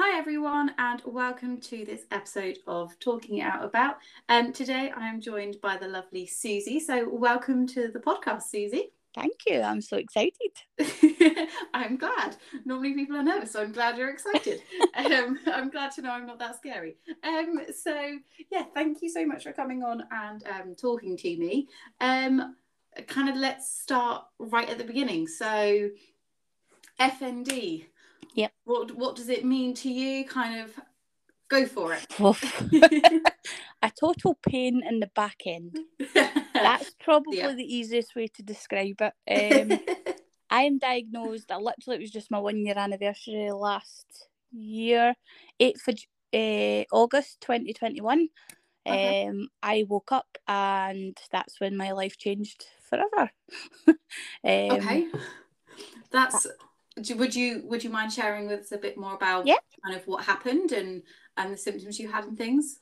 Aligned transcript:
Hi, 0.00 0.16
everyone, 0.16 0.70
and 0.78 1.02
welcome 1.04 1.60
to 1.62 1.84
this 1.84 2.02
episode 2.12 2.58
of 2.68 2.96
Talking 3.00 3.38
It 3.38 3.42
Out 3.42 3.64
About. 3.64 3.96
Um, 4.28 4.52
today 4.52 4.92
I 4.96 5.08
am 5.08 5.20
joined 5.20 5.60
by 5.60 5.76
the 5.76 5.88
lovely 5.88 6.24
Susie. 6.24 6.78
So, 6.78 7.08
welcome 7.08 7.66
to 7.66 7.88
the 7.88 7.98
podcast, 7.98 8.42
Susie. 8.42 8.92
Thank 9.16 9.32
you. 9.48 9.60
I'm 9.60 9.80
so 9.80 9.96
excited. 9.96 10.52
I'm 11.74 11.96
glad. 11.96 12.36
Normally 12.64 12.94
people 12.94 13.16
are 13.16 13.24
nervous, 13.24 13.50
so 13.50 13.60
I'm 13.60 13.72
glad 13.72 13.98
you're 13.98 14.10
excited. 14.10 14.62
um, 14.94 15.40
I'm 15.48 15.68
glad 15.68 15.90
to 15.96 16.02
know 16.02 16.12
I'm 16.12 16.28
not 16.28 16.38
that 16.38 16.58
scary. 16.58 16.94
Um, 17.24 17.62
so, 17.76 18.18
yeah, 18.52 18.66
thank 18.74 19.02
you 19.02 19.10
so 19.10 19.26
much 19.26 19.42
for 19.42 19.52
coming 19.52 19.82
on 19.82 20.04
and 20.12 20.44
um, 20.46 20.76
talking 20.76 21.16
to 21.16 21.36
me. 21.36 21.66
Um, 22.00 22.54
kind 23.08 23.28
of 23.28 23.34
let's 23.34 23.68
start 23.68 24.26
right 24.38 24.70
at 24.70 24.78
the 24.78 24.84
beginning. 24.84 25.26
So, 25.26 25.90
FND 27.00 27.86
Yep. 28.34 28.52
What 28.64 28.94
what 28.96 29.16
does 29.16 29.28
it 29.28 29.44
mean 29.44 29.74
to 29.74 29.90
you? 29.90 30.24
Kind 30.24 30.60
of 30.60 30.78
go 31.48 31.66
for 31.66 31.94
it. 31.94 32.06
a 33.82 33.90
total 33.98 34.38
pain 34.46 34.82
in 34.88 35.00
the 35.00 35.10
back 35.14 35.36
end. 35.46 35.78
That's 36.54 36.94
probably 37.02 37.38
Yeah. 37.38 37.54
the 37.54 37.76
easiest 37.76 38.14
way 38.14 38.28
to 38.28 38.42
describe 38.42 39.00
it. 39.00 39.70
Um, 39.70 39.78
I 40.50 40.62
am 40.62 40.78
diagnosed. 40.78 41.50
I 41.52 41.56
literally 41.56 41.96
it 41.96 42.00
was 42.00 42.10
just 42.10 42.30
my 42.30 42.38
one 42.38 42.64
year 42.64 42.76
anniversary 42.76 43.50
last 43.52 44.28
year, 44.52 45.14
eighth 45.60 45.86
of 45.88 45.98
uh, 46.34 46.84
August 46.92 47.40
twenty 47.40 47.72
twenty 47.72 48.00
one. 48.00 48.28
Um, 48.86 49.48
I 49.62 49.84
woke 49.86 50.12
up 50.12 50.38
and 50.46 51.16
that's 51.30 51.60
when 51.60 51.76
my 51.76 51.92
life 51.92 52.16
changed 52.16 52.64
forever. 52.88 53.30
um, 53.86 53.96
okay. 54.44 55.06
That's. 56.10 56.46
Would 56.98 57.34
you 57.34 57.62
would 57.64 57.84
you 57.84 57.90
mind 57.90 58.12
sharing 58.12 58.48
with 58.48 58.60
us 58.60 58.72
a 58.72 58.78
bit 58.78 58.96
more 58.98 59.14
about 59.14 59.46
Yeah. 59.46 59.56
kind 59.84 59.96
of 59.96 60.06
what 60.06 60.24
happened 60.24 60.72
and 60.72 61.02
and 61.36 61.52
the 61.52 61.56
symptoms 61.56 61.98
you 61.98 62.10
had 62.10 62.24
and 62.24 62.36
things? 62.36 62.80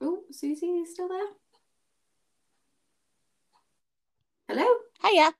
Oh, 0.00 0.22
Susie, 0.30 0.66
you 0.66 0.86
still 0.86 1.08
there? 1.08 1.26
Hello. 4.48 4.66
Hiya. 5.02 5.32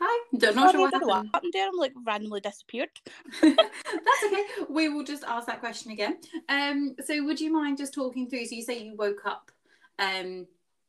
Hi. 0.00 0.24
Don't 0.36 0.56
know 0.56 0.66
Sorry, 0.70 0.82
what 0.82 0.88
I 0.94 0.98
don't 0.98 1.06
know 1.06 1.14
happened. 1.14 1.28
what 1.30 1.34
happened 1.34 1.52
there. 1.54 1.68
I'm 1.68 1.76
like 1.76 1.92
randomly 2.04 2.40
disappeared. 2.40 2.88
That's 3.42 4.24
okay. 4.26 4.44
We 4.68 4.88
will 4.88 5.04
just 5.04 5.22
ask 5.24 5.46
that 5.46 5.60
question 5.60 5.92
again. 5.92 6.18
Um, 6.48 6.96
so 7.04 7.22
would 7.24 7.40
you 7.40 7.52
mind 7.52 7.78
just 7.78 7.94
talking 7.94 8.28
through? 8.28 8.46
So 8.46 8.54
you 8.56 8.62
say 8.62 8.82
you 8.82 8.96
woke 8.96 9.24
up, 9.26 9.50
um, 9.98 10.46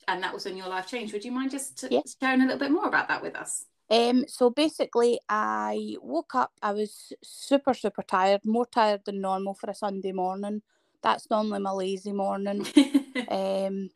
and 0.08 0.24
that 0.24 0.34
was 0.34 0.46
when 0.46 0.58
your 0.58 0.68
life 0.68 0.88
changed. 0.88 1.14
Would 1.14 1.26
you 1.26 1.32
mind 1.32 1.52
just 1.52 1.86
Yeah. 1.90 2.02
sharing 2.22 2.42
a 2.42 2.46
little 2.46 2.60
bit 2.60 2.72
more 2.72 2.88
about 2.88 3.08
that 3.08 3.22
with 3.22 3.36
us? 3.36 3.66
Um, 3.90 4.26
so 4.28 4.50
basically, 4.50 5.20
I 5.30 5.96
woke 6.02 6.36
up. 6.36 6.52
I 6.62 6.74
was 6.74 7.14
super, 7.24 7.74
super 7.74 8.04
tired, 8.04 8.42
more 8.46 8.66
tired 8.66 9.06
than 9.06 9.22
normal 9.22 9.54
for 9.54 9.70
a 9.70 9.76
Sunday 9.76 10.12
morning. 10.12 10.62
That's 11.02 11.30
normally 11.30 11.60
my 11.60 11.72
lazy 11.72 12.14
morning. 12.14 12.66
Um, 13.30 13.90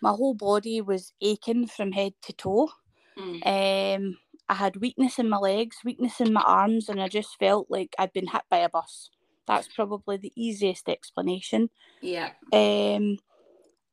my 0.00 0.10
whole 0.10 0.34
body 0.34 0.80
was 0.80 1.12
aching 1.20 1.68
from 1.68 1.92
head 1.92 2.14
to 2.22 2.32
toe. 2.32 2.68
Mm. 3.16 3.46
Um, 3.46 4.16
I 4.48 4.54
had 4.54 4.76
weakness 4.76 5.18
in 5.20 5.28
my 5.28 5.36
legs, 5.36 5.76
weakness 5.84 6.20
in 6.20 6.32
my 6.32 6.40
arms, 6.42 6.88
and 6.88 7.00
I 7.00 7.06
just 7.06 7.38
felt 7.38 7.66
like 7.70 7.94
I'd 7.98 8.12
been 8.12 8.26
hit 8.26 8.42
by 8.50 8.58
a 8.58 8.68
bus. 8.68 9.10
That's 9.46 9.68
probably 9.68 10.16
the 10.16 10.32
easiest 10.34 10.88
explanation. 10.88 11.70
yeah. 12.00 12.30
Um, 12.52 13.18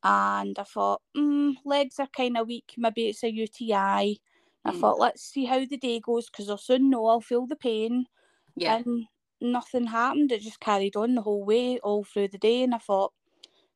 and 0.03 0.57
I 0.59 0.63
thought, 0.63 1.01
mm, 1.15 1.55
legs 1.65 1.99
are 1.99 2.07
kind 2.07 2.37
of 2.37 2.47
weak. 2.47 2.73
Maybe 2.77 3.07
it's 3.09 3.23
a 3.23 3.31
UTI. 3.33 4.19
I 4.65 4.71
Mm. 4.71 4.73
thought, 4.73 4.99
let's 4.99 5.21
see 5.23 5.45
how 5.45 5.65
the 5.65 5.77
day 5.77 5.99
goes 5.99 6.29
because 6.29 6.49
I'll 6.49 6.57
soon 6.57 6.89
know 6.89 7.05
I'll 7.07 7.21
feel 7.21 7.47
the 7.47 7.55
pain. 7.55 8.07
Yeah. 8.55 8.83
And 8.85 9.07
nothing 9.41 9.87
happened. 9.87 10.31
It 10.31 10.41
just 10.41 10.59
carried 10.59 10.95
on 10.95 11.15
the 11.15 11.21
whole 11.23 11.45
way, 11.45 11.79
all 11.79 12.03
through 12.03 12.29
the 12.29 12.37
day. 12.37 12.63
And 12.63 12.75
I 12.75 12.79
thought, 12.79 13.13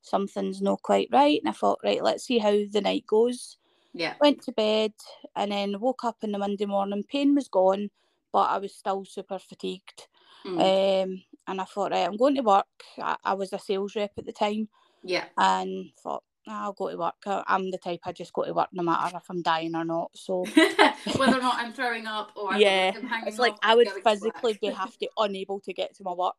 something's 0.02 0.62
not 0.62 0.82
quite 0.82 1.10
right. 1.12 1.40
And 1.42 1.50
I 1.50 1.54
thought, 1.54 1.80
right, 1.84 2.04
let's 2.04 2.26
see 2.26 2.40
how 2.40 2.52
the 2.72 2.82
night 2.82 3.06
goes. 3.08 3.58
Yeah. 3.94 4.16
Went 4.20 4.42
to 4.44 4.52
bed 4.52 4.94
and 5.36 5.52
then 5.52 5.80
woke 5.80 6.04
up 6.04 6.24
in 6.24 6.32
the 6.32 6.38
Monday 6.38 6.66
morning. 6.66 7.04
Pain 7.04 7.36
was 7.36 7.48
gone, 7.50 7.90
but 8.32 8.50
I 8.50 8.58
was 8.58 8.76
still 8.76 9.06
super 9.06 9.40
fatigued. 9.40 10.08
Mm. 10.46 10.60
Um, 10.60 11.24
and 11.48 11.62
I 11.62 11.66
thought, 11.66 11.92
right, 11.92 12.08
I'm 12.08 12.18
going 12.18 12.36
to 12.36 12.42
work. 12.42 12.68
I, 13.00 13.18
I 13.24 13.34
was 13.34 13.54
a 13.54 13.60
sales 13.60 13.96
rep 13.96 14.12
at 14.18 14.26
the 14.26 14.32
time 14.32 14.70
yeah. 15.04 15.26
and 15.38 15.92
thought, 16.02 16.24
"Ah, 16.48 16.64
I'll 16.66 16.74
go 16.74 16.90
to 16.90 16.98
work. 16.98 17.16
I- 17.26 17.44
I'm 17.48 17.72
the 17.72 17.78
type 17.78 18.02
I 18.06 18.12
just 18.12 18.34
go 18.34 18.44
to 18.44 18.54
work 18.54 18.70
no 18.74 18.84
matter 18.84 19.18
if 19.18 19.24
I'm 19.30 19.42
dying 19.42 19.76
or 19.76 19.86
not. 19.86 20.12
So 20.16 20.44
Whether 21.18 21.38
or 21.38 21.42
not 21.42 21.56
I'm 21.58 21.74
throwing 21.74 22.08
up 22.08 22.32
or 22.36 22.54
I'm, 22.54 22.62
yeah, 22.62 22.92
hanging 22.92 23.28
it's 23.28 23.40
like 23.40 23.56
I 23.62 23.76
would 23.76 23.90
physically 24.04 24.58
be 24.62 24.68
have 24.68 24.98
to 25.00 25.10
unable 25.18 25.60
to 25.62 25.74
get 25.74 25.96
to 25.96 26.04
my 26.04 26.14
work 26.14 26.36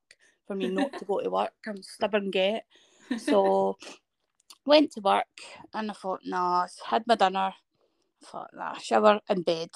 for 0.46 0.54
me 0.56 0.68
not 0.68 0.92
to 0.98 1.04
go 1.04 1.20
to 1.20 1.30
work. 1.30 1.52
I'm 1.66 1.82
stubborn 1.94 2.30
get. 2.30 2.64
So 3.18 3.76
went 4.66 4.92
to 4.92 5.00
work 5.00 5.26
and 5.74 5.90
I 5.90 5.94
thought, 5.94 6.20
nah, 6.24 6.66
had 6.86 7.06
my 7.06 7.14
dinner. 7.16 7.52
thought, 8.24 8.50
nah, 8.54 8.74
shower 8.78 9.20
in 9.28 9.42
bed, 9.42 9.70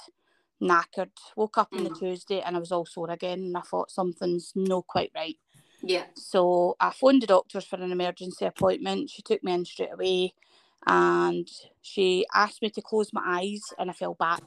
knackered. 0.63 1.11
Woke 1.37 1.59
up 1.59 1.69
on 1.73 1.85
the 1.85 1.91
Mm. 1.91 1.99
Tuesday 1.99 2.41
and 2.41 2.57
I 2.57 2.59
was 2.59 2.73
all 2.73 2.87
sore 2.87 3.11
again 3.11 3.41
and 3.41 3.57
I 3.57 3.61
thought 3.61 3.91
something's 3.91 4.53
no 4.55 4.81
quite 4.83 5.11
right. 5.15 5.37
Yeah. 5.83 6.05
So 6.15 6.77
I 6.81 6.91
phoned 6.91 7.23
the 7.23 7.27
doctors 7.27 7.65
for 7.65 7.77
an 7.77 7.93
emergency 7.93 8.45
appointment. 8.45 9.11
She 9.11 9.23
took 9.23 9.43
me 9.45 9.53
in 9.53 9.65
straight 9.65 9.93
away 9.93 10.35
and 10.87 11.49
she 11.83 12.27
asked 12.35 12.63
me 12.63 12.71
to 12.71 12.83
close 12.83 13.13
my 13.13 13.23
eyes 13.25 13.63
and 13.79 13.91
I 13.91 13.93
fell 13.93 14.15
back. 14.15 14.43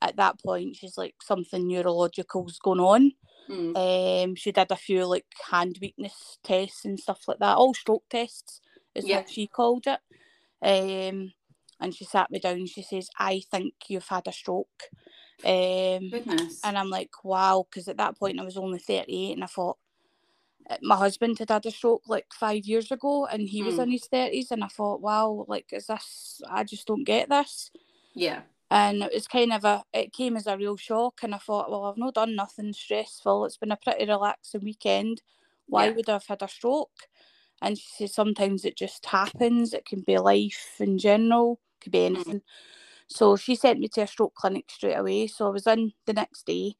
At 0.00 0.16
that 0.16 0.40
point, 0.42 0.76
she's 0.76 0.96
like, 0.96 1.16
something 1.22 1.66
neurological's 1.66 2.58
going 2.58 2.80
on. 2.80 3.12
Mm. 3.50 4.24
Um, 4.24 4.34
she 4.36 4.52
did 4.52 4.70
a 4.70 4.76
few 4.76 5.04
like 5.06 5.26
hand 5.50 5.78
weakness 5.80 6.38
tests 6.44 6.84
and 6.84 6.98
stuff 7.00 7.22
like 7.26 7.38
that, 7.40 7.56
all 7.56 7.74
stroke 7.74 8.04
tests 8.08 8.60
is 8.94 9.04
Yeah. 9.04 9.16
what 9.16 9.30
she 9.30 9.46
called 9.46 9.86
it. 9.86 10.00
Um, 10.62 11.32
and 11.80 11.94
she 11.94 12.04
sat 12.04 12.30
me 12.30 12.38
down. 12.38 12.66
She 12.66 12.82
says, 12.82 13.08
"I 13.18 13.40
think 13.50 13.74
you've 13.88 14.08
had 14.08 14.26
a 14.26 14.32
stroke." 14.32 14.84
Um, 15.44 16.10
Goodness. 16.10 16.60
and 16.64 16.76
I'm 16.76 16.90
like, 16.90 17.10
wow, 17.22 17.64
because 17.68 17.86
at 17.88 17.96
that 17.98 18.18
point 18.18 18.40
I 18.40 18.44
was 18.44 18.56
only 18.56 18.80
38 18.80 19.34
and 19.34 19.44
I 19.44 19.46
thought 19.46 19.78
my 20.82 20.96
husband 20.96 21.38
had 21.38 21.50
had 21.50 21.66
a 21.66 21.70
stroke 21.70 22.02
like 22.06 22.26
five 22.32 22.64
years 22.66 22.90
ago 22.90 23.26
and 23.26 23.48
he 23.48 23.62
was 23.62 23.76
Mm. 23.76 23.84
in 23.84 23.90
his 23.92 24.08
30s. 24.08 24.50
And 24.50 24.62
I 24.64 24.68
thought, 24.68 25.00
wow, 25.00 25.44
like, 25.48 25.72
is 25.72 25.86
this, 25.86 26.40
I 26.48 26.64
just 26.64 26.86
don't 26.86 27.04
get 27.04 27.28
this. 27.28 27.70
yeah. 28.14 28.42
And 28.70 29.02
it 29.02 29.12
was 29.14 29.26
kind 29.26 29.52
of 29.52 29.64
a, 29.64 29.82
it 29.94 30.12
came 30.12 30.36
as 30.36 30.46
a 30.46 30.56
real 30.58 30.76
shock. 30.76 31.20
And 31.22 31.34
I 31.34 31.38
thought, 31.38 31.70
well, 31.70 31.84
I've 31.84 31.96
not 31.96 32.14
done 32.14 32.36
nothing 32.36 32.72
stressful. 32.72 33.46
It's 33.46 33.56
been 33.56 33.72
a 33.72 33.76
pretty 33.76 34.04
relaxing 34.06 34.62
weekend. 34.62 35.22
Why 35.68 35.86
Yeah. 35.86 35.92
would 35.94 36.08
I 36.08 36.14
have 36.14 36.26
had 36.26 36.42
a 36.42 36.48
stroke? 36.48 37.08
And 37.62 37.78
she 37.78 37.88
said, 37.96 38.10
sometimes 38.10 38.64
it 38.64 38.76
just 38.76 39.06
happens. 39.06 39.72
It 39.72 39.86
can 39.86 40.02
be 40.02 40.18
life 40.18 40.76
in 40.80 40.98
general, 40.98 41.60
could 41.80 41.92
be 41.92 42.04
anything. 42.04 42.42
So 43.08 43.36
she 43.36 43.54
sent 43.54 43.80
me 43.80 43.88
to 43.88 44.02
a 44.02 44.06
stroke 44.06 44.34
clinic 44.34 44.70
straight 44.70 44.94
away. 44.94 45.28
So 45.28 45.46
I 45.46 45.50
was 45.50 45.66
in 45.66 45.92
the 46.06 46.12
next 46.12 46.44
day 46.46 46.76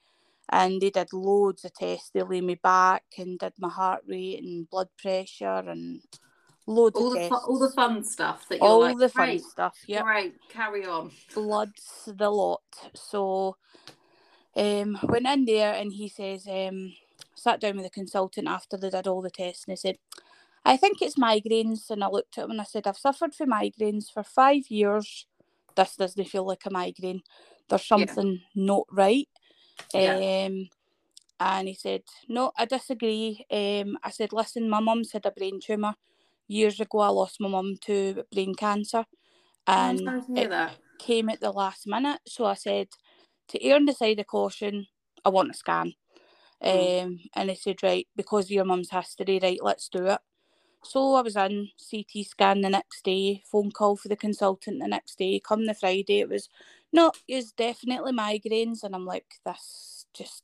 and 0.50 0.80
they 0.80 0.90
did 0.90 1.12
loads 1.12 1.64
of 1.64 1.74
tests. 1.74 2.10
They 2.12 2.22
lay 2.22 2.40
me 2.40 2.54
back 2.56 3.04
and 3.18 3.38
did 3.38 3.52
my 3.58 3.68
heart 3.68 4.02
rate 4.08 4.42
and 4.42 4.68
blood 4.70 4.88
pressure 4.98 5.46
and 5.66 6.00
loads 6.66 6.96
All 6.96 7.06
of 7.08 7.12
the 7.14 7.18
tests. 7.18 7.28
fu- 7.28 7.52
all 7.52 7.58
the 7.58 7.70
fun 7.70 8.04
stuff 8.04 8.48
that 8.48 8.58
you're 8.58 8.68
All 8.68 8.80
like, 8.80 8.98
the 8.98 9.08
fun 9.08 9.38
stuff. 9.38 9.76
Yep. 9.86 10.04
great, 10.04 10.34
carry 10.48 10.86
on. 10.86 11.10
Bloods 11.34 12.08
the 12.16 12.30
lot. 12.30 12.62
So 12.94 13.56
um 14.56 14.98
went 15.04 15.26
in 15.26 15.44
there 15.44 15.74
and 15.74 15.92
he 15.92 16.08
says, 16.08 16.46
um, 16.48 16.94
sat 17.34 17.60
down 17.60 17.76
with 17.76 17.84
the 17.84 17.90
consultant 17.90 18.48
after 18.48 18.76
they 18.76 18.90
did 18.90 19.06
all 19.06 19.22
the 19.22 19.30
tests 19.30 19.64
and 19.64 19.72
he 19.72 19.76
said, 19.76 19.98
I 20.64 20.76
think 20.76 21.00
it's 21.00 21.16
migraines. 21.16 21.90
And 21.90 22.02
I 22.02 22.08
looked 22.08 22.38
at 22.38 22.44
him 22.44 22.50
and 22.52 22.60
I 22.60 22.64
said, 22.64 22.86
I've 22.86 22.96
suffered 22.98 23.34
from 23.34 23.50
migraines 23.50 24.10
for 24.12 24.22
five 24.22 24.64
years. 24.68 25.26
This 25.76 25.96
doesn't 25.96 26.24
feel 26.28 26.46
like 26.46 26.66
a 26.66 26.70
migraine. 26.70 27.22
There's 27.68 27.82
Yeah. 27.82 27.86
something 27.88 28.40
not 28.54 28.84
right. 28.90 29.28
Yeah. 29.94 30.46
Um, 30.46 30.68
and 31.40 31.68
he 31.68 31.74
said, 31.74 32.02
No, 32.28 32.52
I 32.56 32.64
disagree. 32.64 33.44
Um, 33.50 33.98
I 34.02 34.10
said, 34.10 34.32
Listen, 34.32 34.68
my 34.68 34.80
mum's 34.80 35.12
had 35.12 35.26
a 35.26 35.30
brain 35.30 35.60
tumour. 35.60 35.94
Years 36.48 36.80
ago, 36.80 37.00
I 37.00 37.08
lost 37.08 37.40
my 37.40 37.48
mum 37.48 37.76
to 37.82 38.24
brain 38.32 38.54
cancer. 38.54 39.04
And 39.66 39.98
to 39.98 40.24
hear 40.26 40.44
it 40.44 40.50
that. 40.50 40.76
came 40.98 41.28
at 41.28 41.40
the 41.40 41.52
last 41.52 41.86
minute. 41.86 42.20
So 42.26 42.44
I 42.44 42.54
said, 42.54 42.88
To 43.48 43.62
err 43.62 43.76
on 43.76 43.84
the 43.84 43.92
side 43.92 44.18
of 44.18 44.26
caution, 44.26 44.86
I 45.24 45.28
want 45.28 45.50
a 45.50 45.54
scan. 45.54 45.94
Mm. 46.64 47.04
Um, 47.04 47.20
and 47.34 47.50
he 47.50 47.56
said, 47.56 47.82
Right, 47.82 48.08
because 48.16 48.46
of 48.46 48.50
your 48.50 48.64
mum's 48.64 48.90
history, 48.90 49.38
right, 49.42 49.60
let's 49.62 49.88
do 49.88 50.06
it. 50.06 50.20
So 50.82 51.14
I 51.14 51.22
was 51.22 51.36
in 51.36 51.68
CT 51.90 52.24
scan 52.26 52.60
the 52.60 52.70
next 52.70 53.04
day, 53.04 53.42
phone 53.50 53.70
call 53.70 53.96
for 53.96 54.08
the 54.08 54.16
consultant 54.16 54.80
the 54.80 54.88
next 54.88 55.18
day. 55.18 55.40
Come 55.40 55.66
the 55.66 55.74
Friday, 55.74 56.20
it 56.20 56.28
was 56.28 56.48
no, 56.92 57.12
it's 57.26 57.52
definitely 57.52 58.12
migraines, 58.12 58.82
and 58.82 58.94
I'm 58.94 59.04
like, 59.06 59.26
this 59.44 60.06
just. 60.14 60.42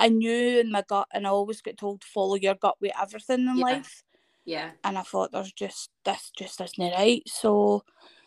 I 0.00 0.08
knew 0.08 0.60
in 0.60 0.70
my 0.70 0.84
gut, 0.88 1.08
and 1.12 1.26
I 1.26 1.30
always 1.30 1.60
get 1.60 1.76
told 1.76 2.04
follow 2.04 2.36
your 2.36 2.54
gut 2.54 2.76
with 2.80 2.92
everything 3.00 3.48
in 3.48 3.56
Yeah. 3.56 3.62
life. 3.64 4.04
Yeah. 4.44 4.70
And 4.84 4.96
I 4.96 5.02
thought 5.02 5.32
there's 5.32 5.52
just 5.52 5.90
this 6.04 6.30
just 6.36 6.60
isn't 6.60 6.92
right. 6.92 7.22
So, 7.26 7.82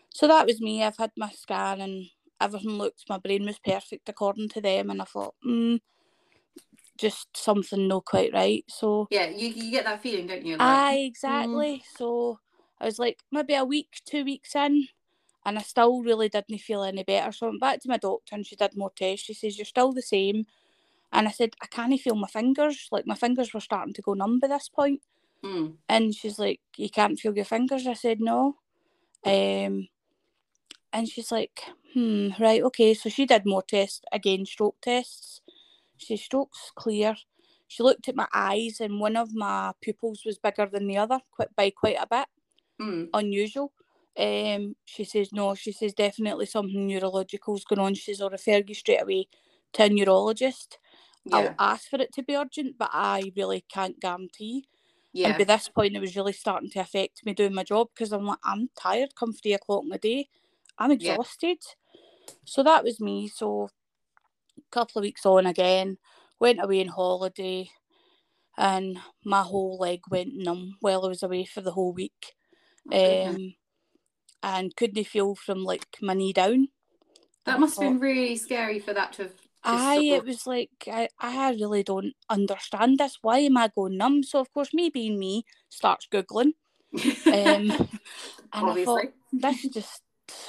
so 0.09 0.27
that 0.27 0.45
was 0.45 0.59
me. 0.59 0.83
I've 0.83 0.97
had 0.97 1.11
my 1.15 1.29
scan, 1.31 1.79
and 1.79 2.05
everything 2.41 2.71
looked, 2.71 3.05
my 3.09 3.17
brain 3.17 3.45
was 3.45 3.59
perfect 3.59 4.09
according 4.09 4.49
to 4.49 4.61
them, 4.61 4.89
and 4.89 5.01
I 5.01 5.05
thought, 5.05 5.35
mm, 5.47 5.79
just 6.97 7.35
something 7.35 7.87
not 7.87 8.05
quite 8.05 8.33
right. 8.33 8.63
So 8.67 9.07
yeah, 9.09 9.27
you, 9.29 9.47
you 9.49 9.71
get 9.71 9.85
that 9.85 10.01
feeling, 10.01 10.27
don't 10.27 10.45
you? 10.45 10.57
Like, 10.57 10.61
Aye, 10.61 11.03
exactly. 11.05 11.83
Mm. 11.83 11.97
So 11.97 12.39
I 12.79 12.85
was 12.85 12.99
like 12.99 13.19
maybe 13.31 13.55
a 13.55 13.65
week, 13.65 14.01
two 14.05 14.25
weeks 14.25 14.55
in, 14.55 14.87
and 15.45 15.57
I 15.57 15.61
still 15.61 16.03
really 16.03 16.29
didn't 16.29 16.59
feel 16.59 16.83
any 16.83 17.03
better. 17.03 17.31
So 17.31 17.47
I 17.47 17.49
went 17.49 17.61
back 17.61 17.81
to 17.81 17.89
my 17.89 17.97
doctor 17.97 18.35
and 18.35 18.45
she 18.45 18.55
did 18.55 18.77
more 18.77 18.91
tests. 18.95 19.25
She 19.25 19.33
says, 19.33 19.57
You're 19.57 19.65
still 19.65 19.91
the 19.91 20.01
same. 20.01 20.45
And 21.13 21.27
I 21.27 21.31
said, 21.31 21.55
I 21.61 21.67
can't 21.67 21.99
feel 21.99 22.15
my 22.15 22.27
fingers. 22.27 22.87
Like 22.91 23.07
my 23.07 23.15
fingers 23.15 23.53
were 23.53 23.59
starting 23.59 23.93
to 23.95 24.01
go 24.01 24.13
numb 24.13 24.39
by 24.39 24.47
this 24.47 24.69
point. 24.69 25.01
Mm. 25.43 25.77
And 25.89 26.13
she's 26.13 26.37
like, 26.37 26.61
You 26.77 26.89
can't 26.89 27.19
feel 27.19 27.35
your 27.35 27.45
fingers? 27.45 27.87
I 27.87 27.93
said, 27.93 28.19
No. 28.19 28.57
Um 29.25 29.87
and 30.93 31.07
she's 31.07 31.31
like, 31.31 31.61
Hmm, 31.93 32.29
right, 32.39 32.61
okay. 32.63 32.93
So 32.93 33.09
she 33.09 33.25
did 33.25 33.45
more 33.45 33.63
tests, 33.63 34.01
again, 34.11 34.45
stroke 34.45 34.77
tests. 34.81 35.41
She 35.97 36.17
stroke's 36.17 36.71
clear. 36.75 37.15
She 37.67 37.83
looked 37.83 38.07
at 38.09 38.15
my 38.15 38.27
eyes 38.33 38.79
and 38.79 38.99
one 38.99 39.15
of 39.15 39.33
my 39.33 39.71
pupils 39.81 40.23
was 40.25 40.37
bigger 40.37 40.65
than 40.65 40.87
the 40.87 40.97
other 40.97 41.19
quite 41.31 41.55
by 41.55 41.69
quite 41.69 41.97
a 41.99 42.07
bit. 42.07 42.27
Mm. 42.81 43.09
Unusual. 43.13 43.71
Um, 44.21 44.75
she 44.85 45.03
says 45.03 45.31
no. 45.33 45.55
She 45.55 45.71
says 45.71 45.93
definitely 45.93 46.45
something 46.45 46.87
neurological's 46.87 47.65
going 47.65 47.79
on. 47.79 47.95
She 47.95 48.13
says 48.13 48.21
I'll 48.21 48.29
refer 48.29 48.61
you 48.65 48.75
straight 48.75 49.01
away 49.01 49.27
to 49.73 49.83
a 49.83 49.89
neurologist. 49.89 50.77
Yeah. 51.25 51.37
I'll 51.37 51.55
ask 51.73 51.89
for 51.89 51.99
it 51.99 52.13
to 52.13 52.23
be 52.23 52.35
urgent, 52.35 52.77
but 52.77 52.91
I 52.93 53.31
really 53.35 53.65
can't 53.67 53.99
guarantee. 53.99 54.65
Yeah. 55.13 55.29
And 55.29 55.37
by 55.39 55.43
this 55.43 55.67
point, 55.69 55.95
it 55.95 55.99
was 55.99 56.15
really 56.15 56.33
starting 56.33 56.69
to 56.71 56.79
affect 56.79 57.25
me 57.25 57.33
doing 57.33 57.53
my 57.53 57.63
job 57.63 57.87
because 57.93 58.11
I'm 58.11 58.25
like, 58.25 58.39
I'm 58.43 58.69
tired 58.79 59.15
come 59.15 59.33
three 59.33 59.53
o'clock 59.53 59.83
in 59.83 59.89
the 59.89 59.97
day. 59.97 60.29
I'm 60.77 60.91
exhausted. 60.91 61.57
Yeah. 62.27 62.33
So 62.45 62.63
that 62.63 62.83
was 62.83 62.99
me. 62.99 63.27
So 63.27 63.69
a 64.57 64.61
couple 64.71 64.99
of 64.99 65.03
weeks 65.03 65.25
on 65.25 65.47
again, 65.47 65.97
went 66.39 66.63
away 66.63 66.81
on 66.81 66.87
holiday, 66.87 67.69
and 68.57 68.99
my 69.25 69.41
whole 69.41 69.77
leg 69.77 70.01
went 70.09 70.35
numb 70.35 70.77
while 70.79 71.05
I 71.05 71.09
was 71.09 71.23
away 71.23 71.45
for 71.45 71.61
the 71.61 71.71
whole 71.71 71.93
week. 71.93 72.35
Oh, 72.91 73.27
um, 73.27 73.53
and 74.43 74.75
couldn't 74.75 75.05
feel 75.05 75.35
from 75.35 75.63
like 75.63 75.85
my 76.01 76.13
knee 76.13 76.33
down. 76.33 76.69
That 77.45 77.59
must 77.59 77.79
have 77.79 77.89
been 77.89 77.99
really 77.99 78.35
scary 78.35 78.79
for 78.79 78.93
that 78.93 79.13
to 79.13 79.23
have. 79.23 79.33
I 79.63 79.99
it 79.99 80.25
was 80.25 80.47
like 80.47 80.71
I, 80.87 81.07
I 81.19 81.51
really 81.51 81.83
don't 81.83 82.13
understand 82.29 82.97
this. 82.97 83.19
Why 83.21 83.39
am 83.39 83.57
I 83.57 83.69
going 83.73 83.97
numb? 83.97 84.23
So 84.23 84.39
of 84.39 84.51
course 84.53 84.73
me 84.73 84.89
being 84.89 85.19
me 85.19 85.45
starts 85.69 86.07
googling. 86.11 86.53
Um, 86.93 87.01
and 87.25 87.89
Obviously. 88.53 88.81
I 88.81 88.85
thought 88.85 89.13
this 89.31 89.67
just 89.69 90.01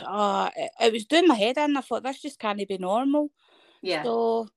uh 0.05 0.51
it, 0.57 0.71
it 0.81 0.93
was 0.93 1.05
doing 1.05 1.29
my 1.29 1.35
head 1.35 1.59
in. 1.59 1.77
I 1.77 1.81
thought 1.83 2.03
this 2.03 2.23
just 2.23 2.39
can't 2.39 2.67
be 2.67 2.79
normal. 2.79 3.31
Yeah. 3.83 4.03
So 4.03 4.49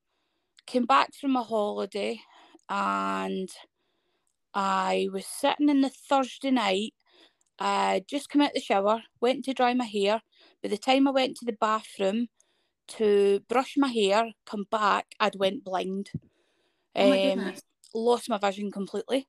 came 0.66 0.86
back 0.86 1.14
from 1.14 1.36
a 1.36 1.42
holiday 1.42 2.20
and 2.68 3.48
I 4.54 5.08
was 5.12 5.26
sitting 5.26 5.68
in 5.68 5.82
the 5.82 5.90
Thursday 5.90 6.50
night 6.50 6.94
I 7.58 8.04
just 8.08 8.28
come 8.28 8.42
out 8.42 8.52
the 8.54 8.60
shower, 8.60 9.02
went 9.20 9.44
to 9.44 9.54
dry 9.54 9.72
my 9.74 9.84
hair. 9.84 10.20
By 10.62 10.68
the 10.68 10.78
time 10.78 11.08
I 11.08 11.12
went 11.12 11.36
to 11.38 11.44
the 11.44 11.52
bathroom 11.52 12.28
to 12.88 13.40
brush 13.48 13.74
my 13.76 13.88
hair, 13.88 14.32
come 14.46 14.66
back, 14.70 15.14
I'd 15.18 15.36
went 15.36 15.64
blind. 15.64 16.10
Oh 16.94 17.08
my 17.08 17.32
um, 17.32 17.54
lost 17.94 18.28
my 18.28 18.38
vision 18.38 18.70
completely. 18.70 19.26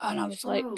And 0.00 0.20
I 0.20 0.26
was 0.26 0.44
like, 0.44 0.64
oh. 0.64 0.76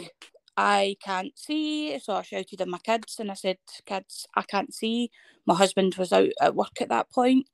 I 0.57 0.97
can't 1.03 1.37
see. 1.39 1.99
So 1.99 2.15
I 2.15 2.23
shouted 2.23 2.61
at 2.61 2.69
my 2.69 2.79
kids 2.79 3.17
and 3.19 3.31
I 3.31 3.35
said, 3.35 3.59
Kids, 3.87 4.27
I 4.35 4.43
can't 4.43 4.73
see. 4.73 5.11
My 5.47 5.55
husband 5.55 5.95
was 5.97 6.13
out 6.13 6.29
at 6.41 6.55
work 6.55 6.81
at 6.81 6.89
that 6.91 7.11
point, 7.11 7.49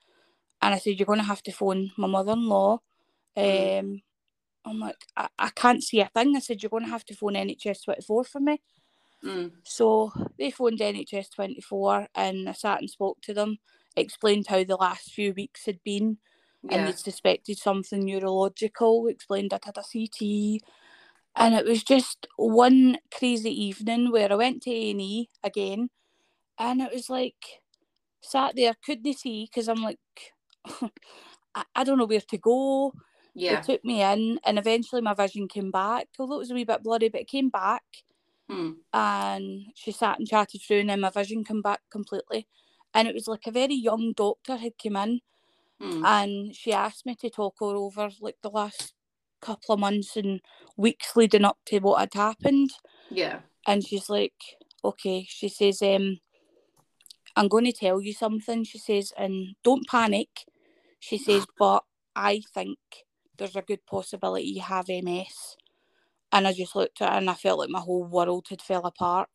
And 0.60 0.74
I 0.74 0.78
said, 0.78 0.98
You're 0.98 1.06
going 1.06 1.18
to 1.18 1.24
have 1.24 1.42
to 1.44 1.52
phone 1.52 1.92
my 1.96 2.06
mother 2.06 2.32
in 2.32 2.48
law. 2.48 2.78
Mm. 3.36 3.78
Um, 3.80 4.02
I'm 4.66 4.80
like, 4.80 4.96
I, 5.16 5.28
I 5.38 5.50
can't 5.50 5.82
see 5.82 6.00
a 6.00 6.10
thing. 6.14 6.36
I 6.36 6.40
said, 6.40 6.62
You're 6.62 6.70
going 6.70 6.84
to 6.84 6.90
have 6.90 7.04
to 7.06 7.14
phone 7.14 7.34
NHS 7.34 7.84
24 7.84 8.24
for 8.24 8.40
me. 8.40 8.60
Mm. 9.24 9.52
So 9.64 10.12
they 10.38 10.50
phoned 10.50 10.78
NHS 10.78 11.34
24 11.34 12.08
and 12.14 12.48
I 12.48 12.52
sat 12.52 12.80
and 12.80 12.90
spoke 12.90 13.20
to 13.22 13.34
them, 13.34 13.58
explained 13.96 14.46
how 14.48 14.64
the 14.64 14.76
last 14.76 15.12
few 15.12 15.32
weeks 15.34 15.66
had 15.66 15.82
been, 15.84 16.18
yeah. 16.62 16.78
and 16.78 16.88
they 16.88 16.92
suspected 16.92 17.58
something 17.58 18.04
neurological, 18.04 19.06
explained 19.08 19.52
I'd 19.52 19.64
had 19.64 19.78
a 19.78 19.82
CT. 19.82 20.62
And 21.36 21.54
it 21.54 21.64
was 21.64 21.84
just 21.84 22.26
one 22.36 22.98
crazy 23.16 23.50
evening 23.66 24.10
where 24.10 24.32
I 24.32 24.36
went 24.36 24.62
to 24.62 24.70
A&E 24.70 25.28
again, 25.44 25.90
and 26.58 26.80
it 26.80 26.92
was 26.92 27.08
like, 27.08 27.62
sat 28.22 28.56
there, 28.56 28.74
couldn't 28.84 29.14
see, 29.14 29.48
because 29.48 29.68
I'm 29.68 29.82
like, 29.82 29.98
I, 31.54 31.64
I 31.74 31.84
don't 31.84 31.98
know 31.98 32.06
where 32.06 32.20
to 32.20 32.38
go. 32.38 32.92
Yeah. 33.34 33.56
They 33.56 33.74
took 33.74 33.84
me 33.84 34.02
in, 34.02 34.40
and 34.44 34.58
eventually 34.58 35.02
my 35.02 35.14
vision 35.14 35.46
came 35.46 35.70
back, 35.70 36.08
although 36.18 36.36
it 36.36 36.38
was 36.38 36.50
a 36.50 36.54
wee 36.54 36.64
bit 36.64 36.82
blurry, 36.82 37.08
but 37.08 37.20
it 37.20 37.28
came 37.28 37.48
back. 37.48 37.84
Hmm. 38.50 38.70
And 38.92 39.66
she 39.76 39.92
sat 39.92 40.18
and 40.18 40.26
chatted 40.26 40.60
through, 40.62 40.80
and 40.80 40.90
then 40.90 41.00
my 41.00 41.10
vision 41.10 41.44
came 41.44 41.62
back 41.62 41.80
completely. 41.90 42.48
And 42.92 43.06
it 43.06 43.14
was 43.14 43.28
like 43.28 43.46
a 43.46 43.52
very 43.52 43.74
young 43.74 44.12
doctor 44.16 44.56
had 44.56 44.72
come 44.82 44.96
in, 44.96 45.20
hmm. 45.80 46.04
and 46.04 46.54
she 46.54 46.72
asked 46.72 47.06
me 47.06 47.14
to 47.16 47.30
talk 47.30 47.54
her 47.60 47.66
over 47.66 48.10
like 48.20 48.38
the 48.42 48.50
last 48.50 48.94
couple 49.40 49.74
of 49.74 49.80
months 49.80 50.16
and 50.16 50.40
weeks 50.76 51.14
leading 51.14 51.44
up 51.44 51.58
to 51.66 51.78
what 51.78 52.00
had 52.00 52.14
happened. 52.14 52.70
Yeah. 53.08 53.40
And 53.66 53.86
she's 53.86 54.10
like, 54.10 54.34
okay. 54.84 55.24
She 55.28 55.48
says, 55.48 55.80
um, 55.82 56.18
I'm 57.36 57.48
going 57.48 57.66
to 57.66 57.72
tell 57.72 58.00
you 58.00 58.12
something. 58.12 58.64
She 58.64 58.78
says, 58.78 59.12
and 59.16 59.54
don't 59.62 59.86
panic. 59.86 60.28
She 60.98 61.18
says, 61.18 61.46
but 61.58 61.84
I 62.16 62.42
think 62.52 62.78
there's 63.38 63.56
a 63.56 63.62
good 63.62 63.86
possibility 63.86 64.48
you 64.48 64.62
have 64.62 64.88
MS 64.88 65.56
and 66.32 66.46
I 66.46 66.52
just 66.52 66.76
looked 66.76 67.02
at 67.02 67.12
it 67.12 67.16
and 67.18 67.30
I 67.30 67.34
felt 67.34 67.58
like 67.58 67.70
my 67.70 67.80
whole 67.80 68.04
world 68.04 68.46
had 68.48 68.62
fell 68.62 68.86
apart. 68.86 69.28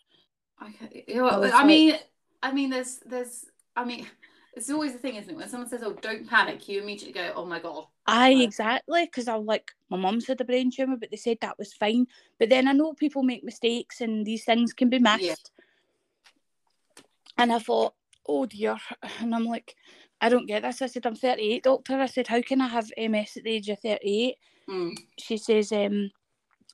Okay. 0.62 1.04
You 1.08 1.16
know, 1.16 1.28
I, 1.28 1.62
I 1.62 1.66
mean, 1.66 1.96
I 2.42 2.52
mean, 2.52 2.70
there's, 2.70 3.00
there's, 3.06 3.46
I 3.76 3.84
mean, 3.84 4.08
it's 4.56 4.70
always 4.70 4.94
the 4.94 5.00
thing, 5.00 5.16
isn't 5.16 5.30
it? 5.30 5.36
When 5.36 5.50
someone 5.50 5.70
says, 5.70 5.84
"Oh, 5.84 5.94
don't 6.02 6.30
panic," 6.30 6.70
you 6.70 6.82
immediately 6.82 7.12
go, 7.12 7.34
"Oh 7.36 7.46
my 7.46 7.60
god." 7.60 7.88
I 8.08 8.32
exactly 8.32 9.04
because 9.06 9.28
I'm 9.28 9.46
like, 9.46 9.72
my 9.90 9.98
mum's 9.98 10.28
had 10.28 10.40
a 10.40 10.46
brain 10.46 10.72
tumor, 10.72 10.96
but 10.96 11.12
they 11.12 11.18
said 11.18 11.38
that 11.42 11.60
was 11.60 11.74
fine. 11.74 12.08
But 12.40 12.50
then 12.50 12.68
I 12.68 12.72
know 12.72 12.94
people 12.94 13.24
make 13.24 13.44
mistakes 13.44 14.00
and 14.00 14.26
these 14.26 14.46
things 14.46 14.74
can 14.74 14.90
be 14.90 15.00
missed. 15.00 15.52
Yeah. 15.58 17.04
And 17.38 17.52
I 17.52 17.60
thought, 17.60 17.96
oh 18.28 18.46
dear, 18.46 18.78
and 19.20 19.36
I'm 19.36 19.46
like, 19.46 19.76
I 20.22 20.30
don't 20.30 20.48
get 20.48 20.64
this. 20.64 20.82
I 20.82 20.88
said, 20.88 21.06
I'm 21.06 21.16
38, 21.16 21.64
doctor. 21.64 22.00
I 22.00 22.06
said, 22.06 22.28
how 22.28 22.42
can 22.42 22.62
I 22.62 22.68
have 22.68 22.92
MS 22.98 23.38
at 23.38 23.44
the 23.44 23.52
age 23.52 23.70
of 23.70 23.80
38? 23.80 24.36
Mm. 24.70 24.98
She 25.20 25.38
says, 25.38 25.72
um, 25.74 26.12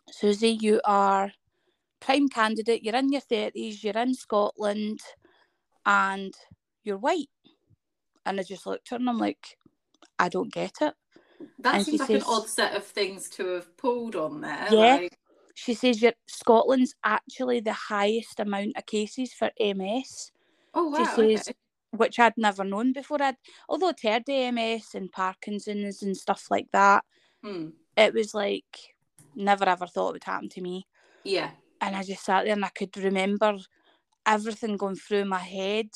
Susie, 0.09 0.57
you 0.61 0.81
are 0.85 1.31
prime 1.99 2.29
candidate. 2.29 2.83
You're 2.83 2.95
in 2.95 3.11
your 3.11 3.21
thirties. 3.21 3.83
You're 3.83 3.97
in 3.97 4.13
Scotland, 4.13 4.99
and 5.85 6.33
you're 6.83 6.97
white. 6.97 7.29
And 8.25 8.39
I 8.39 8.43
just 8.43 8.65
looked 8.65 8.87
at 8.87 8.91
her 8.91 8.95
and 8.97 9.09
I'm 9.09 9.17
like, 9.17 9.57
I 10.19 10.29
don't 10.29 10.53
get 10.53 10.73
it. 10.81 10.93
That 11.59 11.75
and 11.75 11.85
seems 11.85 11.99
like 11.99 12.07
says, 12.07 12.23
an 12.23 12.29
odd 12.29 12.47
set 12.47 12.75
of 12.75 12.85
things 12.85 13.29
to 13.29 13.47
have 13.47 13.75
pulled 13.77 14.15
on 14.15 14.41
there. 14.41 14.67
Yeah. 14.69 14.95
Like... 14.95 15.17
She 15.55 15.73
says 15.73 16.01
your 16.01 16.13
Scotland's 16.27 16.95
actually 17.03 17.59
the 17.59 17.73
highest 17.73 18.39
amount 18.39 18.77
of 18.77 18.85
cases 18.85 19.33
for 19.33 19.51
MS. 19.59 20.31
Oh 20.73 20.89
wow. 20.89 20.99
She 20.99 21.05
says, 21.05 21.49
okay. 21.49 21.57
which 21.91 22.19
I'd 22.19 22.33
never 22.37 22.63
known 22.63 22.93
before. 22.93 23.21
I'd 23.21 23.35
although 23.67 23.89
I'd 23.89 24.23
heard 24.27 24.53
MS 24.53 24.95
and 24.95 25.11
Parkinson's 25.11 26.03
and 26.03 26.15
stuff 26.15 26.47
like 26.49 26.67
that. 26.71 27.03
Hmm. 27.43 27.69
It 27.97 28.13
was 28.13 28.33
like 28.33 28.95
never 29.35 29.67
ever 29.67 29.87
thought 29.87 30.09
it 30.09 30.13
would 30.13 30.23
happen 30.23 30.49
to 30.49 30.61
me. 30.61 30.87
Yeah. 31.23 31.51
And 31.79 31.95
I 31.95 32.03
just 32.03 32.23
sat 32.23 32.43
there 32.43 32.53
and 32.53 32.65
I 32.65 32.69
could 32.69 32.95
remember 32.97 33.57
everything 34.25 34.77
going 34.77 34.95
through 34.95 35.25
my 35.25 35.39
head, 35.39 35.87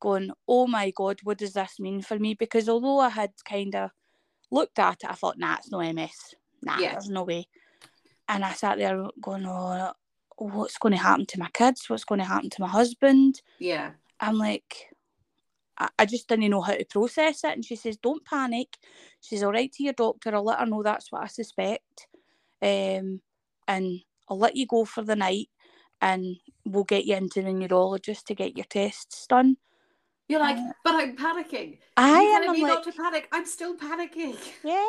going, 0.00 0.30
oh 0.48 0.66
my 0.66 0.92
God, 0.94 1.20
what 1.22 1.38
does 1.38 1.52
this 1.52 1.78
mean 1.78 2.02
for 2.02 2.18
me? 2.18 2.34
Because 2.34 2.68
although 2.68 2.98
I 2.98 3.08
had 3.08 3.30
kind 3.48 3.74
of 3.74 3.90
looked 4.50 4.78
at 4.78 4.98
it, 5.04 5.10
I 5.10 5.14
thought, 5.14 5.38
nah, 5.38 5.56
it's 5.58 5.70
no 5.70 5.80
MS. 5.80 6.34
Nah, 6.62 6.78
yeah. 6.78 6.92
there's 6.92 7.08
no 7.08 7.22
way. 7.22 7.46
And 8.28 8.44
I 8.44 8.52
sat 8.52 8.78
there 8.78 9.08
going, 9.20 9.46
oh, 9.46 9.92
what's 10.36 10.78
going 10.78 10.92
to 10.92 11.00
happen 11.00 11.26
to 11.26 11.38
my 11.38 11.50
kids? 11.52 11.88
What's 11.88 12.04
going 12.04 12.20
to 12.20 12.26
happen 12.26 12.50
to 12.50 12.60
my 12.60 12.68
husband? 12.68 13.42
Yeah. 13.58 13.92
I'm 14.20 14.38
like, 14.38 14.88
I 15.98 16.04
just 16.06 16.28
didn't 16.28 16.50
know 16.50 16.60
how 16.60 16.74
to 16.74 16.84
process 16.84 17.44
it. 17.44 17.52
And 17.52 17.64
she 17.64 17.76
says, 17.76 17.96
Don't 17.96 18.24
panic. 18.24 18.76
She's 19.20 19.42
all 19.42 19.52
right 19.52 19.72
to 19.72 19.82
your 19.82 19.94
doctor. 19.94 20.34
I'll 20.34 20.44
let 20.44 20.60
her 20.60 20.66
know 20.66 20.82
that's 20.82 21.10
what 21.10 21.24
I 21.24 21.26
suspect 21.26 22.06
um, 22.62 23.20
and 23.68 24.00
I'll 24.28 24.38
let 24.38 24.56
you 24.56 24.66
go 24.66 24.84
for 24.84 25.02
the 25.02 25.16
night 25.16 25.48
and 26.00 26.36
we'll 26.64 26.84
get 26.84 27.04
you 27.04 27.16
into 27.16 27.42
the 27.42 27.52
neurologist 27.52 28.26
to 28.28 28.34
get 28.34 28.56
your 28.56 28.66
tests 28.68 29.26
done. 29.26 29.56
You're 30.28 30.40
like, 30.40 30.56
uh, 30.56 30.72
but 30.84 30.94
I'm 30.94 31.16
panicking. 31.16 31.78
I 31.96 32.20
am. 32.20 32.50
I'm 32.50 32.60
like, 32.60 32.72
not 32.72 32.84
to 32.84 32.92
panic. 32.92 33.28
I'm 33.32 33.46
still 33.46 33.76
panicking. 33.76 34.36
Yeah. 34.64 34.86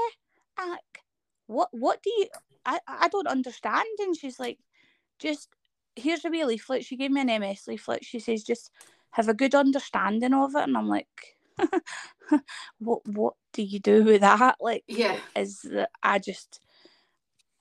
Like, 0.58 1.02
what? 1.48 1.70
What 1.72 2.02
do 2.04 2.10
you? 2.12 2.28
I 2.66 2.80
I 2.88 3.08
don't 3.10 3.28
understand. 3.28 3.86
And 4.00 4.16
she's 4.16 4.40
like, 4.40 4.60
just 5.20 5.50
here's 5.96 6.24
a 6.26 6.30
wee 6.30 6.46
leaflet. 6.46 6.86
She 6.86 6.96
gave 6.96 7.12
me 7.12 7.22
an 7.22 7.42
MS 7.42 7.68
leaflet. 7.68 8.06
She 8.06 8.20
says, 8.20 8.44
just 8.44 8.72
have 9.12 9.28
a 9.28 9.34
good 9.34 9.56
understanding 9.56 10.34
of 10.34 10.56
it. 10.56 10.64
And 10.64 10.78
I'm 10.78 10.88
like, 10.88 11.36
what 12.80 13.02
what 13.08 13.34
do 13.52 13.64
you 13.64 13.80
do 13.80 14.04
with 14.04 14.22
that? 14.22 14.58
Like, 14.62 14.84
Yeah. 14.88 15.18
is 15.36 15.62
that 15.64 15.90
I 16.02 16.20
just 16.20 16.62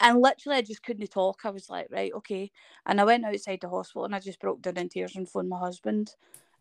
and 0.02 0.21
literally 0.21 0.59
I 0.59 0.62
just 0.62 0.82
couldn't 0.82 1.11
talk. 1.11 1.40
I 1.44 1.50
was 1.50 1.71
like, 1.71 1.88
right, 1.90 2.12
okay. 2.14 2.50
And 2.87 3.00
I 3.00 3.04
went 3.04 3.25
outside 3.25 3.61
the 3.61 3.68
hospital 3.68 4.04
and 4.04 4.14
I 4.14 4.18
just 4.21 4.40
broke 4.40 4.62
down 4.62 4.76
in 4.76 4.88
tears 4.88 5.16
and 5.16 5.28
phoned 5.28 5.49
my 5.49 5.59
husband. 5.59 6.14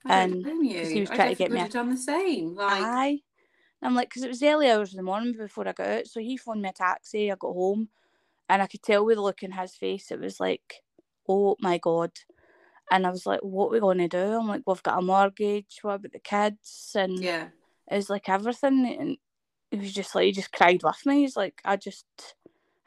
I 0.06 0.24
And 0.24 0.46
he 0.46 1.02
was 1.02 1.10
I 1.12 1.16
trying 1.16 1.30
to 1.30 1.36
get 1.36 1.52
me 1.52 1.60
a- 1.62 1.70
done 1.70 1.90
the 1.90 1.98
same. 1.98 2.56
Like, 2.56 2.82
Aye. 2.84 3.20
And 3.82 3.90
I'm 3.90 3.96
like, 3.96 4.10
because 4.10 4.24
it 4.24 4.30
was 4.30 4.44
early 4.44 4.70
hours 4.70 4.92
of 4.92 4.98
the 4.98 5.04
morning 5.04 5.34
before 5.36 5.68
I 5.68 5.74
got 5.74 5.88
out. 5.88 6.08
So 6.08 6.20
he 6.20 6.38
phoned 6.38 6.62
me 6.62 6.70
a 6.70 6.74
taxi. 6.74 7.32
I 7.32 7.36
got 7.36 7.54
home 7.54 7.90
and 8.50 8.62
I 8.62 8.68
could 8.68 8.84
tell 8.84 9.06
with 9.06 9.16
the 9.18 9.22
look 9.22 9.44
in 9.44 9.52
his 9.52 9.76
face, 9.76 10.12
it 10.12 10.20
was 10.20 10.40
like, 10.40 10.84
oh 11.28 11.56
my 11.60 11.78
God. 11.78 12.12
And 12.92 13.08
I 13.08 13.10
was 13.10 13.26
like, 13.26 13.40
what 13.40 13.68
are 13.68 13.72
we 13.72 13.80
going 13.80 14.00
to 14.00 14.08
do? 14.08 14.18
I'm 14.18 14.48
like, 14.48 14.64
we've 14.68 14.84
got 14.84 15.00
a 15.00 15.02
mortgage. 15.02 15.80
What 15.82 15.96
about 15.96 16.12
the 16.12 16.20
kids? 16.20 16.92
And 16.96 17.18
yeah, 17.20 17.48
it 17.90 17.96
was 17.96 18.10
like 18.10 18.28
everything. 18.28 18.86
And 19.00 19.18
he 19.72 19.78
was 19.78 19.94
just 19.94 20.14
like, 20.14 20.26
he 20.26 20.32
just 20.34 20.52
cried 20.52 20.84
with 20.84 21.06
me. 21.06 21.22
He's 21.22 21.38
like, 21.38 21.62
I 21.64 21.78
just 21.78 22.06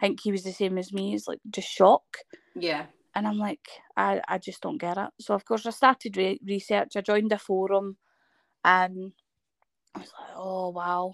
think 0.01 0.21
he 0.21 0.33
was 0.33 0.43
the 0.43 0.53
same 0.53 0.79
as 0.79 0.93
me. 0.93 1.11
He's 1.11 1.29
like, 1.29 1.41
just 1.51 1.69
shock. 1.69 2.19
yeah, 2.55 2.87
And 3.15 3.27
I'm 3.27 3.39
like, 3.39 3.69
I, 3.97 4.21
I 4.27 4.39
just 4.39 4.61
don't 4.61 4.79
get 4.79 4.99
it. 4.99 5.11
So, 5.21 5.35
of 5.35 5.45
course, 5.45 5.67
I 5.67 5.71
started 5.71 6.17
re- 6.17 6.41
research. 6.45 6.97
I 6.97 7.01
joined 7.01 7.33
a 7.33 7.39
forum 7.39 7.97
and 8.65 9.13
I 9.95 10.01
was 10.01 10.13
like, 10.19 10.31
oh, 10.37 10.71
wow. 10.71 11.13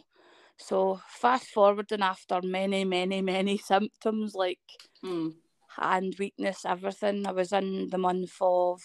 So, 0.57 1.01
fast 1.09 1.49
forwarding 1.49 2.03
after 2.03 2.41
many, 2.43 2.85
many, 2.85 3.23
many 3.23 3.59
symptoms 3.59 4.35
like 4.35 4.61
mm, 5.05 5.35
hand 5.79 6.17
weakness, 6.19 6.65
everything, 6.65 7.27
I 7.27 7.33
was 7.33 7.53
in 7.53 7.89
the 7.91 7.99
month 7.99 8.37
of 8.41 8.81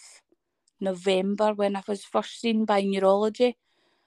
November 0.80 1.54
when 1.54 1.76
I 1.76 1.84
was 1.88 2.04
first 2.06 2.40
seen 2.42 2.66
by 2.66 2.82
neurology 2.82 3.58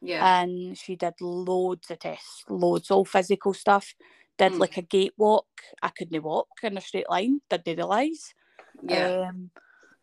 yeah, 0.00 0.40
and 0.40 0.78
she 0.78 0.96
did 0.96 1.14
loads 1.20 1.90
of 1.90 1.98
tests, 1.98 2.44
loads, 2.48 2.90
all 2.90 3.04
physical 3.04 3.52
stuff. 3.52 3.94
Did 4.38 4.52
Mm. 4.52 4.60
like 4.60 4.76
a 4.76 4.82
gait 4.82 5.12
walk. 5.16 5.46
I 5.82 5.88
couldn't 5.88 6.22
walk 6.22 6.48
in 6.62 6.76
a 6.78 6.80
straight 6.80 7.10
line, 7.10 7.40
didn't 7.50 7.76
realise. 7.76 8.34
yeah, 8.82 9.28
Um, 9.28 9.50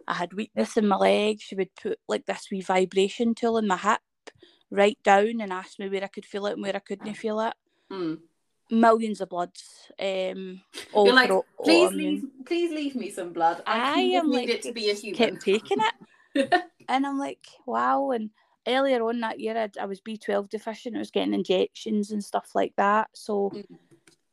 I 0.08 0.14
had 0.16 0.34
weakness 0.34 0.76
in 0.78 0.88
my 0.88 0.98
leg. 0.98 1.40
She 1.42 1.56
would 1.56 1.74
put 1.76 2.00
like 2.08 2.26
this 2.26 2.48
wee 2.52 2.62
vibration 2.62 3.34
tool 3.34 3.58
in 3.58 3.66
my 3.68 3.78
hip, 3.78 4.02
right 4.70 5.00
down, 5.04 5.40
and 5.42 5.54
ask 5.54 5.80
me 5.80 5.88
where 5.90 6.04
I 6.04 6.08
could 6.08 6.26
feel 6.26 6.46
it 6.48 6.54
and 6.54 6.62
where 6.62 6.76
I 6.76 6.80
couldn't 6.80 7.14
feel 7.16 7.40
it. 7.40 7.54
mm. 7.92 8.20
Millions 8.70 9.22
of 9.22 9.30
bloods. 9.30 9.90
Um, 10.00 10.62
You're 10.94 11.14
like, 11.14 11.32
please 11.64 11.94
leave, 11.94 12.24
please 12.46 12.72
leave 12.72 12.96
me 12.96 13.10
some 13.10 13.32
blood. 13.32 13.62
I, 13.66 14.00
I 14.00 14.02
am 14.02 14.30
need 14.30 14.36
like 14.36 14.50
it 14.50 14.62
to 14.64 14.74
be 14.74 14.90
a 14.90 14.94
human. 14.94 15.18
kept 15.18 15.42
taking 15.44 15.78
it, 16.36 16.54
and 16.90 17.06
I'm 17.08 17.18
like, 17.18 17.48
wow. 17.66 18.12
And 18.12 18.32
earlier 18.68 19.02
on 19.04 19.20
that 19.22 19.40
year, 19.40 19.58
I'd, 19.58 19.78
I 19.78 19.86
was 19.86 20.02
B12 20.02 20.50
deficient. 20.50 20.96
I 20.96 21.00
was 21.00 21.12
getting 21.12 21.34
injections 21.36 22.12
and 22.12 22.24
stuff 22.24 22.52
like 22.54 22.74
that. 22.78 23.10
So 23.14 23.52
Mm. 23.54 23.64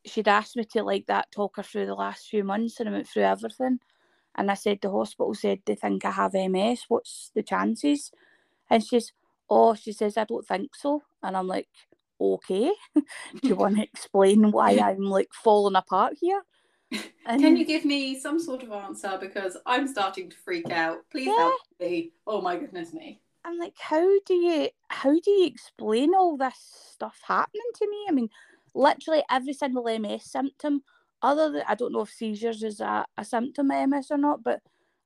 She'd 0.05 0.27
asked 0.27 0.55
me 0.55 0.63
to 0.65 0.83
like 0.83 1.05
that 1.07 1.31
talk 1.31 1.57
her 1.57 1.63
through 1.63 1.85
the 1.85 1.95
last 1.95 2.27
few 2.27 2.43
months, 2.43 2.79
and 2.79 2.89
I 2.89 2.91
went 2.91 3.07
through 3.07 3.23
everything. 3.23 3.79
And 4.35 4.49
I 4.49 4.55
said 4.55 4.79
the 4.81 4.89
hospital 4.91 5.33
said 5.35 5.59
they 5.65 5.75
think 5.75 6.05
I 6.05 6.11
have 6.11 6.33
MS. 6.33 6.85
What's 6.87 7.31
the 7.35 7.43
chances? 7.43 8.11
And 8.69 8.83
she's, 8.83 9.13
oh, 9.49 9.75
she 9.75 9.91
says 9.91 10.17
I 10.17 10.23
don't 10.23 10.45
think 10.45 10.75
so. 10.75 11.03
And 11.21 11.37
I'm 11.37 11.47
like, 11.47 11.67
okay. 12.19 12.71
Do 12.95 13.47
you 13.47 13.55
want 13.55 13.77
to 13.77 13.83
explain 13.83 14.51
why 14.51 14.79
I'm 14.79 15.03
like 15.03 15.29
falling 15.33 15.75
apart 15.75 16.15
here? 16.19 16.43
And 17.25 17.41
Can 17.41 17.55
you 17.55 17.65
give 17.65 17.85
me 17.85 18.19
some 18.19 18.37
sort 18.37 18.63
of 18.63 18.71
answer 18.71 19.17
because 19.19 19.55
I'm 19.65 19.87
starting 19.87 20.29
to 20.29 20.35
freak 20.35 20.69
out. 20.69 20.99
Please 21.09 21.33
help 21.37 21.55
me. 21.79 22.11
Oh 22.27 22.41
my 22.41 22.57
goodness 22.57 22.93
me. 22.93 23.21
I'm 23.45 23.57
like, 23.57 23.75
how 23.79 24.05
do 24.25 24.33
you 24.33 24.69
how 24.89 25.11
do 25.11 25.31
you 25.31 25.45
explain 25.45 26.13
all 26.13 26.37
this 26.37 26.53
stuff 26.91 27.19
happening 27.25 27.71
to 27.75 27.89
me? 27.89 28.05
I 28.09 28.11
mean, 28.11 28.29
literally 28.73 29.23
every 29.29 29.53
single 29.53 29.87
MS 29.87 30.25
symptom, 30.29 30.83
other 31.21 31.51
than 31.51 31.63
I 31.67 31.75
don't 31.75 31.93
know 31.93 32.01
if 32.01 32.09
seizures 32.09 32.63
is 32.63 32.79
a, 32.79 33.05
a 33.17 33.25
symptom 33.25 33.71
of 33.71 33.89
MS 33.89 34.11
or 34.11 34.17
not, 34.17 34.43
but 34.43 34.61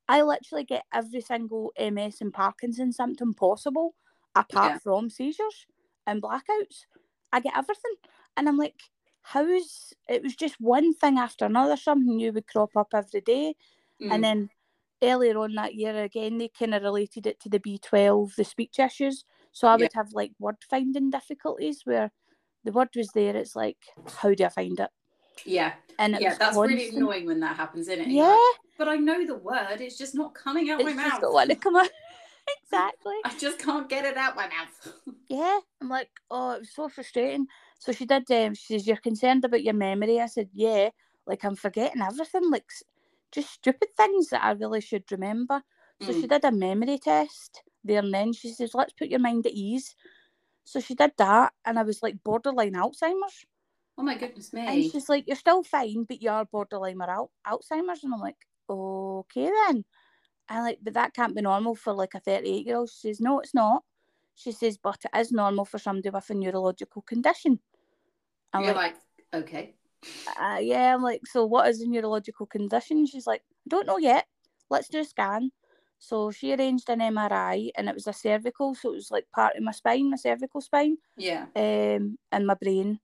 I 0.08 0.22
literally 0.22 0.64
get 0.64 0.86
every 0.94 1.22
single 1.22 1.74
MS 1.78 2.22
and 2.22 2.34
Parkinson 2.34 2.92
symptom 2.92 3.34
possible, 3.34 3.94
apart 4.36 4.74
Yeah. 4.74 4.78
from 4.80 5.10
seizures 5.10 5.68
and 6.06 6.22
blackouts. 6.22 6.86
I 7.34 7.40
get 7.42 7.58
everything. 7.58 7.96
And 8.38 8.48
I'm 8.48 8.58
like, 8.58 8.80
how's 9.22 9.94
it 10.08 10.24
was 10.24 10.36
just 10.36 10.56
one 10.62 10.94
thing 10.94 11.18
after 11.18 11.46
another, 11.46 11.76
something 11.76 12.16
new 12.16 12.32
would 12.32 12.48
crop 12.48 12.78
up 12.78 12.90
every 12.94 13.22
day. 13.22 13.56
Mm. 14.02 14.14
And 14.14 14.24
then 14.24 14.50
earlier 15.04 15.38
on 15.38 15.56
that 15.56 15.76
year, 15.76 16.04
again, 16.04 16.38
they 16.38 16.48
kind 16.48 16.74
of 16.74 16.84
related 16.84 17.28
it 17.28 17.40
to 17.42 17.50
the 17.50 17.60
B12, 17.60 18.36
the 18.36 18.44
speech 18.46 18.80
issues. 18.80 19.26
So 19.52 19.68
I 19.68 19.74
Yeah. 19.74 19.78
would 19.80 19.94
have 19.94 20.14
like 20.14 20.32
word 20.40 20.58
finding 20.70 21.10
difficulties 21.10 21.82
where 21.84 22.12
the 22.68 22.74
word 22.74 22.90
was 22.96 23.08
there. 23.16 23.36
It's 23.36 23.56
like, 23.56 23.78
how 24.18 24.34
do 24.34 24.44
I 24.46 24.50
find 24.50 24.78
it? 24.80 24.90
yeah, 25.46 25.74
And 25.98 26.16
it 26.16 26.22
yeah, 26.22 26.36
that's 26.38 26.58
really 26.58 26.90
annoying 26.90 27.26
when 27.26 27.40
that 27.40 27.56
happens, 27.56 27.88
isn't 27.88 28.02
it? 28.02 28.10
Yeah, 28.12 28.28
like, 28.28 28.40
but 28.78 28.90
I 28.90 28.98
know 28.98 29.26
the 29.26 29.36
word. 29.36 29.80
It's 29.80 29.98
just 29.98 30.16
not 30.16 30.36
coming 30.36 30.70
out 30.70 30.82
it's 30.82 30.90
my 30.90 30.94
just 30.94 31.10
mouth. 31.12 31.22
don't 31.22 31.34
want 31.34 31.50
to 31.50 31.56
come 31.56 31.76
out. 31.78 31.90
exactly. 32.64 33.16
I 33.24 33.34
just 33.40 33.60
can't 33.60 33.88
get 33.90 34.06
it 34.06 34.18
out 34.18 34.36
my 34.36 34.48
mouth. 34.48 34.94
Yeah, 35.30 35.60
I'm 35.82 35.90
like, 35.90 36.10
oh, 36.32 36.52
it 36.52 36.60
was 36.60 36.74
so 36.74 36.88
frustrating. 36.90 37.48
So 37.80 37.92
she 37.92 38.06
did. 38.06 38.30
Um, 38.32 38.54
she 38.54 38.74
says, 38.74 38.88
"You're 38.88 38.96
concerned 38.98 39.44
about 39.44 39.64
your 39.64 39.74
memory." 39.74 40.22
I 40.22 40.26
said, 40.28 40.50
"Yeah, 40.54 40.90
like 41.26 41.44
I'm 41.44 41.56
forgetting 41.56 42.02
everything, 42.02 42.50
like 42.50 42.66
just 43.34 43.50
stupid 43.52 43.90
things 43.98 44.30
that 44.30 44.44
I 44.44 44.52
really 44.52 44.80
should 44.82 45.04
remember." 45.12 45.62
So 46.02 46.14
she 46.14 46.28
Mm. 46.28 46.30
did 46.30 46.46
a 46.46 46.52
memory 46.52 46.98
test 47.00 47.62
there 47.84 48.00
and 48.00 48.14
then. 48.14 48.32
She 48.34 48.50
says, 48.54 48.74
"Let's 48.74 48.94
put 48.94 49.10
your 49.10 49.20
mind 49.20 49.46
at 49.46 49.52
ease." 49.52 49.96
So 50.68 50.82
she 50.82 50.96
did 50.96 51.14
that, 51.18 51.54
and 51.64 51.80
I 51.80 51.84
was 51.84 52.04
like 52.04 52.22
borderline 52.26 52.74
Alzheimer's. 52.74 53.46
oh 53.98 54.04
my 54.04 54.18
goodness 54.18 54.52
me! 54.52 54.68
And 54.68 54.84
she's 54.84 55.08
like, 55.08 55.24
"You're 55.26 55.38
still 55.38 55.64
fine, 55.64 56.04
but 56.04 56.22
you 56.22 56.30
are 56.30 56.44
borderline 56.44 57.02
or 57.02 57.10
al- 57.10 57.32
Alzheimer's." 57.48 58.04
And 58.04 58.14
I'm 58.14 58.20
like, 58.20 58.36
"Okay 58.70 59.50
then." 59.50 59.86
I 60.50 60.62
like, 60.62 60.80
but 60.82 60.94
that 60.96 61.14
can't 61.14 61.34
be 61.34 61.42
normal 61.42 61.74
for 61.74 61.94
like 61.94 62.16
a 62.16 62.20
38 62.20 62.66
year 62.66 62.76
old. 62.76 62.90
She 62.90 63.08
says, 63.08 63.22
"No, 63.22 63.40
it's 63.40 63.54
not." 63.54 63.84
She 64.36 64.52
says, 64.52 64.78
"But 64.78 65.06
it 65.06 65.18
is 65.18 65.32
normal 65.32 65.64
for 65.64 65.80
somebody 65.80 66.10
with 66.10 66.30
a 66.30 66.34
neurological 66.34 67.02
condition." 67.04 67.62
I'm 68.52 68.66
You're 68.66 68.74
like, 68.74 68.96
like, 69.32 69.44
okay. 69.44 69.76
uh, 70.38 70.60
"Yeah." 70.60 70.94
I'm 70.94 71.02
like, 71.02 71.26
"So 71.28 71.46
what 71.46 71.70
is 71.70 71.80
a 71.80 71.88
neurological 71.88 72.46
condition?" 72.46 73.06
She's 73.06 73.26
like, 73.26 73.44
"I 73.66 73.70
don't 73.70 73.88
know 73.88 74.00
yet. 74.00 74.28
Let's 74.70 74.90
do 74.90 75.00
a 75.00 75.06
scan." 75.06 75.52
So 76.00 76.32
she 76.32 76.54
arranged 76.54 76.90
an 76.90 77.00
MRI, 77.00 77.72
and 77.76 77.90
it 77.90 77.96
was 77.96 78.08
a 78.08 78.14
cervical, 78.14 78.76
so 78.76 78.92
it 78.92 78.96
was 78.96 79.12
like 79.12 79.26
part 79.34 79.56
of 79.56 79.64
my 79.64 79.72
spine, 79.72 80.10
my 80.12 80.18
cervical 80.18 80.62
spine 80.62 80.98
Yeah. 81.18 81.46
um, 81.56 82.18
in 82.32 82.46
my 82.46 82.54
brain. 82.54 83.00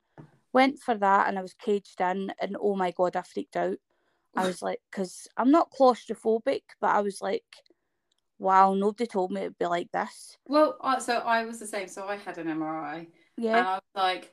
Went 0.54 0.80
for 0.80 0.96
that 0.96 1.28
and 1.28 1.40
I 1.40 1.42
was 1.42 1.56
caged 1.56 2.00
in, 2.00 2.32
and 2.40 2.56
oh 2.62 2.76
my 2.76 2.92
god, 2.92 3.16
I 3.16 3.24
freaked 3.24 3.56
out. 3.56 3.78
I 4.36 4.46
was 4.46 4.62
like, 4.62 4.80
because 4.92 5.28
I'm 5.38 5.52
not 5.52 5.72
claustrophobic, 5.72 6.62
but 6.82 6.92
I 6.92 7.02
was 7.02 7.22
like, 7.22 7.44
wow, 8.40 8.74
nobody 8.74 9.06
told 9.08 9.32
me 9.32 9.42
it'd 9.42 9.58
be 9.58 9.66
like 9.66 9.92
this. 9.92 10.38
Well, 10.46 10.78
uh, 10.82 11.00
so 11.00 11.18
I 11.20 11.46
was 11.46 11.60
the 11.60 11.68
same. 11.68 11.88
So 11.88 12.08
I 12.08 12.18
had 12.18 12.38
an 12.38 12.48
MRI, 12.48 13.08
Yeah. 13.38 13.58
and 13.58 13.68
I 13.68 13.74
was 13.76 13.82
like, 13.96 14.32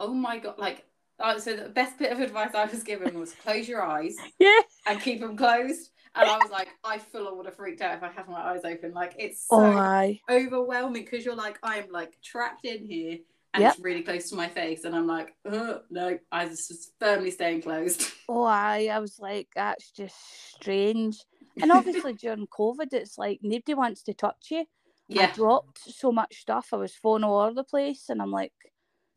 oh 0.00 0.14
my 0.14 0.38
god, 0.38 0.58
like. 0.58 0.84
Uh, 1.22 1.38
so 1.38 1.54
the 1.54 1.68
best 1.68 1.98
bit 1.98 2.10
of 2.10 2.18
advice 2.18 2.54
I 2.54 2.64
was 2.64 2.82
given 2.82 3.18
was 3.20 3.34
close 3.34 3.68
your 3.68 3.82
eyes 3.82 4.16
yeah. 4.38 4.60
and 4.86 4.98
keep 5.02 5.20
them 5.20 5.36
closed. 5.36 5.90
And 6.14 6.28
I 6.28 6.38
was 6.38 6.50
like, 6.50 6.68
I 6.84 6.98
full 6.98 7.28
on 7.28 7.36
would 7.36 7.46
have 7.46 7.54
freaked 7.56 7.80
out 7.80 7.96
if 7.96 8.02
I 8.02 8.10
had 8.10 8.28
my 8.28 8.40
eyes 8.40 8.62
open. 8.64 8.92
Like 8.92 9.14
it's 9.18 9.46
so 9.48 9.56
Oh, 9.60 10.14
overwhelming 10.28 11.04
because 11.04 11.24
you're 11.24 11.36
like, 11.36 11.58
I'm 11.62 11.90
like 11.90 12.20
trapped 12.22 12.64
in 12.64 12.84
here 12.84 13.18
and 13.54 13.62
Yep. 13.62 13.72
it's 13.74 13.82
really 13.82 14.02
close 14.02 14.28
to 14.30 14.36
my 14.36 14.48
face. 14.48 14.84
And 14.84 14.94
I'm 14.94 15.06
like, 15.06 15.34
uh, 15.48 15.78
no, 15.90 16.18
I 16.32 16.46
was 16.46 16.66
just 16.68 16.92
firmly 16.98 17.30
staying 17.30 17.62
closed. 17.62 18.02
Oh, 18.28 18.44
aye. 18.44 18.88
I 18.92 19.00
was 19.00 19.18
like, 19.18 19.48
that's 19.56 19.90
just 19.90 20.14
strange. 20.54 21.18
And 21.60 21.72
obviously 21.72 22.12
during 22.20 22.46
COVID, 22.46 22.92
it's 22.92 23.18
like 23.18 23.40
nobody 23.42 23.74
wants 23.74 24.04
to 24.04 24.14
touch 24.14 24.48
you. 24.52 24.64
Yeah. 25.08 25.30
I 25.32 25.32
dropped 25.32 25.80
so 25.80 26.12
much 26.12 26.36
stuff. 26.40 26.68
I 26.72 26.76
was 26.76 26.94
falling 26.94 27.24
all 27.24 27.40
over 27.40 27.54
the 27.54 27.64
place, 27.64 28.04
and 28.08 28.22
I'm 28.22 28.30
like, 28.30 28.52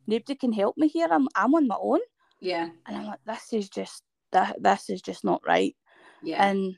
nobody 0.08 0.34
can 0.34 0.52
help 0.52 0.76
me 0.78 0.88
here. 0.88 1.08
I'm 1.12 1.28
I'm 1.36 1.54
on 1.54 1.68
my 1.68 1.78
own, 1.80 2.00
Yeah. 2.40 2.70
and 2.88 2.98
I'm 2.98 3.06
like, 3.06 3.20
this 3.28 3.54
is 3.54 3.70
just 3.70 4.02
that 4.32 4.56
this 4.60 4.90
is 4.90 5.04
just 5.04 5.24
not 5.24 5.44
right. 5.46 5.76
Yeah. 6.24 6.44
And 6.44 6.76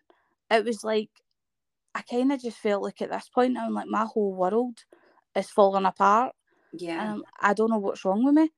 it 0.51 0.65
was 0.65 0.83
like, 0.83 1.09
I 1.93 2.01
kind 2.01 2.31
of 2.31 2.41
just 2.41 2.57
felt 2.57 2.83
like 2.83 3.01
at 3.01 3.11
this 3.11 3.29
point, 3.29 3.57
I'm 3.57 3.73
like, 3.73 3.87
my 3.87 4.05
whole 4.05 4.33
world 4.33 4.79
is 5.35 5.49
falling 5.49 5.85
apart. 5.85 6.33
yeah. 6.73 7.13
And 7.13 7.23
I 7.39 7.53
don't 7.53 7.69
know 7.69 7.77
what's 7.77 8.03
wrong 8.05 8.25
with 8.25 8.35
me. 8.35 8.51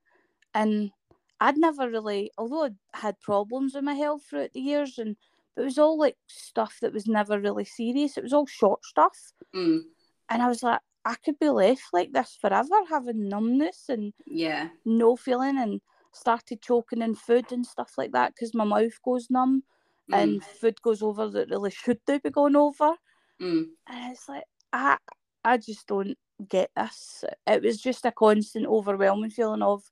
And 0.53 0.91
I'd 1.39 1.57
never 1.57 1.89
really, 1.89 2.31
although 2.37 2.65
I 2.65 2.71
had 2.97 3.19
problems 3.19 3.75
with 3.75 3.83
my 3.83 3.93
health 3.93 4.23
throughout 4.29 4.53
the 4.53 4.59
years, 4.59 4.97
and 4.97 5.15
it 5.55 5.61
was 5.61 5.77
all 5.77 5.97
like 5.97 6.17
stuff 6.27 6.77
that 6.81 6.93
was 6.93 7.07
never 7.07 7.39
really 7.39 7.65
serious. 7.65 8.17
It 8.17 8.23
was 8.23 8.33
all 8.33 8.47
short 8.47 8.83
stuff. 8.83 9.17
Mm, 9.55 9.81
And 10.29 10.41
I 10.41 10.47
was 10.47 10.63
like, 10.63 10.81
I 11.05 11.15
could 11.23 11.39
be 11.39 11.49
left 11.49 11.83
like 11.93 12.11
this 12.11 12.37
forever, 12.41 12.75
having 12.89 13.29
numbness 13.29 13.85
and 13.87 14.13
yeah. 14.25 14.69
no 14.83 15.15
feeling, 15.15 15.57
and 15.59 15.79
started 16.11 16.61
choking 16.61 17.01
in 17.01 17.13
food 17.15 17.51
and 17.51 17.65
stuff 17.65 17.93
like 17.97 18.11
that 18.13 18.33
because 18.33 18.55
my 18.55 18.63
mouth 18.63 18.99
goes 19.05 19.27
numb 19.29 19.63
Mm, 20.11 20.19
and 20.19 20.43
food 20.43 20.81
goes 20.81 21.01
over 21.01 21.27
that 21.29 21.49
really 21.49 21.71
should 21.71 21.99
do 22.05 22.19
be 22.19 22.29
going 22.29 22.55
over. 22.55 22.93
mm, 23.41 23.65
And 23.87 24.11
it's 24.11 24.27
like 24.29 24.45
I 24.73 24.97
I 25.43 25.57
just 25.57 25.87
don't 25.87 26.17
get 26.49 26.71
this. 26.75 27.23
It 27.45 27.63
was 27.63 27.81
just 27.81 28.05
a 28.05 28.11
constant 28.11 28.65
overwhelming 28.67 29.31
feeling 29.31 29.61
of, 29.61 29.83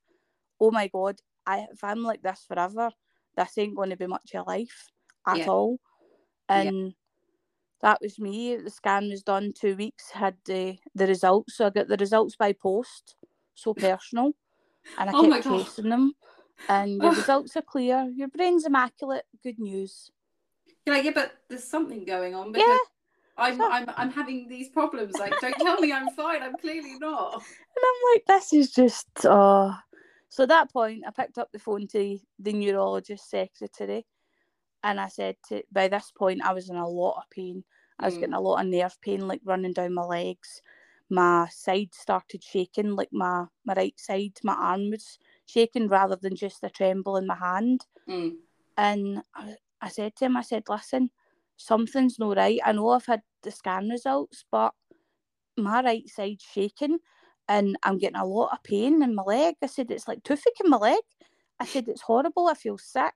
oh 0.60 0.70
my 0.70 0.88
god, 0.88 1.20
I 1.46 1.66
if 1.72 1.82
I'm 1.82 2.02
like 2.02 2.22
this 2.22 2.44
forever, 2.46 2.90
this 3.36 3.58
ain't 3.58 3.76
going 3.76 3.90
to 3.90 3.96
be 3.96 4.06
much 4.06 4.34
of 4.34 4.46
life 4.46 4.88
at 5.26 5.38
Yeah. 5.38 5.48
all. 5.48 5.78
And 6.48 6.94
that 7.82 8.00
was 8.00 8.18
me. 8.18 8.56
The 8.56 8.70
scan 8.70 9.10
was 9.10 9.22
done 9.22 9.52
two 9.52 9.76
weeks. 9.76 10.10
Had 10.10 10.36
the 10.44 10.78
the 10.94 11.06
results, 11.06 11.56
so 11.56 11.66
I 11.66 11.70
got 11.70 11.88
the 11.88 11.96
results 11.96 12.36
by 12.36 12.52
post. 12.52 13.16
So 13.54 13.74
personal, 13.74 14.32
and 14.98 15.10
I 15.10 15.14
Oh 15.14 15.28
kept 15.28 15.44
chasing 15.44 15.88
them. 15.90 16.14
And 16.68 17.00
your 17.02 17.12
results 17.16 17.56
are 17.56 17.62
clear. 17.62 18.10
Your 18.14 18.28
brain's 18.28 18.64
immaculate. 18.66 19.24
Good 19.42 19.58
news. 19.58 20.10
You're 20.84 20.96
like, 20.96 21.04
yeah, 21.04 21.12
but 21.14 21.32
there's 21.48 21.64
something 21.64 22.04
going 22.04 22.34
on 22.34 22.52
because 22.52 22.68
Yeah. 22.68 22.78
I'm, 23.38 23.58
So- 23.58 23.70
I'm 23.70 23.90
I'm 23.96 24.10
having 24.10 24.48
these 24.48 24.68
problems. 24.70 25.14
Like, 25.18 25.38
don't 25.40 25.54
tell 25.58 25.80
me 25.80 25.92
I'm 25.92 26.08
fine. 26.10 26.42
I'm 26.42 26.56
clearly 26.56 26.96
not. 26.98 27.34
And 27.34 27.84
I'm 27.84 28.14
like, 28.14 28.24
this 28.26 28.52
is 28.52 28.72
just 28.72 29.08
uh 29.26 29.72
so 30.28 30.42
at 30.44 30.48
that 30.48 30.72
point 30.72 31.04
I 31.06 31.10
picked 31.10 31.38
up 31.38 31.50
the 31.52 31.58
phone 31.58 31.86
to 31.88 32.18
the 32.38 32.52
neurologist 32.52 33.28
secretary 33.30 34.06
and 34.82 34.98
I 35.00 35.08
said 35.08 35.36
to 35.48 35.62
by 35.70 35.88
this 35.88 36.10
point 36.16 36.42
I 36.44 36.52
was 36.54 36.70
in 36.70 36.76
a 36.76 36.88
lot 36.88 37.18
of 37.18 37.30
pain. 37.30 37.62
I 37.98 38.06
was 38.06 38.14
Mm. 38.16 38.20
getting 38.20 38.34
a 38.34 38.40
lot 38.40 38.60
of 38.60 38.66
nerve 38.66 38.96
pain 39.02 39.26
like 39.28 39.40
running 39.44 39.72
down 39.72 39.92
my 39.94 40.02
legs. 40.04 40.62
My 41.10 41.46
side 41.50 41.90
started 41.94 42.42
shaking, 42.42 42.96
like 42.96 43.10
my, 43.12 43.44
my 43.64 43.74
right 43.74 43.98
side, 43.98 44.32
my 44.42 44.54
arm 44.54 44.90
was 44.90 45.18
shaking 45.46 45.88
rather 45.88 46.16
than 46.16 46.36
just 46.36 46.62
a 46.62 46.70
tremble 46.70 47.16
in 47.16 47.26
my 47.26 47.36
hand. 47.36 47.86
Mm. 48.08 48.34
And 48.76 49.22
I, 49.34 49.54
I 49.80 49.88
said 49.88 50.14
to 50.16 50.26
him, 50.26 50.36
I 50.36 50.42
said, 50.42 50.64
listen, 50.68 51.10
something's 51.56 52.18
no 52.18 52.34
right. 52.34 52.60
I 52.64 52.72
know 52.72 52.90
I've 52.90 53.06
had 53.06 53.22
the 53.42 53.50
scan 53.50 53.88
results, 53.88 54.44
but 54.50 54.72
my 55.56 55.82
right 55.82 56.08
side's 56.08 56.44
shaking 56.44 56.98
and 57.48 57.76
I'm 57.82 57.98
getting 57.98 58.16
a 58.16 58.26
lot 58.26 58.52
of 58.52 58.62
pain 58.62 59.02
in 59.02 59.14
my 59.14 59.22
leg. 59.22 59.54
I 59.62 59.66
said, 59.66 59.90
it's 59.90 60.08
like 60.08 60.22
toothache 60.22 60.60
in 60.62 60.70
my 60.70 60.76
leg. 60.76 61.00
I 61.58 61.64
said, 61.64 61.88
it's 61.88 62.02
horrible. 62.02 62.48
I 62.48 62.54
feel 62.54 62.76
sick. 62.76 63.14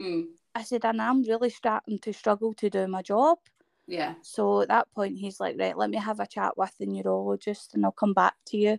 Mm. 0.00 0.26
I 0.54 0.62
said, 0.62 0.84
and 0.84 1.00
I'm 1.00 1.22
really 1.22 1.50
starting 1.50 1.98
to 2.00 2.12
struggle 2.12 2.54
to 2.54 2.70
do 2.70 2.88
my 2.88 3.02
job. 3.02 3.38
Yeah. 3.86 4.14
So 4.22 4.62
at 4.62 4.68
that 4.68 4.90
point, 4.92 5.18
he's 5.18 5.38
like, 5.38 5.56
right, 5.58 5.76
let 5.76 5.90
me 5.90 5.98
have 5.98 6.18
a 6.18 6.26
chat 6.26 6.56
with 6.56 6.72
the 6.78 6.86
neurologist 6.86 7.74
and 7.74 7.84
I'll 7.84 7.92
come 7.92 8.14
back 8.14 8.34
to 8.46 8.56
you. 8.56 8.78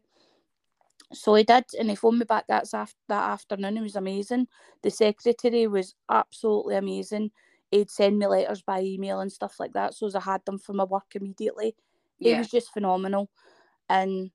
So 1.14 1.36
he 1.36 1.44
did, 1.44 1.64
and 1.80 1.90
he 1.90 1.96
phoned 1.96 2.20
me 2.20 2.26
back 2.26 2.46
that's 2.48 2.74
af- 2.74 2.96
that 3.08 3.30
afternoon. 3.30 3.78
It 3.78 3.82
was 3.82 3.96
amazing. 3.96 4.48
The 4.84 4.90
secretary 4.92 5.68
was 5.68 5.96
absolutely 6.10 6.76
amazing. 6.76 7.32
He'd 7.72 7.90
send 7.90 8.20
me 8.20 8.28
letters 8.28 8.62
by 8.62 8.82
email 8.82 9.22
and 9.22 9.32
stuff 9.32 9.60
like 9.60 9.74
that, 9.74 9.94
so 9.94 10.08
as 10.08 10.16
I 10.16 10.22
had 10.22 10.44
them 10.46 10.60
for 10.60 10.74
my 10.74 10.84
work 10.84 11.16
immediately. 11.16 11.76
He 12.18 12.30
Yeah. 12.30 12.40
was 12.40 12.50
just 12.50 12.74
phenomenal, 12.74 13.30
and 13.90 14.32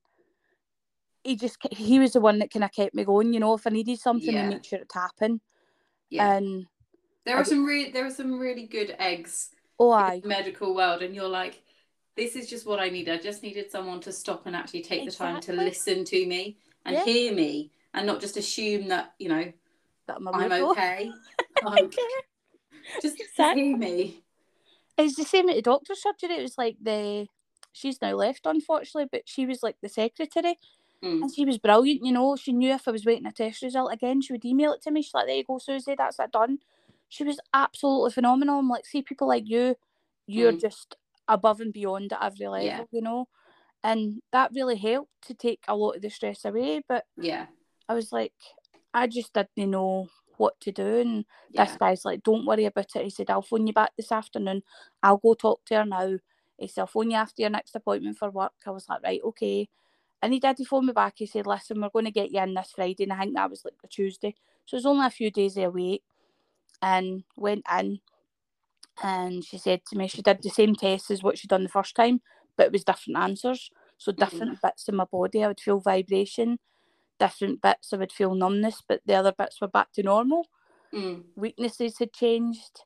he 1.25 1.37
just 1.37 1.59
he 1.73 1.99
was 1.99 2.13
the 2.15 2.21
one 2.21 2.39
that 2.39 2.51
kind 2.51 2.65
of 2.65 2.73
kept 2.73 2.95
me 2.95 3.05
going. 3.05 3.33
You 3.35 3.41
know, 3.41 3.55
if 3.55 3.67
I 3.67 3.71
needed 3.71 3.99
something, 3.99 4.33
Yeah. 4.33 4.43
he 4.45 4.49
made 4.55 4.67
sure 4.67 4.81
it 4.81 4.91
happened. 4.93 5.41
Yeah. 6.11 6.37
And 6.37 6.67
There 7.25 7.37
I 7.37 7.41
are 7.41 7.45
some 7.45 7.65
really 7.65 7.91
there 7.91 8.07
are 8.07 8.11
some 8.11 8.39
really 8.39 8.67
good 8.67 8.97
eggs 8.99 9.51
oh, 9.79 9.91
I 9.91 10.21
the 10.21 10.29
medical 10.29 10.75
world, 10.75 11.03
and 11.03 11.15
you're 11.15 11.29
like, 11.29 11.63
this 12.17 12.37
is 12.37 12.49
just 12.49 12.67
what 12.67 12.81
I 12.81 12.89
need. 12.89 13.09
I 13.09 13.17
just 13.17 13.43
needed 13.43 13.71
someone 13.71 14.01
to 14.01 14.13
stop 14.13 14.47
and 14.47 14.55
actually 14.57 14.83
take 14.83 15.05
the 15.05 15.11
time 15.11 15.41
to 15.43 15.53
listen 15.53 16.05
to 16.05 16.27
me 16.27 16.59
and 16.85 16.97
Yeah. 16.97 17.05
hear 17.05 17.35
me, 17.35 17.71
and 17.95 18.07
not 18.07 18.21
just 18.21 18.37
assume 18.37 18.89
that 18.89 19.15
you 19.19 19.29
know 19.29 19.53
that 20.07 20.17
I'm 20.17 20.25
weirdo. 20.27 20.71
okay. 20.73 21.11
Like, 21.63 21.83
Okay. 21.85 22.03
just, 23.01 23.21
Exactly. 23.21 23.63
hear 23.69 23.77
me. 23.77 24.25
It's 24.99 25.15
the 25.17 25.25
same 25.25 25.49
at 25.49 25.55
the 25.55 25.63
doctor's 25.63 26.03
surgery. 26.03 26.37
It 26.37 26.43
was 26.43 26.59
like 26.59 26.77
the 26.83 27.29
she's 27.73 28.03
now 28.03 28.15
left, 28.15 28.47
unfortunately, 28.47 29.09
but 29.11 29.23
she 29.27 29.47
was 29.47 29.63
like 29.63 29.77
the 29.81 29.89
secretary. 29.89 30.59
Mm. 31.03 31.23
And 31.23 31.35
she 31.35 31.45
was 31.45 31.59
brilliant, 31.59 32.05
you 32.05 32.13
know. 32.13 32.37
She 32.37 32.53
knew 32.53 32.73
if 32.73 32.87
I 32.89 32.91
was 32.91 33.05
waiting 33.05 33.27
a 33.27 33.33
test 33.33 33.63
result 33.63 33.93
again, 33.93 34.21
she 34.21 34.33
would 34.33 34.45
email 34.45 34.73
it 34.73 34.83
to 34.83 34.91
me. 34.91 35.03
She's 35.03 35.15
like, 35.15 35.27
There 35.27 35.37
you 35.37 35.45
go, 35.45 35.59
Susie, 35.59 35.95
that's 35.97 36.19
it 36.19 36.33
done. 36.33 36.59
She 37.09 37.25
was 37.25 37.39
absolutely 37.55 38.11
phenomenal. 38.13 38.59
I'm 38.59 38.69
like, 38.69 38.87
see 38.87 39.03
people 39.03 39.29
like 39.29 39.49
you, 39.49 39.77
you're 40.27 40.53
Mm. 40.53 40.61
just 40.61 40.97
above 41.33 41.61
and 41.61 41.73
beyond 41.73 42.13
at 42.13 42.23
every 42.23 42.49
level, 42.49 42.67
Yeah. 42.67 42.85
you 42.91 43.03
know. 43.03 43.29
And 43.83 44.23
that 44.33 44.53
really 44.55 44.77
helped 44.77 45.27
to 45.27 45.35
take 45.35 45.65
a 45.67 45.75
lot 45.77 45.97
of 45.97 46.03
the 46.03 46.11
stress 46.11 46.45
away. 46.45 46.83
But 46.87 47.05
Yeah. 47.17 47.47
I 47.89 47.95
was 47.95 48.13
like, 48.13 48.35
I 48.95 49.07
just 49.07 49.33
didn't 49.33 49.71
know 49.71 50.09
what 50.37 50.61
to 50.61 50.73
do. 50.73 50.99
And 51.01 51.25
Yeah. 51.51 51.65
this 51.65 51.77
guy's 51.77 52.05
like, 52.05 52.23
don't 52.23 52.47
worry 52.47 52.65
about 52.65 52.95
it. 52.95 53.05
He 53.05 53.11
said, 53.11 53.31
I'll 53.31 53.43
phone 53.43 53.67
you 53.67 53.73
back 53.73 53.93
this 53.97 54.13
afternoon. 54.13 54.63
I'll 55.03 55.17
go 55.17 55.35
talk 55.35 55.65
to 55.67 55.77
her 55.77 55.85
now. 55.85 56.19
He 56.59 56.69
said, 56.69 56.83
I'll 56.83 56.87
phone 56.87 57.11
you 57.11 57.17
after 57.17 57.43
your 57.43 57.51
next 57.51 57.75
appointment 57.75 58.19
for 58.19 58.31
work. 58.31 58.53
I 58.67 58.71
was 58.71 58.89
like, 58.89 59.03
right, 59.03 59.21
okay. 59.25 59.69
And 60.23 60.33
he 60.33 60.39
did. 60.39 60.59
He 60.59 60.65
phoned 60.65 60.87
me 60.87 60.93
back. 60.93 61.15
He 61.17 61.27
said, 61.27 61.49
listen, 61.49 61.81
we're 61.81 61.89
going 61.89 62.05
to 62.05 62.13
get 62.13 62.31
you 62.31 62.41
in 62.41 62.55
this 62.55 62.73
Friday. 62.77 63.03
And 63.03 63.13
I 63.13 63.21
think 63.21 63.35
that 63.35 63.51
was 63.51 63.65
like 63.65 63.75
the 63.83 63.89
Tuesday. 63.89 64.37
So 64.67 64.77
it 64.77 64.79
was 64.79 64.87
only 64.87 65.07
a 65.07 65.11
few 65.11 65.33
days 65.33 65.57
away. 65.57 66.03
And 66.81 67.25
went 67.37 67.65
in. 67.79 68.01
And 69.03 69.45
she 69.45 69.59
said 69.59 69.83
to 69.87 69.97
me, 69.97 70.09
she 70.09 70.23
did 70.23 70.43
the 70.43 70.51
same 70.51 70.75
test 70.75 71.11
as 71.11 71.23
what 71.23 71.39
she'd 71.39 71.49
done 71.49 71.63
the 71.63 71.69
first 71.69 71.95
time, 71.95 72.21
but 72.57 72.67
it 72.67 72.73
was 72.73 72.85
different 72.85 73.19
answers. 73.19 73.71
So 73.99 74.13
different 74.13 74.61
bits 74.63 74.89
in 74.89 74.97
my 74.97 75.05
body, 75.05 75.45
I 75.45 75.49
would 75.49 75.61
feel 75.61 75.81
vibration. 75.81 76.59
Different 77.19 77.63
bits, 77.63 77.93
I 77.93 77.97
would 77.97 78.13
feel 78.13 78.35
numbness, 78.35 78.83
but 78.87 79.01
the 79.07 79.15
other 79.15 79.33
bits 79.33 79.61
were 79.61 79.69
back 79.69 79.93
to 79.93 80.03
normal 80.03 80.47
Mm. 80.93 81.25
weaknesses 81.37 81.99
had 81.99 82.13
changed. 82.13 82.85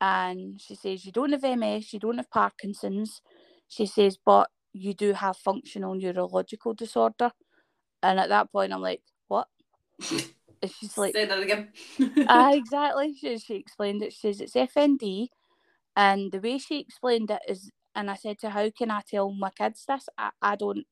And 0.00 0.60
she 0.60 0.74
says, 0.74 1.04
You 1.04 1.12
don't 1.12 1.32
have 1.32 1.44
MS, 1.44 1.92
you 1.92 2.00
don't 2.00 2.16
have 2.16 2.30
Parkinson's. 2.30 3.20
She 3.68 3.86
says, 3.86 4.18
But 4.24 4.50
you 4.72 4.94
do 4.94 5.12
have 5.12 5.36
functional 5.36 5.94
neurological 5.94 6.74
disorder. 6.74 7.30
And 8.02 8.18
at 8.18 8.30
that 8.30 8.50
point, 8.50 8.72
I'm 8.72 8.80
like, 8.82 9.02
What? 9.28 9.48
And 10.62 10.70
she's 10.70 10.96
like, 10.96 11.12
Say 11.12 11.26
that 11.26 11.42
again. 11.42 11.72
Ah, 12.28 12.52
exactly. 12.54 13.14
She, 13.14 13.36
she 13.38 13.56
explained 13.56 14.02
it. 14.02 14.12
She 14.12 14.32
says, 14.32 14.40
It's 14.40 14.54
FND. 14.54 15.28
And 15.96 16.32
the 16.32 16.40
way 16.40 16.58
she 16.58 16.80
explained 16.80 17.30
it 17.30 17.42
is, 17.48 17.70
and 17.94 18.10
I 18.10 18.14
said 18.14 18.38
to 18.40 18.50
her, 18.50 18.62
How 18.64 18.70
can 18.70 18.90
I 18.90 19.02
tell 19.08 19.32
my 19.32 19.50
kids 19.50 19.84
this? 19.86 20.08
I, 20.16 20.30
I 20.40 20.56
don't 20.56 20.86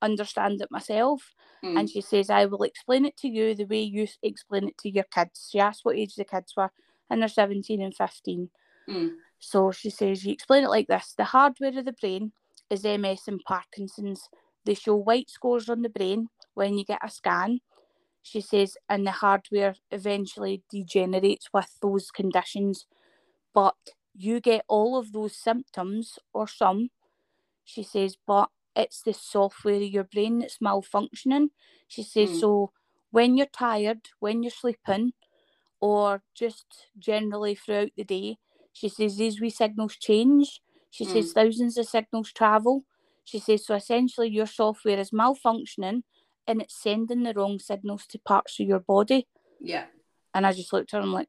understand 0.00 0.60
it 0.60 0.70
myself. 0.70 1.22
Mm. 1.64 1.78
And 1.78 1.90
she 1.90 2.00
says, 2.00 2.28
I 2.28 2.46
will 2.46 2.62
explain 2.64 3.04
it 3.04 3.16
to 3.18 3.28
you 3.28 3.54
the 3.54 3.64
way 3.64 3.80
you 3.80 4.08
explain 4.22 4.68
it 4.68 4.78
to 4.78 4.90
your 4.90 5.04
kids. 5.04 5.48
She 5.50 5.60
asked 5.60 5.84
what 5.84 5.96
age 5.96 6.16
the 6.16 6.24
kids 6.24 6.54
were, 6.56 6.70
and 7.08 7.20
they're 7.22 7.28
17 7.28 7.80
and 7.80 7.94
15. 7.94 8.50
Mm. 8.88 9.10
So 9.38 9.70
she 9.70 9.90
says, 9.90 10.24
You 10.24 10.32
explain 10.32 10.64
it 10.64 10.70
like 10.70 10.88
this 10.88 11.14
the 11.16 11.24
hardware 11.24 11.78
of 11.78 11.84
the 11.84 11.94
brain 12.00 12.32
is 12.68 12.84
MS 12.84 13.22
and 13.28 13.40
Parkinson's. 13.46 14.28
They 14.64 14.74
show 14.74 14.94
white 14.94 15.28
scores 15.28 15.68
on 15.68 15.82
the 15.82 15.88
brain 15.88 16.28
when 16.54 16.78
you 16.78 16.84
get 16.84 17.00
a 17.02 17.10
scan. 17.10 17.60
She 18.22 18.40
says, 18.40 18.76
and 18.88 19.04
the 19.04 19.10
hardware 19.10 19.74
eventually 19.90 20.62
degenerates 20.70 21.48
with 21.52 21.68
those 21.82 22.12
conditions. 22.12 22.86
But 23.52 23.74
you 24.14 24.40
get 24.40 24.64
all 24.68 24.96
of 24.96 25.12
those 25.12 25.36
symptoms, 25.36 26.18
or 26.32 26.46
some. 26.46 26.90
She 27.64 27.82
says, 27.82 28.16
but 28.26 28.50
it's 28.74 29.02
the 29.02 29.12
software 29.12 29.76
of 29.76 29.82
your 29.82 30.04
brain 30.04 30.40
that's 30.40 30.58
malfunctioning. 30.58 31.50
She 31.88 32.02
says, 32.02 32.30
Mm. 32.30 32.40
so 32.40 32.72
when 33.10 33.36
you're 33.36 33.46
tired, 33.46 34.08
when 34.18 34.42
you're 34.42 34.50
sleeping, 34.50 35.12
or 35.80 36.22
just 36.34 36.88
generally 36.98 37.54
throughout 37.54 37.90
the 37.96 38.04
day, 38.04 38.38
she 38.72 38.88
says 38.88 39.16
these 39.16 39.40
wee 39.40 39.50
signals 39.50 39.96
change. 39.96 40.62
She 40.90 41.04
says 41.04 41.32
thousands 41.32 41.76
of 41.76 41.86
signals 41.86 42.32
travel. 42.32 42.84
She 43.24 43.38
says, 43.38 43.66
so 43.66 43.74
essentially 43.74 44.28
your 44.28 44.46
software 44.46 44.98
is 44.98 45.10
malfunctioning 45.10 46.02
and 46.46 46.62
it's 46.62 46.80
sending 46.80 47.22
the 47.22 47.34
wrong 47.34 47.58
signals 47.58 48.06
to 48.08 48.18
parts 48.18 48.58
of 48.60 48.66
your 48.66 48.80
body. 48.80 49.26
Yeah. 49.60 49.86
And 50.34 50.46
I 50.46 50.52
just 50.52 50.72
looked 50.72 50.92
at 50.92 50.98
her 50.98 51.02
and 51.02 51.08
I'm 51.08 51.14
like, 51.14 51.28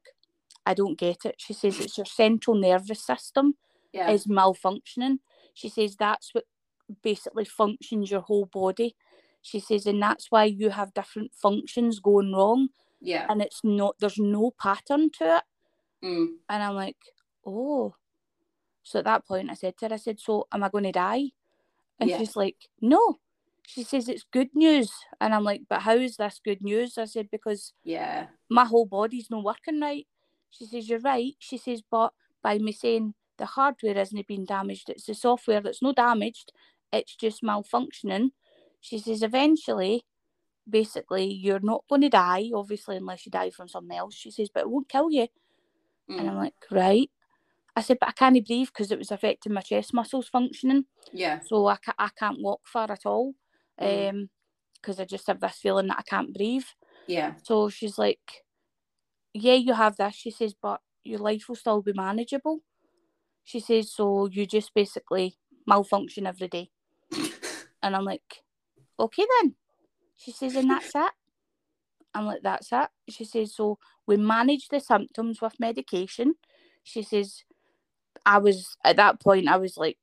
I 0.66 0.74
don't 0.74 0.98
get 0.98 1.24
it. 1.24 1.36
She 1.38 1.52
says 1.52 1.78
it's 1.80 1.98
your 1.98 2.06
central 2.06 2.56
nervous 2.56 3.02
system 3.04 3.56
Yeah. 3.92 4.10
is 4.10 4.26
malfunctioning. 4.26 5.18
She 5.52 5.68
says 5.68 5.96
that's 5.96 6.34
what 6.34 6.44
basically 7.02 7.44
functions 7.44 8.10
your 8.10 8.20
whole 8.22 8.46
body. 8.46 8.96
She 9.42 9.60
says, 9.60 9.86
and 9.86 10.02
that's 10.02 10.30
why 10.30 10.44
you 10.44 10.70
have 10.70 10.94
different 10.94 11.32
functions 11.34 12.00
going 12.00 12.32
wrong, 12.32 12.68
yeah. 13.00 13.26
and 13.28 13.42
it's 13.42 13.60
not 13.62 13.96
there's 13.98 14.18
no 14.18 14.52
pattern 14.58 15.10
to 15.18 15.36
it. 15.36 15.42
Mm. 16.02 16.26
And 16.48 16.62
I'm 16.62 16.74
like, 16.74 16.96
oh. 17.46 17.94
So 18.82 18.98
at 19.00 19.04
that 19.06 19.26
point, 19.26 19.50
I 19.50 19.54
said 19.54 19.76
to 19.78 19.88
her, 19.88 19.94
I 19.94 19.98
said, 19.98 20.20
so 20.20 20.46
am 20.52 20.62
I 20.62 20.68
going 20.70 20.84
to 20.84 20.92
die? 20.92 21.32
And 22.00 22.08
Yeah. 22.10 22.18
she's 22.18 22.36
like, 22.36 22.56
no. 22.80 23.18
She 23.66 23.82
says 23.82 24.08
it's 24.08 24.24
good 24.30 24.50
news, 24.54 24.90
and 25.20 25.34
I'm 25.34 25.44
like, 25.44 25.62
but 25.68 25.80
how 25.82 25.94
is 25.96 26.16
this 26.16 26.40
good 26.42 26.62
news? 26.62 26.98
I 26.98 27.04
said 27.06 27.30
because 27.30 27.72
Yeah. 27.82 28.28
my 28.50 28.64
whole 28.64 28.84
body's 28.86 29.30
not 29.30 29.44
working 29.44 29.80
right. 29.80 30.06
She 30.56 30.66
says, 30.66 30.88
You're 30.88 31.00
right. 31.00 31.34
She 31.38 31.58
says, 31.58 31.82
But 31.90 32.12
by 32.42 32.58
me 32.58 32.72
saying 32.72 33.14
the 33.38 33.46
hardware 33.46 33.98
isn't 33.98 34.26
being 34.26 34.44
damaged, 34.44 34.88
it's 34.90 35.06
the 35.06 35.14
software 35.14 35.60
that's 35.60 35.82
not 35.82 35.96
damaged, 35.96 36.52
it's 36.92 37.16
just 37.16 37.42
malfunctioning. 37.42 38.30
She 38.80 38.98
says, 38.98 39.22
Eventually, 39.22 40.04
basically, 40.68 41.26
you're 41.32 41.60
not 41.60 41.84
going 41.88 42.02
to 42.02 42.08
die, 42.08 42.50
obviously, 42.54 42.96
unless 42.96 43.26
you 43.26 43.30
die 43.32 43.50
from 43.50 43.68
something 43.68 43.96
else. 43.96 44.14
She 44.14 44.30
says, 44.30 44.48
But 44.52 44.60
it 44.64 44.70
won't 44.70 44.88
kill 44.88 45.10
you. 45.10 45.26
And 46.08 46.28
I'm 46.28 46.34
Mm. 46.36 46.38
like, 46.38 46.54
Right. 46.70 47.10
I 47.76 47.80
said, 47.80 47.98
but 47.98 48.08
I 48.10 48.12
can't 48.12 48.46
breathe 48.46 48.68
because 48.68 48.92
it 48.92 48.98
was 48.98 49.10
affecting 49.10 49.52
my 49.52 49.60
chest 49.60 49.92
muscles 49.92 50.28
functioning. 50.28 50.84
Yeah. 51.12 51.40
So 51.40 51.66
I, 51.66 51.74
ca- 51.76 51.94
I 51.98 52.08
can't 52.16 52.40
walk 52.40 52.60
far 52.66 52.88
at 52.92 53.04
all. 53.04 53.34
Mm. 53.80 54.10
Um, 54.10 54.30
because 54.76 55.00
I 55.00 55.06
just 55.06 55.26
have 55.26 55.40
this 55.40 55.56
feeling 55.56 55.88
that 55.88 55.98
I 55.98 56.02
can't 56.02 56.32
breathe. 56.32 56.66
Yeah. 57.08 57.32
So 57.42 57.68
she's 57.70 57.98
like, 57.98 58.43
Yeah, 59.34 59.54
you 59.54 59.74
have 59.74 59.96
this. 59.96 60.14
She 60.16 60.30
says, 60.32 60.54
but 60.60 60.80
your 61.04 61.20
life 61.20 61.48
will 61.48 61.56
still 61.56 61.82
be 61.82 61.92
manageable. 61.94 62.60
She 63.44 63.60
says, 63.60 63.92
So 63.92 64.26
you 64.26 64.46
just 64.46 64.74
basically 64.74 65.36
malfunction 65.66 66.26
every 66.26 66.48
day. 66.48 66.70
And 67.82 67.96
I'm 67.96 68.04
like, 68.04 68.42
Okay 69.00 69.24
then. 69.42 69.56
She 70.16 70.32
says, 70.32 70.56
And 70.56 70.70
that's 70.70 70.92
it. 70.94 71.12
I'm 72.14 72.26
like, 72.26 72.42
That's 72.42 72.68
it. 72.72 72.88
She 73.10 73.24
says, 73.24 73.54
So 73.56 73.78
we 74.06 74.16
manage 74.16 74.68
the 74.68 74.80
symptoms 74.80 75.40
with 75.42 75.60
medication. 75.60 76.34
She 76.84 77.02
says, 77.02 77.44
I 78.26 78.38
was 78.38 78.76
at 78.84 78.96
that 78.96 79.20
point, 79.20 79.48
I 79.48 79.56
was 79.56 79.76
like, 79.76 79.98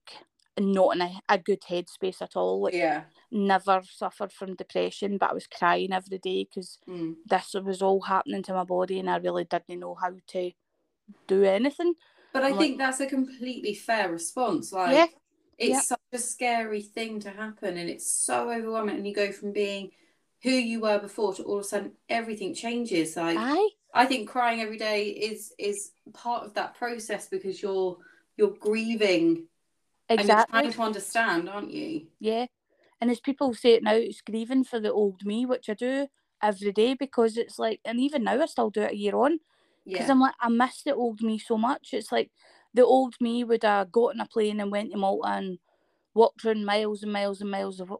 not 0.60 0.96
in 0.96 1.02
a, 1.02 1.22
a 1.30 1.38
good 1.38 1.62
headspace 1.62 2.22
at 2.22 2.36
all. 2.36 2.64
Like, 2.64 2.74
yeah. 2.74 3.04
never 3.32 3.82
suffered 3.90 4.32
from 4.32 4.56
depression, 4.56 5.18
but 5.18 5.32
I 5.32 5.34
was 5.34 5.48
crying 5.48 5.94
every 5.94 6.18
day 6.18 6.44
because 6.44 6.78
Mm. 6.88 7.16
this 7.26 7.54
was 7.54 7.82
all 7.82 8.02
happening 8.02 8.44
to 8.44 8.54
my 8.54 8.64
body 8.66 9.00
and 9.00 9.10
I 9.10 9.18
really 9.18 9.46
didn't 9.46 9.80
know 9.80 9.96
how 9.96 10.14
to 10.28 10.52
do 11.28 11.44
anything. 11.44 11.94
But 12.34 12.44
I 12.44 12.50
Like- 12.50 12.60
think 12.60 12.78
that's 12.78 13.00
a 13.00 13.08
completely 13.08 13.74
fair 13.74 14.12
response. 14.12 14.72
Like 14.74 14.94
yeah, 14.96 15.06
it's 15.58 15.70
yeah. 15.70 15.80
such 15.82 16.00
a 16.14 16.18
scary 16.18 16.82
thing 16.82 17.20
to 17.22 17.30
happen 17.30 17.78
and 17.78 17.90
it's 17.90 18.10
so 18.12 18.50
overwhelming 18.52 18.96
and 18.98 19.08
you 19.08 19.14
go 19.14 19.32
from 19.32 19.52
being 19.52 19.92
who 20.44 20.52
you 20.52 20.80
were 20.82 21.00
before 21.00 21.34
to 21.36 21.44
all 21.44 21.56
of 21.60 21.62
a 21.62 21.68
sudden 21.68 21.94
everything 22.10 22.54
changes. 22.54 23.16
Like 23.16 23.38
aye, 23.40 23.70
I 23.94 24.06
think 24.06 24.28
crying 24.30 24.60
every 24.62 24.78
day 24.78 25.10
is 25.10 25.54
is 25.58 25.92
part 26.14 26.46
of 26.46 26.54
that 26.56 26.76
process 26.76 27.28
because 27.30 27.62
you're 27.62 27.98
you're 28.38 28.56
grieving 28.60 29.48
and 30.19 30.28
you're 30.28 30.45
trying 30.50 30.71
to 30.74 30.82
understand, 30.82 31.50
aren't 31.50 31.71
you? 31.71 32.08
Yeah. 32.19 32.45
And 33.00 33.10
as 33.10 33.19
people 33.19 33.54
say 33.54 33.74
it 33.74 33.84
now, 33.84 33.93
it's 33.95 34.21
grieving 34.21 34.63
for 34.63 34.80
the 34.80 34.91
old 34.91 35.26
me, 35.26 35.45
which 35.45 35.69
I 35.69 35.74
do 35.74 36.08
every 36.41 36.71
day 36.71 36.93
because 36.93 37.38
it's 37.38 37.58
like, 37.58 37.80
and 37.86 38.00
even 38.00 38.24
now 38.24 38.41
I 38.41 38.45
still 38.45 38.69
do 38.69 38.82
it 38.82 38.91
a 38.91 38.95
year 38.97 39.15
on 39.15 39.39
because 39.86 40.08
Yeah. 40.08 40.12
I'm 40.12 40.19
like, 40.19 40.36
I 40.39 40.50
miss 40.50 40.84
the 40.84 40.93
old 40.95 41.21
me 41.21 41.38
so 41.39 41.58
much. 41.58 41.89
It's 41.93 42.12
like 42.12 42.32
the 42.74 42.86
old 42.86 43.15
me 43.19 43.43
would 43.43 43.63
have 43.63 43.91
got 43.91 44.13
on 44.15 44.19
a 44.21 44.28
plane 44.28 44.60
and 44.60 44.71
went 44.71 44.91
to 44.91 44.97
Malta 44.97 45.30
and 45.30 45.60
walked 46.13 46.45
around 46.45 46.65
miles 46.65 47.04
and 47.04 47.12
miles 47.12 47.41
and 47.41 47.50
miles 47.52 47.80
of 47.80 47.91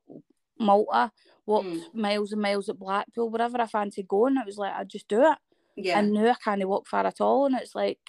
Malta, 0.60 1.12
walked 1.46 1.68
Mm. 1.68 1.94
miles 1.96 2.32
and 2.32 2.42
miles 2.42 2.70
at 2.70 2.78
Blackpool, 2.80 3.30
wherever 3.30 3.60
I 3.60 3.66
fancied 3.66 4.08
going. 4.08 4.38
It 4.38 4.46
was 4.46 4.58
like, 4.58 4.74
I'd 4.74 4.90
just 4.90 5.08
do 5.08 5.24
it. 5.32 5.38
Yeah. 5.76 5.98
And 6.00 6.12
now 6.14 6.28
I 6.32 6.36
can't 6.36 6.68
walk 6.68 6.88
far 6.88 7.06
at 7.08 7.22
all. 7.22 7.46
And 7.48 7.56
it's 7.56 7.74
like, 7.74 8.00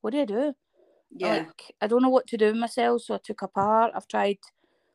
what 0.00 0.10
do 0.10 0.18
you 0.18 0.26
do? 0.26 0.54
Yeah. 1.10 1.36
Like, 1.46 1.74
I 1.80 1.86
don't 1.86 2.02
know 2.02 2.08
what 2.08 2.26
to 2.28 2.36
do 2.36 2.46
with 2.46 2.56
myself. 2.56 3.02
So 3.02 3.14
I 3.14 3.18
took 3.18 3.42
apart. 3.42 3.92
I've 3.94 4.08
tried 4.08 4.38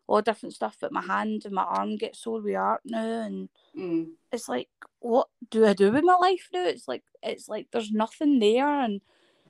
all 0.07 0.21
different 0.21 0.53
stuff, 0.55 0.77
but 0.79 0.91
my 0.91 1.01
hand 1.01 1.43
and 1.45 1.53
my 1.53 1.63
arm 1.63 1.95
get 1.97 2.15
sore 2.15 2.41
with 2.41 2.55
art 2.55 2.81
now. 2.85 3.21
And 3.21 3.49
Mm. 3.75 4.13
it's 4.31 4.47
like, 4.47 4.69
what 4.99 5.27
do 5.49 5.65
I 5.65 5.73
do 5.73 5.91
with 5.91 6.03
my 6.03 6.15
life 6.15 6.47
now? 6.53 6.65
It's 6.65 6.87
like, 6.87 7.03
it's 7.21 7.49
like 7.49 7.67
there's 7.71 7.91
nothing 7.91 8.39
there. 8.39 8.67
And 8.81 9.01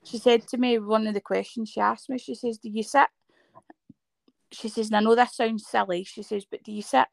she 0.03 0.17
said 0.17 0.47
to 0.47 0.57
me, 0.57 0.79
one 0.79 1.07
of 1.07 1.13
the 1.13 1.21
questions 1.21 1.69
she 1.69 1.79
asked 1.79 2.09
me, 2.09 2.17
she 2.17 2.35
says, 2.35 2.57
Do 2.57 2.69
you 2.69 2.83
sit? 2.83 3.07
She 4.51 4.69
says, 4.69 4.87
and 4.87 4.95
I 4.95 4.99
know 5.01 5.15
this 5.15 5.35
sounds 5.35 5.67
silly. 5.67 6.03
She 6.03 6.23
says, 6.23 6.45
but 6.49 6.63
do 6.63 6.71
you 6.71 6.81
sit 6.81 7.07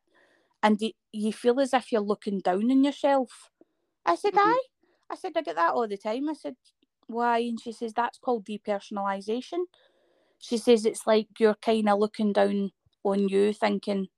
and 0.63 0.79
do 0.79 0.93
you 1.13 1.33
feel 1.33 1.59
as 1.61 1.75
if 1.75 1.91
you're 1.91 2.01
looking 2.01 2.39
down 2.41 2.71
on 2.71 2.85
yourself? 2.85 3.51
I 4.07 4.15
said, 4.15 4.35
Mhm. 4.35 4.39
aye. 4.39 4.63
I 5.11 5.17
said, 5.17 5.33
I 5.37 5.43
get 5.43 5.57
that 5.57 5.73
all 5.73 5.89
the 5.89 5.97
time. 5.97 6.29
I 6.29 6.35
said, 6.35 6.57
why? 7.07 7.39
And 7.39 7.61
she 7.61 7.73
says, 7.73 7.93
that's 7.93 8.19
called 8.19 8.45
depersonalization. 8.47 9.65
She 10.39 10.57
says, 10.59 10.85
it's 10.87 11.07
like 11.07 11.29
you're 11.39 11.55
kind 11.55 11.89
of 11.89 11.99
looking 11.99 12.33
down 12.33 12.73
on 13.05 13.29
you, 13.29 13.53
thinking, 13.53 14.09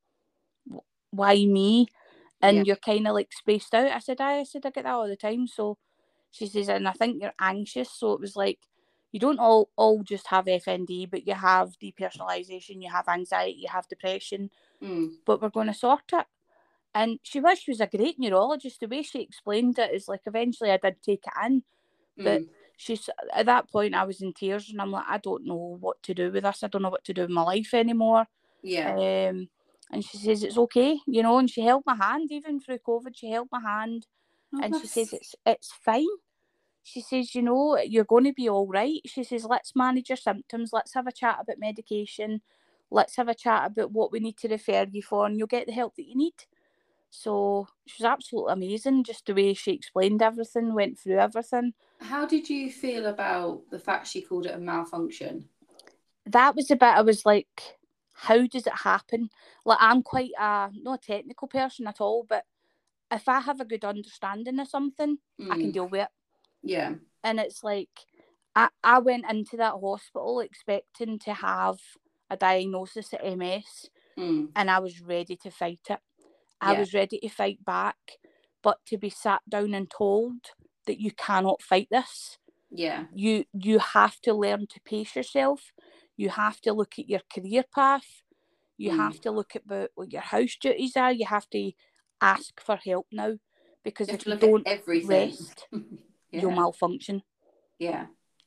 why 1.10 1.34
me? 1.44 1.88
And 2.42 2.58
Yeah. 2.58 2.62
you're 2.66 2.76
kind 2.76 3.06
of 3.06 3.14
like 3.14 3.32
spaced 3.32 3.74
out. 3.74 3.90
I 3.90 3.98
said, 3.98 4.20
aye. 4.20 4.40
I 4.40 4.44
said, 4.44 4.66
I 4.66 4.70
get 4.70 4.84
that 4.84 4.92
all 4.92 5.08
the 5.08 5.16
time. 5.16 5.46
So 5.46 5.78
she 6.30 6.46
says, 6.46 6.68
and 6.68 6.88
I 6.88 6.92
think 6.92 7.22
you're 7.22 7.32
anxious. 7.40 7.90
So 7.90 8.12
it 8.12 8.20
was 8.20 8.36
like, 8.36 8.58
you 9.12 9.20
don't 9.20 9.38
all, 9.38 9.70
all 9.76 10.02
just 10.02 10.26
have 10.28 10.46
FND, 10.46 11.08
but 11.08 11.26
you 11.26 11.34
have 11.34 11.78
depersonalization, 11.82 12.82
you 12.82 12.90
have 12.90 13.06
anxiety, 13.08 13.58
you 13.60 13.68
have 13.68 13.88
depression, 13.88 14.50
Mm. 14.82 15.12
but 15.24 15.40
we're 15.40 15.50
going 15.50 15.68
to 15.68 15.74
sort 15.74 16.12
it. 16.12 16.26
And 16.94 17.20
she 17.22 17.40
was, 17.40 17.60
she 17.60 17.70
was 17.70 17.80
a 17.80 17.86
great 17.86 18.18
neurologist. 18.18 18.80
The 18.80 18.88
way 18.88 19.02
she 19.02 19.20
explained 19.20 19.78
it 19.78 19.94
is 19.94 20.08
like 20.08 20.22
eventually 20.26 20.70
I 20.70 20.78
did 20.78 21.02
take 21.02 21.24
it 21.26 21.46
in. 21.46 21.62
But 22.16 22.42
Mm. 22.42 22.48
She's 22.76 23.08
at 23.32 23.46
that 23.46 23.70
point 23.70 23.94
I 23.94 24.04
was 24.04 24.22
in 24.22 24.32
tears 24.32 24.70
and 24.70 24.80
I'm 24.80 24.90
like, 24.90 25.06
I 25.08 25.18
don't 25.18 25.46
know 25.46 25.76
what 25.80 26.02
to 26.04 26.14
do 26.14 26.30
with 26.30 26.44
this. 26.44 26.62
I 26.62 26.68
don't 26.68 26.82
know 26.82 26.90
what 26.90 27.04
to 27.04 27.14
do 27.14 27.22
with 27.22 27.30
my 27.30 27.42
life 27.42 27.74
anymore. 27.74 28.26
Yeah. 28.62 28.94
Um, 28.94 29.48
and 29.90 30.04
she 30.04 30.16
says 30.16 30.42
it's 30.42 30.58
okay, 30.58 30.98
you 31.06 31.22
know. 31.22 31.38
And 31.38 31.48
she 31.48 31.60
held 31.60 31.84
my 31.86 31.94
hand 31.94 32.32
even 32.32 32.60
through 32.60 32.78
COVID. 32.78 33.14
She 33.14 33.30
held 33.30 33.48
my 33.52 33.60
hand 33.60 34.06
Oh, 34.54 34.60
and 34.62 34.74
she 34.76 34.86
says 34.86 35.12
it's 35.12 35.34
it's 35.44 35.72
fine. 35.72 36.06
She 36.82 37.00
says, 37.00 37.34
you 37.34 37.42
know, 37.42 37.78
you're 37.78 38.04
going 38.04 38.24
to 38.24 38.32
be 38.32 38.48
all 38.48 38.66
right. 38.66 39.00
She 39.06 39.24
says, 39.24 39.46
let's 39.46 39.74
manage 39.74 40.10
your 40.10 40.16
symptoms. 40.16 40.70
Let's 40.70 40.92
have 40.92 41.06
a 41.06 41.12
chat 41.12 41.38
about 41.40 41.58
medication. 41.58 42.42
Let's 42.90 43.16
have 43.16 43.28
a 43.28 43.34
chat 43.34 43.70
about 43.70 43.92
what 43.92 44.12
we 44.12 44.20
need 44.20 44.36
to 44.38 44.48
refer 44.48 44.86
you 44.90 45.02
for, 45.02 45.26
and 45.26 45.38
you'll 45.38 45.46
get 45.46 45.66
the 45.66 45.72
help 45.72 45.96
that 45.96 46.06
you 46.06 46.14
need. 46.14 46.34
So 47.24 47.68
she 47.86 48.02
was 48.02 48.10
absolutely 48.10 48.52
amazing. 48.54 49.04
Just 49.04 49.26
the 49.26 49.34
way 49.34 49.54
she 49.54 49.70
explained 49.72 50.20
everything, 50.20 50.74
went 50.74 50.98
through 50.98 51.18
everything. 51.18 51.72
How 52.00 52.26
did 52.26 52.50
you 52.50 52.70
feel 52.72 53.06
about 53.06 53.62
the 53.70 53.78
fact 53.78 54.08
she 54.08 54.20
called 54.20 54.46
it 54.46 54.54
a 54.54 54.58
malfunction? 54.58 55.48
That 56.26 56.56
was 56.56 56.66
the 56.66 56.74
bit 56.76 56.88
I 56.88 57.02
was 57.02 57.24
like, 57.24 57.76
how 58.14 58.46
does 58.46 58.66
it 58.66 58.72
happen? 58.74 59.30
Like 59.64 59.78
I'm 59.80 60.02
quite 60.02 60.32
a 60.38 60.70
not 60.74 61.04
a 61.04 61.06
technical 61.12 61.46
person 61.46 61.86
at 61.86 62.00
all, 62.00 62.26
but 62.28 62.44
if 63.12 63.28
I 63.28 63.38
have 63.40 63.60
a 63.60 63.64
good 63.64 63.84
understanding 63.84 64.58
of 64.58 64.66
something, 64.68 65.18
I 65.50 65.54
can 65.56 65.70
Mm. 65.70 65.72
deal 65.72 65.88
with 65.88 66.00
it. 66.02 66.08
Yeah. 66.62 66.94
and 67.22 67.38
it's 67.38 67.62
like 67.62 67.90
I, 68.56 68.68
I 68.82 68.98
went 68.98 69.30
into 69.30 69.56
that 69.58 69.74
hospital 69.80 70.40
expecting 70.40 71.18
to 71.20 71.32
have 71.34 71.78
a 72.28 72.36
diagnosis 72.36 73.12
of 73.12 73.20
MS 73.22 73.88
Mm. 74.18 74.48
and 74.56 74.70
I 74.70 74.78
was 74.80 75.00
ready 75.00 75.36
to 75.36 75.50
fight 75.50 75.86
it. 75.90 76.00
I 76.64 76.72
Yeah. 76.72 76.78
was 76.78 76.94
ready 76.94 77.18
to 77.18 77.28
fight 77.28 77.62
back, 77.64 78.18
but 78.62 78.78
to 78.86 78.96
be 78.96 79.10
sat 79.10 79.42
down 79.48 79.74
and 79.74 79.90
told 79.90 80.36
that 80.86 80.98
you 80.98 81.10
cannot 81.10 81.60
fight 81.62 81.88
this, 81.90 82.38
Yeah. 82.70 83.04
you 83.12 83.44
you 83.52 83.78
have 83.78 84.18
to 84.22 84.32
learn 84.32 84.66
to 84.68 84.80
pace 84.80 85.14
yourself. 85.14 85.72
You 86.16 86.30
have 86.30 86.60
to 86.62 86.72
look 86.72 86.98
at 86.98 87.08
your 87.08 87.20
career 87.32 87.64
path. 87.70 88.22
You 88.78 88.92
Mm. 88.92 88.96
have 88.96 89.20
to 89.20 89.30
look 89.30 89.54
at 89.54 89.64
about 89.66 89.90
what 89.94 90.10
your 90.12 90.22
house 90.22 90.56
duties 90.56 90.96
are. 90.96 91.12
You 91.12 91.26
have 91.26 91.48
to 91.50 91.72
ask 92.20 92.58
for 92.60 92.76
help 92.76 93.06
now 93.12 93.38
because 93.82 94.08
You 94.08 94.14
if 94.14 94.26
you 94.26 94.36
don't 94.36 94.66
everything. 94.66 95.08
rest, 95.08 95.68
yeah. 96.30 96.40
you'll 96.40 96.50
malfunction. 96.52 97.22
yeah. 97.78 98.06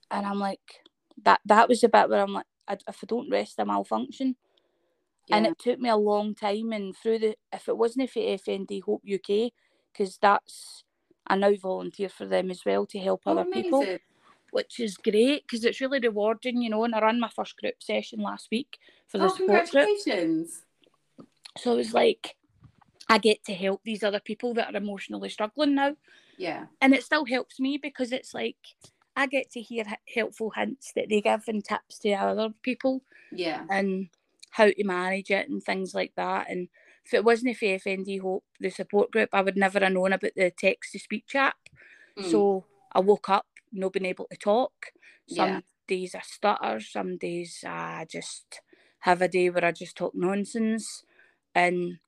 and 0.10 0.26
I'm 0.26 0.40
like, 0.40 0.84
that 1.24 1.42
that 1.46 1.70
was 1.70 1.82
the 1.82 1.90
bit 1.90 2.10
where 2.10 2.22
I'm 2.24 2.34
like, 2.34 2.48
I, 2.68 2.74
if 2.88 3.04
I 3.04 3.06
don't 3.06 3.30
rest, 3.30 3.60
I 3.60 3.64
malfunction. 3.64 4.36
And 5.30 5.46
it 5.46 5.60
took 5.60 5.80
me 5.80 5.90
a 5.90 5.96
long 5.98 6.36
time, 6.36 6.72
and 6.72 6.96
through 6.96 7.20
the 7.20 7.36
if 7.52 7.68
it 7.68 7.78
wasn't 7.78 8.10
for 8.10 8.20
FND 8.20 8.82
Hope 8.84 9.04
UK, 9.06 9.52
because 9.92 10.18
that's 10.22 10.84
I 11.28 11.36
now 11.36 11.54
volunteer 11.56 12.10
for 12.10 12.26
them 12.26 12.50
as 12.50 12.64
well 12.66 12.86
to 12.88 13.00
help 13.00 13.24
Oh, 13.26 13.32
other 13.32 13.46
people, 13.46 13.86
which 14.52 14.80
is 14.80 14.96
great 14.98 15.44
because 15.46 15.66
it's 15.66 15.82
really 15.82 16.00
rewarding, 16.00 16.62
you 16.62 16.70
know. 16.70 16.84
And 16.86 16.96
I 16.96 17.02
ran 17.02 17.20
my 17.20 17.30
first 17.30 17.58
group 17.58 17.76
session 17.84 18.20
last 18.20 18.48
week 18.52 18.78
for 19.08 19.18
the 19.18 19.26
Oh, 19.26 19.36
support 19.36 19.70
group, 19.70 19.90
so 21.58 21.74
it 21.74 21.78
was 21.78 21.94
like 21.94 22.36
I 23.10 23.18
get 23.18 23.44
to 23.46 23.54
help 23.54 23.82
these 23.84 24.04
other 24.04 24.20
people 24.20 24.54
that 24.56 24.74
are 24.74 24.78
emotionally 24.78 25.30
struggling 25.30 25.76
now 25.76 25.96
Yeah. 26.38 26.66
and 26.82 26.94
it 26.94 27.04
still 27.04 27.26
helps 27.26 27.60
me 27.60 27.78
because 27.78 28.12
it's 28.12 28.34
like 28.34 28.58
I 29.16 29.28
get 29.28 29.50
to 29.52 29.62
hear 29.62 29.84
helpful 30.14 30.52
hints 30.52 30.92
that 30.96 31.10
they 31.10 31.22
give 31.22 31.44
and 31.48 31.64
tips 31.64 32.00
to 32.00 32.12
other 32.14 32.54
people 32.62 33.02
Yeah. 33.32 33.64
and 33.70 34.10
how 34.52 34.68
to 34.68 34.84
manage 34.84 35.32
it 35.32 35.50
and 35.50 35.62
things 35.64 35.94
like 35.94 36.14
that. 36.16 36.50
And 36.50 36.70
if 37.06 37.14
it 37.14 37.24
wasn't 37.24 37.58
for 37.58 37.66
FND 37.66 38.18
Hope, 38.18 38.46
the 38.60 38.70
support 38.70 39.12
group, 39.12 39.30
I 39.34 39.42
would 39.42 39.58
never 39.58 39.80
have 39.80 39.92
known 39.94 40.14
about 40.14 40.32
the 40.36 40.52
text 40.52 40.92
to 40.94 41.00
speech 41.00 41.36
app. 41.36 41.58
Mm. 42.18 42.30
So 42.30 42.66
I 42.92 43.00
woke 43.00 43.30
up 43.30 43.46
not 43.72 43.94
being 43.94 44.06
able 44.06 44.28
to 44.32 44.38
talk. 44.38 44.74
Some 45.28 45.56
Yeah. 45.56 45.62
days 45.88 46.16
I 46.16 46.22
stutter, 46.22 46.80
some 46.80 47.18
days 47.18 47.64
I 47.68 48.06
just 48.10 48.62
have 49.00 49.22
a 49.22 49.28
day 49.28 49.50
where 49.50 49.66
I 49.66 49.72
just 49.72 49.96
talk 49.98 50.14
nonsense. 50.16 51.04
And 51.56 52.00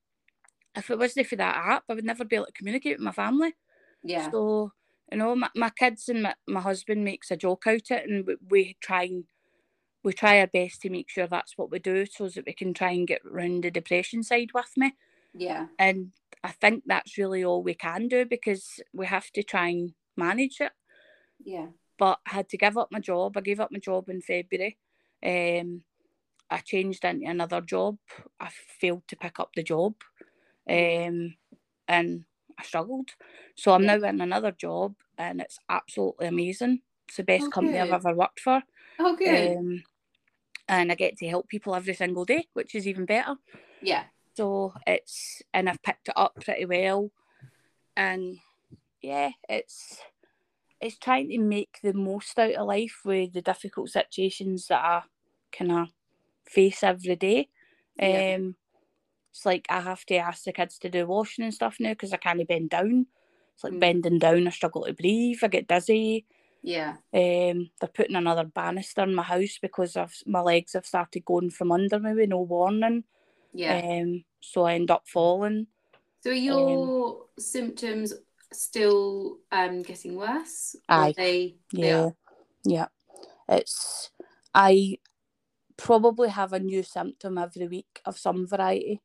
if 0.76 0.90
it 0.90 0.98
wasn't 0.98 1.26
for 1.26 1.36
that 1.36 1.56
app, 1.56 1.84
I 1.88 1.94
would 1.94 2.04
never 2.04 2.24
be 2.24 2.36
able 2.36 2.46
to 2.46 2.52
communicate 2.52 2.98
with 2.98 3.04
my 3.04 3.12
family. 3.12 3.54
yeah. 4.02 4.32
So, 4.32 4.72
you 5.10 5.18
know, 5.18 5.34
my, 5.36 5.50
my 5.54 5.70
kids 5.70 6.08
and 6.08 6.22
my, 6.22 6.34
my 6.46 6.60
husband 6.60 7.04
makes 7.04 7.30
a 7.30 7.36
joke 7.36 7.64
out 7.66 7.90
it 7.90 8.08
and 8.08 8.26
we, 8.26 8.36
we 8.48 8.76
try 8.80 9.04
and 9.04 9.24
we 10.02 10.12
try 10.12 10.40
our 10.40 10.46
best 10.46 10.82
to 10.82 10.90
make 10.90 11.10
sure 11.10 11.26
that's 11.26 11.58
what 11.58 11.70
we 11.70 11.78
do 11.78 12.06
so 12.06 12.28
that 12.28 12.46
we 12.46 12.52
can 12.54 12.74
try 12.74 12.90
and 12.92 13.08
get 13.08 13.22
round 13.24 13.64
the 13.64 13.70
depression 13.70 14.22
side 14.22 14.50
with 14.54 14.72
me. 14.76 14.94
yeah. 15.34 15.66
And 15.78 16.12
I 16.44 16.52
think 16.52 16.84
that's 16.86 17.18
really 17.18 17.44
all 17.44 17.62
we 17.62 17.74
can 17.74 18.08
do 18.08 18.24
because 18.24 18.80
we 18.92 19.06
have 19.06 19.30
to 19.32 19.42
try 19.42 19.68
and 19.68 19.94
manage 20.16 20.60
it. 20.60 20.72
Yeah. 21.42 21.68
but 21.98 22.18
I 22.26 22.34
had 22.34 22.48
to 22.50 22.56
give 22.58 22.76
up 22.78 22.88
my 22.90 23.00
job. 23.00 23.36
I 23.36 23.40
gave 23.40 23.60
up 23.60 23.70
my 23.72 23.78
job 23.78 24.08
in 24.08 24.22
February. 24.22 24.78
Um, 25.22 25.84
I 26.50 26.58
changed 26.60 27.04
into 27.04 27.28
another 27.28 27.60
job. 27.60 27.98
I 28.40 28.50
failed 28.80 29.08
to 29.08 29.16
pick 29.16 29.40
up 29.40 29.50
the 29.54 29.62
job, 29.62 29.94
um, 30.68 31.36
and 31.88 32.24
I 32.58 32.62
struggled. 32.64 33.10
So 33.56 33.72
I'm 33.72 33.84
Yeah. 33.84 33.96
now 33.98 34.08
in 34.08 34.20
another 34.20 34.52
job, 34.52 34.96
and 35.18 35.40
it's 35.40 35.58
absolutely 35.68 36.28
amazing. 36.28 36.82
It's 37.08 37.16
the 37.18 37.24
best 37.24 37.46
Oh, 37.46 37.50
company 37.50 37.78
I've 37.80 37.92
ever 37.92 38.14
worked 38.14 38.40
for. 38.40 38.62
Oh, 39.00 39.16
good. 39.16 39.58
Um, 39.58 39.84
and 40.70 40.92
I 40.92 40.94
get 40.94 41.18
to 41.18 41.28
help 41.28 41.48
people 41.48 41.74
every 41.74 41.94
single 41.94 42.24
day, 42.24 42.46
which 42.52 42.74
is 42.76 42.86
even 42.86 43.04
better. 43.04 43.34
yeah. 43.82 44.04
So 44.36 44.72
it's 44.86 45.42
and 45.52 45.68
I've 45.68 45.82
picked 45.82 46.08
it 46.08 46.14
up 46.16 46.36
pretty 46.42 46.64
well, 46.64 47.10
and 47.96 48.38
yeah, 49.02 49.30
it's 49.48 49.98
it's 50.80 50.96
trying 50.96 51.28
to 51.30 51.38
make 51.38 51.78
the 51.82 51.92
most 51.92 52.38
out 52.38 52.54
of 52.54 52.66
life 52.66 53.00
with 53.04 53.32
the 53.32 53.42
difficult 53.42 53.90
situations 53.90 54.68
that 54.68 54.82
I 54.82 55.02
kind 55.52 55.72
of 55.72 55.88
face 56.46 56.82
every 56.82 57.16
day. 57.16 57.48
Yeah. 57.98 58.36
Um, 58.36 58.56
it's 59.32 59.44
like 59.44 59.66
I 59.68 59.80
have 59.80 60.04
to 60.06 60.16
ask 60.16 60.44
the 60.44 60.52
kids 60.52 60.78
to 60.78 60.88
do 60.88 61.06
washing 61.06 61.44
and 61.44 61.52
stuff 61.54 61.76
now 61.80 61.90
because 61.90 62.12
I 62.12 62.16
can't 62.16 62.46
bend 62.48 62.70
down. 62.70 63.06
It's 63.54 63.64
like 63.64 63.74
Mm. 63.74 63.80
bending 63.80 64.18
down, 64.20 64.46
I 64.46 64.50
struggle 64.50 64.84
to 64.84 64.94
breathe. 64.94 65.38
I 65.42 65.48
get 65.48 65.68
dizzy. 65.68 66.24
Yeah. 66.62 66.96
Um, 67.12 67.70
they're 67.80 67.88
putting 67.92 68.16
another 68.16 68.44
banister 68.44 69.02
in 69.02 69.14
my 69.14 69.22
house 69.22 69.58
because 69.60 69.96
I've, 69.96 70.14
my 70.26 70.40
legs 70.40 70.74
have 70.74 70.86
started 70.86 71.24
going 71.24 71.50
from 71.50 71.72
under 71.72 71.98
me 71.98 72.14
with 72.14 72.28
no 72.28 72.40
warning. 72.40 73.04
Yeah. 73.52 73.78
Um, 73.78 74.24
so 74.40 74.64
I 74.64 74.74
end 74.74 74.90
up 74.90 75.06
falling. 75.06 75.66
So 76.22 76.30
are 76.30 76.34
your 76.34 77.24
symptoms 77.38 78.12
still 78.52 79.38
um 79.50 79.82
getting 79.82 80.16
worse? 80.16 80.76
Or 80.88 80.94
Aye. 80.96 81.14
They, 81.16 81.54
Yeah, 81.72 82.10
yeah. 82.64 82.86
It's 83.48 84.10
I 84.54 84.98
probably 85.76 86.28
have 86.28 86.52
a 86.52 86.58
new 86.60 86.82
symptom 86.82 87.38
every 87.38 87.66
week 87.66 88.00
of 88.04 88.18
some 88.18 88.46
variety, 88.46 89.00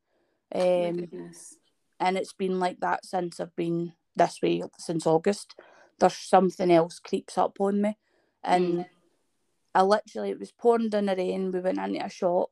Oh 0.53 0.89
um, 0.89 0.97
goodness. 0.97 1.55
and 1.99 2.17
it's 2.17 2.33
been 2.33 2.59
like 2.59 2.79
that 2.81 3.05
since 3.05 3.39
I've 3.39 3.55
been 3.55 3.93
this 4.15 4.41
way 4.41 4.63
since 4.77 5.07
August. 5.07 5.55
There's 5.99 6.17
something 6.17 6.71
else 6.71 6.99
creeps 6.99 7.37
up 7.37 7.57
on 7.59 7.81
me, 7.81 7.97
and 8.43 8.79
Mm. 8.79 8.89
I 9.73 9.81
literally 9.83 10.31
it 10.31 10.39
was 10.39 10.51
pouring 10.51 10.89
down 10.89 11.05
the 11.07 11.15
rain. 11.15 11.51
We 11.51 11.59
went 11.59 11.79
into 11.79 12.05
a 12.05 12.09
shop, 12.09 12.51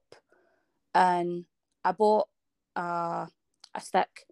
and 0.94 1.46
I 1.84 1.92
bought 1.92 2.28
a 2.76 3.28
a 3.76 3.80
stick 3.82 4.28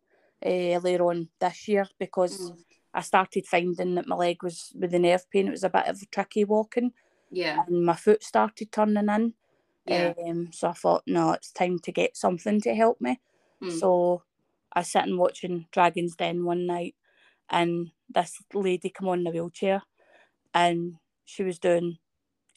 uh, 0.45 0.49
earlier 0.49 1.03
on 1.03 1.29
this 1.39 1.67
year 1.67 1.87
because 1.99 2.51
Mm. 2.51 2.63
I 2.93 3.01
started 3.01 3.47
finding 3.47 3.95
that 3.95 4.07
my 4.07 4.15
leg 4.15 4.43
was 4.43 4.71
with 4.75 4.91
the 4.91 4.99
nerve 4.99 5.27
pain. 5.31 5.47
It 5.47 5.51
was 5.51 5.63
a 5.63 5.69
bit 5.69 5.87
of 5.87 6.09
tricky 6.11 6.43
walking, 6.45 6.93
Yeah. 7.31 7.63
and 7.67 7.85
my 7.85 7.95
foot 7.95 8.23
started 8.23 8.71
turning 8.71 9.09
in. 9.09 9.33
Yeah. 9.85 10.13
Um, 10.23 10.51
so 10.51 10.67
I 10.69 10.73
thought, 10.73 11.03
no, 11.07 11.31
it's 11.31 11.51
time 11.51 11.79
to 11.79 11.91
get 11.91 12.15
something 12.15 12.61
to 12.61 12.75
help 12.75 13.01
me. 13.01 13.19
Mm. 13.63 13.79
So 13.79 14.23
I 14.73 14.83
sat 14.83 15.07
and 15.07 15.17
watching 15.17 15.67
Dragon's 15.71 16.15
Den 16.15 16.45
one 16.45 16.65
night, 16.67 16.95
and 17.49 17.91
this 18.13 18.37
lady 18.53 18.89
come 18.89 19.07
on 19.07 19.19
in 19.21 19.27
a 19.27 19.31
wheelchair, 19.31 19.81
and 20.53 20.95
she 21.25 21.43
was 21.43 21.59
doing 21.59 21.97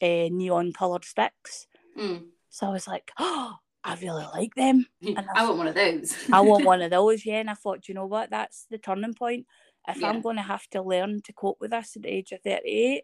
uh, 0.01 0.29
neon 0.31 0.73
coloured 0.73 1.05
sticks. 1.05 1.67
Mm. 1.97 2.25
So 2.49 2.67
I 2.67 2.71
was 2.71 2.87
like, 2.87 3.11
oh, 3.19 3.55
I 3.83 3.95
really 3.95 4.25
like 4.33 4.55
them. 4.55 4.85
And 5.01 5.25
I 5.35 5.41
I 5.41 5.43
want 5.43 5.57
one 5.57 5.67
of 5.67 5.75
those. 5.75 6.17
I 6.31 6.41
want 6.41 6.65
one 6.71 6.81
of 6.81 6.91
those, 6.91 7.25
yeah. 7.25 7.39
And 7.39 7.49
I 7.49 7.53
thought, 7.53 7.87
you 7.87 7.93
know 7.93 8.05
what? 8.05 8.29
That's 8.29 8.65
the 8.69 8.77
turning 8.77 9.13
point. 9.13 9.45
If 9.87 10.01
Yeah. 10.01 10.09
I'm 10.09 10.21
going 10.21 10.37
to 10.37 10.41
have 10.41 10.67
to 10.71 10.81
learn 10.81 11.21
to 11.23 11.33
cope 11.33 11.57
with 11.61 11.71
this 11.71 11.95
at 11.95 12.03
the 12.03 12.09
age 12.09 12.31
of 12.31 12.41
38, 12.41 13.03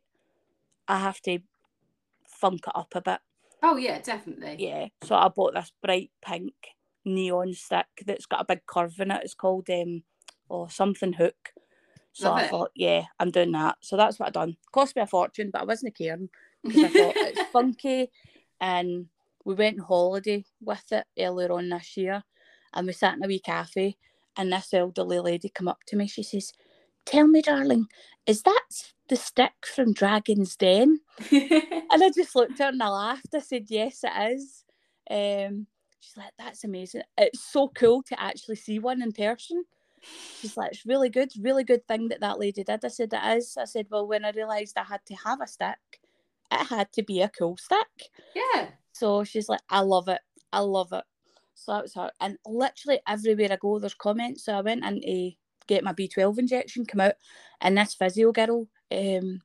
I 0.87 0.99
have 0.99 1.21
to 1.21 1.39
funk 2.27 2.61
it 2.67 2.73
up 2.75 2.93
a 2.95 3.01
bit. 3.01 3.19
Oh 3.63 3.77
yeah, 3.77 3.99
definitely. 3.99 4.55
Yeah. 4.57 4.87
So 5.03 5.15
I 5.15 5.27
bought 5.27 5.53
this 5.53 5.71
bright 5.83 6.11
pink 6.25 6.53
neon 7.05 7.53
stick 7.53 7.85
that's 8.05 8.25
got 8.25 8.41
a 8.41 8.45
big 8.45 8.65
curve 8.65 8.99
in 8.99 9.11
it. 9.11 9.21
It's 9.23 9.35
called 9.35 9.69
um 9.69 10.03
or 10.49 10.69
something 10.69 11.13
hook. 11.13 11.51
So 12.13 12.29
Love 12.29 12.37
I 12.37 12.43
it. 12.43 12.49
thought, 12.49 12.71
yeah, 12.75 13.03
I'm 13.19 13.31
doing 13.31 13.51
that. 13.53 13.77
So 13.81 13.95
that's 13.97 14.19
what 14.19 14.27
I 14.27 14.31
done. 14.31 14.57
Cost 14.71 14.95
me 14.95 15.01
a 15.01 15.07
fortune, 15.07 15.49
but 15.51 15.61
I 15.61 15.65
wasn't 15.65 15.93
a 15.93 16.03
caring 16.03 16.29
because 16.63 16.83
I 16.83 16.89
thought 16.89 17.15
it's 17.17 17.41
funky. 17.53 18.09
And 18.59 19.07
we 19.45 19.55
went 19.55 19.79
on 19.79 19.85
holiday 19.85 20.45
with 20.61 20.91
it 20.91 21.05
earlier 21.17 21.51
on 21.51 21.69
this 21.69 21.97
year, 21.97 22.23
and 22.73 22.85
we 22.85 22.93
sat 22.93 23.15
in 23.15 23.23
a 23.23 23.27
wee 23.27 23.39
cafe. 23.39 23.97
And 24.37 24.51
this 24.51 24.73
elderly 24.73 25.19
lady 25.19 25.49
come 25.49 25.67
up 25.67 25.79
to 25.87 25.97
me. 25.97 26.07
She 26.07 26.23
says, 26.23 26.53
"Tell 27.05 27.27
me, 27.27 27.41
darling, 27.41 27.87
is 28.25 28.43
that 28.43 28.93
the 29.09 29.15
stick 29.17 29.53
from 29.65 29.93
Dragon's 29.93 30.55
Den?" 30.55 30.99
And 31.91 32.01
I 32.01 32.09
just 32.09 32.35
looked 32.35 32.53
at 32.53 32.59
her 32.59 32.69
and 32.69 32.81
I 32.81 32.87
laughed. 32.87 33.35
I 33.35 33.39
said, 33.39 33.65
Yes, 33.67 33.99
it 34.03 34.33
is. 34.33 34.63
Um, 35.09 35.67
she's 35.99 36.15
like, 36.15 36.31
That's 36.39 36.63
amazing. 36.63 37.01
It's 37.17 37.51
so 37.51 37.67
cool 37.67 38.01
to 38.03 38.21
actually 38.21 38.55
see 38.55 38.79
one 38.79 39.01
in 39.01 39.11
person. 39.11 39.65
She's 40.01 40.57
like, 40.57 40.71
It's 40.71 40.85
really 40.85 41.09
good, 41.09 41.31
really 41.39 41.63
good 41.63 41.87
thing 41.87 42.07
that 42.09 42.21
that 42.21 42.39
lady 42.39 42.63
did. 42.63 42.83
I 42.83 42.87
said, 42.87 43.13
It 43.13 43.37
is. 43.37 43.57
I 43.57 43.65
said, 43.65 43.87
Well, 43.89 44.07
when 44.07 44.25
I 44.25 44.31
realised 44.31 44.77
I 44.77 44.83
had 44.83 45.05
to 45.05 45.15
have 45.15 45.41
a 45.41 45.47
stick, 45.47 46.01
it 46.51 46.67
had 46.67 46.91
to 46.93 47.03
be 47.03 47.21
a 47.21 47.29
cool 47.29 47.57
stick. 47.57 48.09
yeah. 48.35 48.67
So 48.93 49.23
she's 49.23 49.49
like, 49.49 49.61
I 49.69 49.79
love 49.79 50.07
it. 50.07 50.21
I 50.51 50.59
love 50.59 50.91
it. 50.91 51.03
So 51.55 51.73
that 51.73 51.83
was 51.83 51.93
her. 51.95 52.11
And 52.19 52.37
literally 52.45 52.99
everywhere 53.07 53.51
I 53.51 53.55
go, 53.55 53.79
there's 53.79 53.93
comments. 53.93 54.45
So 54.45 54.53
I 54.53 54.61
went 54.61 54.83
in 54.83 55.01
to 55.01 55.31
get 55.67 55.83
my 55.83 55.93
B12 55.93 56.39
injection, 56.39 56.85
come 56.85 57.01
out, 57.01 57.13
and 57.61 57.77
this 57.77 57.93
physio 57.93 58.31
girl, 58.31 58.67
um, 58.91 59.41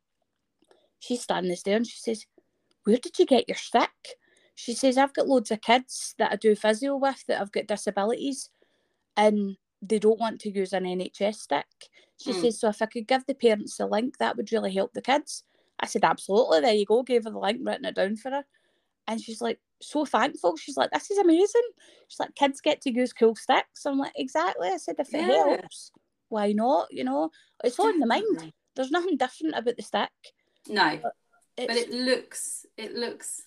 she's 0.98 1.22
standing 1.22 1.56
there 1.64 1.76
and 1.76 1.86
she 1.86 1.98
says, 1.98 2.26
Where 2.84 2.98
did 2.98 3.18
you 3.18 3.26
get 3.26 3.48
your 3.48 3.56
stick? 3.56 3.90
She 4.54 4.72
says, 4.72 4.96
I've 4.96 5.14
got 5.14 5.28
loads 5.28 5.50
of 5.50 5.60
kids 5.60 6.14
that 6.18 6.32
I 6.32 6.36
do 6.36 6.56
physio 6.56 6.96
with 6.96 7.22
that 7.28 7.38
have 7.38 7.52
got 7.52 7.66
disabilities 7.66 8.48
and 9.16 9.56
they 9.82 9.98
don't 9.98 10.18
want 10.20 10.40
to 10.40 10.50
use 10.50 10.72
an 10.72 10.84
NHS 10.84 11.36
stick. 11.36 11.66
She 12.18 12.30
Mm. 12.32 12.40
says, 12.40 12.60
So 12.60 12.68
if 12.68 12.80
I 12.82 12.86
could 12.86 13.06
give 13.06 13.24
the 13.26 13.34
parents 13.34 13.76
the 13.76 13.86
link, 13.86 14.18
that 14.18 14.36
would 14.36 14.50
really 14.52 14.72
help 14.72 14.92
the 14.94 15.02
kids. 15.02 15.44
I 15.78 15.86
said, 15.86 16.04
Absolutely, 16.04 16.60
there 16.60 16.74
you 16.74 16.86
go. 16.86 17.02
Gave 17.02 17.24
her 17.24 17.30
the 17.30 17.38
link, 17.38 17.60
written 17.62 17.84
it 17.84 17.94
down 17.94 18.16
for 18.16 18.30
her. 18.30 18.44
And 19.06 19.20
she's 19.20 19.40
like, 19.40 19.60
so 19.80 20.04
thankful. 20.04 20.56
She's 20.56 20.76
like, 20.76 20.90
this 20.90 21.10
is 21.10 21.18
amazing. 21.18 21.62
She's 22.08 22.18
like, 22.18 22.34
kids 22.34 22.60
get 22.60 22.80
to 22.80 22.92
use 22.92 23.12
cool 23.12 23.36
sticks. 23.36 23.84
I'm 23.86 23.98
like, 23.98 24.12
exactly. 24.16 24.68
I 24.68 24.78
said, 24.78 24.96
if 24.98 25.14
it 25.14 25.20
Yeah. 25.20 25.26
helps, 25.58 25.92
why 26.28 26.52
not? 26.52 26.88
You 26.90 27.04
know, 27.04 27.30
it's 27.62 27.78
all 27.78 27.88
in 27.90 28.00
the 28.00 28.06
mind. 28.06 28.52
There's 28.74 28.90
nothing 28.90 29.16
different 29.16 29.54
about 29.56 29.76
the 29.76 29.82
stick. 29.82 30.10
No, 30.68 30.98
It's, 31.56 31.66
but 31.68 31.76
it 31.76 31.90
looks, 31.92 32.66
it 32.76 32.94
looks, 32.96 33.42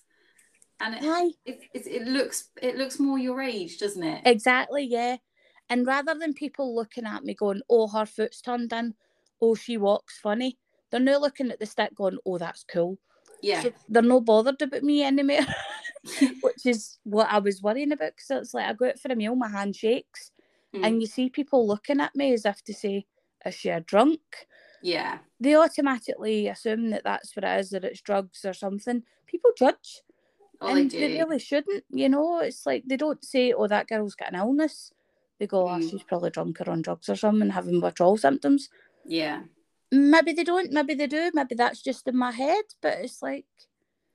and 0.80 0.94
it, 0.94 1.34
it, 1.44 1.60
it, 1.74 1.86
it 1.86 2.08
looks, 2.08 2.48
it 2.62 2.76
looks 2.76 2.98
more 2.98 3.18
your 3.18 3.42
age, 3.42 3.78
doesn't 3.78 4.02
it? 4.02 4.22
exactly, 4.24 4.84
yeah. 4.84 5.18
And 5.70 5.86
rather 5.86 6.14
than 6.14 6.34
people 6.34 6.74
looking 6.74 7.06
at 7.06 7.24
me 7.24 7.32
going, 7.34 7.62
oh, 7.70 7.86
her 7.88 8.04
foot's 8.06 8.40
turned 8.40 8.72
in, 8.72 8.94
oh, 9.40 9.54
she 9.54 9.76
walks 9.78 10.18
funny, 10.18 10.58
they're 10.90 11.00
now 11.00 11.18
looking 11.18 11.50
at 11.50 11.58
the 11.60 11.66
stick 11.66 11.94
going, 11.94 12.18
oh, 12.26 12.38
that's 12.38 12.64
cool. 12.64 12.98
Yeah. 13.42 13.62
So 13.62 13.72
they're 13.88 14.02
no 14.02 14.20
bothered 14.20 14.60
about 14.60 14.82
me 14.82 15.02
anymore, 15.04 15.46
which 16.42 16.66
is 16.66 16.98
what 17.04 17.28
I 17.30 17.38
was 17.38 17.62
worrying 17.62 17.92
about. 17.92 18.12
Because 18.16 18.30
it's 18.42 18.54
like 18.54 18.66
I 18.66 18.72
go 18.74 18.88
out 18.88 18.98
for 18.98 19.10
a 19.12 19.16
meal, 19.16 19.34
my 19.34 19.48
hand 19.48 19.74
shakes, 19.76 20.32
Mm. 20.72 20.86
and 20.86 21.00
you 21.00 21.08
see 21.08 21.28
people 21.28 21.66
looking 21.66 21.98
at 22.00 22.14
me 22.14 22.32
as 22.32 22.44
if 22.46 22.62
to 22.62 22.72
say, 22.72 23.04
is 23.44 23.54
she 23.56 23.70
a 23.70 23.80
drunk? 23.80 24.20
yeah. 24.82 25.18
They 25.40 25.56
automatically 25.56 26.46
assume 26.46 26.90
that 26.90 27.02
that's 27.02 27.34
what 27.34 27.42
it 27.44 27.58
is, 27.58 27.70
that 27.70 27.82
it's 27.84 28.00
drugs 28.02 28.44
or 28.44 28.52
something. 28.52 29.02
People 29.26 29.50
judge, 29.58 30.02
Oh, 30.60 30.72
they 30.72 30.82
and 30.82 30.90
do. 30.90 31.00
they 31.00 31.18
really 31.18 31.40
shouldn't. 31.40 31.82
You 31.90 32.08
know, 32.08 32.38
it's 32.38 32.66
like 32.66 32.84
they 32.86 32.96
don't 32.96 33.24
say, 33.24 33.52
"Oh, 33.52 33.66
that 33.66 33.88
girl's 33.88 34.14
got 34.14 34.32
an 34.32 34.38
illness." 34.38 34.92
They 35.40 35.46
go, 35.48 35.66
"Oh, 35.66 35.70
Mm. 35.78 35.90
she's 35.90 36.02
probably 36.04 36.30
drunk 36.30 36.60
or 36.60 36.70
on 36.70 36.82
drugs 36.82 37.08
or 37.08 37.16
something, 37.16 37.50
having 37.50 37.80
withdrawal 37.80 38.16
symptoms." 38.18 38.68
Yeah. 39.04 39.42
Maybe 39.90 40.32
they 40.34 40.44
don't. 40.44 40.70
Maybe 40.70 40.94
they 40.94 41.08
do. 41.08 41.32
Maybe 41.34 41.54
that's 41.56 41.82
just 41.82 42.06
in 42.06 42.16
my 42.16 42.30
head. 42.30 42.64
But 42.82 42.98
it's 43.00 43.22
like, 43.22 43.46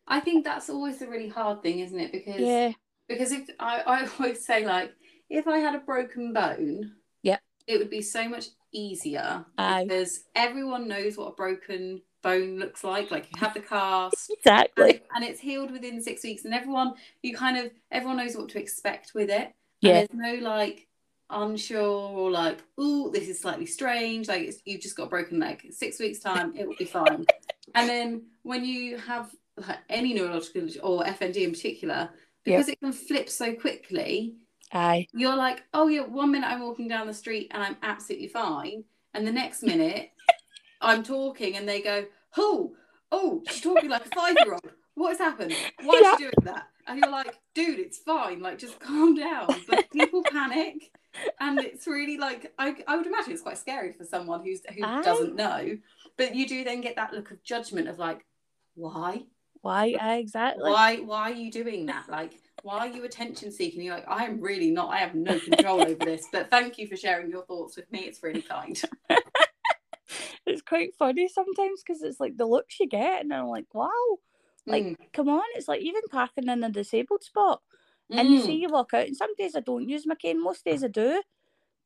I 0.08 0.20
think 0.22 0.46
that's 0.46 0.70
always 0.70 1.00
the 1.00 1.08
really 1.10 1.28
hard 1.28 1.62
thing, 1.64 1.80
isn't 1.80 2.00
it? 2.00 2.12
Because 2.14 2.40
yeah, 2.40 2.72
because 3.10 3.32
if 3.34 3.50
I, 3.60 3.82
I 3.82 4.08
always 4.20 4.46
say 4.46 4.66
like 4.66 4.94
if 5.30 5.48
I 5.48 5.58
had 5.58 5.74
a 5.76 5.80
broken 5.80 6.32
bone, 6.32 6.94
Yep. 7.24 7.42
it 7.68 7.80
would 7.80 7.90
be 7.90 8.04
so 8.04 8.30
much 8.30 8.46
easier 8.72 9.44
Aye. 9.58 9.86
because 9.86 10.26
everyone 10.36 10.88
knows 10.88 11.18
what 11.18 11.32
a 11.32 11.36
broken 11.36 12.04
bone 12.22 12.58
looks 12.60 12.84
like. 12.84 13.10
Like 13.10 13.26
you 13.34 13.40
have 13.40 13.56
the 13.56 13.62
cast. 13.62 14.30
And, 14.30 14.38
exactly. 14.38 14.90
it- 14.92 15.08
and 15.16 15.24
it's 15.26 15.40
healed 15.40 15.72
within 15.72 16.00
six 16.02 16.24
weeks, 16.24 16.46
and 16.46 16.54
everyone 16.54 16.94
you 17.24 17.36
kind 17.36 17.58
of 17.58 17.72
everyone 17.92 18.18
knows 18.18 18.38
what 18.38 18.50
to 18.50 18.60
expect 18.60 19.14
with 19.16 19.30
it. 19.32 19.48
And 19.48 19.54
Yeah, 19.82 19.94
there's 20.06 20.10
no 20.14 20.48
like 20.48 20.88
unsure 21.30 21.82
or 22.12 22.32
like, 22.32 22.60
oh, 22.78 23.10
this 23.12 23.28
is 23.28 23.40
slightly 23.42 23.66
strange. 23.66 24.28
Like 24.28 24.44
it's, 24.44 24.62
you've 24.66 24.82
just 24.82 24.96
got 24.96 25.04
a 25.04 25.10
broken 25.10 25.40
leg. 25.40 25.66
Six 25.72 26.00
weeks 26.00 26.20
time, 26.20 26.54
it 26.56 26.68
will 26.68 26.76
be 26.78 26.86
fine. 26.86 27.26
and 27.74 27.90
then 27.90 28.24
when 28.44 28.64
you 28.66 28.98
have 28.98 29.32
like, 29.58 29.80
any 29.90 30.14
neurological 30.14 30.68
or 30.84 31.04
FND 31.06 31.38
in 31.38 31.52
particular, 31.52 32.10
because 32.44 32.68
it 32.70 32.80
can 32.80 32.94
flip 32.94 33.30
so 33.30 33.54
quickly, 33.54 34.36
aye, 34.72 35.08
you're 35.14 35.36
like, 35.36 35.64
oh 35.74 35.88
yeah, 35.88 36.02
one 36.02 36.32
minute 36.32 36.48
I'm 36.48 36.62
walking 36.62 36.88
down 36.88 37.08
the 37.08 37.14
street 37.14 37.50
and 37.52 37.64
I'm 37.64 37.78
absolutely 37.82 38.28
fine, 38.28 38.84
and 39.14 39.26
the 39.26 39.32
next 39.32 39.64
minute 39.64 40.12
I'm 40.82 41.02
talking 41.04 41.56
and 41.58 41.68
they 41.68 41.82
go, 41.82 42.06
oh, 42.38 42.76
oh, 43.12 43.42
she's 43.50 43.62
talking 43.62 43.90
like 43.90 44.06
a 44.06 44.10
five 44.10 44.36
year 44.44 44.54
old. 44.54 44.70
What 44.94 45.10
has 45.10 45.18
happened? 45.18 45.54
Why 45.84 46.00
Yeah. 46.02 46.12
is 46.12 46.18
she 46.18 46.24
doing 46.24 46.34
that? 46.44 46.68
And 46.88 47.00
you're 47.00 47.10
like, 47.10 47.34
dude, 47.56 47.80
it's 47.80 47.98
fine. 47.98 48.42
Like, 48.42 48.60
just 48.60 48.80
calm 48.80 49.16
down. 49.16 49.48
But 49.68 49.90
people 49.92 50.22
panic, 50.24 50.92
and 51.40 51.60
it's 51.60 51.88
really 51.88 52.18
like 52.18 52.54
I, 52.58 52.76
I 52.88 52.98
would 52.98 53.06
imagine 53.06 53.34
it's 53.34 53.42
quite 53.42 53.58
scary 53.58 53.92
for 53.92 54.04
someone 54.04 54.44
who's 54.44 54.62
who 54.76 54.84
Aye. 54.84 55.02
doesn't 55.04 55.36
know. 55.36 55.78
But 56.18 56.36
you 56.36 56.48
do 56.48 56.64
then 56.64 56.82
get 56.82 56.96
that 56.96 57.14
look 57.14 57.32
of 57.32 57.44
judgment 57.44 57.88
of 57.88 58.00
like, 58.00 58.26
why? 58.76 59.24
Why? 59.62 59.96
Exactly. 60.18 60.72
Why? 60.72 60.98
Why 60.98 61.32
are 61.32 61.34
you 61.34 61.52
doing 61.52 61.86
that? 61.88 62.06
Like, 62.10 62.34
why 62.62 62.80
are 62.80 62.88
you 62.88 63.04
attention 63.04 63.52
seeking? 63.52 63.82
You're 63.82 63.96
like, 63.96 64.08
I 64.08 64.26
am 64.26 64.40
really 64.40 64.72
not. 64.72 64.94
I 64.94 64.98
have 64.98 65.16
no 65.16 65.40
control 65.40 65.82
over 65.82 66.06
this. 66.06 66.28
But 66.32 66.50
thank 66.50 66.78
you 66.78 66.88
for 66.88 66.96
sharing 66.96 67.30
your 67.30 67.46
thoughts 67.46 67.76
with 67.76 67.92
me. 67.92 68.00
It's 68.00 68.24
really 68.24 68.42
kind. 68.42 68.82
It's 70.48 70.62
quite 70.62 70.94
funny 70.98 71.28
sometimes 71.28 71.82
because 71.82 72.04
it's 72.04 72.20
like 72.20 72.38
the 72.38 72.46
looks 72.46 72.80
you 72.80 72.88
get, 72.88 73.22
and 73.22 73.34
I'm 73.34 73.48
like, 73.48 73.66
wow, 73.74 73.90
like 74.68 74.84
Mm, 74.84 74.96
come 75.14 75.30
on, 75.30 75.42
it's 75.56 75.68
like 75.68 75.82
even 75.82 76.02
parking 76.12 76.48
in 76.48 76.64
a 76.64 76.70
disabled 76.70 77.24
spot, 77.24 77.62
and 78.10 78.30
you 78.30 78.42
mm. 78.42 78.46
see 78.46 78.56
you 78.56 78.70
walk 78.70 78.94
out, 78.94 79.08
and 79.08 79.16
some 79.16 79.36
days 79.36 79.56
I 79.56 79.62
don't 79.62 79.90
use 79.90 80.06
my 80.06 80.16
cane, 80.16 80.44
most 80.44 80.66
days 80.66 80.84
I 80.84 80.88
do, 80.88 81.22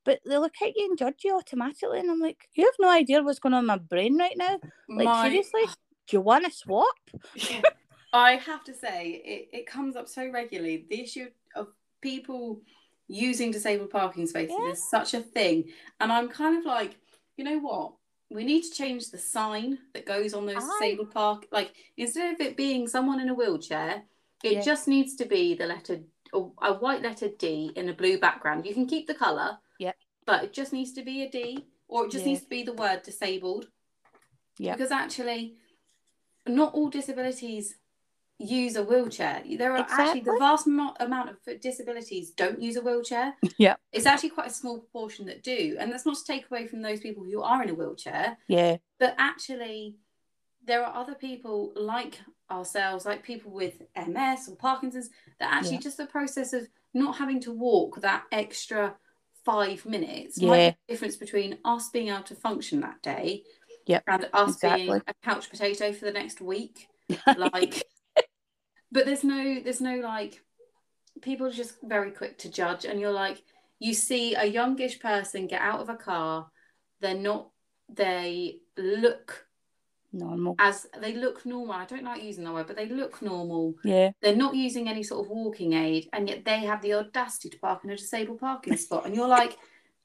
but 0.06 0.20
they 0.26 0.38
look 0.38 0.56
at 0.62 0.76
you 0.76 0.86
and 0.86 0.98
judge 0.98 1.24
you 1.24 1.36
automatically, 1.36 2.00
and 2.00 2.10
I'm 2.10 2.20
like, 2.20 2.48
you 2.54 2.66
have 2.66 2.76
no 2.80 2.90
idea 2.90 3.22
what's 3.22 3.40
going 3.40 3.54
on 3.54 3.64
in 3.64 3.68
my 3.68 3.78
brain 3.78 4.18
right 4.18 4.36
now. 4.36 4.60
Like 4.88 5.06
My- 5.06 5.30
seriously, 5.30 5.64
do 6.08 6.18
you 6.18 6.22
want 6.22 6.46
to 6.46 6.52
swap? 6.52 6.96
Yeah. 7.36 7.62
I 8.14 8.38
have 8.38 8.64
to 8.64 8.74
say, 8.74 9.22
it, 9.24 9.50
it 9.56 9.68
comes 9.68 9.96
up 9.96 10.08
so 10.08 10.28
regularly. 10.32 10.86
The 10.90 11.02
issue 11.02 11.28
of 11.56 11.68
people 12.02 12.62
using 13.08 13.52
disabled 13.52 13.92
parking 13.92 14.26
spaces 14.26 14.56
Yeah. 14.60 14.72
is 14.72 14.90
such 14.90 15.14
a 15.14 15.20
thing. 15.20 15.66
And 16.00 16.12
I'm 16.12 16.30
kind 16.30 16.58
of 16.58 16.66
like, 16.66 16.96
you 17.38 17.44
know 17.44 17.60
what? 17.60 17.94
We 18.32 18.44
need 18.44 18.64
to 18.64 18.72
change 18.72 19.10
the 19.10 19.18
sign 19.18 19.80
that 19.94 20.06
goes 20.06 20.34
on 20.34 20.46
those 20.46 20.58
Aye. 20.58 20.78
disabled 20.80 21.12
park. 21.12 21.48
Like, 21.52 21.74
instead 21.98 22.34
of 22.34 22.42
it 22.42 22.58
being 22.58 22.88
someone 22.88 23.20
in 23.20 23.30
a 23.30 23.34
wheelchair, 23.34 24.04
it 24.44 24.54
Yeah. 24.54 24.62
just 24.62 24.88
needs 24.88 25.16
to 25.16 25.26
be 25.26 25.54
the 25.56 25.66
letter, 25.68 26.04
a 26.34 26.74
white 26.74 27.02
letter 27.02 27.28
D 27.28 27.72
in 27.76 27.90
a 27.90 27.94
blue 27.94 28.18
background. 28.20 28.66
You 28.66 28.74
can 28.74 28.86
keep 28.86 29.08
the 29.08 29.16
colour, 29.16 29.60
Yeah. 29.80 29.94
but 30.26 30.44
it 30.44 30.54
just 30.54 30.72
needs 30.74 30.94
to 30.94 31.02
be 31.04 31.24
a 31.24 31.30
D, 31.30 31.66
or 31.88 32.06
it 32.06 32.12
just 32.12 32.26
Yeah. 32.26 32.32
needs 32.32 32.44
to 32.44 32.50
be 32.50 32.64
the 32.64 32.74
word 32.74 33.02
disabled. 33.04 33.70
Yeah. 34.58 34.76
Because 34.76 34.92
actually, 34.92 35.58
not 36.48 36.74
all 36.74 36.90
disabilities 36.90 37.76
use 38.42 38.78
a 38.78 38.84
wheelchair. 38.84 39.44
There 39.46 39.74
are 39.74 39.86
actually 39.90 40.22
the 40.22 40.38
vast 40.40 40.66
mo- 40.66 40.96
amount 41.02 41.30
of 41.30 41.60
disabilities 41.60 42.32
don't 42.32 42.62
use 42.62 42.78
a 42.78 42.82
wheelchair. 42.82 43.36
Yeah. 43.58 43.76
It's 43.92 44.06
actually 44.06 44.30
quite 44.30 44.48
a 44.48 44.54
small 44.54 44.80
proportion 44.80 45.26
that 45.26 45.44
do. 45.44 45.76
And 45.78 45.92
that's 45.92 46.06
not 46.06 46.16
to 46.18 46.24
take 46.24 46.50
away 46.50 46.66
from 46.66 46.82
those 46.82 47.02
people 47.02 47.24
who 47.26 47.42
are 47.42 47.62
in 47.62 47.70
a 47.70 47.74
wheelchair, 47.74 48.38
Yeah, 48.48 48.78
but 48.98 49.14
actually, 49.18 49.98
there 50.64 50.86
are 50.86 50.96
other 50.96 51.16
people 51.16 51.74
like 51.76 52.20
ourselves, 52.52 53.06
like 53.06 53.24
people 53.24 53.52
with 53.52 53.82
MS 53.96 54.50
or 54.50 54.56
Parkinson's, 54.56 55.10
that 55.40 55.54
actually 55.54 55.76
Yeah. 55.76 55.82
just 55.82 55.98
the 55.98 56.06
process 56.06 56.54
of 56.54 56.68
not 56.94 57.18
having 57.18 57.40
to 57.42 57.52
walk 57.52 58.02
that 58.02 58.24
extra 58.32 58.98
five 59.46 59.86
minutes 59.86 60.42
might 60.42 60.58
Yeah. 60.58 60.70
be 60.72 60.78
the 60.88 60.94
difference 60.94 61.16
between 61.18 61.60
us 61.66 61.90
being 61.90 62.10
able 62.10 62.24
to 62.24 62.36
function 62.36 62.82
that 62.82 63.02
day 63.02 63.44
Yep, 63.86 64.04
and 64.08 64.30
us 64.34 64.58
being 64.58 64.90
a 64.90 65.14
couch 65.24 65.50
potato 65.50 65.92
for 65.94 66.06
the 66.06 66.12
next 66.12 66.42
week. 66.42 66.88
Like, 67.38 67.84
but 68.92 69.06
there's 69.06 69.24
no, 69.24 69.60
there's 69.62 69.82
no 69.82 69.98
like, 69.98 70.44
people 71.22 71.48
are 71.48 71.52
just 71.52 71.76
very 71.82 72.12
quick 72.12 72.38
to 72.40 72.50
judge, 72.52 72.86
and 72.86 73.00
you're 73.00 73.12
like, 73.12 73.44
you 73.80 73.94
see 73.94 74.36
a 74.36 74.46
youngish 74.46 75.00
person 75.00 75.48
get 75.48 75.62
out 75.62 75.80
of 75.80 75.90
a 75.90 75.96
car, 75.96 76.52
they're 77.00 77.16
not, 77.16 77.50
they 77.88 78.60
look 78.78 79.48
normal. 80.12 80.56
as 80.60 80.88
they 81.02 81.14
look 81.14 81.46
normal. 81.46 81.74
I 81.74 81.86
don't 81.86 82.04
like 82.04 82.24
using 82.24 82.44
the 82.44 82.52
word, 82.52 82.68
but 82.68 82.76
they 82.76 82.88
look 82.88 83.22
normal. 83.22 83.76
Yeah, 83.84 84.12
They're 84.22 84.36
not 84.36 84.56
using 84.56 84.88
any 84.88 85.04
sort 85.04 85.26
of 85.26 85.30
walking 85.32 85.74
aid, 85.74 86.10
and 86.14 86.28
yet 86.28 86.46
they 86.46 86.60
have 86.60 86.82
the 86.82 86.94
audacity 86.94 87.50
to 87.50 87.60
park 87.60 87.84
in 87.84 87.90
a 87.92 87.96
disabled 87.98 88.40
parking 88.40 88.78
spot. 88.86 89.06
And 89.06 89.16
you're 89.16 89.28
like, 89.28 89.58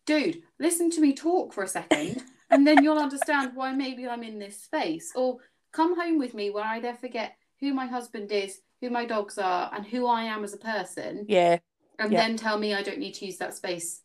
dude, 0.07 0.43
listen 0.59 0.91
to 0.93 1.01
me 1.01 1.15
talk 1.15 1.53
for 1.53 1.63
a 1.65 1.69
second, 1.69 2.23
and 2.51 2.67
then 2.67 2.83
you'll 2.85 2.99
understand 2.99 3.53
why 3.55 3.73
maybe 3.73 4.07
I'm 4.07 4.23
in 4.23 4.39
this 4.39 4.63
space. 4.63 5.13
Or 5.15 5.39
come 5.73 5.99
home 6.01 6.19
with 6.19 6.35
me 6.35 6.51
where 6.51 6.65
I 6.65 6.81
then 6.81 6.97
forget 6.97 7.37
who 7.61 7.73
my 7.75 7.87
husband 7.87 8.31
is, 8.33 8.61
who 8.81 8.91
my 8.91 9.05
dogs 9.07 9.39
are, 9.39 9.71
and 9.75 9.87
who 9.87 10.07
I 10.07 10.25
am 10.25 10.45
as 10.45 10.53
a 10.55 10.59
person, 10.59 11.25
yeah. 11.29 11.59
and 11.99 12.13
Yeah. 12.13 12.21
then 12.27 12.37
tell 12.37 12.59
me 12.59 12.75
I 12.75 12.83
don't 12.83 12.99
need 12.99 13.15
to 13.15 13.27
use 13.27 13.39
that 13.39 13.55
space. 13.55 14.03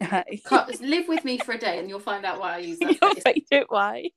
Live 0.80 1.06
with 1.08 1.24
me 1.24 1.38
for 1.38 1.52
a 1.52 1.58
day, 1.58 1.78
and 1.78 1.88
you'll 1.88 2.00
find 2.00 2.24
out 2.24 2.40
why 2.40 2.54
I 2.54 2.58
use 2.58 2.78
that 2.80 2.96
space. 3.20 3.22
find 3.22 3.42
out 3.52 3.66
why. 3.68 4.10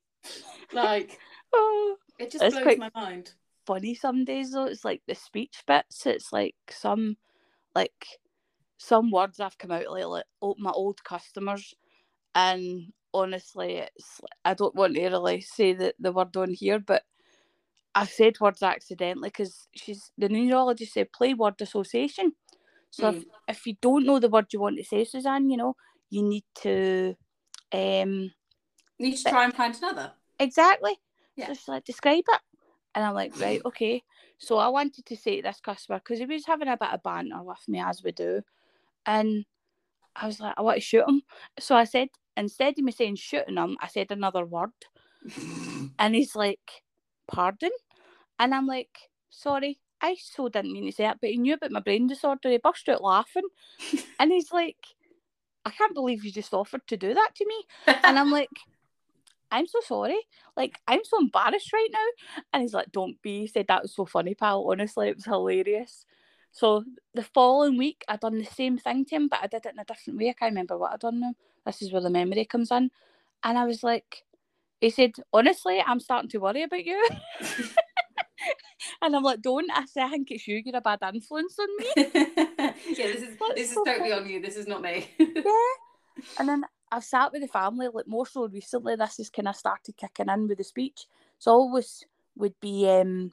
Like, 0.73 1.19
Oh. 1.53 1.97
it 2.19 2.31
just 2.31 2.43
blows 2.51 2.63
quite- 2.63 2.79
my 2.79 2.91
mind. 2.95 3.33
funny 3.65 3.95
some 3.95 4.25
days 4.25 4.51
though. 4.51 4.65
It's 4.65 4.85
like 4.85 5.01
the 5.07 5.15
speech 5.15 5.63
bits. 5.67 6.05
It's 6.05 6.31
like 6.33 6.55
some 6.69 7.17
like 7.73 8.07
some 8.77 9.09
words 9.11 9.39
i've 9.39 9.57
come 9.57 9.71
out 9.71 9.89
like, 9.89 10.05
like 10.05 10.25
my 10.57 10.71
old 10.71 11.03
customers, 11.03 11.73
and 12.35 12.91
honestly, 13.13 13.77
it's 13.77 14.21
I 14.43 14.53
don't 14.53 14.75
want 14.75 14.95
to 14.95 15.01
really 15.09 15.41
say 15.41 15.73
the 15.73 15.93
the 15.99 16.11
word 16.11 16.35
on 16.37 16.53
here, 16.53 16.79
but 16.79 17.03
I've 17.95 18.09
said 18.09 18.39
words 18.41 18.61
accidentally 18.61 19.29
because 19.29 19.67
she's 19.73 20.11
the 20.17 20.29
neurologist 20.29 20.93
said 20.93 21.11
play 21.13 21.33
word 21.33 21.55
association. 21.61 22.33
So 22.91 23.09
if, 23.09 23.25
if 23.47 23.67
you 23.67 23.75
don't 23.81 24.05
know 24.05 24.19
the 24.19 24.29
word 24.29 24.47
you 24.53 24.59
want 24.61 24.77
to 24.77 24.83
say, 24.85 25.03
Suzanne, 25.05 25.49
you 25.49 25.57
know 25.57 25.75
you 26.09 26.23
need 26.23 26.43
to 26.61 27.15
um 27.73 28.31
Need 28.99 29.17
to 29.17 29.29
try 29.29 29.43
and 29.45 29.53
find 29.53 29.75
another. 29.75 30.11
Exactly. 30.39 30.99
Yeah. 31.35 31.47
So 31.47 31.53
she's 31.53 31.67
like, 31.67 31.85
describe 31.85 32.23
it. 32.27 32.39
And 32.93 33.03
I'm 33.03 33.13
like, 33.13 33.39
right, 33.39 33.61
okay. 33.65 34.03
So 34.37 34.57
I 34.57 34.67
wanted 34.67 35.05
to 35.05 35.15
say 35.15 35.37
to 35.37 35.41
this 35.43 35.59
customer, 35.59 35.99
because 35.99 36.19
he 36.19 36.25
was 36.25 36.45
having 36.45 36.67
a 36.67 36.77
bit 36.77 36.93
of 36.93 37.03
banter 37.03 37.43
with 37.43 37.67
me, 37.67 37.79
as 37.79 38.03
we 38.03 38.11
do. 38.11 38.41
And 39.05 39.45
I 40.15 40.27
was 40.27 40.39
like, 40.39 40.55
I 40.57 40.61
want 40.61 40.77
to 40.77 40.81
shoot 40.81 41.07
him. 41.07 41.21
So 41.59 41.75
I 41.75 41.83
said, 41.83 42.09
instead 42.37 42.77
of 42.77 42.83
me 42.83 42.91
saying 42.91 43.15
shooting 43.15 43.57
him, 43.57 43.77
I 43.81 43.87
said 43.87 44.11
another 44.11 44.45
word. 44.45 44.71
And 45.97 46.13
he's 46.13 46.35
like, 46.35 46.83
pardon? 47.27 47.71
And 48.37 48.53
I'm 48.53 48.67
like, 48.67 48.97
sorry, 49.29 49.79
I 50.01 50.17
so 50.21 50.49
didn't 50.49 50.73
mean 50.73 50.85
to 50.85 50.91
say 50.91 51.07
it, 51.07 51.17
but 51.21 51.29
he 51.29 51.37
knew 51.37 51.53
about 51.53 51.71
my 51.71 51.79
brain 51.79 52.07
disorder. 52.07 52.49
He 52.49 52.57
burst 52.57 52.89
out 52.89 53.01
laughing. 53.01 53.47
and 54.19 54.31
he's 54.31 54.51
like, 54.51 54.77
I 55.63 55.71
can't 55.71 55.95
believe 55.95 56.23
you 56.23 56.31
just 56.31 56.53
offered 56.53 56.85
to 56.87 56.97
do 56.97 57.13
that 57.13 57.31
to 57.35 57.45
me. 57.47 57.63
And 58.03 58.19
I'm 58.19 58.31
like, 58.31 58.49
I'm 59.55 59.67
so 59.67 59.79
sorry. 59.85 60.19
Like, 60.57 60.79
I'm 60.87 61.03
so 61.03 61.17
embarrassed 61.19 61.71
right 61.71 61.87
now. 61.91 62.43
And 62.53 62.61
he's 62.61 62.73
like, 62.73 62.91
Don't 62.91 63.21
be. 63.21 63.41
He 63.41 63.47
said 63.47 63.67
that 63.67 63.83
was 63.83 63.95
so 63.95 64.05
funny, 64.05 64.35
pal. 64.35 64.69
Honestly, 64.69 65.07
it 65.09 65.15
was 65.15 65.25
hilarious. 65.25 66.05
So 66.51 66.83
the 67.13 67.23
following 67.23 67.77
week, 67.77 68.03
I'd 68.07 68.19
done 68.19 68.37
the 68.37 68.45
same 68.45 68.77
thing 68.77 69.05
to 69.05 69.15
him, 69.15 69.27
but 69.27 69.39
I 69.41 69.47
did 69.47 69.65
it 69.65 69.73
in 69.73 69.79
a 69.79 69.85
different 69.85 70.19
way. 70.19 70.29
I 70.29 70.33
can't 70.33 70.51
remember 70.51 70.77
what 70.77 70.93
I'd 70.93 70.99
done 70.99 71.19
now. 71.19 71.33
This 71.65 71.81
is 71.81 71.91
where 71.91 72.01
the 72.01 72.09
memory 72.09 72.45
comes 72.45 72.71
in. 72.71 72.91
And 73.43 73.57
I 73.57 73.65
was 73.65 73.83
like, 73.83 74.23
he 74.81 74.89
said, 74.89 75.13
Honestly, 75.33 75.81
I'm 75.85 75.99
starting 75.99 76.29
to 76.31 76.37
worry 76.39 76.63
about 76.63 76.85
you. 76.85 77.07
and 79.01 79.15
I'm 79.15 79.23
like, 79.23 79.41
Don't. 79.41 79.71
I 79.71 79.85
said, 79.85 80.03
I 80.03 80.09
think 80.09 80.31
it's 80.31 80.47
you. 80.47 80.61
You're 80.63 80.77
a 80.77 80.81
bad 80.81 80.99
influence 81.13 81.57
on 81.59 81.67
me. 81.77 81.85
yeah, 81.97 83.07
this 83.07 83.21
is 83.21 83.37
That's 83.39 83.55
this 83.55 83.69
is 83.71 83.75
totally 83.75 84.09
funny. 84.09 84.11
on 84.11 84.29
you. 84.29 84.41
This 84.41 84.57
is 84.57 84.67
not 84.67 84.81
me. 84.81 85.09
yeah. 85.19 85.41
And 86.39 86.47
then 86.47 86.63
I've 86.91 87.03
sat 87.03 87.31
with 87.31 87.41
the 87.41 87.47
family, 87.47 87.87
like 87.93 88.07
more 88.07 88.25
so 88.25 88.47
recently, 88.47 88.95
this 88.95 89.17
has 89.17 89.29
kind 89.29 89.47
of 89.47 89.55
started 89.55 89.97
kicking 89.97 90.29
in 90.29 90.47
with 90.47 90.57
the 90.59 90.63
speech. 90.63 91.07
So 91.39 91.51
always 91.51 92.05
would 92.37 92.59
be 92.61 92.87
um 92.89 93.31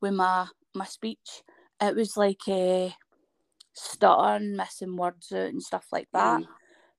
with 0.00 0.14
my 0.14 0.46
my 0.74 0.84
speech, 0.84 1.42
it 1.80 1.94
was 1.94 2.16
like 2.16 2.48
uh, 2.48 2.90
stuttering, 3.72 4.56
missing 4.56 4.96
words 4.96 5.32
out 5.32 5.48
and 5.48 5.62
stuff 5.62 5.86
like 5.92 6.08
that. 6.12 6.40
Mm. 6.40 6.46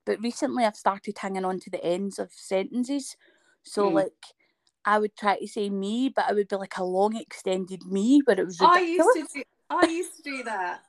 But 0.06 0.22
recently 0.22 0.66
I've 0.66 0.76
started 0.76 1.18
hanging 1.18 1.46
on 1.46 1.60
to 1.62 1.70
the 1.70 1.84
ends 1.84 2.20
of 2.20 2.32
sentences. 2.32 3.16
So 3.64 3.90
Mm. 3.90 3.94
like 3.94 4.24
I 4.86 5.00
would 5.00 5.16
try 5.16 5.38
to 5.40 5.48
say 5.48 5.70
me, 5.70 6.10
but 6.10 6.30
it 6.30 6.36
would 6.36 6.48
be 6.50 6.56
like 6.56 6.78
a 6.78 6.84
long 6.84 7.16
extended 7.16 7.86
me, 7.86 8.22
but 8.26 8.40
it 8.40 8.46
was 8.46 8.58
I 8.62 8.80
used 8.82 9.10
to 9.14 9.28
do. 9.34 9.44
I 9.70 9.86
used 9.88 10.18
to 10.18 10.24
do 10.24 10.44
that. 10.44 10.82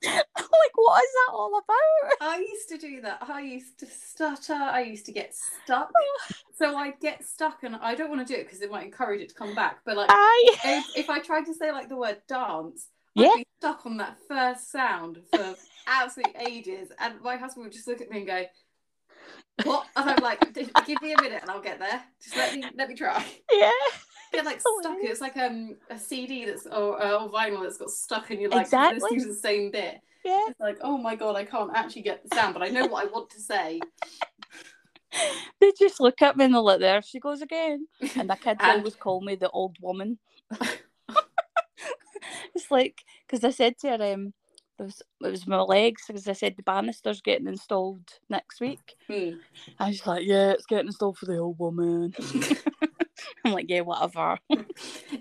like, 0.04 0.74
what 0.74 1.02
is 1.02 1.10
that 1.10 1.32
all 1.32 1.58
about? 1.58 2.12
I 2.20 2.38
used 2.38 2.68
to 2.68 2.78
do 2.78 3.00
that. 3.02 3.18
I 3.28 3.40
used 3.40 3.78
to 3.80 3.86
stutter. 3.86 4.54
I 4.54 4.82
used 4.82 5.06
to 5.06 5.12
get 5.12 5.34
stuck. 5.34 5.90
So 6.56 6.76
I'd 6.76 6.98
get 6.98 7.24
stuck, 7.24 7.62
and 7.62 7.76
I 7.76 7.94
don't 7.94 8.10
want 8.10 8.26
to 8.26 8.34
do 8.34 8.36
it 8.36 8.44
because 8.44 8.62
it 8.62 8.70
might 8.72 8.84
encourage 8.84 9.20
it 9.20 9.28
to 9.28 9.34
come 9.36 9.54
back. 9.54 9.78
But 9.84 9.96
like, 9.96 10.10
Aye. 10.10 10.56
if, 10.64 10.86
if 10.96 11.08
I 11.08 11.20
tried 11.20 11.44
to 11.44 11.54
say 11.54 11.70
like 11.70 11.88
the 11.88 11.94
word 11.94 12.16
dance, 12.28 12.88
I'd 13.16 13.36
be 13.36 13.46
stuck 13.60 13.86
on 13.86 13.96
that 13.98 14.16
first 14.26 14.72
sound 14.72 15.20
for 15.32 15.54
absolute 15.86 16.34
ages, 16.48 16.88
and 16.98 17.20
my 17.22 17.36
husband 17.36 17.64
would 17.64 17.72
just 17.72 17.86
look 17.86 18.00
at 18.00 18.10
me 18.10 18.18
and 18.18 18.26
go, 18.26 18.44
"What?" 19.62 19.86
And 19.94 20.10
I'm 20.10 20.20
like, 20.20 20.52
"Give 20.52 21.00
me 21.00 21.12
a 21.12 21.22
minute, 21.22 21.42
and 21.42 21.50
I'll 21.50 21.62
get 21.62 21.78
there. 21.78 22.02
Just 22.20 22.36
let 22.36 22.52
me 22.52 22.64
let 22.76 22.88
me 22.88 22.96
try." 22.96 23.24
Yeah. 23.52 23.70
Get 24.32 24.44
like 24.44 24.60
Oh, 24.66 24.78
stuck. 24.80 24.96
It's 25.00 25.20
like 25.20 25.36
um 25.36 25.76
a 25.90 25.98
CD 25.98 26.44
that's 26.44 26.66
or, 26.66 27.02
uh, 27.02 27.24
or 27.24 27.30
vinyl 27.30 27.62
that's 27.62 27.78
got 27.78 27.90
stuck, 27.90 28.30
and 28.30 28.40
you're 28.40 28.50
like 28.50 28.62
Exactly. 28.66 29.00
listening 29.00 29.20
to 29.22 29.28
the 29.28 29.34
same 29.34 29.70
bit. 29.70 30.00
Yeah. 30.24 30.40
It's 30.48 30.60
like, 30.60 30.78
oh 30.82 30.98
my 30.98 31.14
god, 31.14 31.36
I 31.36 31.44
can't 31.44 31.70
actually 31.74 32.02
get 32.02 32.22
the 32.28 32.34
sound, 32.34 32.54
but 32.54 32.62
I 32.62 32.68
know 32.68 32.86
what 32.86 33.04
I 33.04 33.10
want 33.10 33.30
to 33.30 33.40
say. 33.40 33.80
they 35.60 35.72
just 35.78 36.00
look 36.00 36.20
at 36.22 36.36
me 36.36 36.44
and 36.44 36.54
they're 36.54 36.60
like, 36.60 36.80
there 36.80 37.00
she 37.02 37.20
goes 37.20 37.40
again. 37.40 37.86
And 38.16 38.28
the 38.28 38.34
kids 38.36 38.60
And- 38.62 38.78
always 38.80 38.96
call 38.96 39.20
me 39.22 39.36
the 39.36 39.48
old 39.50 39.76
woman. 39.80 40.18
it's 42.54 42.70
like, 42.70 43.02
because 43.26 43.44
I 43.44 43.50
said 43.50 43.78
to 43.78 43.96
her, 43.96 44.12
um, 44.14 44.34
it 44.78 44.82
was, 44.82 45.02
it 45.22 45.30
was 45.30 45.46
my 45.46 45.60
legs, 45.60 46.02
because 46.06 46.28
I 46.28 46.32
said 46.34 46.56
the 46.56 46.62
banister's 46.62 47.20
getting 47.20 47.48
installed 47.48 48.18
next 48.28 48.60
week. 48.60 48.94
Hmm. 49.08 49.30
And 49.78 49.94
she's 49.94 50.06
like, 50.06 50.24
yeah, 50.26 50.50
it's 50.50 50.66
getting 50.66 50.86
installed 50.86 51.18
for 51.18 51.26
the 51.26 51.38
old 51.38 51.58
woman. 51.58 52.14
I'm 53.48 53.54
like, 53.54 53.68
yeah, 53.68 53.80
whatever. 53.80 54.38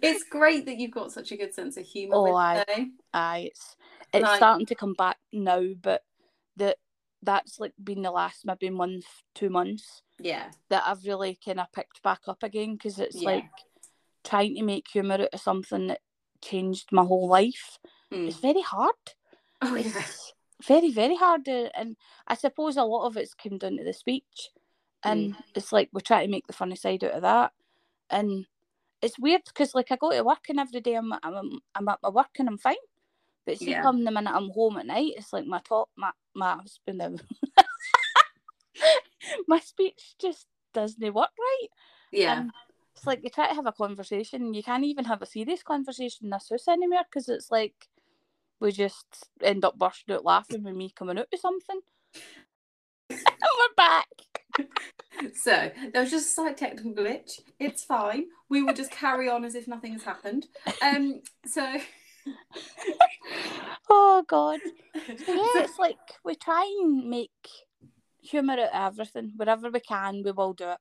It's 0.01 0.23
great 0.23 0.65
that 0.65 0.77
you've 0.77 0.91
got 0.91 1.11
such 1.11 1.31
a 1.31 1.37
good 1.37 1.53
sense 1.53 1.77
of 1.77 1.85
humour 1.85 2.15
Oh, 2.15 2.35
aye. 2.35 2.63
it, 2.67 2.89
it's 3.13 3.75
it's 4.13 4.23
Like- 4.23 4.37
starting 4.37 4.65
to 4.67 4.75
come 4.75 4.93
back 4.93 5.17
now, 5.33 5.63
but 5.81 6.03
that 6.57 6.77
that's 7.23 7.59
like 7.59 7.73
been 7.83 8.03
the 8.03 8.11
last 8.11 8.45
maybe 8.45 8.69
month, 8.69 9.05
two 9.33 9.49
months 9.49 10.03
Yeah. 10.19 10.51
that 10.69 10.83
I've 10.85 11.03
really 11.05 11.37
kind 11.43 11.59
of 11.59 11.71
picked 11.73 12.03
back 12.03 12.21
up 12.27 12.43
again 12.43 12.73
because 12.73 12.99
it's 12.99 13.21
Yeah. 13.21 13.29
like 13.29 13.49
trying 14.23 14.55
to 14.55 14.63
make 14.63 14.87
humour 14.87 15.15
out 15.15 15.33
of 15.33 15.39
something 15.41 15.87
that 15.87 16.01
changed 16.43 16.91
my 16.91 17.03
whole 17.03 17.27
life. 17.27 17.79
Hmm. 18.11 18.27
It's 18.27 18.37
very 18.37 18.61
hard. 18.61 18.93
Oh 19.63 19.73
yeah. 19.73 19.87
It's 19.97 20.33
very, 20.67 20.91
very 20.91 21.15
hard. 21.15 21.47
And 21.47 21.97
I 22.27 22.35
suppose 22.35 22.77
a 22.77 22.83
lot 22.83 23.07
of 23.07 23.17
it's 23.17 23.33
come 23.33 23.57
down 23.57 23.77
to 23.77 23.83
the 23.83 23.93
speech. 23.93 24.49
And 25.03 25.35
it's 25.55 25.71
like 25.73 25.89
we 25.93 26.01
try 26.01 26.23
to 26.23 26.31
make 26.31 26.45
the 26.45 26.53
funny 26.53 26.75
side 26.75 27.03
out 27.03 27.11
of 27.13 27.21
that. 27.23 27.53
And 28.09 28.45
it's 29.01 29.19
weird 29.19 29.41
because 29.45 29.75
like 29.75 29.91
I 29.91 29.95
go 29.95 30.11
to 30.11 30.23
work 30.23 30.45
and 30.49 30.59
every 30.59 30.81
day 30.81 30.95
I'm, 30.95 31.13
I'm, 31.23 31.59
I'm 31.75 31.87
at 31.89 31.99
my 32.01 32.09
work 32.09 32.29
and 32.39 32.49
I'm 32.49 32.57
fine. 32.57 32.75
But 33.45 33.59
see, 33.59 33.71
Yeah. 33.71 33.81
come 33.81 34.03
the 34.03 34.11
minute 34.11 34.33
I'm 34.33 34.49
home 34.49 34.77
at 34.77 34.85
night, 34.85 35.13
it's 35.17 35.31
like 35.31 35.45
my 35.45 35.61
top, 35.63 35.89
my, 35.95 36.11
my 36.33 36.55
husband, 36.55 37.21
my 39.47 39.59
speech 39.59 40.15
just 40.19 40.47
doesn't 40.73 41.13
work 41.13 41.29
right. 41.39 41.67
Yeah. 42.11 42.39
And 42.39 42.51
it's 42.95 43.05
like 43.05 43.23
you 43.23 43.29
try 43.29 43.47
to 43.47 43.53
have 43.55 43.67
a 43.67 43.71
conversation, 43.71 44.53
you 44.53 44.63
can't 44.63 44.83
even 44.83 45.05
have 45.05 45.21
a 45.21 45.25
serious 45.25 45.63
conversation 45.63 46.25
in 46.25 46.31
this 46.31 46.49
house 46.49 46.67
anymore 46.67 47.03
because 47.09 47.29
it's 47.29 47.51
like 47.51 47.87
we 48.59 48.71
just 48.71 49.29
end 49.41 49.63
up 49.63 49.77
bursting 49.77 50.15
out 50.15 50.25
laughing 50.25 50.63
with 50.63 50.75
me 50.75 50.91
coming 50.95 51.17
out 51.19 51.27
with 51.31 51.41
something. 51.41 51.79
and 53.09 53.19
we're 53.19 53.75
back. 53.75 54.07
So 55.35 55.71
there 55.93 56.01
was 56.03 56.11
just 56.11 56.27
a 56.27 56.29
slight 56.29 56.57
technical 56.57 56.91
glitch. 56.93 57.39
It's 57.59 57.83
fine. 57.83 58.25
We 58.49 58.61
will 58.61 58.73
just 58.73 58.91
carry 58.91 59.27
on 59.27 59.45
as 59.45 59.55
if 59.55 59.67
nothing 59.67 59.93
has 59.93 60.03
happened. 60.03 60.45
Um. 60.81 61.21
So. 61.45 61.77
Oh 63.89 64.23
God. 64.27 64.59
So 65.05 65.13
yeah, 65.27 65.63
it's 65.63 65.79
like 65.79 65.97
we 66.23 66.35
try 66.35 66.63
and 66.81 67.09
make 67.09 67.31
humour 68.19 68.53
out 68.53 68.59
of 68.73 68.99
everything. 68.99 69.31
Wherever 69.35 69.69
we 69.69 69.79
can, 69.79 70.23
we 70.23 70.31
will 70.31 70.53
do 70.53 70.71
it. 70.71 70.77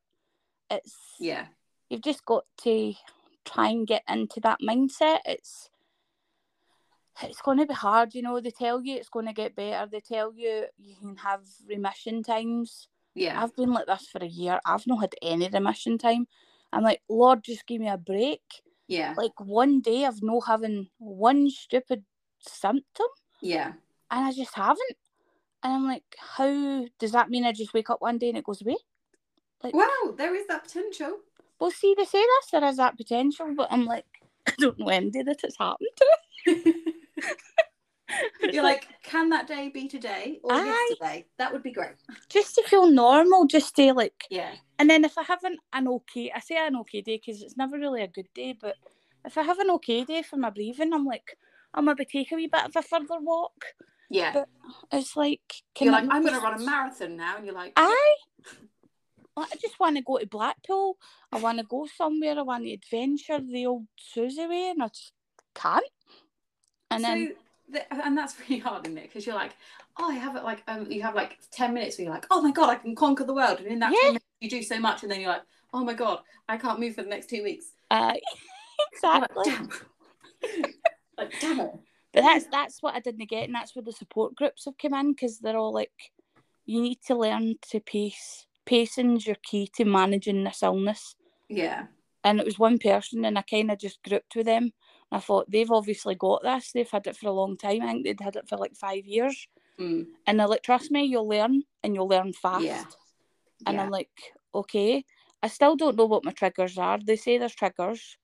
It's 0.71 0.97
Yeah. 1.19 1.47
you've 1.89 2.03
just 2.03 2.25
got 2.25 2.45
to 2.63 2.95
try 3.45 3.69
and 3.69 3.87
get 3.87 4.03
into 4.09 4.41
that 4.41 4.59
mindset. 4.61 5.21
It's 5.25 5.71
it's 7.23 7.41
going 7.41 7.59
to 7.59 7.67
be 7.67 7.75
hard, 7.75 8.15
you 8.15 8.23
know. 8.23 8.41
They 8.41 8.51
tell 8.51 8.83
you 8.83 8.97
it's 8.97 9.09
going 9.09 9.27
to 9.27 9.33
get 9.33 9.55
better. 9.57 9.89
They 9.91 10.01
tell 10.01 10.35
you 10.35 10.67
you 10.77 10.97
can 10.97 11.17
have 11.17 11.43
remission 11.69 12.23
times. 12.23 12.89
Yeah. 13.17 13.43
I've 13.43 13.57
been 13.57 13.73
like 13.73 13.87
this 13.87 14.07
for 14.07 14.23
a 14.23 14.27
year. 14.29 14.61
I've 14.67 14.87
not 14.87 15.01
had 15.01 15.15
any 15.23 15.49
remission 15.49 15.99
time. 15.99 16.27
I'm 16.73 16.83
like, 16.85 17.01
Lord, 17.09 17.43
just 17.43 17.67
give 17.67 17.81
me 17.81 17.89
a 17.89 17.97
break. 17.97 18.43
Yeah. 18.89 19.15
Like 19.17 19.41
one 19.41 19.81
day 19.81 20.05
of 20.05 20.23
no 20.23 20.41
having 20.41 20.89
one 20.99 21.49
stupid 21.51 22.05
symptom, 22.41 23.07
Yeah. 23.43 23.73
and 24.11 24.25
I 24.27 24.33
just 24.33 24.55
haven't. 24.55 24.97
And 25.63 25.73
I'm 25.73 25.87
like, 25.87 26.05
how 26.19 26.87
does 26.99 27.13
that 27.13 27.31
mean? 27.31 27.45
I 27.45 27.53
just 27.53 27.75
wake 27.75 27.91
up 27.91 28.01
one 28.03 28.19
day 28.19 28.29
and 28.29 28.39
it 28.39 28.45
goes 28.45 28.63
away? 28.63 28.77
Like, 29.65 29.75
Wow. 29.75 30.15
There 30.17 30.35
is 30.35 30.47
that 30.49 30.65
potential. 30.65 31.19
well, 31.59 31.71
see, 31.71 31.95
they 31.97 32.05
say 32.05 32.21
this 32.23 32.51
there 32.53 32.65
is 32.65 32.77
that 32.77 32.97
potential, 32.97 33.53
but 33.57 33.73
I'm 33.73 33.87
like, 33.87 34.05
I 34.47 34.53
don't 34.59 34.79
know 34.79 34.89
any 34.89 35.11
day 35.11 35.23
that 35.23 35.43
it's 35.43 35.57
happened 35.59 35.89
to. 35.97 36.07
You're 38.53 38.63
like, 38.63 38.89
can 39.03 39.29
that 39.31 39.47
day 39.47 39.69
be 39.69 39.89
today 39.89 40.41
or 40.43 40.53
Aye. 40.53 40.87
yesterday? 40.91 41.27
That 41.39 41.53
would 41.53 41.63
be 41.63 41.73
great. 41.73 41.93
just 42.29 42.55
to 42.57 42.63
feel 42.63 42.87
normal, 42.87 43.47
just 43.47 43.75
to 43.77 43.93
like, 43.93 44.25
Yeah. 44.31 44.55
and 44.79 44.89
then 44.89 45.05
if 45.05 45.17
I 45.19 45.23
have 45.25 45.43
an, 45.45 45.59
an 45.73 45.89
okay, 45.89 46.33
I 46.35 46.41
say 46.41 46.57
an 46.57 46.77
okay 46.77 47.01
day 47.03 47.21
because 47.25 47.43
it's 47.43 47.57
never 47.57 47.79
really 47.79 48.03
a 48.03 48.09
good 48.09 48.29
day, 48.35 48.57
but 48.59 48.77
if 49.25 49.37
I 49.37 49.43
have 49.43 49.59
an 49.59 49.71
okay 49.73 50.05
day 50.05 50.23
for 50.23 50.37
my 50.37 50.51
breathing, 50.51 50.93
I'm 50.93 51.05
like, 51.05 51.37
I'll 51.75 51.83
maybe 51.83 52.05
take 52.05 52.33
a 52.33 52.37
wee 52.37 52.47
bit 52.47 52.65
of 52.65 52.77
a 52.77 52.83
further 52.83 53.21
walk. 53.21 53.65
Yeah. 54.09 54.33
But 54.33 54.49
it's 54.93 55.17
like, 55.17 55.41
can 55.75 55.87
you're 55.87 55.95
I 55.95 56.01
like, 56.01 56.11
I'm 56.11 56.23
going 56.23 56.35
to 56.35 56.41
run 56.41 56.61
a 56.61 56.65
marathon 56.65 57.17
now, 57.17 57.37
and 57.37 57.45
you're 57.45 57.55
like, 57.55 57.73
I, 57.77 58.17
I 59.37 59.47
just 59.61 59.79
want 59.79 59.97
to 59.97 60.03
go 60.03 60.19
to 60.19 60.27
Blackpool. 60.27 60.97
I 61.33 61.39
want 61.39 61.59
to 61.59 61.65
go 61.65 61.87
somewhere. 61.97 62.39
I 62.39 62.43
want 62.43 62.65
to 62.65 62.73
adventure 62.73 63.41
the 63.41 63.67
old 63.67 63.87
Susie 63.99 64.47
way, 64.47 64.71
and 64.71 64.83
I 64.83 64.89
just 64.89 65.13
can't. 65.55 65.85
And 66.91 67.03
so, 67.03 67.09
then, 67.09 67.25
the, 67.25 67.35
and 67.91 68.17
that's 68.17 68.37
really 68.49 68.59
hard, 68.61 68.87
isn't 68.87 68.99
it? 68.99 69.03
Because 69.05 69.27
you're 69.27 69.35
like, 69.35 69.53
oh, 69.99 70.11
I 70.11 70.15
have 70.15 70.37
it 70.37 70.45
like, 70.45 70.63
um, 70.69 70.91
you 70.91 71.03
have 71.03 71.15
like 71.15 71.39
ten 71.51 71.75
minutes 71.75 71.99
where 71.99 72.05
you're 72.07 72.15
like, 72.15 72.27
oh 72.31 72.41
my 72.43 72.51
god, 72.53 72.71
I 72.71 72.75
can 72.77 72.95
conquer 72.95 73.25
the 73.25 73.35
world, 73.35 73.59
and 73.59 73.69
in 73.69 73.79
that 73.81 73.93
Yeah. 73.93 73.99
10 74.03 74.09
minutes 74.11 74.25
you 74.41 74.51
do 74.51 74.63
so 74.63 74.79
much, 74.79 75.03
and 75.03 75.11
then 75.11 75.21
you're 75.21 75.31
like, 75.31 75.43
oh 75.73 75.85
my 75.85 75.95
god, 75.95 76.21
I 76.49 76.57
can't 76.57 76.81
move 76.81 76.95
for 76.95 77.03
the 77.03 77.09
next 77.11 77.29
two 77.29 77.43
weeks. 77.43 77.67
uh, 77.91 77.97
You're 77.97 78.09
like, 78.13 78.23
exactly. 78.93 79.45
damn. 79.45 79.71
like, 81.19 81.41
damn 81.41 81.61
it. 81.61 81.71
But 82.13 82.23
that's 82.23 82.47
that's 82.51 82.83
what 82.83 82.95
I 82.95 83.01
didn't 83.01 83.29
get, 83.29 83.45
and 83.45 83.55
that's 83.55 83.75
where 83.77 83.83
the 83.83 83.93
support 83.93 84.35
groups 84.35 84.65
have 84.65 84.79
come 84.79 84.95
in 84.95 85.13
because 85.13 85.39
they're 85.39 85.57
all 85.57 85.73
like, 85.75 85.93
you 86.65 86.81
need 86.81 86.99
to 87.07 87.15
learn 87.15 87.57
to 87.71 87.81
pace. 87.81 88.47
Pacing's 88.65 89.27
your 89.27 89.37
key 89.43 89.71
to 89.77 89.85
managing 89.85 90.43
this 90.45 90.63
illness. 90.63 91.15
Yeah. 91.49 91.85
And 92.25 92.41
it 92.41 92.47
was 92.47 92.59
one 92.59 92.79
person, 92.79 93.25
and 93.25 93.39
I 93.39 93.43
kind 93.43 93.71
of 93.71 93.79
just 93.79 94.03
grouped 94.03 94.35
with 94.35 94.47
them. 94.47 94.73
I 95.13 95.21
thought 95.21 95.51
they've 95.51 95.71
obviously 95.71 96.15
got 96.17 96.43
this. 96.43 96.73
They've 96.73 96.91
had 96.91 97.07
it 97.07 97.17
for 97.17 97.29
a 97.29 97.33
long 97.33 97.57
time. 97.57 97.83
I 97.83 97.87
think 97.93 98.05
they'd 98.05 98.21
had 98.21 98.37
it 98.37 98.49
for 98.49 98.57
like 98.57 98.75
five 98.75 99.07
years. 99.07 99.47
Mm. 99.79 100.07
And 100.27 100.41
they're 100.41 100.49
like, 100.49 100.63
trust 100.63 100.91
me, 100.91 101.05
you'll 101.05 101.29
learn, 101.29 101.63
and 101.83 101.95
you'll 101.95 102.09
learn 102.09 102.33
fast. 102.33 102.65
Yeah. 102.65 102.85
And 103.67 103.77
yeah. 103.77 103.83
I'm 103.85 103.91
like, 103.91 104.11
okay. 104.55 105.05
I 105.43 105.49
still 105.49 105.77
don't 105.77 105.97
know 105.97 106.07
what 106.07 106.25
my 106.25 106.33
triggers 106.33 106.77
are. 106.79 106.99
They 106.99 107.17
say 107.17 107.39
there's 107.39 107.55
triggers. 107.55 108.17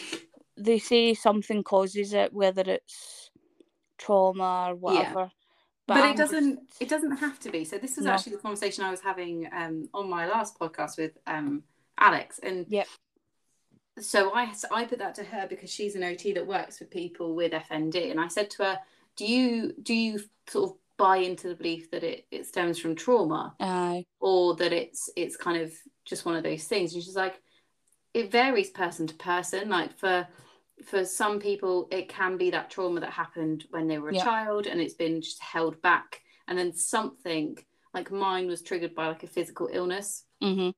they 0.56 0.78
say 0.78 1.14
something 1.14 1.62
causes 1.62 2.12
it, 2.14 2.32
whether 2.32 2.62
it's 2.62 3.30
trauma 3.98 4.68
or 4.70 4.74
whatever. 4.76 5.20
Yeah. 5.20 5.28
but, 5.86 5.96
I'm 5.98 6.14
it 6.14 6.16
doesn't 6.16 6.68
just- 6.68 6.82
it 6.82 6.88
doesn't 6.88 7.16
have 7.16 7.38
to 7.40 7.50
be 7.50 7.64
so 7.64 7.76
this 7.76 7.96
was 7.96 8.06
No. 8.06 8.12
actually 8.12 8.36
the 8.36 8.42
conversation 8.42 8.84
i 8.84 8.90
was 8.90 9.00
having 9.00 9.48
um 9.52 9.88
on 9.92 10.08
my 10.08 10.26
last 10.26 10.58
podcast 10.58 10.96
with 10.96 11.18
um 11.26 11.64
alex 11.98 12.38
and 12.42 12.64
Yep. 12.68 12.86
So 14.00 14.34
i 14.34 14.52
i 14.72 14.84
put 14.84 14.98
that 14.98 15.14
to 15.14 15.22
her 15.24 15.46
because 15.48 15.70
she's 15.70 15.94
an 15.94 16.02
ot 16.02 16.34
that 16.34 16.46
works 16.46 16.80
with 16.80 16.90
people 16.90 17.34
with 17.34 17.52
fnd 17.52 18.10
and 18.10 18.20
i 18.20 18.26
said 18.28 18.50
to 18.50 18.64
her 18.64 18.78
do 19.16 19.26
you 19.26 19.74
do 19.82 19.94
you 19.94 20.20
sort 20.48 20.70
of 20.70 20.76
buy 21.00 21.16
into 21.16 21.48
the 21.48 21.54
belief 21.54 21.90
that 21.90 22.04
it, 22.04 22.26
it 22.30 22.46
stems 22.46 22.78
from 22.78 22.94
trauma 22.94 23.54
Aye. 23.58 24.04
or 24.20 24.54
that 24.56 24.72
it's 24.72 25.08
it's 25.16 25.36
kind 25.36 25.60
of 25.62 25.72
just 26.04 26.26
one 26.26 26.36
of 26.36 26.42
those 26.42 26.64
things? 26.64 26.92
And 26.92 27.02
she's 27.02 27.16
like 27.16 27.40
it 28.12 28.30
varies 28.30 28.70
person 28.70 29.06
to 29.06 29.14
person. 29.14 29.70
Like 29.70 29.98
for 29.98 30.28
for 30.84 31.04
some 31.06 31.38
people 31.40 31.88
it 31.90 32.08
can 32.10 32.36
be 32.36 32.50
that 32.50 32.70
trauma 32.70 33.00
that 33.00 33.10
happened 33.12 33.64
when 33.70 33.88
they 33.88 33.98
were 33.98 34.10
a 34.10 34.14
Yeah. 34.14 34.24
child 34.24 34.66
and 34.66 34.78
it's 34.80 34.94
been 34.94 35.22
just 35.22 35.40
held 35.40 35.80
back. 35.80 36.20
And 36.46 36.58
then 36.58 36.74
something 36.74 37.56
like 37.94 38.10
mine 38.10 38.46
was 38.46 38.60
triggered 38.60 38.94
by 38.94 39.08
like 39.08 39.22
a 39.22 39.26
physical 39.26 39.68
illness 39.72 40.24
hmm 40.42 40.70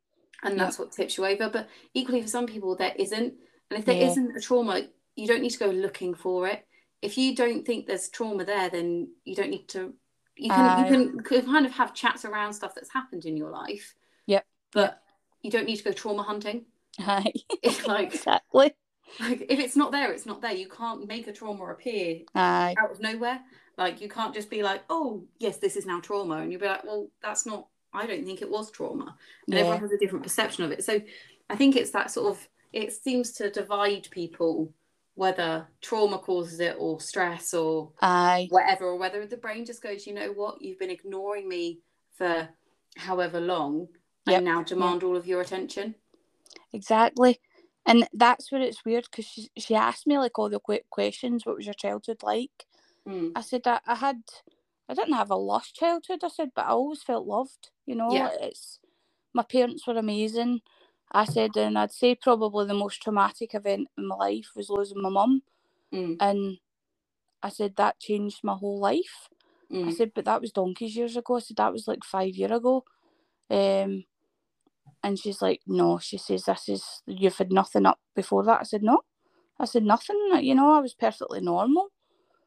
and 0.43 0.59
that's 0.59 0.79
what 0.79 0.93
tips 0.93 1.17
you 1.17 1.25
over 1.27 1.49
but 1.49 1.69
equally 1.95 2.21
for 2.23 2.29
some 2.29 2.47
people 2.47 2.75
there 2.77 2.93
isn't 2.97 3.35
and 3.71 3.79
if 3.79 3.85
there 3.85 3.97
Yeah. 3.97 4.15
not 4.15 4.37
a 4.37 4.41
trauma 4.41 4.83
you 5.17 5.27
don't 5.27 5.43
need 5.43 5.51
to 5.51 5.59
go 5.59 5.67
looking 5.67 6.15
for 6.15 6.47
it 6.49 6.67
if 7.01 7.17
you 7.19 7.35
don't 7.35 7.65
think 7.67 7.87
there's 7.87 8.09
trauma 8.09 8.45
there 8.45 8.69
then 8.71 9.09
you 9.25 9.35
don't 9.35 9.51
need 9.51 9.69
to 9.69 9.95
you 10.37 10.51
can 10.51 10.61
Aye. 10.61 10.89
you 10.89 11.03
uh, 11.19 11.23
can 11.23 11.45
kind 11.45 11.67
of 11.67 11.73
have 11.73 11.95
chats 11.95 12.25
around 12.25 12.53
stuff 12.55 12.75
that's 12.75 12.93
happened 12.93 13.25
in 13.25 13.37
your 13.37 13.51
life 13.51 13.95
Yep. 14.27 14.45
but 14.73 15.03
you 15.43 15.51
don't 15.51 15.67
need 15.67 15.77
to 15.77 15.85
go 15.85 15.93
trauma 15.93 16.23
hunting 16.23 16.67
it's 16.99 17.87
like, 17.87 18.15
exactly. 18.15 18.75
like 19.21 19.47
if 19.49 19.59
it's 19.59 19.77
not 19.77 19.93
there 19.93 20.13
it's 20.13 20.27
not 20.27 20.41
there 20.43 20.53
you 20.53 20.69
can't 20.69 21.07
make 21.07 21.27
a 21.27 21.33
trauma 21.33 21.65
appear 21.67 22.21
Aye. 22.35 22.75
out 22.79 22.91
of 22.91 23.01
nowhere 23.01 23.41
like 23.79 24.01
you 24.01 24.09
can't 24.09 24.35
just 24.35 24.51
be 24.51 24.63
like 24.63 24.83
oh 24.91 25.25
yes 25.39 25.57
this 25.59 25.77
is 25.77 25.87
now 25.87 26.01
trauma 26.01 26.37
and 26.37 26.51
you'll 26.53 26.61
be 26.61 26.67
like 26.67 26.85
well 26.85 27.09
that's 27.23 27.47
not 27.47 27.69
i 27.95 28.07
don't 28.07 28.25
think 28.25 28.43
it 28.43 28.51
was 28.51 28.71
trauma 28.71 29.17
and 29.47 29.55
Yeah. 29.55 29.61
everyone 29.61 29.81
has 29.81 29.93
a 29.93 29.99
different 29.99 30.23
perception 30.23 30.65
of 30.65 30.71
it 30.73 30.85
so 30.85 31.01
i 31.51 31.57
think 31.57 31.77
it's 31.77 31.91
that 31.93 32.11
sort 32.11 32.31
of 32.31 32.49
it 32.73 32.93
seems 32.93 33.33
to 33.33 33.51
divide 33.51 34.09
people 34.11 34.73
whether 35.15 35.67
trauma 35.83 36.19
causes 36.19 36.59
it 36.61 36.75
or 36.79 36.99
stress 37.01 37.53
or 37.53 37.91
Aye. 38.01 38.47
whatever 38.51 38.87
or 38.87 38.97
whether 38.97 39.27
the 39.27 39.37
brain 39.37 39.65
just 39.67 39.83
goes 39.83 40.07
you 40.07 40.15
know 40.15 40.33
what 40.33 40.63
you've 40.63 40.79
been 40.79 40.91
ignoring 40.91 41.49
me 41.49 41.81
for 42.17 42.49
however 42.97 43.41
long 43.41 43.89
Yep. 44.27 44.37
and 44.37 44.45
now 44.45 44.63
demand 44.63 45.03
all 45.03 45.17
of 45.17 45.27
your 45.27 45.41
attention 45.41 45.97
Exactly. 46.73 47.41
And 47.87 48.07
that's 48.13 48.53
where 48.53 48.61
it's 48.61 48.85
weird 48.85 49.07
because 49.11 49.27
she, 49.27 49.49
she 49.57 49.75
asked 49.75 50.07
me 50.07 50.17
like 50.19 50.39
all 50.39 50.49
the 50.49 50.61
quick 50.61 50.89
questions. 50.91 51.45
What 51.45 51.57
was 51.57 51.67
your 51.67 51.75
childhood 51.75 52.23
like? 52.23 52.67
Mm. 53.09 53.33
I 53.35 53.41
said 53.41 53.63
that 53.65 53.83
I 53.87 53.97
had, 53.97 54.23
I 54.89 54.95
didn't 54.95 55.15
have 55.15 55.31
a 55.31 55.37
lost 55.37 55.75
childhood. 55.75 56.21
I 56.25 56.29
said, 56.29 56.51
but 56.55 56.67
I 56.67 56.71
always 56.71 57.03
felt 57.03 57.27
loved. 57.27 57.71
You 57.87 57.95
know, 57.97 58.13
Yeah. 58.13 58.31
it's 58.41 58.81
my 59.35 59.43
parents 59.43 59.87
were 59.87 59.97
amazing. 59.97 60.61
I 61.13 61.25
said, 61.25 61.57
and 61.57 61.79
I'd 61.79 61.93
say 61.93 62.15
probably 62.15 62.67
the 62.67 62.75
most 62.75 63.03
traumatic 63.03 63.55
event 63.55 63.89
in 63.99 64.07
my 64.09 64.17
life 64.17 64.49
was 64.57 64.71
losing 64.71 65.01
my 65.03 65.11
mum. 65.11 65.43
Mm. 65.93 66.17
And 66.21 66.59
I 67.43 67.49
said, 67.51 67.77
that 67.77 68.01
changed 68.01 68.41
my 68.43 68.55
whole 68.55 68.79
life. 68.81 69.29
I 69.73 69.77
Mm. 69.77 69.97
said, 69.97 70.13
but 70.15 70.25
that 70.27 70.41
was 70.41 70.53
donkeys 70.53 70.97
years 70.97 71.17
ago. 71.17 71.37
I 71.37 71.41
said, 71.41 71.57
that 71.59 71.73
was 71.73 71.89
like 71.89 72.05
five 72.05 72.35
year 72.35 72.53
ago. 72.53 72.85
Um, 73.51 74.05
and 75.03 75.19
she's 75.19 75.43
like, 75.43 75.61
no, 75.67 75.99
she 75.99 76.19
says, 76.19 76.45
this 76.45 76.69
is, 76.69 77.03
you've 77.07 77.37
had 77.37 77.53
nothing 77.53 77.87
up 77.87 78.01
before 78.15 78.45
that. 78.45 78.61
I 78.61 78.65
said, 78.65 78.83
no. 78.83 79.03
I 79.59 79.65
said, 79.67 79.83
nothing. 79.85 80.17
You 80.41 80.55
know, 80.55 80.73
I 80.75 80.81
was 80.81 80.95
perfectly 80.95 81.41
normal. 81.41 81.89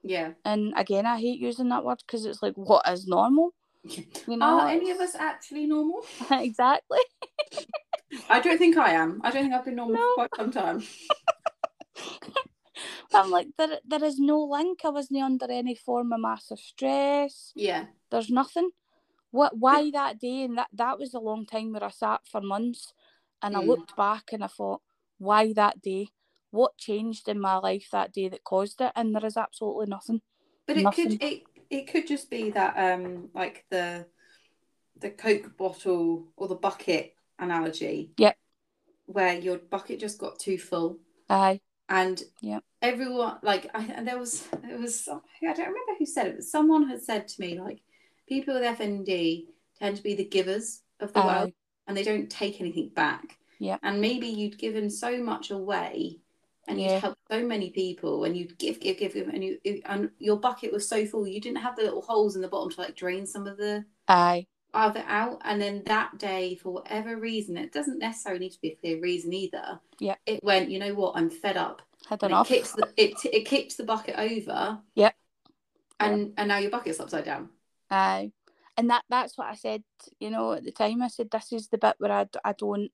Yeah. 0.05 0.33
And 0.45 0.73
again, 0.77 1.05
I 1.07 1.19
hate 1.19 1.39
using 1.39 1.69
that 1.69 1.83
word 1.83 1.97
because 2.05 2.25
it's 2.25 2.41
like, 2.43 2.53
what 2.55 2.87
is 2.87 3.07
normal? 3.07 3.53
You 4.27 4.37
know, 4.37 4.45
Are 4.45 4.67
any 4.69 4.89
of 4.89 4.97
us 4.99 5.13
actually 5.13 5.67
normal? 5.67 6.01
exactly. 6.31 6.99
I 8.29 8.39
don't 8.39 8.57
think 8.57 8.77
I 8.77 8.91
am. 8.93 9.21
I 9.23 9.29
don't 9.29 9.43
think 9.43 9.53
I've 9.53 9.65
been 9.65 9.75
normal 9.75 9.95
No. 9.95 10.01
for 10.15 10.27
quite 10.27 10.35
some 10.35 10.51
time. 10.51 10.83
I'm 13.13 13.29
like, 13.29 13.47
there, 13.57 13.79
there 13.85 14.03
is 14.03 14.17
no 14.19 14.43
link. 14.43 14.79
I 14.83 14.89
wasn't 14.89 15.21
under 15.21 15.45
any 15.49 15.75
form 15.75 16.11
of 16.11 16.19
massive 16.21 16.59
stress. 16.59 17.51
Yeah. 17.55 17.85
There's 18.09 18.29
nothing. 18.29 18.71
What? 19.31 19.57
Why 19.57 19.91
that 19.91 20.19
day? 20.19 20.43
And 20.43 20.57
that 20.57 20.69
that 20.73 20.97
was 20.97 21.13
a 21.13 21.19
long 21.19 21.45
time 21.45 21.71
where 21.73 21.83
I 21.83 21.89
sat 21.91 22.21
for 22.29 22.41
months, 22.41 22.93
and 23.41 23.55
I 23.55 23.59
Mm. 23.61 23.67
looked 23.67 23.95
back 23.95 24.33
and 24.33 24.43
I 24.43 24.47
thought, 24.47 24.81
why 25.17 25.53
that 25.53 25.81
day? 25.81 26.09
What 26.55 26.77
changed 26.77 27.27
in 27.27 27.39
my 27.39 27.57
life 27.57 27.89
that 27.91 28.13
day 28.13 28.29
that 28.29 28.43
caused 28.43 28.81
it? 28.81 28.91
And 28.95 29.13
there 29.13 29.25
is 29.25 29.37
absolutely 29.37 29.87
nothing. 29.87 30.21
But 30.65 30.77
it 30.77 30.83
Nothing. 30.83 31.09
could 31.09 31.23
it 31.23 31.43
it 31.69 31.87
could 31.91 32.07
just 32.07 32.29
be 32.29 32.51
that 32.51 32.75
um 32.77 33.29
like 33.33 33.65
the 33.69 34.07
the 34.99 35.09
Coke 35.09 35.57
bottle 35.57 36.27
or 36.37 36.47
the 36.47 36.55
bucket 36.55 37.13
analogy. 37.37 38.11
Yep. 38.17 38.37
Where 39.07 39.37
your 39.37 39.57
bucket 39.57 39.99
just 39.99 40.17
got 40.17 40.39
too 40.39 40.57
full 40.57 40.99
Aye, 41.29 41.61
and 41.89 42.23
yeah 42.41 42.59
everyone 42.81 43.37
like 43.41 43.69
I 43.73 43.83
and 43.83 44.07
there 44.07 44.17
was 44.17 44.47
it 44.63 44.79
was 44.79 45.07
I 45.07 45.53
don't 45.53 45.57
remember 45.59 45.93
who 45.99 46.05
said 46.05 46.27
it, 46.27 46.35
but 46.35 46.45
someone 46.45 46.87
had 46.87 47.01
said 47.01 47.27
to 47.27 47.41
me 47.41 47.59
like 47.59 47.81
people 48.27 48.53
with 48.53 48.63
FND 48.63 49.45
tend 49.77 49.97
to 49.97 50.03
be 50.03 50.15
the 50.15 50.25
givers 50.25 50.81
of 50.99 51.13
the 51.13 51.21
world 51.21 51.51
and 51.87 51.95
they 51.95 52.03
don't 52.03 52.29
take 52.29 52.61
anything 52.61 52.89
back. 52.95 53.37
yeah 53.59 53.77
And 53.83 54.01
maybe 54.01 54.27
you'd 54.27 54.57
given 54.57 54.89
so 54.89 55.21
much 55.21 55.51
away 55.51 56.19
and 56.67 56.79
Yeah. 56.79 56.93
you'd 56.95 57.01
helped 57.01 57.19
so 57.31 57.43
many 57.45 57.69
people 57.69 58.23
and 58.23 58.35
you'd 58.37 58.57
give, 58.57 58.79
give, 58.79 58.97
give, 58.97 59.13
give 59.13 59.27
and 59.27 59.43
you 59.43 59.59
and 59.85 60.09
your 60.19 60.37
bucket 60.37 60.71
was 60.73 60.87
so 60.87 61.05
full 61.05 61.27
you 61.27 61.39
didn't 61.41 61.57
have 61.61 61.75
the 61.75 61.83
little 61.83 62.01
holes 62.01 62.35
in 62.35 62.41
the 62.41 62.47
bottom 62.47 62.71
to 62.71 62.81
like 62.81 62.95
drain 62.95 63.25
some 63.25 63.47
of 63.47 63.57
the 63.57 63.85
aye, 64.07 64.45
other 64.73 65.03
out. 65.07 65.41
And 65.45 65.61
then 65.61 65.83
that 65.85 66.17
day, 66.17 66.55
for 66.55 66.71
whatever 66.71 67.17
reason, 67.17 67.57
it 67.57 67.71
doesn't 67.71 67.99
necessarily 67.99 68.39
need 68.39 68.51
to 68.53 68.61
be 68.61 68.69
a 68.71 68.75
clear 68.75 68.99
reason 68.99 69.33
either. 69.33 69.79
yeah 69.99 70.15
It 70.25 70.43
went, 70.43 70.69
you 70.69 70.79
know 70.79 70.93
what, 70.93 71.15
I'm 71.15 71.29
fed 71.29 71.57
up. 71.57 71.81
had 72.09 72.21
And 72.23 72.31
enough. 72.31 72.49
it 72.51 72.55
kicks 72.55 72.71
the 72.73 72.87
it 72.97 73.13
it 73.25 73.45
kicked 73.45 73.77
the 73.77 73.83
bucket 73.83 74.15
over. 74.17 74.79
Yep. 74.95 75.15
And 75.99 76.33
and 76.37 76.47
now 76.49 76.57
your 76.57 76.71
bucket's 76.71 76.99
upside 76.99 77.25
down. 77.25 77.49
Aye. 77.89 78.31
And 78.77 78.89
that 78.89 79.03
that's 79.09 79.37
what 79.37 79.47
I 79.47 79.55
said, 79.55 79.83
you 80.19 80.29
know, 80.29 80.51
at 80.53 80.65
the 80.65 80.71
time. 80.71 81.01
I 81.01 81.07
said, 81.07 81.31
this 81.31 81.53
is 81.53 81.69
the 81.69 81.77
bit 81.77 81.95
where 81.99 82.11
i, 82.11 82.25
I 82.43 82.51
don't, 82.51 82.91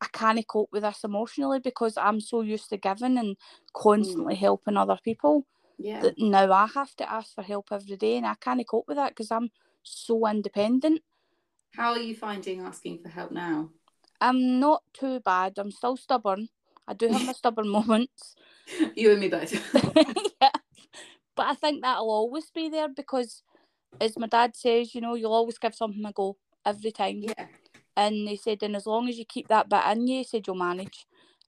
I 0.00 0.06
can't 0.12 0.46
cope 0.46 0.70
with 0.72 0.82
this 0.82 1.04
emotionally 1.04 1.58
because 1.60 1.96
I'm 1.96 2.20
so 2.20 2.42
used 2.42 2.68
to 2.70 2.76
giving 2.76 3.18
and 3.18 3.36
mm. 3.36 3.36
constantly 3.74 4.36
helping 4.36 4.76
other 4.76 4.98
people 5.02 5.46
Yeah. 5.78 6.00
that 6.00 6.18
now 6.18 6.52
I 6.52 6.66
have 6.66 6.94
to 6.96 7.10
ask 7.10 7.34
for 7.34 7.42
help 7.42 7.68
every 7.72 7.96
day 7.96 8.16
and 8.16 8.26
I 8.26 8.34
can't 8.34 8.66
cope 8.66 8.86
with 8.86 8.96
that 8.96 9.10
because 9.10 9.30
I'm 9.30 9.50
so 9.82 10.26
independent. 10.28 11.02
How 11.74 11.92
are 11.92 11.98
you 11.98 12.14
finding 12.14 12.60
asking 12.60 12.98
for 12.98 13.08
help 13.08 13.32
now? 13.32 13.70
I'm 14.20 14.58
not 14.58 14.82
too 14.92 15.20
bad. 15.20 15.58
I'm 15.58 15.70
still 15.70 15.96
stubborn. 15.96 16.48
I 16.86 16.94
do 16.94 17.08
have 17.08 17.24
my 17.24 17.32
stubborn 17.42 17.68
moments. 17.68 18.34
You 18.94 19.12
and 19.12 19.20
me 19.20 19.28
both. 19.28 19.52
yeah. 20.40 20.50
But 21.36 21.46
I 21.46 21.54
think 21.54 21.82
that'll 21.82 22.10
always 22.10 22.50
be 22.50 22.68
there 22.68 22.88
because, 22.88 23.42
as 24.00 24.18
my 24.18 24.26
dad 24.26 24.56
says, 24.56 24.94
you 24.94 25.00
know, 25.00 25.14
you'll 25.14 25.32
always 25.32 25.58
give 25.58 25.74
something 25.74 26.04
a 26.04 26.12
go 26.12 26.36
every 26.64 26.90
time. 26.90 27.22
yeah. 27.22 27.46
And 27.98 28.28
they 28.28 28.36
said, 28.36 28.62
and 28.62 28.76
as 28.76 28.86
long 28.86 29.08
as 29.08 29.18
you 29.18 29.24
keep 29.24 29.48
that 29.48 29.68
bit 29.68 29.84
in 29.90 30.06
you, 30.06 30.22
said, 30.22 30.46
you'll 30.46 30.56
manage. 30.70 30.98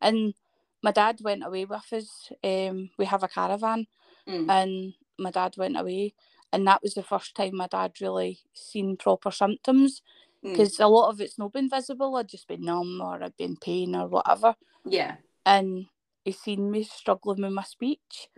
And 0.01 0.35
my 0.83 0.91
dad 0.91 1.21
went 1.23 1.45
away 1.47 1.65
with 1.65 1.93
us. 1.93 2.33
Um, 2.43 2.91
we 2.99 3.05
have 3.07 3.23
a 3.23 3.29
caravan, 3.29 3.87
Mm. 4.27 4.51
and 4.51 4.95
my 5.19 5.31
dad 5.31 5.55
went 5.57 5.79
away. 5.79 6.15
And 6.53 6.67
that 6.67 6.83
was 6.83 6.95
the 6.95 7.05
first 7.13 7.35
time 7.37 7.55
my 7.57 7.69
dad 7.69 7.93
really 8.01 8.41
seen 8.53 8.97
proper 8.97 9.31
symptoms 9.31 10.03
Mm. 10.43 10.51
because 10.53 10.81
a 10.81 10.89
lot 10.89 11.11
of 11.11 11.21
it's 11.21 11.39
not 11.39 11.53
been 11.53 11.71
visible. 11.71 12.17
I'd 12.17 12.29
just 12.29 12.49
been 12.49 12.63
numb 12.63 13.01
or 13.01 13.23
I'd 13.23 13.37
been 13.37 13.57
pain 13.57 13.95
or 13.95 14.09
whatever. 14.09 14.57
Yeah. 14.85 15.17
And 15.47 15.87
he 16.25 16.33
seen 16.33 16.71
me 16.71 16.83
struggling 16.83 17.43
with 17.43 17.53
my 17.53 17.63
speech, 17.77 18.29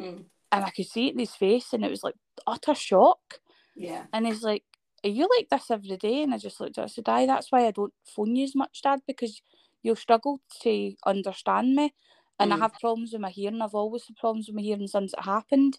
Mm. 0.00 0.24
and 0.52 0.64
I 0.64 0.70
could 0.70 0.86
see 0.86 1.06
it 1.06 1.12
in 1.14 1.20
his 1.20 1.36
face, 1.36 1.72
and 1.72 1.84
it 1.84 1.90
was 1.90 2.02
like 2.02 2.16
utter 2.46 2.74
shock. 2.74 3.40
Yeah. 3.76 4.06
And 4.12 4.26
he's 4.26 4.42
like, 4.42 4.64
Are 5.04 5.08
you 5.10 5.28
like 5.36 5.48
this 5.50 5.70
every 5.70 5.96
day? 5.96 6.22
And 6.22 6.34
I 6.34 6.38
just 6.38 6.60
looked 6.60 6.76
at 6.78 6.82
him 6.82 6.84
and 6.84 6.90
said, 6.92 7.08
Aye, 7.08 7.26
that's 7.26 7.50
why 7.50 7.66
I 7.66 7.70
don't 7.70 7.92
phone 8.04 8.36
you 8.36 8.44
as 8.44 8.54
much, 8.54 8.82
Dad, 8.82 9.00
because 9.06 9.40
you'll 9.82 9.96
struggle 9.96 10.40
to 10.62 10.92
understand 11.06 11.74
me. 11.74 11.94
And 12.38 12.52
I 12.52 12.56
Mm. 12.56 12.60
have 12.60 12.74
problems 12.80 13.12
with 13.12 13.20
my 13.20 13.30
hearing. 13.30 13.60
I've 13.62 13.74
always 13.74 14.06
had 14.06 14.16
problems 14.16 14.46
with 14.48 14.56
my 14.56 14.62
hearing 14.62 14.86
since 14.88 15.12
it 15.12 15.24
happened. 15.24 15.78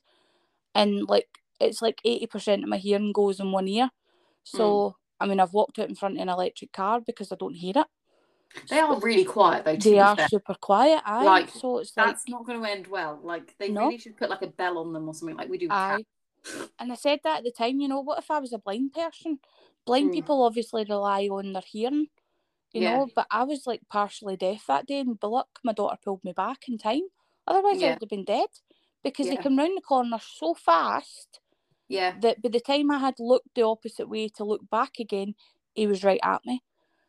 And 0.73 1.07
like 1.07 1.27
it's 1.59 1.81
like 1.81 1.99
80% 2.05 2.63
of 2.63 2.69
my 2.69 2.77
hearing 2.77 3.11
goes 3.11 3.39
in 3.39 3.51
one 3.51 3.67
ear. 3.67 3.89
So 4.43 4.95
I 5.19 5.25
mean 5.27 5.39
I've 5.39 5.53
walked 5.53 5.79
out 5.79 5.89
in 5.89 5.95
front 5.95 6.15
of 6.15 6.21
an 6.21 6.29
electric 6.29 6.71
car 6.71 7.01
because 7.01 7.31
I 7.31 7.35
don't 7.35 7.53
hear 7.55 7.73
it. 7.75 7.87
They 8.69 8.79
are 8.79 8.99
really 8.99 9.25
quiet 9.25 9.65
though. 9.65 9.75
They 9.75 9.99
are 9.99 10.15
fair. 10.15 10.27
super 10.29 10.55
quiet, 10.55 11.01
aye. 11.05 11.25
Like, 11.25 11.49
so 11.49 11.79
it's 11.79 11.95
like 11.97 12.07
That's 12.07 12.27
not 12.29 12.45
going 12.45 12.61
to 12.61 12.69
end 12.69 12.87
well. 12.87 13.19
Like 13.23 13.55
they 13.59 13.69
No. 13.69 13.85
really 13.85 13.97
should 13.97 14.17
put 14.17 14.29
like 14.29 14.41
a 14.41 14.47
bell 14.47 14.77
on 14.77 14.93
them 14.93 15.07
or 15.07 15.13
something 15.13 15.37
like 15.37 15.49
we 15.49 15.57
do. 15.57 15.67
with 15.67 15.73
Aye. 15.73 15.89
cats. 15.97 16.03
And 16.79 16.91
I 16.91 16.95
said 16.95 17.19
that 17.23 17.39
at 17.39 17.43
the 17.43 17.51
time, 17.51 17.79
you 17.79 17.87
know, 17.87 18.01
what 18.01 18.19
if 18.19 18.31
I 18.31 18.39
was 18.39 18.53
a 18.53 18.57
blind 18.57 18.93
person? 18.93 19.39
Blind 19.85 20.11
Mm. 20.11 20.11
people 20.11 20.43
obviously 20.43 20.85
rely 20.89 21.27
on 21.27 21.53
their 21.53 21.63
hearing, 21.65 22.07
you 22.73 22.81
Yeah. 22.81 22.81
know, 22.81 23.07
but 23.15 23.27
I 23.31 23.43
was 23.43 23.67
like 23.67 23.81
partially 23.89 24.37
deaf 24.37 24.65
that 24.67 24.87
day, 24.87 24.99
and 25.01 25.19
by 25.19 25.27
luck, 25.29 25.59
my 25.63 25.73
daughter 25.73 25.97
pulled 26.03 26.23
me 26.23 26.33
back 26.33 26.67
in 26.69 26.77
time. 26.77 27.03
Otherwise, 27.47 27.83
I 27.83 27.89
would 27.89 28.01
have 28.01 28.09
been 28.09 28.25
dead 28.25 28.49
because 29.03 29.29
they 29.29 29.37
Yeah. 29.37 29.37
come 29.37 29.57
round 29.57 29.77
the 29.77 29.81
corner 29.81 30.19
so 30.21 30.53
fast 30.53 31.39
Yeah. 31.87 32.15
that 32.15 32.41
by 32.41 32.49
the 32.49 32.59
time 32.59 32.91
I 32.91 32.99
had 32.99 33.15
looked 33.19 33.55
the 33.55 33.63
opposite 33.63 34.09
way 34.09 34.29
to 34.29 34.43
look 34.43 34.69
back 34.69 34.99
again, 34.99 35.35
he 35.73 35.87
was 35.87 36.03
right 36.03 36.19
at 36.23 36.45
me. 36.45 36.63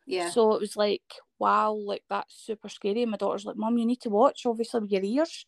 Yeah. 0.05 0.35
So 0.35 0.53
it 0.53 0.61
was 0.61 0.77
like, 0.77 1.03
wow, 1.39 1.73
like 1.73 2.03
that's 2.09 2.35
super 2.35 2.69
scary. 2.69 3.03
And 3.03 3.11
my 3.11 3.17
daughter's 3.17 3.45
like, 3.45 3.57
Mum, 3.57 3.77
you 3.77 3.85
need 3.85 4.01
to 4.01 4.09
watch, 4.09 4.45
obviously, 4.45 4.81
with 4.81 4.91
your 4.91 5.03
ears. 5.03 5.45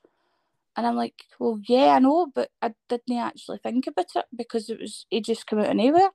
And 0.77 0.85
I'm 0.85 0.95
like, 0.95 1.15
well, 1.39 1.59
yeah, 1.67 1.95
I 1.95 1.99
know, 1.99 2.27
but 2.33 2.49
I 2.61 2.73
didn't 2.89 3.17
actually 3.17 3.59
think 3.59 3.87
about 3.87 4.07
it 4.15 4.25
because 4.35 4.69
it 4.69 4.79
was, 4.79 5.05
it 5.09 5.23
just 5.23 5.47
came 5.47 5.59
out 5.59 5.69
of 5.69 5.75
nowhere. 5.75 6.09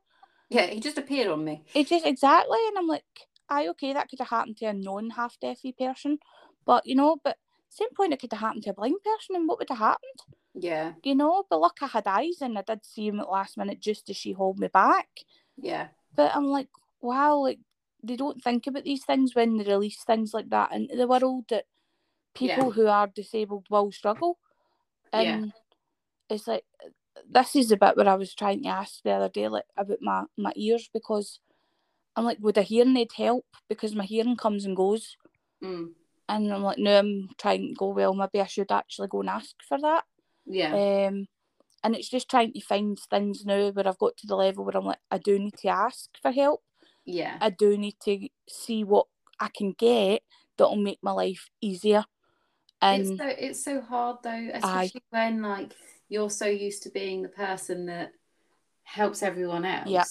yeah. 0.50 0.66
He 0.66 0.80
just 0.80 0.98
appeared 0.98 1.28
on 1.28 1.44
me. 1.44 1.64
It 1.74 1.86
just, 1.88 2.04
exactly. 2.04 2.58
And 2.68 2.76
I'm 2.78 2.86
like, 2.86 3.04
aye, 3.48 3.68
okay, 3.68 3.92
that 3.94 4.08
could 4.10 4.18
have 4.18 4.28
happened 4.28 4.58
to 4.58 4.66
a 4.66 4.72
non 4.74 5.10
half 5.10 5.38
deafy 5.40 5.72
person. 5.72 6.18
But, 6.66 6.86
you 6.86 6.94
know, 6.94 7.16
but 7.24 7.36
same 7.70 7.88
point, 7.96 8.12
it 8.12 8.20
could 8.20 8.32
have 8.32 8.40
happened 8.40 8.64
to 8.64 8.70
a 8.70 8.74
blind 8.74 8.96
person. 9.04 9.36
And 9.36 9.48
what 9.48 9.58
would 9.58 9.70
have 9.70 9.78
happened? 9.78 10.20
Yeah. 10.54 10.92
You 11.04 11.14
know, 11.14 11.44
but 11.48 11.60
look, 11.60 11.78
I 11.80 11.86
had 11.86 12.06
eyes 12.06 12.38
and 12.42 12.58
I 12.58 12.62
did 12.62 12.84
see 12.84 13.06
him 13.08 13.20
at 13.20 13.30
last 13.30 13.56
minute 13.56 13.80
just 13.80 14.10
as 14.10 14.16
she 14.16 14.32
held 14.34 14.58
me 14.58 14.68
back. 14.68 15.08
Yeah. 15.56 15.88
But 16.14 16.34
I'm 16.34 16.46
like, 16.46 16.68
wow, 17.00 17.36
like 17.38 17.60
they 18.02 18.16
don't 18.16 18.42
think 18.42 18.66
about 18.66 18.84
these 18.84 19.04
things 19.04 19.34
when 19.34 19.56
they 19.56 19.64
release 19.64 20.02
things 20.04 20.34
like 20.34 20.50
that 20.50 20.72
into 20.72 20.96
the 20.96 21.06
world 21.06 21.44
that 21.50 21.64
people 22.34 22.66
Yeah. 22.66 22.70
who 22.70 22.86
are 22.88 23.06
disabled 23.06 23.66
will 23.70 23.90
struggle. 23.92 24.38
Yeah. 25.12 25.34
And 25.34 25.52
it's 26.28 26.46
like 26.46 26.64
this 27.28 27.56
is 27.56 27.68
the 27.68 27.76
bit 27.76 27.96
where 27.96 28.08
I 28.08 28.14
was 28.14 28.34
trying 28.34 28.62
to 28.62 28.68
ask 28.68 29.02
the 29.02 29.12
other 29.12 29.28
day, 29.28 29.48
like 29.48 29.64
about 29.76 29.98
my, 30.00 30.24
my 30.36 30.52
ears 30.56 30.88
because 30.92 31.40
I'm 32.16 32.24
like, 32.24 32.38
would 32.40 32.58
a 32.58 32.62
hearing 32.62 32.96
aid 32.96 33.12
help? 33.16 33.46
Because 33.68 33.94
my 33.94 34.04
hearing 34.04 34.36
comes 34.36 34.64
and 34.64 34.76
goes. 34.76 35.16
Mm. 35.62 35.90
And 36.28 36.52
I'm 36.52 36.62
like, 36.62 36.78
no, 36.78 36.98
I'm 36.98 37.28
trying 37.38 37.68
to 37.68 37.74
go, 37.74 37.88
well, 37.88 38.14
maybe 38.14 38.40
I 38.40 38.46
should 38.46 38.70
actually 38.70 39.08
go 39.08 39.20
and 39.20 39.30
ask 39.30 39.54
for 39.68 39.78
that. 39.80 40.04
Yeah. 40.46 40.72
Um, 41.08 41.26
and 41.82 41.96
it's 41.96 42.08
just 42.08 42.28
trying 42.28 42.52
to 42.52 42.60
find 42.60 42.98
things 42.98 43.44
now 43.44 43.70
where 43.70 43.88
I've 43.88 43.98
got 43.98 44.16
to 44.18 44.26
the 44.26 44.36
level 44.36 44.64
where 44.64 44.76
I'm 44.76 44.84
like, 44.84 44.98
I 45.10 45.18
do 45.18 45.38
need 45.38 45.56
to 45.58 45.68
ask 45.68 46.10
for 46.20 46.30
help. 46.30 46.62
yeah. 47.04 47.38
I 47.40 47.50
do 47.50 47.76
need 47.76 47.96
to 48.04 48.28
see 48.48 48.84
what 48.84 49.06
I 49.38 49.48
can 49.48 49.72
get 49.72 50.22
that'll 50.58 50.76
make 50.76 50.98
my 51.02 51.12
life 51.12 51.48
easier. 51.60 52.04
It's 52.82 53.18
so 53.18 53.26
it's 53.26 53.64
so 53.64 53.80
hard 53.80 54.18
though, 54.22 54.48
especially 54.54 55.02
when 55.10 55.42
like 55.42 55.74
you're 56.08 56.30
so 56.30 56.46
used 56.46 56.82
to 56.84 56.90
being 56.90 57.22
the 57.22 57.28
person 57.28 57.86
that 57.86 58.12
helps 58.82 59.22
everyone 59.22 59.64
else. 59.64 59.88
Yeah. 59.88 60.04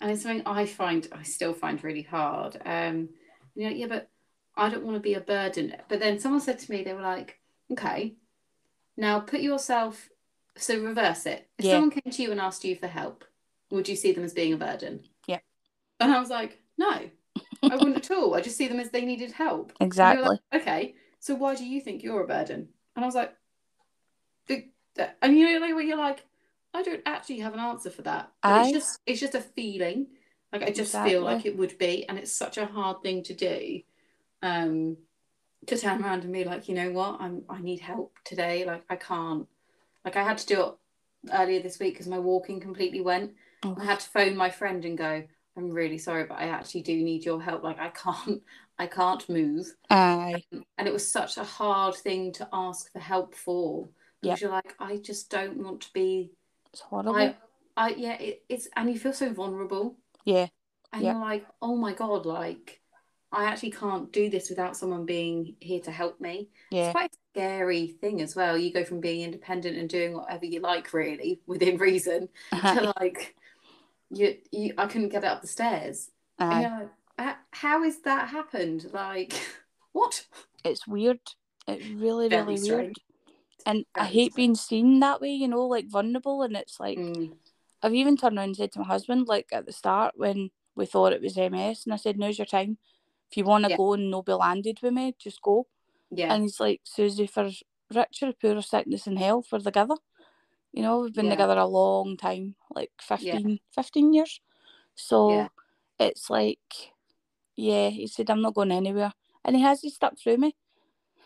And 0.00 0.10
it's 0.10 0.22
something 0.22 0.42
I 0.46 0.66
find 0.66 1.06
I 1.12 1.22
still 1.22 1.52
find 1.52 1.82
really 1.82 2.02
hard. 2.02 2.60
Um 2.64 3.10
you 3.54 3.68
know, 3.68 3.74
yeah, 3.74 3.86
but 3.86 4.10
I 4.56 4.68
don't 4.68 4.84
want 4.84 4.96
to 4.96 5.00
be 5.00 5.14
a 5.14 5.20
burden. 5.20 5.76
But 5.88 6.00
then 6.00 6.18
someone 6.18 6.40
said 6.40 6.58
to 6.60 6.70
me, 6.70 6.82
they 6.82 6.94
were 6.94 7.02
like, 7.02 7.38
Okay, 7.72 8.14
now 8.96 9.20
put 9.20 9.40
yourself 9.40 10.08
so 10.56 10.80
reverse 10.80 11.26
it. 11.26 11.48
If 11.58 11.66
Yeah. 11.66 11.72
someone 11.74 11.90
came 11.90 12.12
to 12.12 12.22
you 12.22 12.32
and 12.32 12.40
asked 12.40 12.64
you 12.64 12.74
for 12.74 12.88
help, 12.88 13.24
would 13.70 13.88
you 13.88 13.96
see 13.96 14.12
them 14.12 14.24
as 14.24 14.32
being 14.32 14.54
a 14.54 14.56
burden? 14.56 15.04
Yeah. 15.26 15.38
And 16.00 16.12
I 16.12 16.18
was 16.18 16.30
like, 16.30 16.58
No. 16.76 17.10
I 17.70 17.76
wouldn't 17.76 17.96
at 17.96 18.10
all. 18.10 18.34
I 18.34 18.40
just 18.40 18.56
see 18.56 18.68
them 18.68 18.80
as 18.80 18.90
they 18.90 19.04
needed 19.04 19.32
help. 19.32 19.72
Exactly. 19.80 20.24
like, 20.26 20.40
okay, 20.54 20.94
so 21.20 21.34
why 21.34 21.54
do 21.54 21.64
you 21.64 21.80
think 21.80 22.02
you're 22.02 22.22
a 22.22 22.26
burden? 22.26 22.68
And 22.94 23.04
I 23.04 23.06
was 23.06 23.14
like, 23.14 23.34
and 25.22 25.36
you 25.38 25.52
know, 25.52 25.64
like, 25.64 25.74
where 25.74 25.84
you're 25.84 25.96
like, 25.96 26.24
I 26.74 26.82
don't 26.82 27.02
actually 27.06 27.40
have 27.40 27.54
an 27.54 27.60
answer 27.60 27.90
for 27.90 28.02
that. 28.02 28.32
Aye. 28.42 28.62
it's 28.62 28.72
just, 28.72 29.00
it's 29.06 29.20
just 29.20 29.34
a 29.34 29.40
feeling. 29.40 30.08
Like 30.52 30.62
I 30.62 30.70
just 30.70 30.92
feel 30.92 31.22
like 31.22 31.44
it 31.44 31.56
would 31.56 31.76
be, 31.78 32.08
and 32.08 32.18
it's 32.18 32.32
such 32.32 32.56
a 32.56 32.66
hard 32.66 33.02
thing 33.02 33.22
to 33.24 33.34
do. 33.34 33.80
Um, 34.42 34.96
to 35.66 35.76
turn 35.76 36.02
around 36.02 36.24
and 36.24 36.32
be 36.32 36.44
like, 36.44 36.68
you 36.68 36.74
know 36.74 36.90
what, 36.90 37.20
I'm, 37.20 37.42
I 37.48 37.60
need 37.60 37.80
help 37.80 38.16
today. 38.24 38.64
Like 38.64 38.84
I 38.88 38.96
can't. 38.96 39.46
Like 40.04 40.16
I 40.16 40.22
had 40.22 40.38
to 40.38 40.46
do 40.46 40.62
it 40.62 40.74
earlier 41.32 41.60
this 41.60 41.78
week 41.78 41.94
because 41.94 42.06
my 42.06 42.18
walking 42.18 42.60
completely 42.60 43.00
went. 43.00 43.32
Oh. 43.64 43.76
I 43.78 43.84
had 43.84 44.00
to 44.00 44.08
phone 44.08 44.36
my 44.36 44.50
friend 44.50 44.84
and 44.84 44.96
go, 44.96 45.24
I'm 45.56 45.70
really 45.70 45.98
sorry, 45.98 46.24
but 46.24 46.38
I 46.38 46.48
actually 46.48 46.82
do 46.82 46.96
need 46.96 47.24
your 47.24 47.42
help. 47.42 47.62
Like 47.62 47.78
I 47.78 47.88
can't, 47.88 48.42
I 48.78 48.86
can't 48.86 49.28
move. 49.28 49.66
Aye. 49.90 50.42
And 50.78 50.86
it 50.86 50.92
was 50.92 51.10
such 51.10 51.36
a 51.36 51.44
hard 51.44 51.94
thing 51.96 52.32
to 52.34 52.48
ask 52.52 52.90
for 52.92 53.00
help 53.00 53.34
for. 53.34 53.88
Because 54.20 54.40
you're 54.40 54.50
like, 54.50 54.74
I 54.80 54.96
just 54.98 55.30
don't 55.30 55.58
want 55.58 55.80
to 55.82 55.92
be 55.92 56.30
It's 56.72 56.80
horrible. 56.82 57.14
I 57.16 57.36
I 57.76 57.90
yeah, 57.90 58.14
it, 58.14 58.42
it's 58.48 58.68
and 58.76 58.90
you 58.90 58.98
feel 58.98 59.12
so 59.12 59.32
vulnerable. 59.32 59.96
yeah. 60.24 60.48
And 60.92 61.02
Yeah. 61.02 61.12
you're 61.12 61.20
like, 61.20 61.46
oh 61.60 61.76
my 61.76 61.92
God, 61.92 62.24
like 62.26 62.80
I 63.30 63.44
actually 63.44 63.72
can't 63.72 64.10
do 64.10 64.30
this 64.30 64.48
without 64.48 64.76
someone 64.76 65.04
being 65.04 65.54
here 65.60 65.80
to 65.80 65.90
help 65.90 66.20
me. 66.20 66.48
Yeah. 66.70 66.84
It's 66.86 66.92
quite 66.92 67.12
a 67.12 67.18
scary 67.34 67.88
thing 68.00 68.22
as 68.22 68.34
well. 68.34 68.56
You 68.56 68.72
go 68.72 68.84
from 68.84 69.00
being 69.00 69.20
independent 69.22 69.76
and 69.76 69.88
doing 69.88 70.14
whatever 70.14 70.46
you 70.46 70.60
like, 70.60 70.92
really, 70.94 71.40
within 71.46 71.76
reason, 71.76 72.28
Aye. 72.52 72.74
to 72.80 72.94
like 72.98 73.36
you, 74.10 74.38
you 74.50 74.72
I 74.78 74.86
couldn't 74.86 75.10
get 75.10 75.24
up 75.24 75.42
the 75.42 75.46
stairs. 75.48 76.10
You're 76.40 76.48
like, 76.48 76.66
"Uh, 76.66 76.86
how 77.52 77.82
has 77.82 77.98
that 78.00 78.28
happened? 78.28 78.90
Like, 78.92 79.32
what? 79.92 80.26
It's 80.64 80.86
weird. 80.86 81.20
It's 81.66 81.86
really, 81.88 82.28
Very 82.28 82.42
really 82.42 82.60
weird. 82.60 82.64
strange. 82.64 82.96
And 83.66 83.84
I 83.94 84.04
Very 84.04 84.12
hate 84.12 84.34
being 84.34 84.54
seen 84.54 85.00
that 85.00 85.20
way, 85.20 85.30
you 85.30 85.48
know, 85.48 85.66
like 85.66 85.88
vulnerable. 85.88 86.42
And 86.42 86.56
it's 86.56 86.80
like, 86.80 86.98
Mm, 86.98 87.32
I've 87.82 87.94
even 87.94 88.16
turned 88.16 88.38
around 88.38 88.48
and 88.48 88.56
said 88.56 88.72
to 88.72 88.80
my 88.80 88.86
husband, 88.86 89.28
like 89.28 89.48
at 89.52 89.66
the 89.66 89.72
start 89.72 90.14
when 90.16 90.50
we 90.74 90.86
thought 90.86 91.12
it 91.12 91.22
was 91.22 91.36
MS, 91.36 91.84
and 91.84 91.92
I 91.92 91.96
said, 91.96 92.18
now's 92.18 92.38
your 92.38 92.46
time. 92.46 92.78
If 93.30 93.36
you 93.36 93.44
want 93.44 93.64
to 93.64 93.70
Yeah. 93.70 93.76
go 93.76 93.92
and 93.92 94.10
not 94.10 94.26
be 94.26 94.32
landed 94.32 94.78
with 94.82 94.92
me, 94.94 95.14
just 95.18 95.42
go. 95.42 95.66
yeah, 96.10 96.32
And 96.32 96.42
he's 96.44 96.60
like, 96.60 96.80
Susie, 96.84 97.26
for 97.26 97.50
richer, 97.94 98.32
poorer, 98.40 98.62
sickness 98.62 99.06
and 99.06 99.18
health, 99.18 99.48
we're 99.52 99.58
together. 99.58 99.96
You 100.72 100.82
know, 100.82 101.00
we've 101.00 101.12
been 101.14 101.26
Yeah. 101.26 101.32
together 101.32 101.58
a 101.58 101.66
long 101.66 102.16
time, 102.16 102.54
like 102.70 102.90
15, 103.00 103.60
15 103.74 104.12
years. 104.12 104.40
So 104.94 105.30
Yeah. 105.30 105.48
it's 105.98 106.30
like, 106.30 106.92
yeah, 107.58 107.88
he 107.90 108.06
said, 108.06 108.30
I'm 108.30 108.40
not 108.40 108.54
going 108.54 108.70
anywhere. 108.70 109.12
And 109.44 109.56
he 109.56 109.62
has, 109.62 109.80
he 109.80 109.90
stuck 109.90 110.16
through 110.16 110.36
me. 110.36 110.54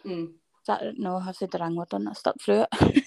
Mm. 0.05 0.33
That, 0.67 0.97
no, 0.97 1.17
I've 1.17 1.37
said 1.37 1.51
the 1.51 1.59
wrong 1.59 1.77
word 1.77 1.93
on. 1.93 2.09
I 2.09 2.15
stuck 2.15 2.41
through 2.41 2.65
it. 2.73 3.05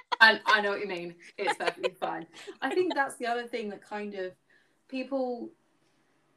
I, 0.20 0.40
I 0.44 0.60
know 0.60 0.70
what 0.70 0.80
you 0.80 0.88
mean. 0.88 1.14
It's 1.38 1.54
perfectly 1.58 1.94
fine. 2.00 2.26
I 2.60 2.74
think 2.74 2.92
that's 2.92 3.14
the 3.16 3.26
other 3.26 3.46
thing 3.46 3.68
that 3.70 3.88
kind 3.88 4.14
of 4.14 4.32
people 4.88 5.50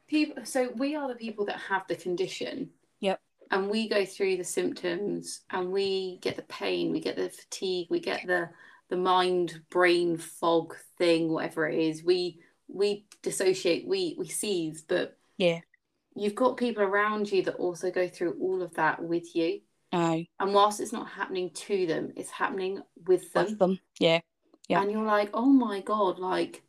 people 0.06 0.44
so 0.44 0.70
we 0.76 0.94
are 0.94 1.08
the 1.08 1.14
people 1.16 1.44
that 1.46 1.58
have 1.58 1.86
the 1.88 1.96
condition. 1.96 2.70
Yep. 3.00 3.20
And 3.50 3.68
we 3.68 3.88
go 3.88 4.06
through 4.06 4.36
the 4.36 4.44
symptoms 4.44 5.40
and 5.50 5.72
we 5.72 6.18
get 6.22 6.36
the 6.36 6.42
pain, 6.42 6.92
we 6.92 7.00
get 7.00 7.16
the 7.16 7.28
fatigue, 7.28 7.88
we 7.90 7.98
get 7.98 8.24
the 8.24 8.50
the 8.88 8.96
mind 8.96 9.62
brain 9.70 10.16
fog 10.16 10.76
thing, 10.96 11.32
whatever 11.32 11.68
it 11.68 11.76
is. 11.76 12.04
We 12.04 12.38
we 12.68 13.06
dissociate, 13.22 13.88
we 13.88 14.14
we 14.16 14.28
seize, 14.28 14.82
but 14.82 15.16
yeah, 15.36 15.60
you've 16.14 16.34
got 16.34 16.56
people 16.56 16.82
around 16.82 17.30
you 17.30 17.42
that 17.44 17.54
also 17.56 17.90
go 17.90 18.08
through 18.08 18.36
all 18.40 18.62
of 18.62 18.74
that 18.74 19.02
with 19.02 19.34
you. 19.34 19.60
aye, 19.92 20.28
And 20.38 20.52
whilst 20.54 20.80
it's 20.80 20.92
not 20.92 21.08
happening 21.08 21.50
to 21.50 21.86
them, 21.86 22.12
it's 22.16 22.30
happening 22.30 22.82
with 23.06 23.32
them 23.32 23.46
with 23.46 23.58
them. 23.58 23.80
Yeah, 23.98 24.20
Yeah. 24.68 24.82
and 24.82 24.90
you're 24.90 25.04
like, 25.04 25.30
oh 25.34 25.46
my 25.46 25.80
god, 25.80 26.18
like 26.18 26.62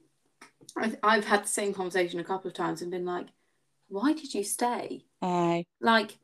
I, 0.78 0.94
I've 1.04 1.26
had 1.26 1.44
the 1.44 1.50
same 1.50 1.74
conversation 1.74 2.20
a 2.20 2.24
couple 2.24 2.48
of 2.48 2.54
times 2.56 2.82
and 2.82 2.92
been 2.92 3.06
like, 3.06 3.28
why 3.90 4.14
did 4.14 4.34
you 4.34 4.44
stay? 4.44 5.06
aye, 5.22 5.66
Like 5.82 6.18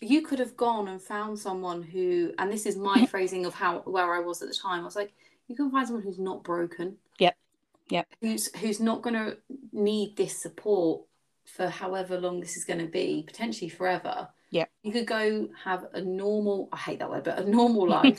you 0.00 0.22
could 0.22 0.38
have 0.38 0.56
gone 0.56 0.88
and 0.88 1.02
found 1.02 1.38
someone 1.38 1.82
who, 1.82 2.32
and 2.38 2.50
this 2.50 2.64
is 2.66 2.76
my 2.76 3.04
phrasing 3.10 3.44
of 3.46 3.54
how 3.54 3.80
where 3.80 4.14
I 4.14 4.20
was 4.20 4.40
at 4.42 4.48
the 4.48 4.54
time. 4.54 4.80
I 4.80 4.84
was 4.84 4.96
like, 4.96 5.12
you 5.48 5.54
can 5.56 5.70
find 5.70 5.86
someone 5.86 6.04
who's 6.04 6.18
not 6.18 6.42
broken. 6.44 6.96
Yep. 7.18 7.36
Yep. 7.90 8.06
Who's 8.22 8.54
who's 8.56 8.80
not 8.80 9.02
going 9.02 9.14
to 9.16 9.36
need 9.72 10.16
this 10.16 10.40
support 10.40 11.02
for 11.56 11.68
however 11.68 12.18
long 12.20 12.40
this 12.40 12.56
is 12.56 12.64
going 12.64 12.80
to 12.80 12.86
be, 12.86 13.24
potentially 13.26 13.68
forever. 13.68 14.28
Yeah. 14.50 14.64
You 14.82 14.92
could 14.92 15.06
go 15.06 15.48
have 15.64 15.86
a 15.92 16.00
normal. 16.00 16.68
I 16.72 16.76
hate 16.76 16.98
that 16.98 17.10
word, 17.10 17.24
but 17.24 17.38
a 17.38 17.48
normal 17.58 17.88
life 17.88 18.18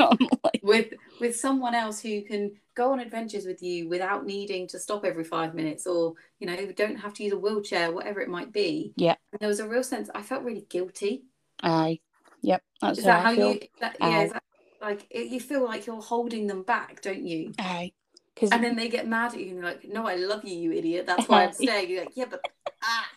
with 0.64 0.94
with 1.20 1.36
someone 1.36 1.76
else 1.76 2.00
who 2.02 2.22
can 2.22 2.52
go 2.74 2.94
on 2.94 3.00
adventures 3.00 3.46
with 3.46 3.62
you 3.62 3.90
without 3.90 4.26
needing 4.26 4.68
to 4.68 4.80
stop 4.80 5.04
every 5.04 5.24
five 5.26 5.54
minutes 5.54 5.86
or 5.86 6.14
you 6.40 6.48
know 6.48 6.56
don't 6.72 6.96
have 6.96 7.14
to 7.16 7.24
use 7.24 7.34
a 7.34 7.38
wheelchair 7.38 7.92
whatever 7.92 8.22
it 8.22 8.30
might 8.30 8.54
be 8.54 8.94
Yeah. 8.96 9.16
and 9.34 9.40
there 9.42 9.50
was 9.50 9.60
a 9.60 9.68
real 9.68 9.84
sense 9.84 10.10
i 10.16 10.22
felt 10.22 10.44
really 10.44 10.66
guilty 10.70 11.26
aye, 11.62 12.00
yep. 12.42 12.64
That's 12.82 13.00
is 13.00 13.04
that 13.04 13.20
I 13.20 13.22
how 13.24 13.36
feel. 13.36 13.54
you 13.54 13.60
that, 13.82 13.98
yeah 14.00 14.22
is 14.22 14.32
that, 14.32 14.44
like 14.82 15.06
it, 15.10 15.28
you 15.28 15.42
feel 15.42 15.66
like 15.66 15.86
you're 15.86 16.02
holding 16.02 16.48
them 16.48 16.64
back 16.64 17.02
don't 17.02 17.26
you 17.26 17.52
Aye, 17.60 17.92
because 18.34 18.52
and 18.52 18.64
then 18.64 18.78
they 18.78 18.88
get 18.88 19.06
mad 19.06 19.34
at 19.34 19.40
you 19.42 19.48
and 19.48 19.56
you're 19.58 19.66
like 19.66 19.84
no 19.90 20.08
i 20.08 20.16
love 20.16 20.46
you 20.46 20.56
you 20.58 20.72
idiot 20.72 21.06
that's 21.06 21.28
why 21.28 21.44
i'm 21.44 21.52
staying 21.64 21.90
you're 21.90 22.02
like 22.06 22.16
yeah 22.16 22.26
but 22.30 22.42
ah 22.82 23.10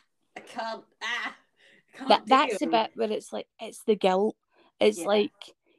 can't 0.54 0.84
ah 1.02 1.36
can't 1.96 2.08
that 2.08 2.22
that's 2.26 2.58
the 2.58 2.66
deal." 2.66 2.70
bit 2.72 2.90
where 2.94 3.10
it's 3.12 3.32
like 3.32 3.48
it's 3.60 3.82
the 3.84 3.96
guilt. 3.96 4.36
It's 4.80 4.98
Yeah. 4.98 5.06
like 5.06 5.32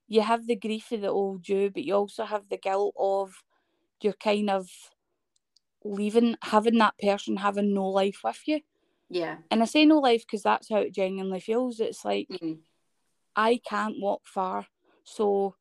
you 0.08 0.22
have 0.22 0.48
the 0.48 0.56
grief 0.56 0.92
of 0.92 1.02
the 1.02 1.10
old 1.10 1.48
you, 1.50 1.70
but 1.72 1.84
you 1.84 1.94
also 1.96 2.26
have 2.26 2.50
the 2.50 2.58
guilt 2.58 2.94
of 2.98 3.44
you're 4.02 4.14
kind 4.14 4.50
of 4.50 4.70
leaving, 5.84 6.36
having 6.42 6.78
that 6.80 6.98
person 7.00 7.38
having 7.38 7.74
no 7.74 7.88
life 7.90 8.20
with 8.24 8.42
you. 8.48 8.62
yeah 9.10 9.38
And 9.52 9.62
I 9.62 9.66
say 9.66 9.86
no 9.86 10.00
life 10.00 10.22
because 10.26 10.44
that's 10.44 10.70
how 10.70 10.78
it 10.78 10.94
genuinely 10.94 11.40
feels. 11.40 11.80
It's 11.80 12.04
like 12.06 12.28
Mm. 12.42 12.60
I 13.36 13.60
can't 13.68 14.00
walk 14.00 14.22
far, 14.26 14.68
so 15.04 15.56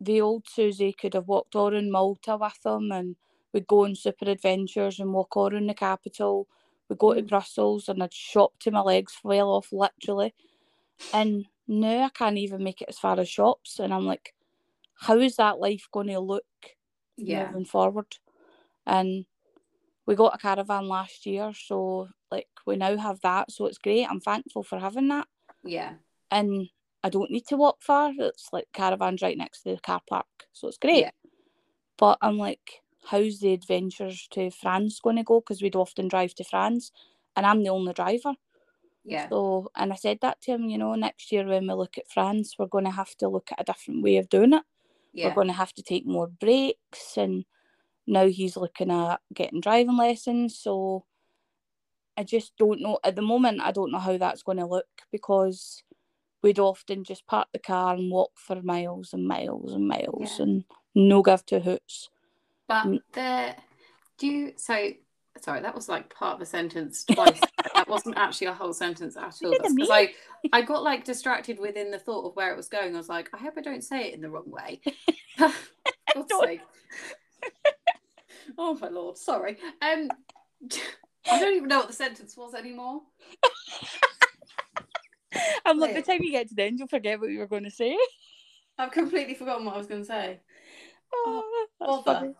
the 0.00 0.20
old 0.20 0.46
Susie 0.48 0.92
could 0.92 1.14
have 1.14 1.28
walked 1.28 1.54
all 1.54 1.72
around 1.72 1.92
Malta 1.92 2.36
with 2.36 2.60
them, 2.62 2.90
and 2.92 3.16
we'd 3.52 3.66
go 3.66 3.84
on 3.84 3.94
super 3.94 4.28
adventures 4.30 4.98
and 5.00 5.12
walk 5.12 5.36
all 5.36 5.52
around 5.52 5.68
the 5.68 5.74
capital. 5.74 6.48
We'd 6.90 6.98
go 6.98 7.14
to 7.14 7.22
Mm. 7.22 7.28
Brussels, 7.28 7.88
and 7.88 8.02
I'd 8.02 8.12
shop 8.12 8.52
till 8.58 8.74
my 8.74 8.80
legs 8.80 9.14
fell 9.14 9.50
off, 9.50 9.72
literally. 9.72 10.34
And 11.14 11.46
now 11.66 12.04
I 12.04 12.08
can't 12.10 12.36
even 12.36 12.62
make 12.62 12.82
it 12.82 12.90
as 12.90 12.98
far 12.98 13.18
as 13.18 13.28
shops, 13.30 13.78
and 13.78 13.94
I'm 13.94 14.04
like, 14.04 14.34
how 14.94 15.18
is 15.18 15.36
that 15.36 15.58
life 15.58 15.88
going 15.90 16.08
to 16.08 16.20
look 16.20 16.44
yeah 17.16 17.46
moving 17.46 17.64
forward? 17.64 18.18
And 18.86 19.24
we 20.04 20.14
got 20.14 20.34
a 20.34 20.38
caravan 20.38 20.88
last 20.88 21.24
year, 21.24 21.52
so 21.54 22.08
like 22.30 22.48
we 22.66 22.76
now 22.76 22.96
have 22.98 23.20
that, 23.22 23.50
so 23.50 23.64
it's 23.64 23.78
great. 23.78 24.06
I'm 24.10 24.20
thankful 24.20 24.62
for 24.62 24.78
having 24.78 25.08
that 25.08 25.26
yeah 25.62 25.94
and 26.30 26.68
I 27.02 27.08
don't 27.08 27.30
need 27.30 27.46
to 27.46 27.56
walk 27.56 27.82
far. 27.82 28.12
It's 28.18 28.48
like 28.52 28.66
caravans 28.72 29.22
right 29.22 29.36
next 29.36 29.62
to 29.62 29.74
the 29.74 29.80
car 29.80 30.00
park, 30.08 30.26
so 30.52 30.68
it's 30.68 30.78
great. 30.78 31.00
Yeah. 31.00 31.10
But 31.96 32.18
I'm 32.20 32.38
like, 32.38 32.82
how's 33.04 33.40
the 33.40 33.52
adventures 33.52 34.28
to 34.32 34.50
France 34.50 35.00
going 35.00 35.16
to 35.16 35.22
go? 35.22 35.40
Because 35.40 35.62
we'd 35.62 35.76
often 35.76 36.08
drive 36.08 36.34
to 36.36 36.44
France, 36.44 36.92
and 37.36 37.46
I'm 37.46 37.62
the 37.62 37.70
only 37.70 37.92
driver. 37.92 38.34
yeah 39.04 39.28
So, 39.28 39.70
and 39.76 39.92
I 39.92 39.96
said 39.96 40.18
that 40.22 40.40
to 40.42 40.52
him, 40.52 40.64
you 40.68 40.78
know, 40.78 40.94
next 40.94 41.32
year 41.32 41.46
when 41.46 41.66
we 41.66 41.74
look 41.74 41.98
at 41.98 42.10
France, 42.10 42.56
we're 42.58 42.66
going 42.66 42.84
to 42.84 42.90
have 42.90 43.14
to 43.16 43.28
look 43.28 43.50
at 43.52 43.60
a 43.60 43.64
different 43.64 44.02
way 44.02 44.16
of 44.18 44.28
doing 44.28 44.52
it. 44.52 44.62
yeah 45.12 45.28
We're 45.28 45.34
going 45.34 45.48
to 45.48 45.52
have 45.54 45.72
to 45.74 45.82
take 45.82 46.06
more 46.06 46.28
breaks, 46.28 47.16
and 47.16 47.44
now 48.06 48.26
he's 48.28 48.56
looking 48.56 48.90
at 48.90 49.20
getting 49.34 49.60
driving 49.60 49.96
lessons. 49.96 50.58
So, 50.58 51.06
I 52.16 52.24
just 52.24 52.56
don't 52.56 52.80
know 52.82 52.98
at 53.02 53.16
the 53.16 53.22
moment. 53.22 53.60
I 53.62 53.72
don't 53.72 53.92
know 53.92 53.98
how 53.98 54.16
that's 54.18 54.42
going 54.42 54.58
to 54.58 54.66
look 54.66 54.88
because 55.10 55.82
we'd 56.42 56.58
often 56.58 57.04
just 57.04 57.26
park 57.26 57.48
the 57.52 57.58
car 57.58 57.94
and 57.94 58.10
walk 58.10 58.32
for 58.36 58.62
miles 58.62 59.12
and 59.12 59.26
miles 59.26 59.72
and 59.72 59.86
miles 59.88 60.38
Yeah. 60.38 60.44
and 60.44 60.64
no 60.94 61.22
give 61.22 61.44
two 61.46 61.60
hoots. 61.60 62.10
But 62.70 62.84
Mm. 62.86 63.02
there, 63.14 63.56
do 64.18 64.28
you, 64.28 64.52
so, 64.56 64.90
sorry, 65.40 65.60
that 65.60 65.74
was 65.74 65.88
like 65.88 66.14
part 66.14 66.36
of 66.36 66.40
a 66.40 66.46
sentence 66.46 67.02
twice. 67.04 67.40
that 67.74 67.88
wasn't 67.88 68.16
actually 68.16 68.46
a 68.46 68.54
whole 68.54 68.72
sentence 68.72 69.16
at 69.16 69.42
all. 69.42 69.50
Look 69.50 69.54
at 69.54 69.62
That's 69.62 69.74
because. 69.74 69.90
I, 69.90 70.12
I 70.52 70.62
got 70.62 70.84
like 70.84 71.02
distracted 71.04 71.58
within 71.58 71.90
the 71.90 71.98
thought 71.98 72.28
of 72.28 72.36
where 72.36 72.52
it 72.52 72.56
was 72.56 72.68
going. 72.68 72.94
I 72.94 72.98
was 72.98 73.08
like, 73.08 73.28
I 73.34 73.38
hope 73.38 73.54
I 73.58 73.60
don't 73.60 73.82
say 73.82 74.06
it 74.06 74.14
in 74.14 74.20
the 74.20 74.30
wrong 74.30 74.48
way. 74.48 74.80
Oh 78.56 78.78
my 78.80 78.88
lord, 78.88 79.18
sorry. 79.18 79.58
Um, 79.82 80.08
I 81.28 81.40
don't 81.40 81.56
even 81.56 81.68
know 81.68 81.78
what 81.78 81.88
the 81.88 81.94
sentence 81.94 82.36
was 82.36 82.54
anymore. 82.54 83.00
And 85.64 85.78
look, 85.80 85.92
the 85.94 86.02
time 86.02 86.22
you 86.22 86.30
get 86.30 86.48
to 86.48 86.54
the 86.54 86.64
end, 86.64 86.78
you'll 86.78 86.88
forget 86.88 87.20
what 87.20 87.30
you 87.30 87.40
were 87.40 87.46
going 87.46 87.64
to 87.64 87.70
say. 87.70 87.96
I've 88.78 88.92
completely 88.92 89.34
forgotten 89.34 89.64
what 89.64 89.74
I 89.74 89.78
was 89.78 89.86
going 89.86 90.02
to 90.02 90.06
say. 90.06 90.40
Oh, 91.12 91.66
that's 91.78 92.04
bother. 92.04 92.20
funny. 92.20 92.34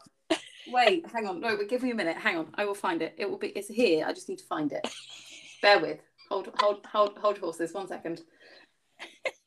Wait, 0.69 1.05
hang 1.13 1.27
on. 1.27 1.41
No, 1.41 1.57
but 1.57 1.69
give 1.69 1.83
me 1.83 1.91
a 1.91 1.95
minute. 1.95 2.17
Hang 2.17 2.37
on. 2.37 2.49
I 2.55 2.65
will 2.65 2.75
find 2.75 3.03
it. 3.03 3.15
It 3.17 3.29
will 3.29 3.39
be. 3.39 3.49
It's 3.49 3.69
here. 3.69 4.05
I 4.07 4.13
just 4.13 4.29
need 4.29 4.39
to 4.39 4.45
find 4.45 4.73
it. 4.73 4.87
Bear 5.63 5.81
with. 5.81 6.01
hold, 6.29 6.51
hold, 6.59 6.87
hold, 6.87 7.19
hold 7.19 7.39
horses. 7.39 7.73
One 7.73 7.89
second. 7.89 8.23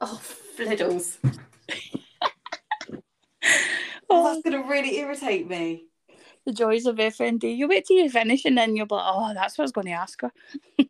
oh, 0.00 0.20
fliddles. 0.56 1.18
Oh, 4.10 4.24
that's 4.24 4.42
going 4.42 4.62
to 4.62 4.68
really 4.68 4.98
irritate 4.98 5.48
me. 5.48 5.86
The 6.46 6.52
joys 6.52 6.86
of 6.86 6.96
FND. 6.96 7.56
You 7.56 7.68
wait 7.68 7.86
till 7.86 7.96
you 7.96 8.10
finish 8.10 8.44
and 8.44 8.56
then 8.56 8.76
you'll 8.76 8.86
be 8.86 8.94
like, 8.94 9.04
oh, 9.06 9.32
that's 9.34 9.56
what 9.56 9.62
I 9.62 9.64
was 9.64 9.72
going 9.72 9.86
to 9.86 9.92
ask 9.92 10.20
her. 10.20 10.32
no, 10.78 10.84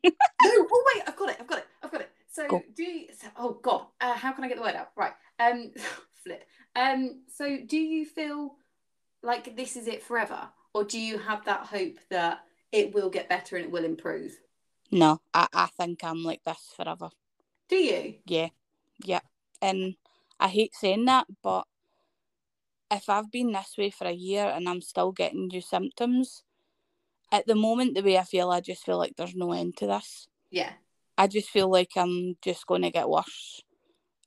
oh 0.45 0.93
wait, 0.95 1.05
I've 1.07 1.17
got 1.17 1.31
it, 1.31 1.37
I've 1.41 1.47
got 1.47 1.59
it, 1.59 1.67
I've 1.83 1.93
got 1.93 2.01
it. 2.01 2.11
So 2.31 2.49
Go. 2.49 2.63
do 2.75 2.83
you, 2.83 3.07
so, 3.17 3.29
oh 3.37 3.59
god, 3.63 3.87
uh, 4.01 4.15
how 4.15 4.33
can 4.33 4.45
I 4.45 4.49
get 4.49 4.57
the 4.57 4.63
word 4.63 4.75
out? 4.75 4.91
Right. 4.97 5.13
Um 5.39 5.71
flip. 6.23 6.45
Um 6.77 7.23
so 7.33 7.59
do 7.65 7.77
you 7.77 8.05
feel 8.05 8.57
like 9.23 9.57
this 9.57 9.77
is 9.77 9.87
it 9.87 10.03
forever? 10.03 10.49
Or 10.73 10.85
do 10.85 10.99
you 10.99 11.19
have 11.19 11.45
that 11.45 11.67
hope 11.67 11.99
that 12.11 12.41
it 12.73 12.95
will 12.95 13.11
get 13.11 13.29
better 13.29 13.57
and 13.57 13.65
it 13.65 13.71
will 13.71 13.85
improve? 13.85 14.37
No, 14.91 15.21
I, 15.33 15.47
I 15.53 15.67
think 15.79 16.03
I'm 16.03 16.23
like 16.23 16.43
this 16.45 16.73
forever. 16.77 17.11
Do 17.69 17.77
you? 17.77 18.15
Yeah, 18.27 18.49
yeah. 19.05 19.21
And 19.63 19.95
I 20.39 20.49
hate 20.49 20.75
saying 20.75 21.05
that, 21.07 21.27
but 21.43 21.67
if 22.91 23.09
I've 23.09 23.31
been 23.31 23.53
this 23.53 23.75
way 23.79 23.91
for 23.91 24.07
a 24.07 24.13
year 24.13 24.45
and 24.45 24.69
I'm 24.69 24.81
still 24.81 25.13
getting 25.13 25.49
new 25.49 25.61
symptoms, 25.61 26.43
at 27.33 27.47
the 27.47 27.55
moment, 27.55 27.95
the 27.95 28.03
way 28.03 28.19
I 28.19 28.23
feel, 28.23 28.51
I 28.51 28.61
just 28.61 28.85
feel 28.85 28.99
like 28.99 29.17
there's 29.17 29.35
no 29.35 29.53
end 29.53 29.77
to 29.79 29.87
this. 29.87 30.29
Yeah. 30.51 30.73
I 31.17 31.27
just 31.27 31.49
feel 31.49 31.69
like 31.69 31.93
I'm 31.97 32.37
just 32.43 32.67
going 32.67 32.83
to 32.83 32.91
get 32.91 33.09
worse 33.09 33.63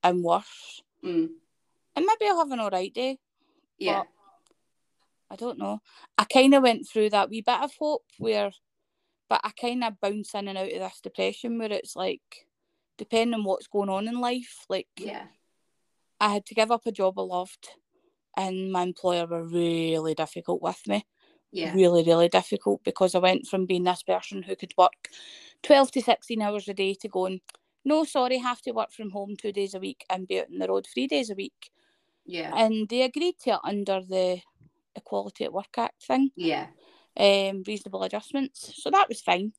and 0.03 0.23
worse. 0.23 0.81
Mm. 1.03 1.29
And 1.97 2.05
maybe 2.05 2.29
I'll 2.29 2.37
have 2.37 2.51
an 2.51 2.59
alright 2.59 2.93
day. 2.93 3.17
Yeah. 3.79 4.03
I 5.31 5.35
don't 5.35 5.57
know. 5.57 5.79
I 6.15 6.25
kind 6.25 6.53
of 6.53 6.61
went 6.61 6.87
through 6.87 7.09
that 7.09 7.31
wee 7.31 7.41
bit 7.41 7.59
of 7.59 7.71
hope 7.79 8.05
where, 8.19 8.51
but 9.27 9.41
I 9.43 9.49
kind 9.59 9.83
of 9.83 9.99
bounce 9.99 10.35
in 10.35 10.47
and 10.47 10.59
out 10.59 10.71
of 10.71 10.79
this 10.79 10.99
depression 11.01 11.57
where 11.57 11.71
it's 11.71 11.95
like, 11.95 12.21
depending 12.99 13.33
on 13.33 13.43
what's 13.43 13.65
going 13.65 13.89
on 13.89 14.07
in 14.07 14.21
life, 14.21 14.63
like 14.69 14.87
yeah. 14.95 15.23
I 16.21 16.29
had 16.29 16.45
to 16.45 16.53
give 16.53 16.69
up 16.69 16.85
a 16.85 16.91
job 16.91 17.17
I 17.17 17.23
loved, 17.23 17.67
and 18.37 18.71
my 18.71 18.83
employer 18.83 19.25
were 19.25 19.43
really 19.43 20.13
difficult 20.13 20.61
with 20.61 20.81
me. 20.87 21.03
Yeah. 21.51 21.73
Really, 21.73 22.03
really 22.03 22.29
difficult 22.29 22.83
because 22.83 23.15
I 23.15 23.19
went 23.19 23.47
from 23.47 23.65
being 23.65 23.85
this 23.85 24.03
person 24.03 24.43
who 24.43 24.55
could 24.55 24.73
work 24.77 25.09
12 25.63 25.91
to 25.93 26.01
16 26.03 26.41
hours 26.43 26.67
a 26.67 26.75
day 26.75 26.93
to 27.01 27.07
going, 27.07 27.41
no, 27.83 28.03
sorry, 28.03 28.37
have 28.37 28.61
to 28.61 28.71
work 28.71 28.91
from 28.91 29.09
home 29.09 29.35
two 29.35 29.51
days 29.51 29.73
a 29.73 29.79
week 29.79 30.05
and 30.09 30.27
be 30.27 30.39
out 30.39 30.47
on 30.51 30.59
the 30.59 30.67
road 30.67 30.85
three 30.93 31.07
days 31.07 31.31
a 31.31 31.35
week. 31.35 31.71
Yeah. 32.27 32.53
And 32.55 32.87
they 32.89 33.01
agreed 33.03 33.39
to 33.43 33.51
it 33.51 33.59
under 33.63 34.01
the 34.01 34.41
Equality 34.95 35.45
at 35.45 35.53
Work 35.53 35.77
Act 35.77 36.03
thing, 36.03 36.31
Yeah. 36.35 36.67
um, 37.17 37.63
reasonable 37.65 38.03
adjustments. 38.03 38.73
So 38.75 38.91
that 38.91 39.07
was 39.07 39.21
fine. 39.21 39.53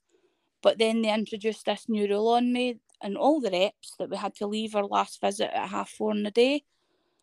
But 0.62 0.78
then 0.78 1.02
they 1.02 1.12
introduced 1.12 1.64
this 1.64 1.88
new 1.88 2.06
rule 2.08 2.28
on 2.28 2.52
me 2.52 2.80
and 3.00 3.16
all 3.16 3.40
the 3.40 3.50
reps 3.50 3.94
that 3.98 4.10
we 4.10 4.16
had 4.16 4.34
to 4.36 4.46
leave 4.46 4.74
our 4.74 4.84
last 4.84 5.20
visit 5.20 5.50
at 5.54 5.68
half 5.70 5.88
four 5.90 6.12
in 6.12 6.24
the 6.24 6.30
day. 6.30 6.64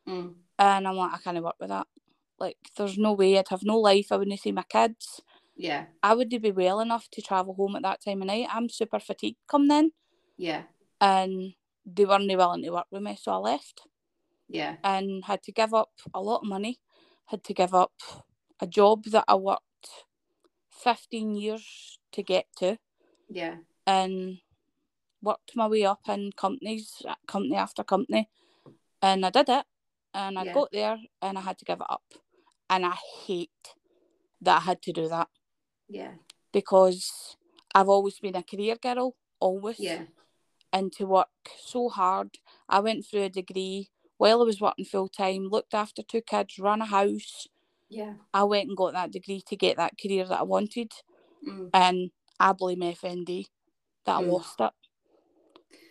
Mm. 0.08 0.34
And 0.58 0.88
I'm 0.88 0.96
like, 0.96 1.14
I 1.14 1.18
can't 1.18 1.44
work 1.44 1.56
with 1.60 1.70
that. 1.70 1.88
Like, 2.40 2.58
there's 2.78 2.98
no 2.98 3.14
way 3.14 3.38
I'd 3.38 3.50
have 3.50 3.64
no 3.64 3.78
life. 3.80 4.08
I 4.12 4.18
wouldn't 4.18 4.40
see 4.40 4.52
my 4.52 4.64
kids. 4.64 5.22
Yeah. 5.58 5.86
I 6.02 6.16
wouldn't 6.16 6.42
be 6.42 6.52
well 6.52 6.80
enough 6.80 7.08
to 7.12 7.22
travel 7.22 7.54
home 7.54 7.76
at 7.76 7.84
that 7.84 8.04
time 8.04 8.22
of 8.22 8.28
night. 8.28 8.48
I'm 8.52 8.70
super 8.70 9.00
fatigued 9.00 9.38
come 9.48 9.68
then. 9.68 9.92
Yeah. 10.38 10.64
And 11.00 11.54
they 11.86 12.06
weren't 12.06 12.28
willing 12.36 12.64
to 12.64 12.70
work 12.72 12.88
with 12.90 13.04
me. 13.04 13.18
So 13.22 13.34
I 13.34 13.38
left 13.38 13.82
Yeah. 14.48 14.78
and 14.84 15.26
had 15.26 15.42
to 15.44 15.52
give 15.52 15.74
up 15.74 15.92
a 16.14 16.22
lot 16.22 16.42
of 16.42 16.48
money, 16.48 16.80
had 17.26 17.44
to 17.46 17.54
give 17.54 17.74
up 17.74 17.94
a 18.60 18.68
job 18.68 19.06
that 19.06 19.26
I 19.28 19.36
worked 19.36 20.06
15 20.70 21.36
years 21.36 22.00
to 22.12 22.22
get 22.24 22.46
to 22.58 22.78
Yeah. 23.30 23.58
and 23.88 24.40
worked 25.22 25.56
my 25.56 25.68
way 25.68 25.84
up 25.86 26.08
in 26.08 26.32
companies, 26.34 27.02
company 27.28 27.56
after 27.56 27.84
company. 27.84 28.30
And 29.02 29.26
I 29.26 29.30
did 29.30 29.50
it 29.50 29.66
and 30.14 30.38
I 30.40 30.44
Yeah. 30.46 30.54
got 30.54 30.72
there 30.72 30.98
and 31.22 31.38
I 31.38 31.42
had 31.42 31.58
to 31.60 31.66
give 31.66 31.82
it 31.82 31.88
up. 31.90 32.04
And 32.70 32.86
I 32.86 32.96
hate 33.26 33.76
that 34.42 34.58
I 34.58 34.60
had 34.62 34.82
to 34.84 34.94
do 34.94 35.08
that 35.10 35.30
Yeah. 35.88 36.16
because 36.52 37.38
I've 37.74 37.90
always 37.90 38.20
been 38.20 38.36
a 38.36 38.44
career 38.44 38.76
girl, 38.76 39.16
always. 39.40 39.80
Yeah. 39.80 40.06
and 40.74 40.92
to 40.92 41.06
work 41.06 41.30
so 41.58 41.88
hard. 41.88 42.38
I 42.68 42.82
went 42.82 43.06
through 43.06 43.24
a 43.24 43.30
degree 43.30 43.92
while 44.26 44.42
I 44.42 44.46
was 44.46 44.60
working 44.60 44.86
full 44.86 45.08
time, 45.08 45.50
looked 45.50 45.76
after 45.76 46.02
two 46.02 46.22
kids, 46.22 46.58
ran 46.58 46.82
a 46.82 46.86
house. 46.86 47.48
Yeah. 47.90 48.14
I 48.34 48.44
went 48.44 48.68
and 48.70 48.76
got 48.76 48.94
that 48.94 49.12
degree 49.12 49.44
to 49.46 49.56
get 49.56 49.78
that 49.78 50.00
career 50.02 50.26
that 50.26 50.40
I 50.40 50.44
wanted, 50.44 50.92
Mm. 51.48 51.70
and 51.76 52.10
I 52.40 52.54
blame 52.54 52.82
FND 52.82 53.46
that 54.06 54.18
I 54.18 54.22
Mm. 54.24 54.32
lost 54.32 54.60
it. 54.62 54.74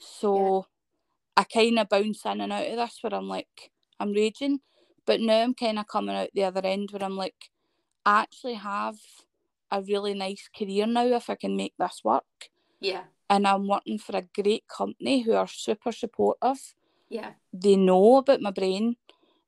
So 0.01 0.67
I 1.37 1.45
kind 1.45 1.79
of 1.79 1.89
bounce 1.89 2.25
in 2.27 2.41
and 2.41 2.53
out 2.53 2.67
of 2.67 2.77
this 2.77 2.99
where 3.03 3.15
I'm 3.15 3.29
like, 3.29 3.71
I'm 4.01 4.13
raging, 4.13 4.63
but 5.07 5.21
now 5.21 5.41
I'm 5.43 5.55
kind 5.55 5.79
of 5.79 5.87
coming 5.87 6.17
out 6.17 6.31
the 6.35 6.43
other 6.43 6.67
end 6.67 6.91
where 6.91 7.05
I'm 7.05 7.17
like, 7.17 7.51
I 8.05 8.23
actually 8.23 8.55
have 8.55 8.97
a 9.71 9.81
really 9.81 10.15
nice 10.15 10.49
career 10.59 10.87
now 10.89 11.07
if 11.07 11.31
I 11.31 11.37
can 11.37 11.57
make 11.57 11.75
this 11.79 12.01
work. 12.03 12.51
Yeah. 12.81 13.05
And 13.31 13.47
I'm 13.47 13.69
working 13.69 13.99
for 14.01 14.17
a 14.17 14.23
great 14.23 14.67
company 14.67 15.21
who 15.23 15.35
are 15.35 15.47
super 15.47 15.93
supportive. 15.93 16.75
Yeah. 17.09 17.35
they 17.53 17.77
know 17.77 18.17
about 18.17 18.41
my 18.41 18.51
brain 18.51 18.97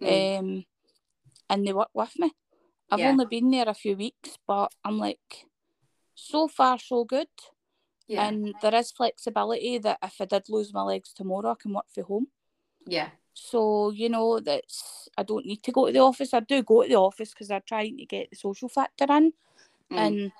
Mm. 0.00 0.38
um, 0.38 0.64
and 1.48 1.66
they 1.66 1.72
work 1.72 1.90
with 1.94 2.18
me. 2.18 2.32
I've 2.90 3.00
Yeah. 3.00 3.10
only 3.10 3.26
been 3.26 3.50
there 3.50 3.68
a 3.68 3.74
few 3.74 3.96
weeks, 3.96 4.36
but 4.46 4.72
I'm 4.84 4.98
like, 4.98 5.46
so 6.14 6.48
far, 6.48 6.78
so 6.78 7.04
good. 7.04 7.28
Yeah. 8.06 8.28
And 8.28 8.54
there 8.62 8.74
is 8.74 8.92
flexibility 8.92 9.78
that 9.78 9.98
if 10.02 10.20
I 10.20 10.26
did 10.26 10.48
lose 10.48 10.72
my 10.72 10.82
legs 10.82 11.12
tomorrow, 11.12 11.50
I 11.52 11.54
can 11.54 11.72
work 11.72 11.88
from 11.90 12.04
home. 12.04 12.26
yeah. 12.86 13.10
So, 13.34 13.90
you 13.90 14.08
know, 14.08 14.40
that's 14.40 15.08
I 15.18 15.22
don't 15.22 15.44
need 15.46 15.62
to 15.64 15.72
go 15.72 15.86
to 15.86 15.92
the 15.92 15.98
office. 15.98 16.32
I 16.32 16.40
do 16.40 16.62
go 16.62 16.82
to 16.82 16.88
the 16.88 16.94
office 16.96 17.30
because 17.30 17.50
I'm 17.50 17.62
trying 17.66 17.96
to 17.98 18.06
get 18.06 18.30
the 18.30 18.36
social 18.36 18.68
factor 18.68 19.04
in. 19.10 19.32
Mm. 19.90 19.98
And 19.98 20.32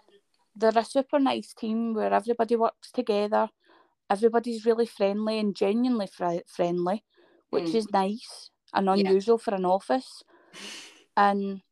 they're 0.54 0.78
a 0.78 0.84
super 0.84 1.18
nice 1.18 1.52
team 1.52 1.92
where 1.94 2.12
everybody 2.12 2.56
works 2.56 2.90
together. 2.92 3.48
Everybody's 4.08 4.64
really 4.64 4.86
friendly 4.86 5.38
and 5.38 5.54
genuinely 5.56 6.06
fri- 6.06 6.42
friendly, 6.46 7.04
which 7.50 7.64
Mm. 7.64 7.74
is 7.74 7.90
nice 7.90 8.50
and 8.72 8.86
Yeah. 8.86 8.92
unusual 8.92 9.38
for 9.38 9.54
an 9.54 9.64
office. 9.64 10.22
And 11.16 11.62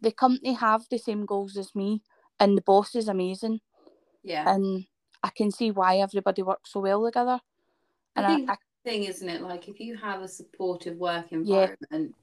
the 0.00 0.12
company 0.12 0.52
have 0.52 0.86
the 0.90 0.98
same 0.98 1.24
goals 1.24 1.56
as 1.56 1.74
me, 1.74 2.02
and 2.38 2.56
the 2.58 2.62
boss 2.62 2.94
is 2.94 3.08
amazing. 3.08 3.60
yeah. 4.22 4.54
And 4.54 4.86
I 5.22 5.30
can 5.30 5.50
see 5.50 5.70
why 5.70 5.98
everybody 5.98 6.42
works 6.42 6.72
so 6.72 6.80
well 6.80 7.04
together. 7.04 7.40
I 8.16 8.36
think 8.36 8.50
I, 8.50 8.52
I, 8.54 8.56
thing, 8.84 9.04
isn't 9.04 9.28
it? 9.28 9.40
Like 9.40 9.68
if 9.68 9.80
you 9.80 9.96
have 9.96 10.20
a 10.20 10.28
supportive 10.28 10.96
work 10.98 11.32
environment, 11.32 12.14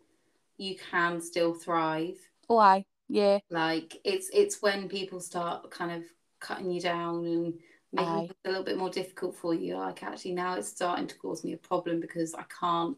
you 0.57 0.75
can 0.75 1.19
still 1.21 1.53
thrive. 1.53 2.17
oh, 2.49 2.57
I, 2.57 2.85
yeah, 3.07 3.39
Like 3.49 3.99
it's 4.03 4.29
it's 4.33 4.61
when 4.61 4.87
people 4.87 5.19
start 5.19 5.69
kind 5.71 5.91
of 5.91 6.03
cutting 6.39 6.71
you 6.71 6.81
down 6.81 7.25
and 7.25 7.53
making 7.93 8.13
Aye. 8.13 8.29
it 8.29 8.35
a 8.45 8.49
little 8.49 8.63
bit 8.63 8.77
more 8.77 8.89
difficult 8.89 9.35
for 9.35 9.53
you. 9.53 9.77
Like 9.77 10.03
actually 10.03 10.33
now 10.33 10.55
it's 10.55 10.69
starting 10.69 11.07
to 11.07 11.15
cause 11.15 11.43
me 11.43 11.53
a 11.53 11.57
problem 11.57 11.99
because 11.99 12.33
I 12.33 12.43
can't. 12.43 12.97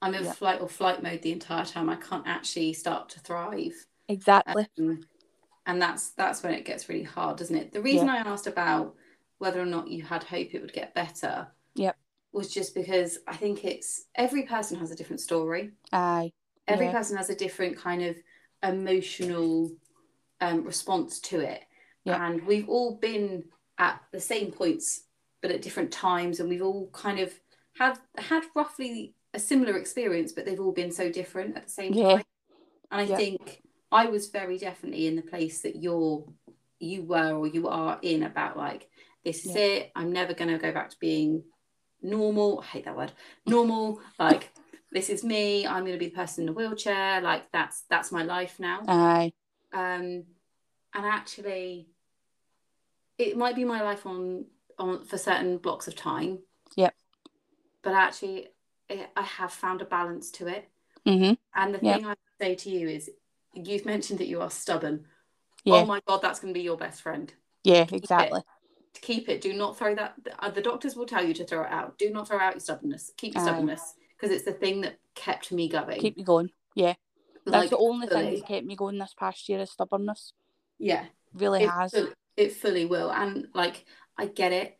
I'm 0.00 0.14
in 0.14 0.24
Yeah. 0.24 0.32
flight 0.32 0.60
or 0.60 0.68
flight 0.68 1.02
mode 1.02 1.22
the 1.22 1.32
entire 1.32 1.64
time. 1.64 1.90
I 1.90 1.96
can't 1.96 2.26
actually 2.26 2.72
start 2.72 3.08
to 3.10 3.20
thrive. 3.20 3.74
exactly. 4.08 4.66
Um, 4.78 5.00
and 5.66 5.82
that's 5.82 6.10
that's 6.10 6.42
when 6.42 6.54
it 6.54 6.64
gets 6.64 6.88
really 6.88 7.02
hard, 7.02 7.36
doesn't 7.36 7.56
it? 7.56 7.72
The 7.72 7.82
reason 7.82 8.08
I 8.08 8.18
asked 8.18 8.46
about 8.46 8.94
whether 9.38 9.60
or 9.60 9.66
not 9.66 9.88
you 9.88 10.02
had 10.02 10.24
hope 10.24 10.54
it 10.54 10.60
would 10.60 10.72
get 10.72 10.94
better 10.94 11.48
Yep. 11.74 11.96
was 12.32 12.52
just 12.52 12.74
because 12.74 13.18
I 13.26 13.36
think 13.36 13.64
it's 13.64 14.06
every 14.14 14.44
person 14.44 14.78
has 14.78 14.90
a 14.90 14.96
different 14.96 15.20
story. 15.20 15.72
Aye, 15.92 16.32
Every 16.66 16.86
Yeah. 16.86 16.92
person 16.92 17.16
has 17.16 17.28
a 17.30 17.34
different 17.34 17.76
kind 17.76 18.02
of 18.02 18.16
emotional 18.62 19.70
um, 20.40 20.64
response 20.64 21.18
to 21.20 21.40
it. 21.40 21.64
Yep. 22.04 22.20
And 22.20 22.46
we've 22.46 22.68
all 22.68 22.96
been 22.96 23.44
at 23.78 24.00
the 24.12 24.20
same 24.20 24.50
points, 24.52 25.02
but 25.42 25.50
at 25.50 25.62
different 25.62 25.92
times, 25.92 26.40
and 26.40 26.48
we've 26.48 26.62
all 26.62 26.88
kind 26.92 27.20
of 27.20 27.32
had 27.78 27.98
had 28.16 28.44
roughly 28.54 29.14
a 29.34 29.38
similar 29.38 29.76
experience, 29.76 30.32
but 30.32 30.44
they've 30.44 30.60
all 30.60 30.72
been 30.72 30.90
so 30.90 31.10
different 31.10 31.56
at 31.56 31.64
the 31.64 31.70
same 31.70 31.94
Yeah. 31.94 32.14
time. 32.14 32.24
And 32.90 33.00
I 33.00 33.06
Yeah. 33.06 33.16
think 33.16 33.62
I 33.92 34.06
was 34.06 34.28
very 34.30 34.58
definitely 34.58 35.06
in 35.06 35.16
the 35.16 35.22
place 35.22 35.62
that 35.62 35.76
you're 35.76 36.24
you 36.80 37.02
were 37.02 37.32
or 37.34 37.46
you 37.46 37.68
are 37.68 37.98
in 38.02 38.22
about 38.22 38.56
like 38.56 38.88
this 39.24 39.44
is 39.44 39.56
Yeah. 39.56 39.62
it. 39.62 39.92
I'm 39.94 40.12
never 40.12 40.32
going 40.34 40.50
to 40.50 40.58
go 40.58 40.72
back 40.72 40.90
to 40.90 40.96
being 41.00 41.42
normal. 42.02 42.60
I 42.60 42.64
hate 42.66 42.84
that 42.84 42.96
word. 42.96 43.12
Normal. 43.46 44.00
Like 44.18 44.50
this 44.92 45.10
is 45.10 45.24
me. 45.24 45.66
I'm 45.66 45.84
going 45.84 45.98
to 45.98 46.04
be 46.04 46.08
the 46.08 46.16
person 46.16 46.44
in 46.44 46.50
a 46.50 46.52
wheelchair. 46.52 47.20
Like 47.20 47.50
that's 47.52 47.82
that's 47.90 48.12
my 48.12 48.22
life 48.22 48.58
now. 48.58 48.82
aye, 48.86 49.32
Um, 49.72 50.24
and 50.94 51.04
actually, 51.04 51.88
it 53.18 53.36
might 53.36 53.56
be 53.56 53.64
my 53.64 53.82
life 53.82 54.06
on 54.06 54.46
on 54.78 55.04
for 55.04 55.18
certain 55.18 55.58
blocks 55.58 55.88
of 55.88 55.96
time. 55.96 56.38
Yep. 56.76 56.94
But 57.82 57.94
actually, 57.94 58.48
it, 58.88 59.10
I 59.16 59.22
have 59.22 59.52
found 59.52 59.82
a 59.82 59.84
balance 59.84 60.30
to 60.32 60.46
it. 60.46 60.68
mhm, 61.06 61.36
And 61.54 61.74
the 61.74 61.78
Yep. 61.82 61.96
thing 61.96 62.06
I 62.06 62.14
say 62.40 62.54
to 62.54 62.70
you 62.70 62.88
is, 62.88 63.10
you've 63.54 63.84
mentioned 63.86 64.20
that 64.20 64.28
you 64.28 64.40
are 64.40 64.50
stubborn. 64.50 65.06
yeah, 65.64 65.74
Oh 65.74 65.84
my 65.84 66.00
god, 66.06 66.22
that's 66.22 66.38
going 66.40 66.52
to 66.54 66.58
be 66.58 66.62
your 66.64 66.76
best 66.76 67.02
friend. 67.02 67.32
Yeah, 67.64 67.84
Keep 67.84 67.92
it. 67.94 68.02
exactly. 68.04 68.40
keep 69.00 69.28
it. 69.28 69.40
Do 69.40 69.52
not 69.52 69.76
throw 69.78 69.94
that. 69.94 70.14
uh, 70.38 70.50
The 70.50 70.62
doctors 70.62 70.96
will 70.96 71.06
tell 71.06 71.24
you 71.24 71.34
to 71.34 71.44
throw 71.44 71.62
it 71.62 71.70
out. 71.70 71.98
Do 71.98 72.10
not 72.10 72.26
throw 72.28 72.38
out 72.38 72.54
your 72.54 72.60
stubbornness. 72.60 73.12
Keep 73.16 73.34
your 73.34 73.42
Aye. 73.42 73.46
stubbornness 73.46 73.94
because 74.16 74.34
it's 74.34 74.44
the 74.44 74.52
thing 74.52 74.80
that 74.82 74.98
kept 75.14 75.52
me 75.52 75.68
going. 75.68 76.00
Keep 76.00 76.18
you 76.18 76.24
going. 76.24 76.50
Yeah. 76.74 76.94
That's 77.46 77.62
Like, 77.64 77.70
the 77.70 77.78
only 77.78 78.06
thing 78.06 78.18
fully. 78.18 78.36
that's 78.36 78.48
kept 78.48 78.66
me 78.66 78.76
going 78.76 78.98
this 78.98 79.14
past 79.16 79.48
year 79.48 79.60
is 79.60 79.70
stubbornness. 79.70 80.32
Yeah, 80.78 81.06
Really 81.34 81.64
it, 81.64 81.70
has. 81.70 81.94
It 82.38 82.52
fully 82.52 82.86
will. 82.86 83.10
And 83.10 83.48
like, 83.52 83.84
I 84.16 84.26
get 84.26 84.52
it. 84.52 84.78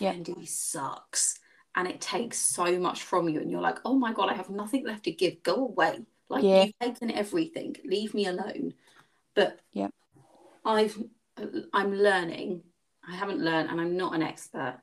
Yeah. 0.00 0.14
FND 0.14 0.48
sucks, 0.48 1.38
and 1.74 1.86
it 1.86 2.00
takes 2.00 2.38
so 2.38 2.78
much 2.78 3.02
from 3.02 3.28
you, 3.28 3.40
and 3.40 3.50
you're 3.50 3.60
like, 3.60 3.78
oh 3.84 3.94
my 3.94 4.12
god, 4.14 4.30
I 4.30 4.34
have 4.34 4.48
nothing 4.48 4.86
left 4.86 5.04
to 5.04 5.12
give. 5.12 5.42
Go 5.42 5.56
away. 5.56 6.06
Like 6.30 6.42
Yeah. 6.44 6.64
you've 6.64 6.78
taken 6.80 7.10
everything. 7.10 7.76
Leave 7.84 8.14
me 8.14 8.26
alone. 8.26 8.74
But 9.34 9.60
Yeah. 9.72 9.88
I've 10.64 10.96
I'm 11.72 11.92
learning. 11.94 12.62
I 13.06 13.14
haven't 13.14 13.40
learned, 13.40 13.68
and 13.70 13.78
I'm 13.80 13.96
not 13.96 14.14
an 14.14 14.22
expert. 14.22 14.78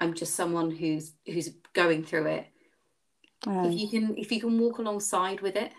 I'm 0.00 0.14
just 0.14 0.34
someone 0.34 0.70
who's 0.72 1.12
who's 1.26 1.50
going 1.72 2.04
through 2.04 2.26
it. 2.26 2.46
Aye. 3.46 3.68
If 3.68 3.80
you 3.80 3.88
can 3.88 4.18
if 4.18 4.32
you 4.32 4.40
can 4.40 4.58
walk 4.58 4.78
alongside 4.78 5.40
with 5.42 5.54
it 5.54 5.72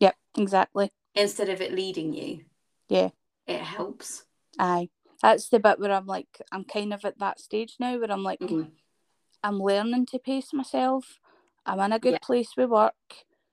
Yep, 0.00 0.16
exactly. 0.36 0.90
instead 1.14 1.48
of 1.48 1.62
it 1.62 1.72
leading 1.72 2.12
you, 2.12 2.44
Yeah. 2.90 3.08
it 3.46 3.60
helps. 3.60 4.24
Aye. 4.58 4.88
That's 5.22 5.48
the 5.48 5.58
bit 5.60 5.78
where 5.80 5.92
I'm 5.92 6.06
like, 6.06 6.40
I'm 6.52 6.64
kind 6.64 6.92
of 6.92 7.04
at 7.04 7.18
that 7.18 7.40
stage 7.40 7.76
now 7.80 7.98
where 7.98 8.10
I'm 8.12 8.22
like, 8.22 8.40
Mhm. 8.40 8.72
I'm 9.42 9.58
learning 9.60 10.06
to 10.06 10.18
pace 10.18 10.52
myself. 10.52 11.20
I'm 11.64 11.80
in 11.80 11.92
a 11.92 11.98
good 11.98 12.12
Yeah. 12.14 12.18
place 12.22 12.56
with 12.56 12.70
work. 12.70 12.94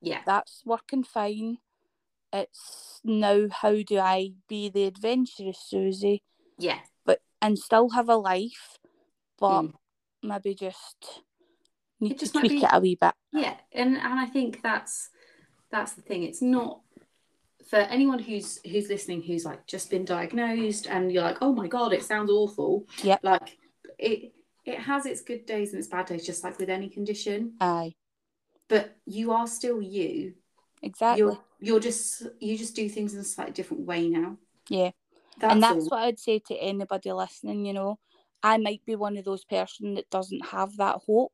Yeah, 0.01 0.23
That's 0.25 0.65
working 0.65 1.03
fine. 1.03 1.59
It's 2.33 2.99
now 3.03 3.47
how 3.49 3.81
do 3.83 3.99
I 3.99 4.33
be 4.47 4.69
the 4.69 4.85
adventurous 4.85 5.59
Susie, 5.59 6.23
yeah, 6.57 6.81
but 7.05 7.21
and 7.41 7.57
still 7.57 7.89
have 7.89 8.09
a 8.09 8.17
life, 8.17 8.77
but 9.37 9.61
Mm. 9.63 9.73
maybe 10.21 10.55
just 10.55 11.23
need 11.99 12.13
It 12.13 12.19
just 12.19 12.33
to 12.33 12.39
tweak 12.39 12.51
be- 12.51 12.63
it 12.63 12.69
a 12.73 12.79
wee 12.79 12.95
bit. 12.95 13.13
yeah. 13.31 13.59
And 13.71 13.97
and 13.97 14.19
I 14.19 14.25
think 14.25 14.61
that's 14.61 15.09
that's 15.69 15.93
the 15.93 16.01
thing. 16.01 16.23
It's 16.23 16.41
not 16.41 16.82
for 17.73 17.79
anyone 17.79 18.19
who's 18.19 18.59
who's 18.71 18.87
listening 18.87 19.19
who's 19.23 19.45
like 19.45 19.65
just 19.65 19.89
been 19.89 20.05
diagnosed 20.05 20.85
and 20.85 21.11
you're 21.11 21.23
like, 21.23 21.39
oh 21.41 21.51
my 21.51 21.65
god, 21.67 21.91
it 21.91 22.03
sounds 22.03 22.29
awful. 22.29 22.85
yeah 23.01 23.17
Like 23.23 23.57
it 23.97 24.31
it 24.63 24.77
has 24.77 25.07
its 25.07 25.21
good 25.21 25.47
days 25.47 25.71
and 25.71 25.79
its 25.79 25.87
bad 25.87 26.05
days, 26.05 26.23
just 26.23 26.43
like 26.43 26.59
with 26.59 26.69
any 26.69 26.87
condition. 26.87 27.53
Aye, 27.59 27.95
But 28.67 28.95
you 29.07 29.31
are 29.31 29.47
still 29.47 29.81
you. 29.81 30.35
exactly. 30.83 31.17
You're 31.21 31.39
you're 31.59 31.79
just 31.79 32.27
you 32.39 32.55
just 32.59 32.75
do 32.75 32.87
things 32.87 33.15
in 33.15 33.21
a 33.21 33.23
slightly 33.23 33.53
different 33.53 33.87
way 33.87 34.07
now. 34.07 34.37
Yeah. 34.69 34.91
That's 35.39 35.53
and 35.53 35.63
that's 35.63 35.85
all. 35.85 35.89
what 35.97 36.03
I'd 36.03 36.19
say 36.19 36.37
to 36.49 36.55
anybody 36.55 37.11
listening, 37.11 37.65
you 37.65 37.73
know. 37.73 37.97
I 38.43 38.57
might 38.59 38.85
be 38.85 38.95
one 38.95 39.17
of 39.17 39.25
those 39.25 39.45
person 39.45 39.95
that 39.95 40.11
doesn't 40.11 40.45
have 40.45 40.77
that 40.77 40.97
hope, 41.07 41.33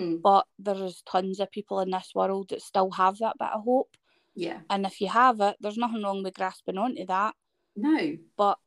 Mm. 0.00 0.22
but 0.22 0.46
there's 0.58 1.02
tons 1.02 1.40
of 1.40 1.50
people 1.50 1.80
in 1.80 1.90
this 1.90 2.12
world 2.14 2.48
that 2.48 2.62
still 2.62 2.90
have 2.92 3.18
that 3.18 3.36
bit 3.38 3.48
of 3.52 3.64
hope. 3.64 3.96
Yeah. 4.38 4.60
And 4.70 4.86
if 4.86 5.00
you 5.00 5.08
have 5.08 5.40
it, 5.40 5.56
there's 5.60 5.76
nothing 5.76 6.04
wrong 6.04 6.22
with 6.22 6.34
grasping 6.34 6.78
onto 6.78 7.04
that. 7.06 7.34
No. 7.74 8.16
But 8.36 8.58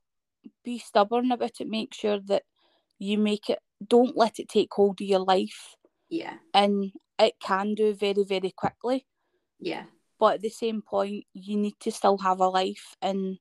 be 0.65 0.79
stubborn 0.79 1.31
about 1.31 1.61
it. 1.61 1.69
Make 1.69 1.93
sure 1.93 2.19
that 2.27 2.43
you 2.99 3.17
make 3.17 3.49
it 3.49 3.59
don't 3.87 4.17
let 4.17 4.37
it 4.37 4.49
take 4.49 4.67
hold 4.73 4.99
of 4.99 5.07
your 5.07 5.19
life. 5.19 5.75
Yeah. 6.09 6.33
And 6.53 6.91
it 7.17 7.35
can 7.41 7.73
do 7.73 7.93
very, 7.93 8.25
very 8.25 8.51
quickly. 8.51 9.05
Yeah. 9.61 9.83
But 10.19 10.35
at 10.35 10.41
the 10.41 10.49
same 10.49 10.81
point, 10.81 11.23
you 11.33 11.55
need 11.55 11.79
to 11.79 11.91
still 11.91 12.17
have 12.17 12.41
a 12.41 12.49
life 12.49 12.97
and 13.01 13.37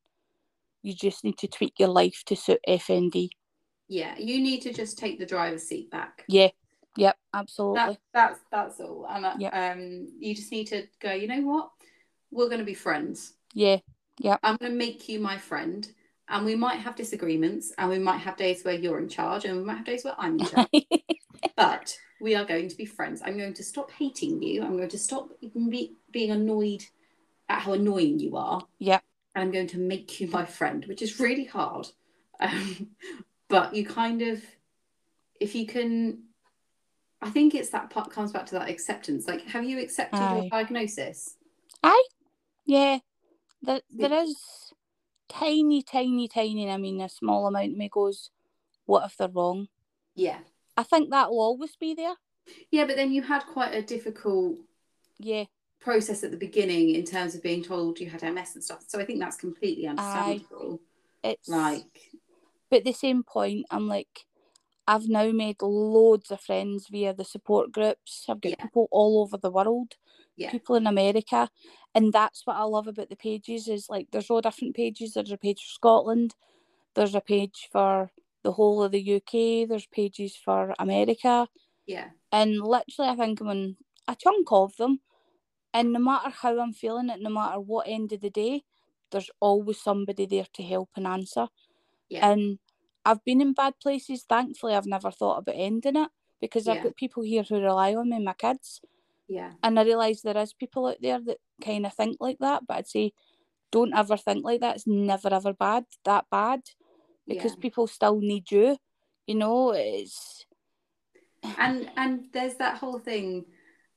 you 0.83 0.95
just 0.95 1.25
need 1.25 1.37
to 1.39 1.49
tweak 1.49 1.81
your 1.81 1.89
life 1.89 2.23
to 2.27 2.37
suit 2.37 2.61
FND. 2.69 3.31
Yeah. 3.89 4.17
You 4.19 4.41
need 4.41 4.61
to 4.63 4.73
just 4.73 4.99
take 4.99 5.19
the 5.19 5.27
driver's 5.27 5.65
seat 5.65 5.91
back. 5.91 6.25
Yeah. 6.29 6.51
Yep. 6.97 7.17
Absolutely. 7.35 7.81
That, 7.81 7.99
that's 8.15 8.41
that's 8.53 8.81
all. 8.81 9.07
And 9.11 9.27
uh, 9.27 9.35
Yep. 9.37 9.53
um, 9.53 10.09
you 10.21 10.35
just 10.35 10.53
need 10.53 10.69
to 10.69 10.85
go. 11.01 11.13
You 11.13 11.27
know 11.27 11.41
what? 11.43 11.71
We're 12.31 12.47
going 12.47 12.59
to 12.59 12.65
be 12.65 12.75
friends. 12.75 13.35
yeah. 13.55 13.79
Yep. 14.19 14.41
I'm 14.43 14.57
going 14.57 14.73
to 14.73 14.77
make 14.79 15.09
you 15.09 15.19
my 15.19 15.39
friend, 15.39 15.91
and 16.29 16.45
we 16.45 16.55
might 16.55 16.81
have 16.81 16.95
disagreements, 16.95 17.73
and 17.79 17.89
we 17.89 17.99
might 17.99 18.19
have 18.19 18.37
days 18.37 18.63
where 18.63 18.75
you're 18.75 18.99
in 18.99 19.09
charge, 19.09 19.47
and 19.47 19.57
we 19.57 19.65
might 19.65 19.79
have 19.79 19.87
days 19.87 20.05
where 20.05 20.15
I'm 20.19 20.39
in 20.39 20.47
charge. 20.47 20.69
but 21.57 21.97
we 22.21 22.35
are 22.35 22.45
going 22.45 22.69
to 22.69 22.77
be 22.77 22.85
friends. 22.85 23.23
I'm 23.25 23.39
going 23.39 23.55
to 23.55 23.65
stop 23.65 23.91
hating 23.91 24.43
you. 24.43 24.63
I'm 24.63 24.77
going 24.77 24.91
to 24.91 24.99
stop 24.99 25.31
even 25.41 25.71
be, 25.71 25.95
being 26.11 26.31
annoyed 26.31 26.85
at 27.49 27.63
how 27.63 27.73
annoying 27.73 28.19
you 28.19 28.37
are. 28.37 28.67
Yeah. 28.79 29.01
And 29.35 29.43
I'm 29.43 29.51
going 29.51 29.69
to 29.69 29.79
make 29.79 30.21
you 30.21 30.29
my 30.29 30.45
friend, 30.45 30.85
which 30.85 31.01
is 31.01 31.19
really 31.19 31.45
hard. 31.45 31.89
Um, 32.41 32.89
but 33.49 33.75
you 33.75 33.85
kind 33.85 34.23
of, 34.23 34.43
if 35.41 35.55
you 35.55 35.67
can, 35.67 36.25
I 37.23 37.31
think 37.31 37.55
it's 37.55 37.71
that 37.71 37.91
part 37.91 38.11
comes 38.11 38.33
back 38.33 38.47
to 38.47 38.55
that 38.55 38.69
acceptance. 38.69 39.27
Like, 39.27 39.47
have 39.47 39.65
you 39.65 39.81
accepted 39.81 40.21
Aye. 40.21 40.41
your 40.41 40.49
diagnosis? 40.51 41.37
Yeah. 42.71 42.99
There, 43.63 43.81
there 43.91 44.23
is 44.23 44.73
tiny, 45.29 45.83
tiny, 45.83 46.29
tiny. 46.29 46.71
I 46.71 46.77
mean, 46.77 47.01
a 47.01 47.09
small 47.09 47.47
amount 47.47 47.73
of 47.73 47.77
me 47.77 47.89
goes, 47.93 48.31
what 48.87 49.05
if 49.05 49.17
they're 49.17 49.29
wrong? 49.29 49.69
Yeah. 50.15 50.39
I 50.77 50.83
think 50.85 51.11
that 51.11 51.31
will 51.31 51.41
always 51.41 51.77
be 51.77 51.95
there. 51.95 52.15
Yeah, 52.71 52.87
but 52.87 52.97
then 52.97 53.13
you 53.13 53.23
had 53.23 53.45
quite 53.47 53.75
a 53.75 53.83
difficult 53.83 54.57
Yeah. 55.19 55.45
process 55.81 56.25
at 56.25 56.31
the 56.31 56.37
beginning 56.37 56.95
in 56.95 57.05
terms 57.05 57.35
of 57.35 57.43
being 57.43 57.63
told 57.63 58.01
you 58.01 58.09
had 58.09 58.23
MS 58.23 58.55
and 58.55 58.65
stuff. 58.65 58.85
So 58.87 58.99
I 58.99 59.05
think 59.05 59.19
that's 59.21 59.37
completely 59.37 59.87
understandable. 59.87 60.81
It's 61.23 61.49
Like, 61.49 62.13
But 62.71 62.79
at 62.79 62.85
the 62.85 62.93
same 62.93 63.25
point, 63.25 63.67
I'm 63.71 63.89
like, 63.89 64.27
I've 64.87 65.09
now 65.09 65.31
made 65.33 65.61
loads 65.61 66.31
of 66.31 66.41
friends 66.41 66.87
via 66.91 67.13
the 67.13 67.25
support 67.25 67.73
groups. 67.73 68.25
I've 68.29 68.41
got 68.41 68.51
Yeah. 68.51 68.63
people 68.63 68.89
all 68.91 69.23
over 69.23 69.37
the 69.37 69.51
world, 69.51 69.97
Yeah. 70.37 70.51
people 70.51 70.77
in 70.77 70.87
America. 70.87 71.51
And 71.95 72.13
that's 72.13 72.47
what 72.47 72.57
I 72.57 72.63
love 72.65 72.87
about 72.87 73.09
the 73.11 73.17
pages 73.17 73.69
is 73.69 73.89
like 73.89 74.09
there's 74.11 74.31
all 74.31 74.41
different 74.41 74.77
pages. 74.77 75.15
There's 75.15 75.33
a 75.33 75.37
page 75.39 75.61
for 75.63 75.73
Scotland, 75.75 76.35
there's 76.95 77.15
a 77.17 77.21
page 77.21 77.69
for 77.73 78.13
the 78.45 78.53
whole 78.53 78.83
of 78.83 78.93
the 78.93 79.01
UK, 79.03 79.67
there's 79.67 79.87
pages 79.87 80.37
for 80.37 80.75
America. 80.79 81.49
yeah, 81.87 82.11
And 82.33 82.61
literally 82.63 83.11
I 83.11 83.17
think 83.17 83.41
I'm 83.41 83.49
on 83.49 83.77
a 84.09 84.17
chunk 84.17 84.49
of 84.53 84.77
them. 84.77 85.01
And 85.75 85.93
no 85.93 86.01
matter 86.01 86.31
how 86.31 86.61
I'm 86.61 86.73
feeling 86.73 87.11
it, 87.11 87.21
no 87.21 87.31
matter 87.31 87.61
what 87.61 87.89
end 87.89 88.13
of 88.13 88.21
the 88.21 88.31
day, 88.31 88.65
there's 89.11 89.31
always 89.41 89.81
somebody 89.83 90.27
there 90.27 90.47
to 90.55 90.63
help 90.63 90.91
and 90.97 91.07
answer. 91.07 91.49
yeah, 92.09 92.23
And 92.23 92.59
I've 93.05 93.25
been 93.25 93.41
in 93.41 93.55
bad 93.55 93.75
places. 93.81 94.25
Thankfully, 94.29 94.75
I've 94.75 94.87
never 94.87 95.11
thought 95.11 95.39
about 95.39 95.57
ending 95.57 95.97
it 95.97 96.11
because 96.41 96.69
I've 96.69 96.81
got 96.81 96.97
people 96.97 97.23
here 97.23 97.43
who 97.45 97.61
rely 97.61 97.95
on 97.95 98.11
me, 98.11 98.21
my 98.21 98.35
kids. 98.35 98.81
Yeah, 99.31 99.53
And 99.63 99.79
I 99.79 99.85
realise 99.85 100.23
there 100.23 100.37
is 100.39 100.53
people 100.53 100.89
out 100.89 100.97
there 101.01 101.21
that 101.25 101.37
kind 101.65 101.87
of 101.87 101.95
think 101.95 102.17
like 102.19 102.39
that. 102.41 102.67
But 102.67 102.79
I'd 102.79 102.89
say, 102.89 103.13
don't 103.71 103.95
ever 103.95 104.17
think 104.17 104.45
like 104.45 104.61
that. 104.61 104.75
It's 104.75 104.89
never 104.89 105.33
ever 105.33 105.53
bad, 105.53 105.85
that 106.05 106.25
bad, 106.33 106.63
because 107.29 107.53
yeah. 107.53 107.61
people 107.63 107.87
still 107.87 108.19
need 108.19 108.51
you. 108.51 108.77
You 109.29 109.37
know, 109.37 109.71
it's 109.71 110.47
And 111.59 111.89
and 111.97 112.25
there's 112.33 112.57
that 112.57 112.79
whole 112.79 112.99
thing 112.99 113.45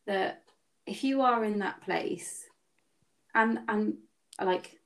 that 0.06 0.44
if 0.86 1.04
you 1.04 1.22
are 1.22 1.44
in 1.44 1.60
that 1.60 1.82
place, 1.82 2.46
and 3.34 3.62
and 3.68 3.96
like, 4.40 4.80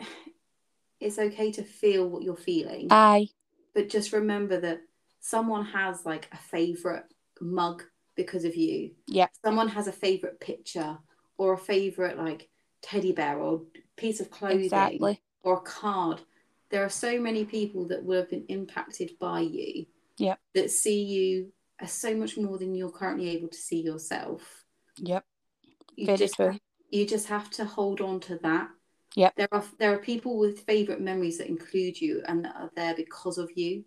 it's 0.98 1.20
okay 1.20 1.52
to 1.52 1.62
feel 1.62 2.08
what 2.08 2.24
you're 2.24 2.36
feeling, 2.36 2.88
aye, 2.90 3.28
but 3.76 3.88
just 3.88 4.12
remember 4.12 4.60
that 4.60 4.80
someone 5.20 5.66
has 5.66 6.04
like 6.04 6.28
a 6.32 6.36
favorite 6.36 7.04
mug 7.40 7.84
because 8.16 8.44
of 8.44 8.56
you. 8.56 8.92
Yeah. 9.06 9.26
Someone 9.44 9.68
has 9.68 9.86
a 9.86 9.92
favorite 9.92 10.40
picture 10.40 10.98
or 11.36 11.54
a 11.54 11.58
favorite 11.58 12.18
like 12.18 12.48
teddy 12.82 13.12
bear 13.12 13.38
or 13.38 13.62
piece 13.96 14.20
of 14.20 14.30
clothing 14.30 14.64
exactly. 14.64 15.20
or 15.42 15.58
a 15.58 15.60
card. 15.60 16.20
There 16.70 16.84
are 16.84 16.90
so 16.90 17.20
many 17.20 17.44
people 17.44 17.88
that 17.88 18.04
will 18.04 18.20
have 18.20 18.30
been 18.30 18.46
impacted 18.48 19.12
by 19.20 19.40
you. 19.40 19.86
Yeah. 20.16 20.36
That 20.54 20.70
see 20.70 21.02
you 21.02 21.52
as 21.80 21.92
so 21.92 22.14
much 22.14 22.36
more 22.36 22.58
than 22.58 22.74
you're 22.74 22.90
currently 22.90 23.30
able 23.30 23.48
to 23.48 23.56
see 23.56 23.80
yourself. 23.80 24.64
Yep. 24.98 25.24
You 25.96 26.06
Very 26.06 26.18
just 26.18 26.34
true. 26.34 26.58
you 26.90 27.06
just 27.06 27.28
have 27.28 27.50
to 27.50 27.64
hold 27.64 28.00
on 28.00 28.20
to 28.20 28.38
that. 28.38 28.68
Yep. 29.16 29.34
There 29.36 29.48
are 29.52 29.64
there 29.78 29.94
are 29.94 29.98
people 29.98 30.38
with 30.38 30.60
favorite 30.60 31.00
memories 31.00 31.38
that 31.38 31.48
include 31.48 32.00
you 32.00 32.22
and 32.26 32.44
that 32.44 32.56
are 32.56 32.70
there 32.74 32.94
because 32.94 33.38
of 33.38 33.50
you. 33.56 33.84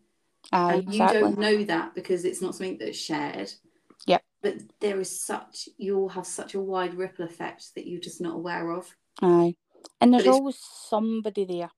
Aye, 0.52 0.76
and 0.76 0.84
you 0.84 0.90
exactly. 1.02 1.20
don't 1.22 1.40
know 1.40 1.64
that 1.66 1.96
because 1.96 2.24
it's 2.24 2.42
not 2.42 2.56
something 2.56 2.78
that's 2.78 2.98
shared. 2.98 3.52
But 4.42 4.56
there 4.80 5.00
is 5.00 5.20
such 5.20 5.68
you'll 5.78 6.10
have 6.10 6.28
such 6.28 6.54
a 6.54 6.62
wide 6.62 6.94
ripple 6.94 7.26
effect 7.26 7.74
that 7.76 7.88
you're 7.88 8.00
just 8.02 8.22
not 8.22 8.36
aware 8.36 8.72
of. 8.72 8.96
Aye. 9.22 9.56
And 10.00 10.14
there's 10.14 10.28
always 10.28 10.60
somebody 10.60 11.46
there. 11.46 11.72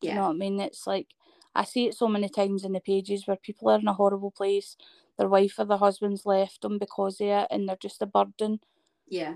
Do 0.00 0.06
Yeah. 0.06 0.12
You 0.12 0.14
know 0.20 0.26
what 0.28 0.34
I 0.34 0.38
mean? 0.38 0.60
It's 0.60 0.86
like 0.86 1.08
I 1.54 1.64
see 1.64 1.86
it 1.86 1.96
so 1.96 2.06
many 2.06 2.28
times 2.28 2.64
in 2.64 2.72
the 2.72 2.80
pages 2.80 3.26
where 3.26 3.36
people 3.36 3.68
are 3.70 3.78
in 3.78 3.88
a 3.88 3.92
horrible 3.92 4.30
place, 4.30 4.76
their 5.18 5.28
wife 5.28 5.58
or 5.58 5.64
their 5.64 5.78
husband's 5.78 6.24
left 6.24 6.62
them 6.62 6.78
because 6.78 7.20
of 7.20 7.26
it 7.26 7.48
and 7.50 7.68
they're 7.68 7.76
just 7.76 8.02
a 8.02 8.06
burden. 8.06 8.60
Yeah. 9.08 9.34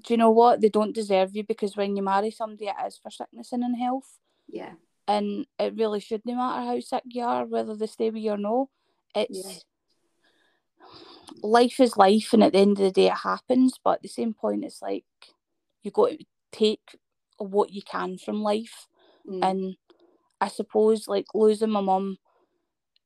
Do 0.00 0.14
you 0.14 0.18
know 0.18 0.30
what? 0.30 0.60
They 0.60 0.68
don't 0.68 0.94
deserve 0.94 1.34
you 1.34 1.42
because 1.44 1.76
when 1.76 1.96
you 1.96 2.02
marry 2.02 2.30
somebody 2.30 2.66
it 2.66 2.86
is 2.86 2.96
for 2.96 3.10
sickness 3.10 3.52
and 3.52 3.64
in 3.64 3.74
health. 3.74 4.18
Yeah. 4.48 4.74
and 5.08 5.46
it 5.58 5.74
really 5.76 5.98
shouldn't 6.00 6.36
matter 6.36 6.64
how 6.64 6.78
sick 6.80 7.02
you 7.06 7.24
are, 7.24 7.44
whether 7.44 7.74
they 7.74 7.86
stay 7.86 8.10
with 8.10 8.22
you 8.22 8.32
or 8.32 8.38
no. 8.38 8.70
It's 9.14 9.44
Yeah. 9.44 10.86
Life 11.42 11.80
is 11.80 11.96
life, 11.96 12.32
and 12.32 12.42
at 12.42 12.52
the 12.52 12.58
end 12.58 12.78
of 12.78 12.84
the 12.84 12.90
day, 12.90 13.06
it 13.06 13.18
happens. 13.18 13.78
But 13.82 13.96
at 13.96 14.02
the 14.02 14.08
same 14.08 14.34
point, 14.34 14.64
it's 14.64 14.82
like 14.82 15.04
you 15.82 15.90
got 15.90 16.10
to 16.10 16.24
take 16.52 16.96
what 17.38 17.70
you 17.72 17.82
can 17.82 18.18
from 18.18 18.42
life, 18.42 18.88
Mm. 19.26 19.44
and 19.48 19.76
I 20.40 20.48
suppose 20.48 21.06
like 21.06 21.26
losing 21.34 21.70
my 21.70 21.80
mum, 21.80 22.18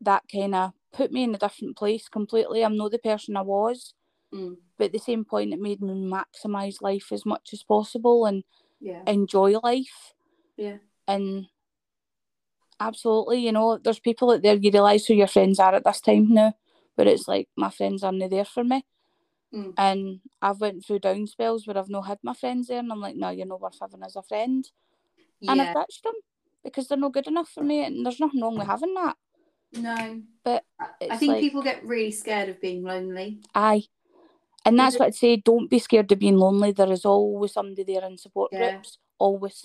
that 0.00 0.24
kind 0.32 0.54
of 0.54 0.72
put 0.92 1.12
me 1.12 1.24
in 1.24 1.34
a 1.34 1.38
different 1.38 1.76
place 1.76 2.08
completely. 2.08 2.64
I'm 2.64 2.76
not 2.76 2.90
the 2.90 2.98
person 2.98 3.36
I 3.36 3.42
was, 3.42 3.92
Mm. 4.32 4.56
but 4.78 4.86
at 4.86 4.92
the 4.92 4.98
same 4.98 5.24
point, 5.24 5.52
it 5.52 5.60
made 5.60 5.82
me 5.82 5.92
maximize 5.92 6.80
life 6.80 7.12
as 7.12 7.26
much 7.26 7.50
as 7.52 7.62
possible 7.62 8.24
and 8.26 8.44
Yeah. 8.80 9.02
enjoy 9.06 9.58
life. 9.60 10.14
Yeah. 10.56 10.78
And 11.06 11.48
absolutely, 12.80 13.40
you 13.40 13.52
know, 13.52 13.78
there's 13.78 14.00
people 14.00 14.30
out 14.30 14.42
there 14.42 14.54
you 14.54 14.70
realise 14.70 15.06
who 15.06 15.14
your 15.14 15.26
friends 15.26 15.58
are 15.58 15.74
at 15.74 15.84
this 15.84 16.00
time 16.00 16.32
now, 16.32 16.54
but 16.96 17.06
it's 17.06 17.28
like 17.28 17.48
my 17.56 17.70
friends 17.70 18.02
aren't 18.02 18.28
there 18.30 18.44
for 18.44 18.64
me. 18.64 18.84
Mm. 19.54 19.74
And 19.78 20.20
I've 20.42 20.60
went 20.60 20.84
through 20.84 20.98
down 21.00 21.26
spells 21.26 21.66
where 21.66 21.78
I've 21.78 21.88
not 21.88 22.06
had 22.06 22.18
my 22.22 22.34
friends 22.34 22.68
there, 22.68 22.78
and 22.78 22.90
I'm 22.90 23.00
like, 23.00 23.16
no, 23.16 23.30
you're 23.30 23.46
not 23.46 23.60
worth 23.60 23.78
having 23.80 24.02
as 24.02 24.16
a 24.16 24.22
friend, 24.22 24.68
Yeah. 25.40 25.52
and 25.52 25.62
I've 25.62 25.74
ditched 25.74 26.02
them 26.02 26.14
because 26.64 26.88
they're 26.88 26.98
not 26.98 27.12
good 27.12 27.28
enough 27.28 27.48
for 27.50 27.62
me, 27.62 27.84
and 27.84 28.04
there's 28.04 28.18
nothing 28.20 28.40
wrong 28.42 28.58
with 28.58 28.66
having 28.66 28.94
that. 28.94 29.16
No. 29.72 30.22
But 30.42 30.64
I- 30.80 31.16
think 31.16 31.32
like- 31.34 31.40
people 31.40 31.62
get 31.62 31.84
really 31.84 32.10
scared 32.10 32.48
of 32.48 32.60
being 32.60 32.82
lonely. 32.82 33.40
Aye. 33.54 33.84
And 34.64 34.76
that's 34.78 34.98
what 34.98 35.06
I'd 35.06 35.14
say. 35.14 35.36
Don't 35.36 35.70
be 35.70 35.78
scared 35.78 36.10
of 36.10 36.18
being 36.18 36.38
lonely. 36.38 36.72
There 36.72 36.90
is 36.90 37.04
always 37.04 37.52
somebody 37.52 37.84
there 37.84 38.04
in 38.04 38.18
support 38.18 38.52
Yeah. 38.52 38.72
groups. 38.72 38.98
Always. 39.18 39.64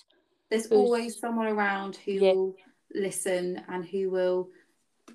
There's 0.50 0.72
always 0.72 1.18
someone 1.20 1.48
around 1.48 1.96
who 1.96 2.12
Yeah. 2.12 2.34
will 2.34 2.56
listen 2.94 3.64
and 3.68 3.84
who 3.84 4.12
will 4.12 4.52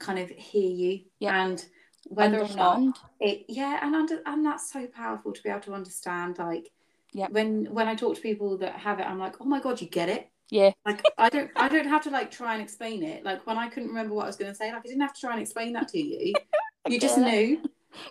kind 0.00 0.18
of 0.18 0.28
hear 0.30 0.68
you 0.70 1.04
Yeah. 1.20 1.44
and 1.44 1.64
whether 2.08 2.40
or 2.40 2.48
not 2.56 2.98
it 3.20 3.44
yeah 3.48 3.80
and 3.82 3.94
under 3.94 4.20
and 4.26 4.44
that's 4.44 4.72
so 4.72 4.86
powerful 4.86 5.32
to 5.32 5.42
be 5.42 5.48
able 5.48 5.60
to 5.60 5.74
understand 5.74 6.38
like 6.38 6.70
Yeah. 7.12 7.28
when 7.30 7.66
when 7.72 7.88
I 7.88 7.94
talk 7.94 8.14
to 8.16 8.20
people 8.20 8.56
that 8.58 8.76
have 8.76 9.00
it 9.00 9.06
I'm 9.06 9.18
like 9.18 9.40
oh 9.40 9.44
my 9.44 9.60
god 9.60 9.80
you 9.80 9.88
get 9.88 10.08
it 10.08 10.28
Yeah. 10.50 10.70
like 10.84 11.02
I 11.18 11.28
don't 11.28 11.50
I 11.56 11.68
don't 11.68 11.88
have 11.88 12.02
to 12.04 12.10
like 12.10 12.30
try 12.30 12.54
and 12.54 12.62
explain 12.62 13.02
it 13.02 13.24
like 13.24 13.46
when 13.46 13.58
I 13.58 13.68
couldn't 13.68 13.88
remember 13.88 14.14
what 14.14 14.24
I 14.24 14.26
was 14.28 14.36
going 14.36 14.50
to 14.50 14.54
say 14.56 14.70
like 14.72 14.80
I 14.84 14.88
didn't 14.88 15.00
have 15.00 15.14
to 15.14 15.20
try 15.20 15.32
and 15.32 15.40
explain 15.42 15.72
that 15.74 15.88
to 15.88 15.98
you 15.98 16.34
you 16.88 17.00
just 17.00 17.18
it. 17.18 17.22
knew 17.22 17.62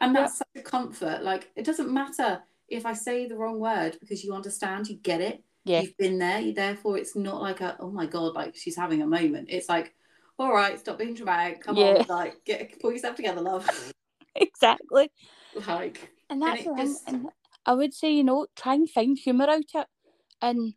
and 0.02 0.14
Yeah. 0.14 0.22
that's 0.22 0.38
such 0.40 0.48
a 0.58 0.62
comfort 0.62 1.24
like 1.24 1.52
it 1.56 1.64
doesn't 1.66 1.90
matter 1.92 2.42
if 2.68 2.86
I 2.86 2.94
say 2.94 3.28
the 3.28 3.38
wrong 3.38 3.60
word 3.60 3.98
because 4.02 4.24
you 4.24 4.34
understand 4.34 4.88
you 4.90 4.98
get 4.98 5.22
it 5.22 5.42
Yeah. 5.64 5.82
you've 5.82 5.98
been 5.98 6.18
there 6.20 6.40
you 6.42 6.54
therefore 6.54 6.98
it's 6.98 7.16
not 7.16 7.42
like 7.42 7.62
a 7.62 7.78
oh 7.80 7.92
my 7.92 8.08
god 8.08 8.34
like 8.34 8.56
she's 8.58 8.76
having 8.76 9.02
a 9.02 9.08
moment 9.08 9.48
it's 9.50 9.70
like 9.70 9.94
all 10.38 10.54
right 10.54 10.80
stop 10.80 10.98
being 10.98 11.14
dramatic 11.14 11.62
come 11.62 11.78
Yeah. 11.78 12.02
on 12.02 12.06
like 12.10 12.44
get 12.46 12.80
pull 12.80 12.92
yourself 12.92 13.16
together 13.16 13.42
love 13.42 13.94
exactly. 14.36 15.12
like 15.68 16.12
And 16.30 16.42
that's 16.42 16.64
thing. 16.64 16.76
just- 16.78 17.08
And 17.08 17.28
I 17.66 17.74
would 17.74 17.94
say, 17.94 18.12
you 18.12 18.24
know, 18.24 18.48
try 18.56 18.74
and 18.76 18.90
find 18.90 19.18
humour 19.18 19.50
out 19.50 19.64
it. 19.74 19.88
And 20.42 20.74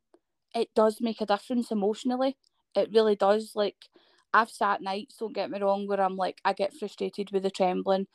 it 0.54 0.68
does 0.74 1.00
make 1.00 1.20
a 1.20 1.26
difference 1.26 1.70
emotionally. 1.70 2.36
It 2.74 2.90
really 2.92 3.16
does. 3.16 3.52
Like, 3.54 3.76
I've 4.32 4.50
sat 4.50 4.80
nights, 4.82 5.16
don't 5.16 5.34
get 5.34 5.50
me 5.50 5.60
wrong, 5.60 5.86
where 5.86 6.00
I'm 6.00 6.16
like, 6.16 6.40
I 6.44 6.52
get 6.52 6.74
frustrated 6.74 7.30
with 7.32 7.42
the 7.42 7.50
trembling. 7.50 8.06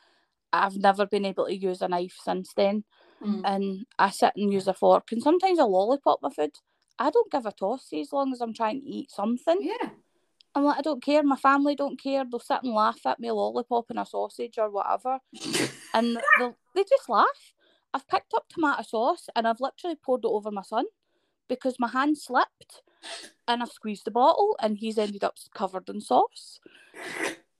I've 0.52 0.76
never 0.76 1.06
been 1.06 1.24
able 1.24 1.46
to 1.46 1.54
use 1.56 1.82
a 1.82 1.88
knife 1.88 2.16
since 2.22 2.52
then. 2.56 2.84
mm, 3.22 3.42
And 3.44 3.86
I 3.98 4.10
sit 4.10 4.32
and 4.36 4.52
use 4.52 4.68
a 4.68 4.74
fork 4.74 5.12
and 5.12 5.22
sometimes 5.22 5.58
a 5.58 5.64
lollipop 5.64 6.20
my 6.22 6.30
food. 6.30 6.52
I 6.98 7.10
don't 7.10 7.30
give 7.30 7.46
a 7.46 7.52
toss 7.52 7.88
as 7.92 8.12
long 8.12 8.32
as 8.32 8.40
I'm 8.40 8.54
trying 8.54 8.80
to 8.80 8.86
eat 8.88 9.10
something. 9.10 9.58
yeah 9.60 9.90
I'm 10.54 10.64
like, 10.64 10.78
I 10.78 10.82
don't 10.82 11.02
care. 11.02 11.22
My 11.22 11.36
family 11.36 11.74
don't 11.74 12.00
care. 12.00 12.24
They'll 12.24 12.40
sit 12.40 12.62
and 12.62 12.72
laugh 12.72 13.00
at 13.06 13.18
me, 13.18 13.28
a 13.28 13.34
lollipop 13.34 13.90
and 13.90 13.98
a 13.98 14.06
sausage 14.06 14.56
or 14.58 14.70
whatever. 14.70 15.18
and 15.94 16.18
they 16.38 16.84
just 16.88 17.08
laugh. 17.08 17.52
I've 17.92 18.08
picked 18.08 18.34
up 18.34 18.48
tomato 18.48 18.82
sauce 18.82 19.28
and 19.34 19.46
I've 19.46 19.60
literally 19.60 19.96
poured 19.96 20.24
it 20.24 20.28
over 20.28 20.50
my 20.50 20.62
son 20.62 20.84
because 21.48 21.76
my 21.78 21.88
hand 21.88 22.18
slipped 22.18 22.82
and 23.46 23.62
I've 23.62 23.70
squeezed 23.70 24.04
the 24.04 24.10
bottle 24.10 24.56
and 24.60 24.78
he's 24.78 24.98
ended 24.98 25.24
up 25.24 25.36
covered 25.54 25.88
in 25.88 26.00
sauce. 26.00 26.60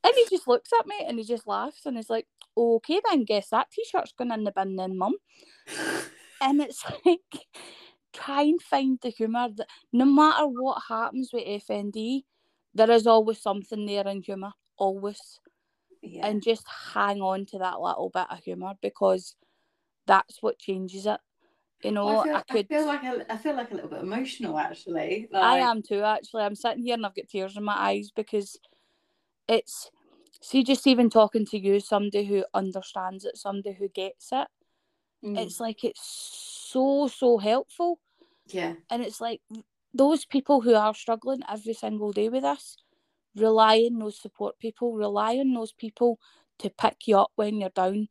And 0.04 0.12
he 0.14 0.26
just 0.30 0.46
looks 0.46 0.70
at 0.78 0.86
me 0.86 0.96
and 1.06 1.18
he 1.18 1.24
just 1.24 1.46
laughs 1.46 1.86
and 1.86 1.96
he's 1.96 2.10
like, 2.10 2.26
okay 2.56 3.00
then, 3.08 3.24
guess 3.24 3.48
that 3.50 3.70
t-shirt's 3.70 4.12
going 4.12 4.32
in 4.32 4.44
the 4.44 4.52
bin 4.52 4.76
then, 4.76 4.98
mum. 4.98 5.14
And 6.40 6.60
it's 6.60 6.84
like, 7.06 7.46
try 8.12 8.42
and 8.42 8.62
find 8.62 8.98
the 9.02 9.10
humour 9.10 9.48
that 9.56 9.68
no 9.92 10.04
matter 10.04 10.46
what 10.46 10.82
happens 10.88 11.30
with 11.32 11.46
FND, 11.46 12.24
there 12.74 12.90
is 12.90 13.06
always 13.06 13.40
something 13.40 13.86
there 13.86 14.06
in 14.08 14.22
humour, 14.22 14.52
always 14.76 15.40
yeah 16.02 16.26
and 16.26 16.42
just 16.42 16.64
hang 16.92 17.22
on 17.22 17.46
to 17.46 17.58
that 17.58 17.80
little 17.80 18.10
bit 18.12 18.26
of 18.30 18.38
humour 18.44 18.74
because 18.82 19.36
that's 20.06 20.42
what 20.42 20.58
changes 20.58 21.06
it. 21.06 21.20
You 21.82 21.92
know, 21.92 22.06
Well, 22.06 22.20
I, 22.20 22.22
I, 22.22 22.24
feel, 22.24 22.36
I 22.36 22.52
could. 22.52 22.68
feel 22.68 22.86
like 22.86 23.02
a, 23.04 23.32
I 23.32 23.36
feel 23.36 23.56
like 23.56 23.70
a 23.70 23.74
little 23.74 23.90
bit 23.90 24.02
emotional 24.02 24.58
actually 24.58 25.28
like, 25.30 25.42
I 25.44 25.58
am 25.58 25.82
too. 25.82 26.02
Actually, 26.02 26.44
I'm 26.44 26.54
sitting 26.54 26.82
here 26.82 26.94
and 26.94 27.04
I've 27.04 27.14
got 27.14 27.28
tears 27.28 27.56
in 27.56 27.64
my 27.64 27.76
eyes 27.76 28.10
because 28.14 28.58
it's. 29.48 29.90
See, 30.40 30.62
just 30.62 30.86
even 30.86 31.08
talking 31.08 31.46
to 31.46 31.58
you, 31.58 31.80
somebody 31.80 32.24
who 32.24 32.44
understands 32.52 33.24
it, 33.24 33.38
somebody 33.38 33.74
who 33.74 33.88
gets 33.88 34.28
it, 34.30 34.46
mm, 35.24 35.38
it's 35.38 35.58
like 35.58 35.84
it's 35.84 36.02
so 36.70 37.08
so 37.08 37.38
helpful, 37.38 37.98
yeah 38.48 38.74
and 38.90 39.02
it's 39.02 39.22
like 39.22 39.40
those 39.94 40.26
people 40.26 40.62
who 40.62 40.74
are 40.76 40.94
struggling 40.94 41.42
every 41.48 41.74
single 41.74 42.12
day 42.12 42.28
with 42.30 42.42
this, 42.44 42.78
rely 43.36 43.78
on 43.90 43.98
those 44.00 44.20
support 44.20 44.58
people, 44.58 44.94
rely 44.96 45.36
on 45.38 45.54
those 45.54 45.72
people 45.72 46.20
to 46.58 46.70
pick 46.70 47.08
you 47.08 47.18
up 47.18 47.32
when 47.36 47.60
you're 47.60 47.70
down, 47.70 48.08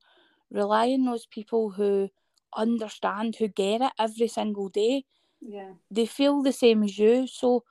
rely 0.51 0.89
on 0.91 1.05
those 1.05 1.27
people 1.27 1.71
who 1.71 2.09
understand, 2.55 3.37
who 3.37 3.47
get 3.49 3.81
it 3.81 3.93
every 3.99 4.27
single 4.29 4.69
day. 4.69 5.05
yeah 5.41 5.73
They 5.89 6.05
feel 6.05 6.41
the 6.41 6.53
same 6.53 6.83
as 6.83 6.97
you, 6.97 7.27
so 7.27 7.63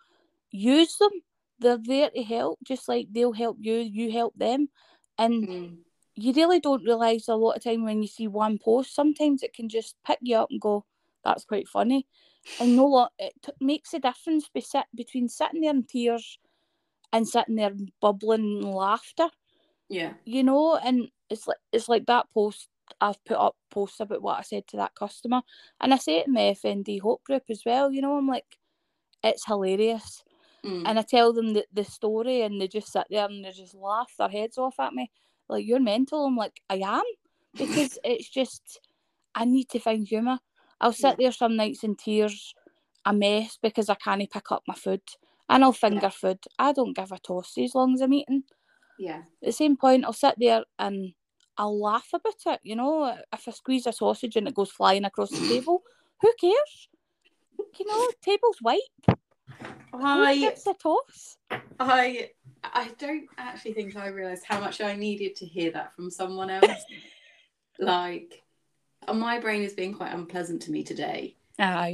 use 0.50 0.98
them. 0.98 1.12
They're 1.58 1.78
there 1.78 2.10
to 2.10 2.22
help, 2.24 2.60
just 2.64 2.88
like 2.88 3.08
they'll 3.12 3.32
help 3.34 3.58
you, 3.60 3.76
you 3.76 4.12
help 4.12 4.36
them. 4.36 4.70
And 5.18 5.48
mm, 5.48 5.82
you 6.14 6.32
really 6.34 6.60
don't 6.60 6.84
realise 6.84 7.28
a 7.28 7.36
lot 7.36 7.56
of 7.56 7.64
time 7.64 7.84
when 7.84 8.02
you 8.02 8.08
see 8.08 8.28
one 8.28 8.58
post, 8.58 8.94
sometimes 8.94 9.42
it 9.42 9.54
can 9.54 9.68
just 9.68 9.96
pick 10.04 10.18
you 10.22 10.36
up 10.36 10.50
and 10.50 10.60
go, 10.60 10.86
that's 11.24 11.44
quite 11.44 11.68
funny. 11.68 12.08
And 12.60 12.76
no 12.76 12.86
lot, 12.86 13.12
it 13.18 13.34
t- 13.42 13.52
makes 13.60 13.94
a 13.94 13.98
difference 13.98 14.48
be 14.48 14.60
sit, 14.60 14.84
between 14.94 15.28
sitting 15.28 15.62
there 15.62 15.70
in 15.70 15.84
tears 15.84 16.38
and 17.12 17.28
sitting 17.28 17.56
there 17.56 17.72
bubbling 18.00 18.62
in 18.62 18.72
laughter, 18.72 19.28
yeah 19.88 20.14
you 20.24 20.42
know. 20.42 20.76
And 20.76 21.08
it's 21.30 21.46
like 21.46 21.58
it's 21.72 21.88
like 21.88 22.06
that 22.06 22.26
post 22.32 22.68
I've 23.00 23.22
put 23.24 23.36
up 23.38 23.56
posts 23.70 24.00
about 24.00 24.22
what 24.22 24.38
I 24.38 24.42
said 24.42 24.66
to 24.68 24.76
that 24.78 24.94
customer, 24.94 25.42
and 25.80 25.92
I 25.94 25.96
say 25.98 26.18
it 26.18 26.26
in 26.26 26.34
my 26.34 26.42
FND 26.42 27.00
Hope 27.00 27.24
group 27.24 27.44
as 27.50 27.62
well. 27.64 27.92
You 27.92 28.02
know, 28.02 28.16
I'm 28.16 28.28
like, 28.28 28.58
it's 29.22 29.46
hilarious, 29.46 30.24
mm, 30.64 30.82
and 30.86 30.98
I 30.98 31.02
tell 31.02 31.32
them 31.32 31.54
the, 31.54 31.66
the 31.72 31.84
story, 31.84 32.42
and 32.42 32.60
they 32.60 32.68
just 32.68 32.92
sit 32.92 33.06
there 33.10 33.26
and 33.26 33.44
they 33.44 33.52
just 33.52 33.74
laugh 33.74 34.12
their 34.18 34.28
heads 34.28 34.58
off 34.58 34.78
at 34.80 34.94
me, 34.94 35.10
like 35.48 35.66
you're 35.66 35.80
mental. 35.80 36.26
I'm 36.26 36.36
like, 36.36 36.60
I 36.70 36.76
am, 36.84 37.04
because 37.54 37.98
it's 38.04 38.28
just 38.28 38.78
I 39.34 39.44
need 39.44 39.68
to 39.70 39.78
find 39.80 40.06
humour. 40.06 40.38
I'll 40.82 40.92
sit 40.92 41.16
there 41.18 41.32
some 41.32 41.56
nights 41.56 41.84
in 41.84 41.94
tears, 41.94 42.54
a 43.06 43.12
mess 43.12 43.56
because 43.62 43.88
I 43.88 43.94
can't 43.94 44.30
pick 44.30 44.50
up 44.50 44.64
my 44.66 44.74
food, 44.74 45.00
and 45.48 45.64
I'll 45.64 45.72
finger 45.72 46.10
food. 46.10 46.38
I 46.58 46.72
don't 46.72 46.96
give 46.96 47.12
a 47.12 47.18
toss 47.18 47.56
as 47.56 47.74
long 47.74 47.94
as 47.94 48.00
I'm 48.00 48.12
eating. 48.12 48.42
yeah 48.98 49.18
At 49.18 49.46
the 49.46 49.52
same 49.52 49.76
point, 49.76 50.04
I'll 50.04 50.12
sit 50.12 50.34
there 50.38 50.64
and 50.78 51.14
I'll 51.56 51.80
laugh 51.80 52.08
about 52.12 52.54
it. 52.54 52.60
You 52.64 52.76
know, 52.76 53.16
if 53.32 53.48
I 53.48 53.50
squeeze 53.52 53.86
a 53.86 53.92
sausage 53.92 54.36
and 54.36 54.48
it 54.48 54.54
goes 54.54 54.72
flying 54.72 55.04
across 55.04 55.30
the 55.30 55.48
table, 55.54 55.82
who 56.20 56.32
cares? 56.40 56.88
You 57.78 57.86
know, 57.86 58.08
table's 58.20 58.58
white. 58.60 58.80
Who 59.92 60.04
I 60.04 60.38
gets 60.38 60.66
a 60.66 60.74
toss? 60.74 61.38
I 61.78 62.30
I 62.64 62.90
don't 62.98 63.26
actually 63.38 63.74
think 63.74 63.96
I 63.96 64.08
realised 64.08 64.44
how 64.46 64.60
much 64.60 64.80
I 64.80 64.96
needed 64.96 65.36
to 65.36 65.46
hear 65.46 65.70
that 65.72 65.94
from 65.94 66.10
someone 66.10 66.50
else. 66.50 66.84
like, 67.78 68.42
Uh, 69.06 69.14
my 69.14 69.38
brain 69.40 69.62
is 69.62 69.72
being 69.74 69.94
quite 69.94 70.12
unpleasant 70.12 70.62
to 70.62 70.70
me 70.70 70.82
today, 70.84 71.36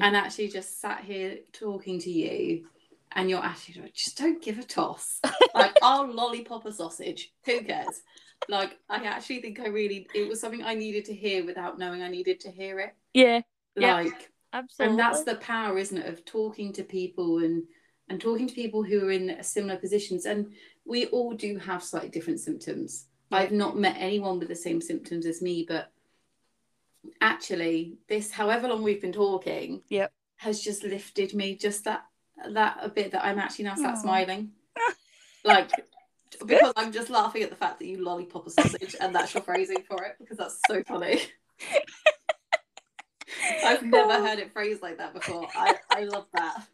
and 0.02 0.16
actually 0.16 0.48
just 0.48 0.80
sat 0.80 1.00
here 1.04 1.38
talking 1.52 1.98
to 2.00 2.11
you, 2.11 2.66
and 3.12 3.28
your 3.30 3.44
attitude 3.44 3.82
was, 3.82 3.92
just 3.92 4.18
don't 4.18 4.42
give 4.42 4.59
a 4.59 4.64
toss. 4.64 5.20
like, 5.54 5.76
I'll 5.82 6.12
lollipop 6.12 6.66
a 6.66 6.72
sausage. 6.72 7.32
Who 7.44 7.62
cares? 7.62 8.02
Like, 8.48 8.78
I 8.88 9.04
actually 9.04 9.40
think 9.40 9.61
I 9.61 9.68
really 9.68 10.06
it 10.14 10.28
was 10.28 10.40
something 10.40 10.62
I 10.62 10.74
needed 10.74 11.04
to 11.06 11.14
hear 11.14 11.44
without 11.44 11.78
knowing 11.78 12.02
I 12.02 12.09
needed 12.09 12.40
to 12.40 12.50
hear 12.50 12.78
it. 12.80 12.94
Yeah, 13.14 13.40
Yeah. 13.76 13.94
Like, 13.94 14.30
absolutely. 14.52 14.90
and 14.90 14.98
that's 14.98 15.24
the 15.24 15.36
power 15.36 15.78
isn't 15.78 15.98
it 15.98 16.06
of 16.06 16.24
talking 16.24 16.72
to 16.74 16.82
people 16.82 17.38
and 17.38 17.64
and 18.09 18.20
talking 18.20 18.46
to 18.46 18.54
people 18.54 18.82
who 18.82 19.06
are 19.06 19.11
in 19.11 19.36
similar 19.42 19.76
positions 19.76 20.24
and 20.24 20.52
we 20.86 21.06
all 21.06 21.34
do 21.34 21.59
have 21.59 21.82
slightly 21.82 22.09
different 22.09 22.40
symptoms 22.40 23.06
i've 23.30 23.52
not 23.52 23.76
met 23.76 23.96
anyone 23.98 24.38
with 24.38 24.48
the 24.48 24.54
same 24.54 24.80
symptoms 24.80 25.26
as 25.26 25.42
me 25.42 25.64
but 25.68 25.92
actually 27.20 27.98
this 28.09 28.30
however 28.30 28.68
long 28.68 28.82
we've 28.82 29.00
been 29.00 29.12
talking 29.12 29.82
Yep. 29.88 30.12
has 30.36 30.61
just 30.61 30.84
lifted 30.84 31.34
me 31.34 31.56
just 31.56 31.84
that 31.84 32.04
that 32.50 32.78
a 32.80 32.88
bit 32.88 33.12
that 33.12 33.24
i'm 33.24 33.38
actually 33.38 33.64
now 33.64 33.74
sat 33.74 33.94
Aw. 33.94 34.02
smiling 34.02 34.50
Like 35.44 35.70
because 36.44 36.72
I'm 36.76 36.92
just 36.92 37.11
laughing 37.11 37.42
at 37.42 37.50
the 37.50 37.56
fact 37.56 37.78
that 37.78 37.86
you 37.86 38.04
lollipop 38.04 38.46
a 38.46 38.50
sausage 38.50 38.96
and 39.00 39.14
that's 39.14 39.34
your 39.34 39.42
phrasing 39.42 39.82
for 39.88 40.04
it 40.04 40.16
because 40.18 40.36
that's 40.36 40.61
so 40.66 40.82
funny. 40.82 41.20
I've 43.64 43.82
never 43.82 44.14
heard 44.14 44.38
it 44.38 44.52
phrased 44.52 44.82
like 44.82 44.98
that 44.98 45.14
before. 45.14 45.48
I, 45.54 45.76
I 45.90 46.04
love 46.04 46.26
that. 46.34 46.56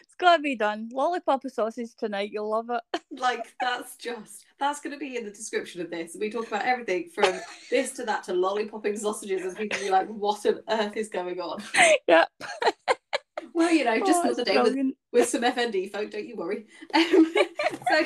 it's 0.00 0.14
gotta 0.18 0.42
be 0.42 0.56
done. 0.56 0.88
Lollipop 0.92 1.44
of 1.44 1.52
sausage 1.52 1.94
tonight. 1.96 2.30
You'll 2.32 2.50
love 2.50 2.70
it. 2.70 3.00
Like 3.18 3.54
that's 3.60 3.96
just 3.96 4.44
that's 4.60 4.80
going 4.80 4.92
to 4.92 4.98
be 4.98 5.16
in 5.16 5.24
the 5.24 5.30
description 5.30 5.80
of 5.80 5.90
this. 5.90 6.14
We 6.20 6.28
talk 6.28 6.48
about 6.48 6.66
everything 6.66 7.08
from 7.14 7.32
this 7.70 7.92
to 7.92 8.04
that 8.04 8.24
to 8.24 8.32
lollipopping 8.32 8.98
sausages, 8.98 9.42
and 9.42 9.56
people 9.56 9.78
be 9.78 9.88
like, 9.90 10.06
"What 10.08 10.44
on 10.44 10.60
earth 10.68 10.96
is 10.98 11.08
going 11.08 11.40
on?" 11.40 11.62
Yep. 12.08 12.28
Well, 13.54 13.70
you 13.70 13.84
know, 13.84 13.98
just 14.00 14.18
Oh, 14.18 14.22
another 14.24 14.44
day 14.44 14.60
with 14.60 14.76
with 15.12 15.28
some 15.30 15.40
FND 15.42 15.90
folk, 15.90 16.10
don't 16.10 16.26
you 16.26 16.36
worry. 16.36 16.66
Um, 16.92 17.32
so 17.88 18.04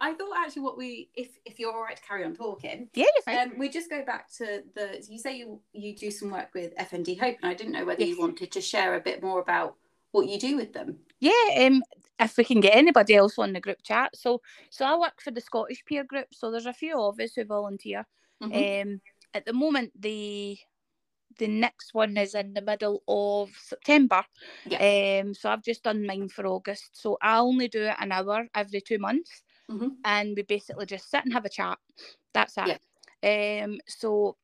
I 0.00 0.12
thought 0.14 0.36
actually 0.36 0.62
what 0.62 0.76
we 0.76 1.08
if 1.14 1.28
if 1.44 1.60
you're 1.60 1.72
all 1.72 1.82
right 1.82 1.96
to 1.96 2.02
carry 2.02 2.24
on 2.24 2.34
talking, 2.34 2.88
Yeah, 2.94 3.04
you're 3.14 3.36
fine. 3.36 3.52
um, 3.52 3.58
we 3.58 3.68
just 3.68 3.88
go 3.90 4.04
back 4.04 4.28
to 4.38 4.62
the 4.74 5.04
you 5.08 5.18
say 5.18 5.36
you 5.36 5.60
you 5.72 5.94
do 5.94 6.10
some 6.10 6.30
work 6.30 6.48
with 6.54 6.74
FND 6.76 7.20
Hope, 7.20 7.36
and 7.42 7.50
I 7.50 7.54
didn't 7.54 7.72
know 7.74 7.84
whether 7.84 8.00
Yes. 8.00 8.08
you 8.16 8.18
wanted 8.20 8.50
to 8.50 8.60
share 8.60 8.96
a 8.96 9.00
bit 9.00 9.22
more 9.22 9.40
about 9.40 9.76
what 10.10 10.28
you 10.28 10.36
do 10.38 10.56
with 10.56 10.72
them. 10.72 10.98
Yeah, 11.20 11.66
um, 11.66 11.82
if 12.20 12.36
we 12.36 12.44
can 12.44 12.60
get 12.60 12.76
anybody 12.76 13.14
else 13.14 13.38
on 13.38 13.52
the 13.52 13.60
group 13.60 13.78
chat. 13.82 14.10
So, 14.16 14.40
so 14.70 14.84
I 14.84 14.96
work 14.96 15.20
for 15.20 15.30
the 15.30 15.40
Scottish 15.40 15.84
peer 15.84 16.04
group. 16.04 16.28
So 16.32 16.50
there's 16.50 16.66
a 16.66 16.72
few 16.72 17.00
of 17.00 17.18
us 17.20 17.34
who 17.34 17.44
volunteer. 17.44 18.06
Mhm. 18.42 18.82
Um, 18.82 19.00
at 19.34 19.44
the 19.46 19.52
moment, 19.52 19.92
the 20.00 20.58
the 21.38 21.46
next 21.48 21.94
one 21.94 22.16
is 22.16 22.34
in 22.34 22.54
the 22.54 22.62
middle 22.62 23.02
of 23.08 23.50
September. 23.56 24.24
Um, 25.20 25.34
so 25.34 25.50
I've 25.50 25.62
just 25.62 25.84
done 25.84 26.06
mine 26.06 26.28
for 26.28 26.46
August. 26.46 26.96
So 26.96 27.18
I 27.22 27.38
only 27.38 27.68
do 27.68 27.84
it 27.84 27.96
an 28.00 28.12
hour 28.12 28.48
every 28.54 28.80
two 28.80 28.98
months, 28.98 29.42
Mhm. 29.70 29.96
and 30.04 30.36
we 30.36 30.42
basically 30.42 30.86
just 30.86 31.10
sit 31.10 31.24
and 31.24 31.32
have 31.32 31.44
a 31.44 31.48
chat. 31.50 31.78
That's 32.32 32.56
it. 32.58 32.80
Um, 33.22 33.80
so 33.88 34.36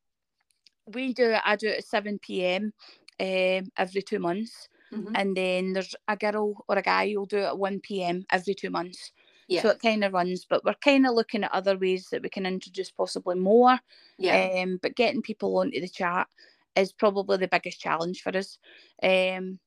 we 0.86 1.12
do 1.14 1.30
it. 1.32 1.42
I 1.44 1.56
do 1.56 1.68
it 1.68 1.78
at 1.78 1.84
seven 1.86 2.18
pm. 2.18 2.72
Um, 3.20 3.70
every 3.76 4.02
two 4.02 4.18
months 4.18 4.68
Mhm. 4.94 5.14
and 5.14 5.36
then 5.36 5.72
there's 5.72 5.94
a 6.08 6.16
girl 6.16 6.64
or 6.68 6.78
a 6.78 6.82
guy 6.82 7.10
who'll 7.10 7.26
do 7.26 7.38
it 7.38 7.44
at 7.44 7.58
1 7.58 8.02
p.m. 8.02 8.24
every 8.30 8.54
two 8.54 8.70
months. 8.70 9.12
Yeah, 9.48 9.62
So 9.62 9.68
it 9.70 9.80
kind 9.80 10.04
of 10.04 10.12
runs, 10.12 10.44
but 10.44 10.64
we're 10.64 10.74
kind 10.74 11.06
of 11.06 11.14
looking 11.14 11.44
at 11.44 11.52
other 11.52 11.78
ways 11.78 12.08
that 12.10 12.22
we 12.22 12.28
can 12.28 12.46
introduce 12.46 12.90
possibly 12.90 13.36
more. 13.36 13.78
yeah, 14.18 14.48
Um, 14.54 14.78
but 14.82 14.96
getting 14.96 15.22
people 15.22 15.56
onto 15.58 15.80
the 15.80 15.88
chat 15.88 16.28
is 16.76 16.92
probably 16.92 17.36
the 17.38 17.48
biggest 17.48 17.80
challenge 17.80 18.22
for 18.22 18.36
us. 18.36 18.58
Um, 19.02 19.60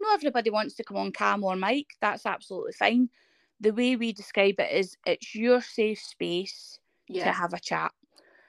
not 0.00 0.14
everybody 0.14 0.50
wants 0.50 0.74
to 0.76 0.84
come 0.84 0.96
on 0.96 1.12
cam 1.12 1.44
or 1.44 1.56
mic. 1.56 1.88
That's 2.00 2.26
absolutely 2.26 2.72
fine. 2.72 3.10
The 3.60 3.72
way 3.72 3.96
we 3.96 4.12
describe 4.12 4.58
it 4.58 4.72
is 4.72 4.96
it's 5.06 5.34
your 5.34 5.60
safe 5.60 6.00
space 6.00 6.80
to 7.18 7.32
have 7.32 7.52
a 7.52 7.60
chat 7.60 7.92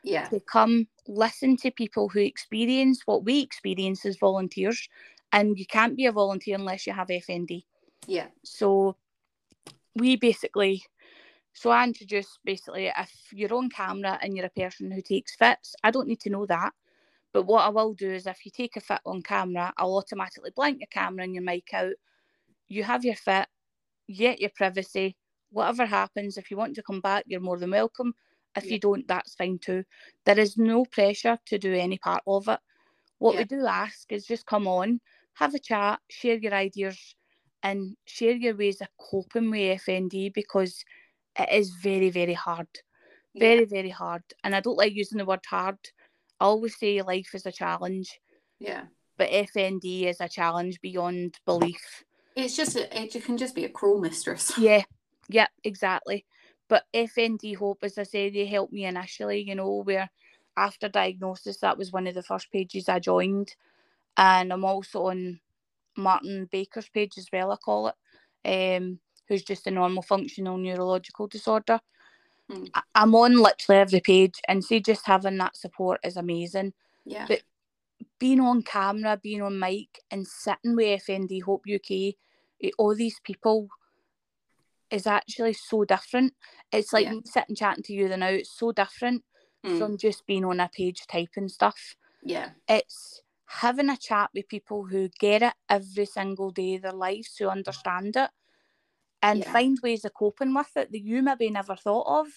yeah, 0.03 0.31
to 0.31 0.39
come 0.41 0.87
listen 1.07 1.57
to 1.57 1.71
people 1.71 2.09
who 2.09 2.19
experience 2.19 3.01
what 3.05 3.25
we 3.25 3.39
experience 3.41 4.05
as 4.05 4.17
volunteers. 4.17 4.87
And 5.31 5.57
you 5.57 5.65
can't 5.65 5.95
be 5.97 6.05
a 6.05 6.11
volunteer 6.11 6.55
unless 6.55 6.87
you 6.87 6.93
have 6.93 7.09
FND. 7.09 7.65
yeah, 8.07 8.27
So 8.43 8.97
we 9.95 10.15
basically, 10.15 10.83
so 11.53 11.69
I 11.71 11.83
introduce 11.83 12.39
basically 12.43 12.87
if 12.87 13.11
you're 13.33 13.53
on 13.53 13.69
camera 13.69 14.19
and 14.21 14.35
you're 14.35 14.45
a 14.45 14.49
person 14.49 14.91
who 14.91 15.01
takes 15.01 15.35
fits, 15.35 15.75
I 15.83 15.91
don't 15.91 16.07
need 16.07 16.21
to 16.21 16.29
know 16.29 16.45
that. 16.47 16.73
But 17.33 17.43
what 17.43 17.65
I 17.65 17.69
will 17.69 17.93
do 17.93 18.11
is 18.11 18.27
if 18.27 18.45
you 18.45 18.51
take 18.51 18.75
a 18.77 18.81
fit 18.81 19.01
on 19.05 19.21
camera, 19.21 19.73
I'll 19.77 19.95
automatically 19.97 20.51
blank 20.55 20.79
your 20.79 20.87
camera 20.91 21.23
and 21.23 21.33
your 21.35 21.43
mic 21.43 21.73
out. 21.73 21.93
You 22.67 22.83
have 22.83 23.05
your 23.05 23.15
fit, 23.15 23.47
you 24.07 24.17
get 24.17 24.41
your 24.41 24.51
privacy. 24.55 25.17
Whatever 25.51 25.85
happens, 25.85 26.37
if 26.37 26.51
you 26.51 26.57
want 26.57 26.75
to 26.75 26.83
come 26.83 27.01
back, 27.01 27.25
you're 27.27 27.39
more 27.41 27.57
than 27.59 27.71
welcome. 27.71 28.15
If 28.55 28.65
Yeah. 28.65 28.71
you 28.71 28.79
don't, 28.79 29.07
that's 29.07 29.35
fine 29.35 29.59
too. 29.59 29.83
There 30.25 30.39
is 30.39 30.57
no 30.57 30.85
pressure 30.85 31.39
to 31.45 31.57
do 31.59 31.73
any 31.73 31.97
part 31.97 32.23
of 32.27 32.47
it. 32.47 32.59
What 33.19 33.35
Yeah. 33.35 33.39
we 33.39 33.45
do 33.45 33.65
ask 33.67 34.11
is 34.11 34.25
just 34.25 34.45
come 34.45 34.67
on, 34.67 35.01
have 35.33 35.53
a 35.53 35.59
chat, 35.59 35.99
share 36.09 36.37
your 36.37 36.53
ideas, 36.53 37.15
and 37.63 37.95
share 38.05 38.33
your 38.33 38.55
ways 38.55 38.81
of 38.81 38.87
coping 38.97 39.49
with 39.51 39.81
FND 39.81 40.33
because 40.33 40.83
it 41.37 41.49
is 41.51 41.71
very, 41.71 42.09
very 42.09 42.33
hard. 42.33 42.67
Very, 43.35 43.65
very 43.65 43.89
hard. 43.89 44.23
And 44.43 44.53
I 44.55 44.59
don't 44.59 44.77
like 44.77 44.93
using 44.93 45.17
the 45.17 45.25
word 45.25 45.45
hard. 45.47 45.77
I 46.39 46.45
always 46.45 46.77
say 46.77 47.01
life 47.01 47.29
is 47.33 47.45
a 47.45 47.51
challenge, 47.51 48.19
yeah. 48.59 48.85
but 49.17 49.29
FND 49.29 50.05
is 50.05 50.19
a 50.19 50.27
challenge 50.27 50.81
beyond 50.81 51.39
belief. 51.45 52.03
It's 52.35 52.57
just 52.57 52.75
a, 52.75 53.01
it 53.01 53.23
can 53.23 53.37
just 53.37 53.55
be 53.55 53.65
a 53.65 53.69
cruel 53.69 53.99
mistress. 53.99 54.51
Yeah, 54.57 54.83
yeah, 55.29 55.47
exactly. 55.63 56.25
But 56.67 56.83
FND 56.93 57.55
Hope, 57.55 57.79
as 57.83 57.97
I 57.97 58.03
say, 58.03 58.29
they 58.29 58.45
helped 58.45 58.73
me 58.73 58.85
initially, 58.85 59.41
you 59.41 59.55
know, 59.55 59.81
where 59.83 60.09
after 60.57 60.89
diagnosis, 60.89 61.57
that 61.59 61.77
was 61.77 61.91
one 61.91 62.07
of 62.07 62.15
the 62.15 62.23
first 62.23 62.51
pages 62.51 62.89
I 62.89 62.99
joined. 62.99 63.55
And 64.17 64.51
I'm 64.51 64.65
also 64.65 65.07
on 65.07 65.39
Martin 65.97 66.47
Baker's 66.51 66.89
page 66.89 67.17
as 67.17 67.27
well, 67.31 67.51
I 67.51 67.55
call 67.57 67.87
it, 67.89 68.77
um, 68.77 68.99
who's 69.27 69.43
just 69.43 69.67
a 69.67 69.71
normal 69.71 70.03
functional 70.03 70.57
neurological 70.57 71.27
disorder. 71.27 71.79
Mm. 72.49 72.69
I- 72.73 72.83
I'm 72.95 73.15
on 73.15 73.37
literally 73.37 73.79
every 73.79 74.01
page, 74.01 74.41
and 74.47 74.63
see, 74.63 74.79
just 74.81 75.05
having 75.05 75.37
that 75.37 75.55
support 75.55 75.99
is 76.03 76.17
amazing. 76.17 76.73
Yeah, 77.05 77.25
But- 77.27 77.43
being 78.19 78.39
on 78.39 78.63
camera, 78.63 79.19
being 79.21 79.41
on 79.41 79.59
mic, 79.59 79.99
and 80.09 80.27
sitting 80.27 80.75
with 80.75 81.01
FND 81.03 81.39
Hope 81.39 81.65
UK, 81.67 82.17
eh, 82.61 82.71
all 82.77 82.95
these 82.95 83.19
people 83.21 83.69
is 84.89 85.07
actually 85.07 85.53
so 85.53 85.85
different. 85.85 86.35
It's 86.71 86.91
like 86.91 87.05
Yeah. 87.05 87.19
sitting 87.25 87.55
chatting 87.55 87.83
to 87.83 87.93
you 87.93 88.09
the 88.09 88.17
now. 88.17 88.27
It's 88.27 88.49
so 88.51 88.71
different 88.71 89.23
Mm. 89.63 89.77
from 89.77 89.97
just 89.97 90.25
being 90.25 90.43
on 90.43 90.59
a 90.59 90.67
page 90.69 91.05
typing 91.07 91.47
stuff. 91.49 91.95
yeah, 92.23 92.51
It's 92.67 93.21
having 93.59 93.89
a 93.89 93.97
chat 93.97 94.29
with 94.33 94.47
people 94.47 94.85
who 94.85 95.09
get 95.19 95.41
it 95.43 95.53
every 95.69 96.05
single 96.05 96.51
day 96.51 96.75
of 96.75 96.83
their 96.83 96.93
lives, 96.93 97.35
who 97.37 97.49
understand 97.49 98.15
it, 98.15 98.29
and 99.21 99.45
Yeah. 99.45 99.51
find 99.51 99.77
ways 99.83 100.05
of 100.05 100.13
coping 100.13 100.53
with 100.53 100.71
it 100.75 100.91
that 100.91 101.01
you 101.03 101.21
maybe 101.21 101.49
never 101.49 101.75
thought 101.75 102.07
of. 102.21 102.27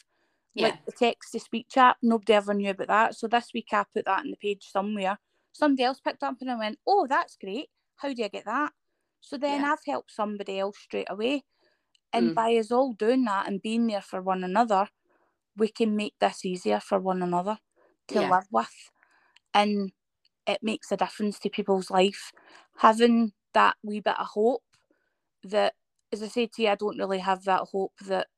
yeah, 0.54 0.64
Like 0.64 0.76
the 0.86 0.92
text 0.92 1.32
to 1.32 1.40
speech 1.40 1.68
chat, 1.70 1.96
nobody 2.02 2.34
ever 2.34 2.54
knew 2.54 2.70
about 2.70 2.88
that. 2.88 3.16
So 3.16 3.28
this 3.28 3.50
week 3.54 3.68
I 3.72 3.84
put 3.94 4.06
that 4.06 4.24
in 4.24 4.30
the 4.32 4.36
page 4.36 4.68
somewhere. 4.70 5.18
Somebody 5.52 5.84
else 5.84 6.00
picked 6.00 6.22
up 6.22 6.36
and 6.40 6.50
I 6.50 6.56
went, 6.58 6.78
Oh, 6.86 7.06
that's 7.08 7.36
great. 7.36 7.68
How 7.96 8.12
do 8.12 8.24
I 8.24 8.28
get 8.28 8.44
that? 8.46 8.72
So 9.20 9.38
then 9.38 9.64
Yeah. 9.64 9.64
I've 9.64 9.84
helped 9.86 10.12
somebody 10.12 10.58
else 10.60 10.78
straight 10.78 11.08
away. 11.10 11.44
And 12.12 12.32
Mm. 12.32 12.34
by 12.34 12.54
us 12.56 12.72
all 12.72 12.92
doing 12.94 13.24
that 13.26 13.48
and 13.48 13.62
being 13.62 13.86
there 13.88 14.02
for 14.02 14.22
one 14.22 14.44
another, 14.44 14.88
we 15.56 15.68
can 15.68 15.96
make 15.96 16.14
this 16.20 16.44
easier 16.44 16.80
for 16.80 16.98
one 17.00 17.22
another 17.22 17.58
to 18.08 18.20
Yeah. 18.20 18.22
live 18.22 18.46
with. 18.52 18.90
And 19.54 19.92
it 20.46 20.62
makes 20.62 20.92
a 20.92 20.96
difference 20.96 21.38
to 21.40 21.50
people's 21.50 21.90
life. 21.90 22.32
Having 22.78 23.32
that 23.52 23.76
wee 23.82 24.00
bit 24.00 24.18
of 24.18 24.26
hope 24.26 24.62
that, 25.44 25.74
as 26.12 26.22
I 26.22 26.28
say 26.28 26.46
to 26.46 26.62
you, 26.62 26.68
I 26.68 26.74
don't 26.74 26.98
really 26.98 27.18
have 27.18 27.44
that 27.44 27.62
hope 27.72 27.92
that 28.06 28.28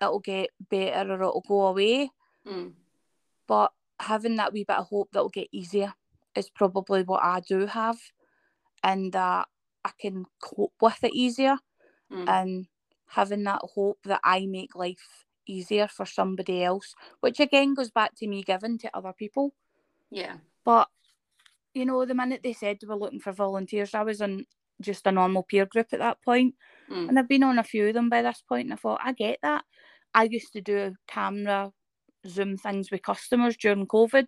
it'll 0.00 0.20
get 0.20 0.50
better 0.70 1.12
or 1.12 1.22
it'll 1.22 1.44
go 1.46 1.66
away. 1.66 2.10
Mm. 2.46 2.72
But 3.46 3.72
having 4.00 4.36
that 4.36 4.52
wee 4.52 4.64
bit 4.64 4.76
of 4.78 4.88
hope 4.88 5.10
that 5.12 5.18
it'll 5.20 5.28
get 5.28 5.48
easier 5.52 5.94
is 6.34 6.50
probably 6.50 7.02
what 7.02 7.22
I 7.22 7.40
do 7.40 7.66
have. 7.66 7.98
And 8.84 9.12
that 9.12 9.48
I 9.84 9.90
can 9.98 10.26
cope 10.40 10.74
with 10.80 11.04
it 11.04 11.14
easier 11.14 11.58
Mm. 12.10 12.28
and 12.28 12.66
having 13.06 13.42
that 13.44 13.62
hope 13.74 13.98
that 14.04 14.20
I 14.22 14.44
make 14.46 14.74
life 14.74 15.24
easier 15.46 15.88
for 15.88 16.04
somebody 16.04 16.62
else, 16.62 16.94
which 17.20 17.40
again 17.40 17.74
goes 17.74 17.90
back 17.90 18.14
to 18.16 18.26
me 18.26 18.42
giving 18.42 18.76
to 18.78 18.96
other 18.96 19.12
people. 19.12 19.54
yeah, 20.10 20.36
But 20.64 20.88
you 21.74 21.84
know, 21.86 22.04
the 22.04 22.14
minute 22.14 22.40
they 22.42 22.52
said 22.52 22.78
they 22.80 22.86
were 22.86 22.96
looking 22.96 23.20
for 23.20 23.32
volunteers, 23.32 23.94
I 23.94 24.02
was 24.02 24.20
on 24.20 24.46
just 24.80 25.06
a 25.06 25.12
normal 25.12 25.42
peer 25.44 25.66
group 25.66 25.88
at 25.92 25.98
that 26.00 26.22
point, 26.22 26.54
Mm. 26.90 27.08
and 27.08 27.18
I've 27.18 27.28
been 27.28 27.44
on 27.44 27.58
a 27.58 27.64
few 27.64 27.88
of 27.88 27.94
them 27.94 28.08
by 28.10 28.22
this 28.22 28.42
point. 28.42 28.48
point, 28.48 28.64
and 28.66 28.72
I 28.74 28.76
thought 28.76 29.00
I 29.02 29.12
get 29.12 29.38
that. 29.42 29.64
I 30.14 30.24
used 30.24 30.52
to 30.54 30.60
do 30.60 30.94
camera 31.06 31.72
Zoom 32.26 32.56
things 32.56 32.90
with 32.90 33.02
customers 33.02 33.56
during 33.56 33.86
COVID. 33.86 34.26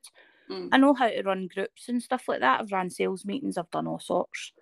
Mm. 0.51 0.69
I 0.73 0.77
know 0.79 0.95
how 0.95 1.09
to 1.09 1.23
run 1.23 1.49
groups 1.53 1.89
and 1.89 2.03
stuff 2.03 2.25
like 2.29 2.41
that. 2.41 2.61
I've 2.61 2.73
ran 2.73 2.91
sales 2.91 3.25
meetings, 3.25 3.59
I've 3.59 3.71
done 3.71 3.87
all 3.87 3.99
sorts. 4.01 4.53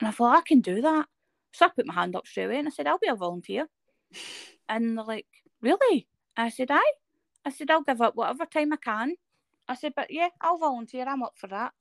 And 0.00 0.08
I 0.08 0.10
thought, 0.10 0.36
I 0.38 0.42
can 0.42 0.60
do 0.60 0.80
that. 0.82 1.06
So 1.52 1.66
I 1.66 1.68
put 1.68 1.86
my 1.86 1.94
hand 1.94 2.16
up 2.16 2.26
straight 2.26 2.44
away 2.46 2.58
and 2.58 2.68
I 2.68 2.70
said, 2.70 2.86
I'll 2.86 2.98
be 2.98 3.08
a 3.08 3.14
volunteer. 3.16 3.68
And 4.68 4.96
they're 4.96 5.04
like, 5.04 5.26
Really? 5.60 6.08
I 6.36 6.48
said, 6.48 6.70
Aye. 6.70 6.92
I 7.44 7.50
said, 7.50 7.70
I'll 7.70 7.82
give 7.82 8.00
up 8.00 8.14
whatever 8.16 8.46
time 8.46 8.72
I 8.72 8.76
can. 8.76 9.16
I 9.68 9.74
said, 9.74 9.92
But 9.94 10.10
yeah, 10.10 10.28
I'll 10.40 10.58
volunteer. 10.58 11.04
I'm 11.06 11.22
up 11.22 11.34
for 11.36 11.46
that. 11.48 11.72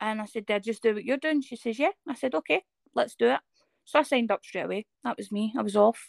And 0.00 0.20
I 0.20 0.26
said, 0.26 0.46
Did 0.46 0.54
I 0.54 0.58
just 0.60 0.82
do 0.82 0.94
what 0.94 1.04
you're 1.04 1.16
doing? 1.16 1.42
She 1.42 1.56
says, 1.56 1.78
Yeah. 1.78 1.90
I 2.08 2.14
said, 2.14 2.34
Okay, 2.34 2.64
let's 2.94 3.14
do 3.14 3.30
it. 3.30 3.40
So 3.84 3.98
I 3.98 4.02
signed 4.02 4.30
up 4.30 4.44
straight 4.44 4.64
away. 4.64 4.86
That 5.04 5.16
was 5.16 5.32
me. 5.32 5.52
I 5.58 5.62
was 5.62 5.76
off. 5.76 6.00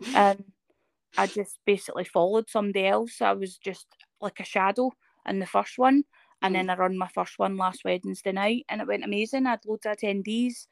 And 0.14 0.44
I 1.18 1.26
just 1.26 1.58
basically 1.66 2.04
followed 2.04 2.48
somebody 2.50 2.86
else. 2.86 3.22
I 3.22 3.32
was 3.32 3.56
just 3.58 3.86
like 4.20 4.40
a 4.40 4.44
shadow 4.44 4.92
in 5.28 5.38
the 5.38 5.46
first 5.46 5.78
one. 5.78 6.04
And 6.42 6.54
Mm. 6.54 6.58
then 6.58 6.70
I 6.70 6.76
run 6.76 6.98
my 6.98 7.08
first 7.08 7.38
one 7.38 7.56
last 7.56 7.82
Wednesday 7.84 8.32
night 8.32 8.66
and 8.68 8.80
it 8.80 8.86
went 8.86 9.04
amazing. 9.04 9.46
I 9.46 9.50
had 9.50 9.64
loads 9.66 9.86
of 9.86 9.96
attendees. 9.96 10.66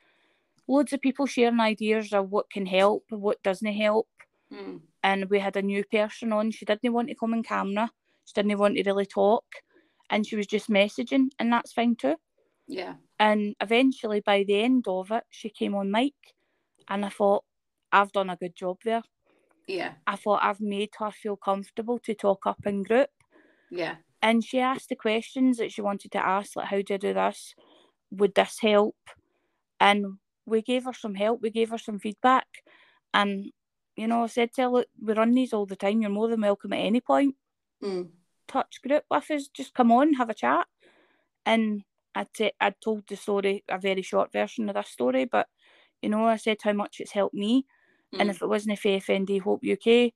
loads 0.68 0.92
of 0.92 1.00
people 1.00 1.26
sharing 1.26 1.60
ideas 1.60 2.12
of 2.12 2.30
what 2.30 2.50
can 2.50 2.66
help, 2.66 3.04
what 3.10 3.42
doesn't 3.42 3.72
help. 3.74 4.08
Mm. 4.52 4.80
And 5.02 5.28
we 5.30 5.38
had 5.38 5.56
a 5.56 5.62
new 5.62 5.84
person 5.84 6.32
on. 6.32 6.50
She 6.50 6.64
didn't 6.64 6.92
want 6.92 7.08
to 7.08 7.14
come 7.14 7.34
on 7.34 7.42
camera. 7.42 7.90
She 8.24 8.32
didn't 8.34 8.58
want 8.58 8.76
to 8.76 8.82
really 8.84 9.06
talk. 9.06 9.44
And 10.10 10.26
she 10.26 10.36
was 10.36 10.46
just 10.46 10.70
messaging, 10.70 11.28
and 11.38 11.52
that's 11.52 11.72
fine 11.72 11.96
too. 11.96 12.16
Yeah. 12.66 12.94
And 13.18 13.54
eventually, 13.60 14.20
by 14.20 14.44
the 14.44 14.60
end 14.60 14.86
of 14.88 15.10
it, 15.10 15.24
she 15.30 15.50
came 15.50 15.74
on 15.74 15.90
mic, 15.90 16.14
and 16.88 17.04
I 17.04 17.08
thought, 17.08 17.44
I've 17.92 18.12
done 18.12 18.30
a 18.30 18.36
good 18.36 18.56
job 18.56 18.78
there. 18.84 19.02
Yeah. 19.66 19.92
I 20.06 20.16
thought 20.16 20.42
I've 20.42 20.60
made 20.60 20.90
her 20.98 21.10
feel 21.10 21.36
comfortable 21.36 21.98
to 22.00 22.14
talk 22.14 22.46
up 22.46 22.66
in 22.66 22.82
group. 22.82 23.08
Yeah. 23.70 23.96
And 24.20 24.42
she 24.42 24.58
asked 24.58 24.88
the 24.88 24.96
questions 24.96 25.58
that 25.58 25.72
she 25.72 25.82
wanted 25.82 26.12
to 26.12 26.26
ask, 26.26 26.56
like, 26.56 26.68
how 26.68 26.80
do 26.80 26.94
I 26.94 26.96
do 26.96 27.14
this? 27.14 27.54
Would 28.10 28.34
this 28.34 28.58
help? 28.60 28.96
And 29.80 30.18
we 30.46 30.62
gave 30.62 30.84
her 30.84 30.92
some 30.92 31.14
help, 31.14 31.40
we 31.42 31.50
gave 31.50 31.70
her 31.70 31.78
some 31.78 31.98
feedback. 31.98 32.46
And, 33.12 33.50
you 33.96 34.06
know, 34.06 34.24
I 34.24 34.26
said 34.26 34.52
to 34.54 34.62
her, 34.62 34.68
look, 34.68 34.88
we 35.00 35.14
run 35.14 35.32
these 35.32 35.52
all 35.52 35.66
the 35.66 35.76
time. 35.76 36.00
You're 36.00 36.10
more 36.10 36.28
than 36.28 36.40
welcome 36.40 36.72
at 36.72 36.78
any 36.78 37.00
point. 37.00 37.36
Mm. 37.82 38.08
Touch 38.48 38.80
group 38.82 39.04
with 39.10 39.30
us, 39.30 39.48
just 39.48 39.74
come 39.74 39.92
on, 39.92 40.14
have 40.14 40.30
a 40.30 40.34
chat. 40.34 40.66
And 41.46 41.82
I'd, 42.14 42.32
t- 42.32 42.52
told 42.82 43.06
the 43.08 43.16
story, 43.16 43.64
a 43.68 43.78
very 43.78 44.02
short 44.02 44.32
version 44.32 44.68
of 44.68 44.74
this 44.76 44.88
story, 44.88 45.24
but, 45.24 45.48
you 46.02 46.08
know, 46.08 46.24
I 46.24 46.36
said 46.36 46.58
how 46.62 46.72
much 46.72 47.00
it's 47.00 47.12
helped 47.12 47.34
me. 47.34 47.66
Mm. 48.14 48.20
And 48.20 48.30
if 48.30 48.42
it 48.42 48.48
wasn't 48.48 48.78
for 48.78 48.88
FND 48.88 49.40
Hope 49.40 49.62
UK, 49.64 50.12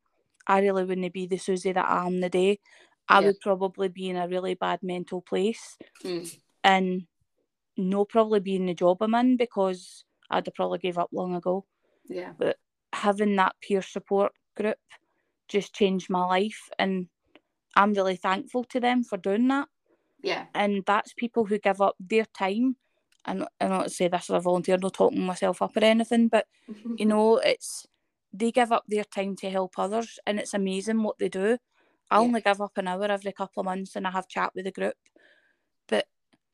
I 0.47 0.61
really 0.61 0.85
wouldn't 0.85 1.13
be 1.13 1.27
the 1.27 1.39
Susie 1.39 1.73
that 1.73 1.89
I 1.89 2.07
am 2.07 2.21
today. 2.21 2.61
I 3.09 3.21
Yeah. 3.21 3.27
would 3.29 3.41
probably 3.41 3.89
be 3.89 4.09
in 4.11 4.17
a 4.17 4.29
really 4.29 4.55
bad 4.55 4.83
mental 4.83 5.23
place 5.23 5.77
Mm. 6.05 6.41
and 6.63 7.07
no 7.77 8.05
probably 8.05 8.41
be 8.41 8.57
in 8.57 8.67
the 8.67 8.75
job 8.75 9.03
I'm 9.03 9.15
in 9.15 9.37
because 9.37 10.05
I'd 10.31 10.47
have 10.47 10.55
probably 10.55 10.79
gave 10.79 10.99
up 10.99 11.09
long 11.13 11.35
ago. 11.35 11.65
Yeah. 12.07 12.35
But 12.39 12.59
having 12.93 13.37
that 13.37 13.57
peer 13.61 13.83
support 13.83 14.33
group 14.57 14.79
just 15.49 15.75
changed 15.75 16.11
my 16.11 16.25
life 16.25 16.69
and 16.79 17.09
I'm 17.77 17.95
really 17.95 18.17
thankful 18.17 18.65
to 18.65 18.81
them 18.81 19.05
for 19.05 19.17
doing 19.17 19.49
that. 19.49 19.69
Yeah. 20.23 20.47
And 20.55 20.83
that's 20.87 21.13
people 21.15 21.45
who 21.45 21.59
give 21.59 21.81
up 21.81 21.97
their 22.01 22.25
time. 22.27 22.77
And 23.25 23.47
I 23.61 23.69
not 23.69 23.85
to 23.85 23.91
say 23.91 24.09
this 24.09 24.31
as 24.31 24.37
a 24.37 24.41
volunteer, 24.41 24.79
not 24.79 24.95
talking 24.95 25.21
myself 25.21 25.61
up 25.63 25.77
or 25.77 25.85
anything, 25.85 26.29
but 26.29 26.47
you 26.99 27.07
know, 27.07 27.37
it's 27.39 27.87
they 28.33 28.53
give 28.53 28.73
up 28.73 28.85
their 28.89 29.05
time 29.05 29.37
to 29.37 29.51
help 29.51 29.79
others, 29.79 30.19
and 30.27 30.39
it's 30.39 30.55
amazing 30.55 31.03
what 31.03 31.19
they 31.19 31.29
do. 31.29 31.59
I 32.11 32.17
Yeah. 32.17 32.21
only 32.21 32.41
give 32.41 32.61
up 32.61 32.77
an 32.77 32.89
hour 32.89 33.05
every 33.05 33.33
couple 33.33 33.61
of 33.61 33.67
months, 33.67 33.97
and 33.97 34.07
I 34.07 34.11
have 34.11 34.29
chat 34.29 34.53
with 34.55 34.65
the 34.65 34.73
group. 34.73 34.97
But 35.87 36.07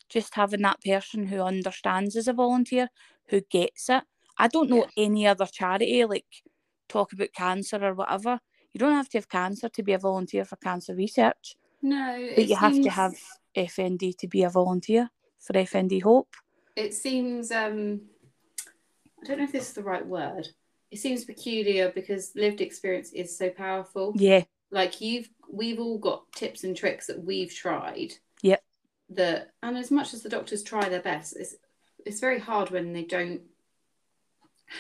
just 0.09 0.35
having 0.35 0.63
that 0.63 0.83
person 0.83 1.27
who 1.27 1.41
understands 1.41 2.17
as 2.17 2.29
a 2.29 2.33
volunteer, 2.33 2.89
who 3.27 3.41
gets 3.41 3.89
it. 3.89 4.05
I 4.39 4.49
don't 4.49 4.71
know 4.71 4.87
any 4.97 5.27
other 5.27 5.47
charity 5.47 6.05
like 6.05 6.43
talk 6.89 7.13
about 7.13 7.33
cancer 7.33 7.83
or 7.85 7.95
whatever. 7.95 8.41
You 8.73 8.79
don't 8.79 8.93
have 8.93 9.09
to 9.11 9.19
have 9.19 9.29
cancer 9.29 9.69
to 9.69 9.83
be 9.83 9.93
a 9.93 9.99
volunteer 9.99 10.45
for 10.45 10.57
cancer 10.57 10.95
research, 10.95 11.57
No, 11.83 12.33
but 12.35 12.49
you 12.49 12.57
have 12.57 12.81
to 12.83 12.91
have 12.91 13.15
FND 13.57 14.17
to 14.19 14.29
be 14.29 14.43
a 14.43 14.51
volunteer 14.51 15.11
for 15.39 15.53
FND 15.53 16.03
Hope. 16.03 16.35
It 16.77 16.95
seems. 16.95 17.51
Um, 17.51 18.03
I 19.23 19.27
don't 19.27 19.39
know 19.39 19.45
if 19.45 19.53
this 19.53 19.69
is 19.69 19.75
the 19.75 19.83
right 19.83 20.07
word. 20.07 20.49
It 20.91 20.99
seems 20.99 21.25
peculiar 21.25 21.91
because 21.95 22.33
lived 22.37 22.61
experience 22.61 23.13
is 23.13 23.37
so 23.37 23.51
powerful. 23.51 24.13
Yeah, 24.17 24.45
Like 24.71 25.01
you've, 25.01 25.29
we've 25.51 25.81
all 25.81 25.99
got 25.99 26.31
tips 26.33 26.63
and 26.63 26.77
tricks 26.77 27.07
that 27.07 27.23
we've 27.23 27.53
tried. 27.53 28.13
Yep. 28.43 28.63
That 29.11 29.51
and 29.63 29.77
as 29.77 29.91
much 29.91 30.15
as 30.15 30.23
the 30.23 30.29
doctors 30.29 30.63
try 30.63 30.89
their 30.89 31.03
best, 31.03 31.37
it's 31.37 31.57
it's 32.05 32.21
very 32.21 32.39
hard 32.39 32.71
when 32.71 32.93
they 32.93 33.05
don't 33.05 33.43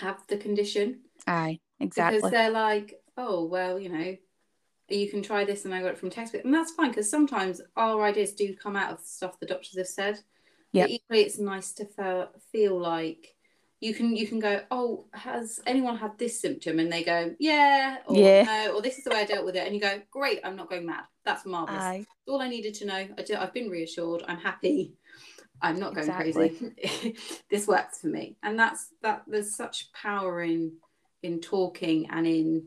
have 0.01 0.23
the 0.29 0.37
condition. 0.37 1.01
aye, 1.27 1.61
exactly. 1.81 2.19
because 2.19 2.31
exactly. 2.31 2.31
they're 2.31 2.51
like, 2.51 3.01
oh 3.17 3.45
well, 3.45 3.79
you 3.79 3.89
know, 3.89 4.17
you 4.89 5.09
can 5.09 5.23
try 5.23 5.45
this, 5.45 5.65
and 5.65 5.75
I 5.75 5.81
got 5.81 5.93
it 5.93 5.99
from 5.99 6.11
textbook, 6.11 6.45
and 6.45 6.53
that's 6.55 6.73
fine 6.73 6.91
because 6.91 7.11
sometimes 7.11 7.61
our 7.77 8.03
ideas 8.05 8.33
do 8.33 8.55
come 8.55 8.77
out 8.77 8.93
of 8.93 9.01
stuff 9.01 9.41
the 9.41 9.47
doctors 9.47 9.77
have 9.79 9.87
said. 9.87 10.19
But 10.83 10.91
equally, 10.91 11.23
it's 11.23 11.39
nice 11.39 11.73
to 11.75 11.85
feel, 11.85 12.29
feel 12.51 12.79
like 12.79 13.35
you 13.81 13.95
can 13.95 14.17
you 14.17 14.27
can 14.27 14.41
go, 14.41 14.63
oh, 14.71 15.05
has 15.13 15.61
anyone 15.67 15.97
had 15.97 16.19
this 16.19 16.41
symptom? 16.41 16.79
And 16.79 16.93
they 16.93 17.05
go, 17.05 17.35
yeah, 17.39 17.99
or 18.07 18.17
Yeah. 18.17 18.43
no, 18.43 18.75
or 18.75 18.83
this 18.83 18.99
is 18.99 19.05
the 19.05 19.11
way 19.11 19.21
I 19.21 19.25
dealt 19.25 19.45
with 19.45 19.57
it, 19.57 19.67
and 19.67 19.75
you 19.75 19.81
go, 19.81 20.01
great, 20.11 20.41
I'm 20.45 20.57
not 20.57 20.69
going 20.69 20.87
mad. 20.87 21.05
That's 21.25 21.47
marvelous. 21.47 21.83
Aye, 21.83 22.07
All 22.29 22.43
I 22.43 22.49
needed 22.49 22.75
to 22.75 22.87
know. 22.87 23.09
I 23.17 23.23
do, 23.23 23.37
I've 23.37 23.55
been 23.55 23.69
reassured. 23.71 24.25
I'm 24.27 24.39
happy. 24.39 24.95
I'm 25.63 25.79
not 25.79 25.95
going 25.95 26.13
crazy. 26.13 27.15
this 27.51 27.67
works 27.67 28.01
for 28.01 28.09
me, 28.09 28.37
and 28.43 28.59
that's 28.59 28.89
that. 29.03 29.23
There's 29.27 29.55
such 29.55 29.93
power 29.93 30.43
in 30.43 30.73
in 31.23 31.41
talking 31.41 32.11
and 32.11 32.27
in 32.27 32.63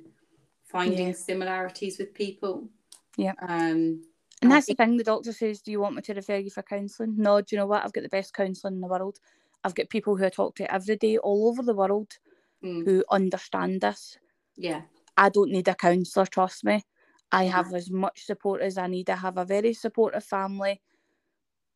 finding 0.68 1.08
Yeah. 1.08 1.14
similarities 1.14 1.98
with 1.98 2.14
people. 2.14 2.70
Yeah. 3.18 3.34
Um. 3.42 4.04
And 4.42 4.54
I 4.54 4.56
that's 4.56 4.68
the 4.68 4.76
thing. 4.76 4.98
The 4.98 5.04
doctor 5.04 5.34
says, 5.34 5.62
"Do 5.62 5.72
you 5.72 5.80
want 5.80 5.96
me 5.96 6.02
to 6.04 6.14
refer 6.14 6.38
you 6.38 6.52
for 6.52 6.62
counselling?" 6.64 7.16
No. 7.18 7.42
Do 7.42 7.56
you 7.56 7.58
know 7.60 7.66
what? 7.68 7.84
I've 7.84 7.94
got 7.94 8.04
the 8.04 8.10
best 8.10 8.34
counselling 8.34 8.76
in 8.76 8.82
the 8.82 8.88
world. 8.88 9.20
I've 9.64 9.76
got 9.76 9.90
people 9.90 10.16
who 10.16 10.26
I 10.26 10.30
talk 10.30 10.56
to 10.58 10.72
every 10.74 10.96
day 10.96 11.18
all 11.18 11.48
over 11.50 11.64
the 11.64 11.74
world 11.76 12.18
Mm, 12.64 12.86
who 12.86 13.04
understand 13.12 13.82
this. 13.82 14.18
yeah. 14.56 14.82
I 15.16 15.30
don't 15.30 15.52
need 15.52 15.68
a 15.68 15.76
counsellor. 15.76 16.26
Trust 16.26 16.64
me. 16.64 16.84
I 17.32 17.44
Yeah. 17.46 17.52
have 17.52 17.74
as 17.74 17.90
much 17.92 18.26
support 18.26 18.62
as 18.62 18.78
I 18.78 18.88
need. 18.88 19.10
I 19.10 19.16
have 19.16 19.38
a 19.38 19.46
very 19.46 19.74
supportive 19.74 20.24
family, 20.24 20.82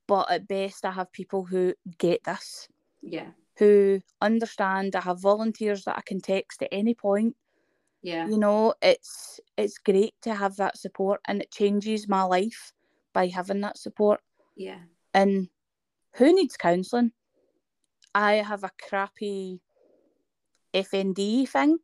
but 0.07 0.30
at 0.31 0.47
best, 0.47 0.85
I 0.85 0.91
have 0.91 1.11
people 1.11 1.45
who 1.45 1.73
get 1.97 2.23
this, 2.23 2.68
Yeah. 3.01 3.31
who 3.57 4.01
understand. 4.22 4.95
I 4.95 5.01
have 5.01 5.19
volunteers 5.22 5.84
that 5.85 5.97
I 5.97 6.01
can 6.01 6.22
text 6.22 6.61
at 6.63 6.69
any 6.72 6.93
point. 6.95 7.35
Yeah. 8.01 8.27
you 8.27 8.37
know 8.37 8.73
it's 8.81 9.39
it's 9.57 9.77
great 9.77 10.13
to 10.21 10.33
have 10.33 10.55
that 10.57 10.77
support 10.77 11.21
and 11.27 11.41
it 11.41 11.51
changes 11.51 12.07
my 12.07 12.23
life 12.23 12.73
by 13.13 13.27
having 13.27 13.61
that 13.61 13.77
support 13.77 14.21
Yeah. 14.55 14.79
and 15.13 15.49
who 16.15 16.33
needs 16.33 16.57
counselling 16.57 17.11
i 18.15 18.33
have 18.35 18.63
a 18.63 18.71
crappy 18.81 19.61
fnd 20.73 21.47
thing 21.49 21.77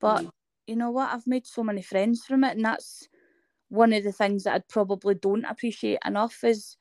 but 0.00 0.22
Mm. 0.22 0.30
you 0.66 0.76
know 0.76 0.90
what 0.90 1.12
i've 1.12 1.26
made 1.26 1.46
so 1.46 1.62
many 1.64 1.82
friends 1.82 2.24
from 2.24 2.44
it 2.44 2.56
and 2.56 2.64
that's 2.64 3.08
one 3.68 3.92
of 3.92 4.04
the 4.04 4.12
things 4.12 4.44
that 4.44 4.54
i 4.54 4.58
probably 4.68 5.14
don't 5.14 5.44
appreciate 5.44 5.98
enough 6.04 6.42
is 6.44 6.76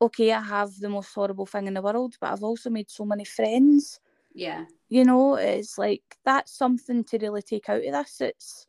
okay 0.00 0.32
i 0.32 0.40
have 0.40 0.78
the 0.80 0.88
most 0.88 1.14
horrible 1.14 1.46
thing 1.46 1.66
in 1.66 1.74
the 1.74 1.82
world 1.82 2.16
but 2.20 2.30
i've 2.32 2.42
also 2.44 2.70
made 2.70 2.90
so 2.90 3.04
many 3.04 3.24
friends 3.24 4.00
Yeah. 4.32 4.64
you 4.88 5.04
know, 5.04 5.34
it's 5.36 5.76
like 5.78 6.02
that's 6.24 6.56
something 6.56 7.04
to 7.04 7.18
really 7.18 7.42
take 7.42 7.68
out 7.68 7.84
of 7.84 7.92
this. 7.92 8.20
It's 8.20 8.66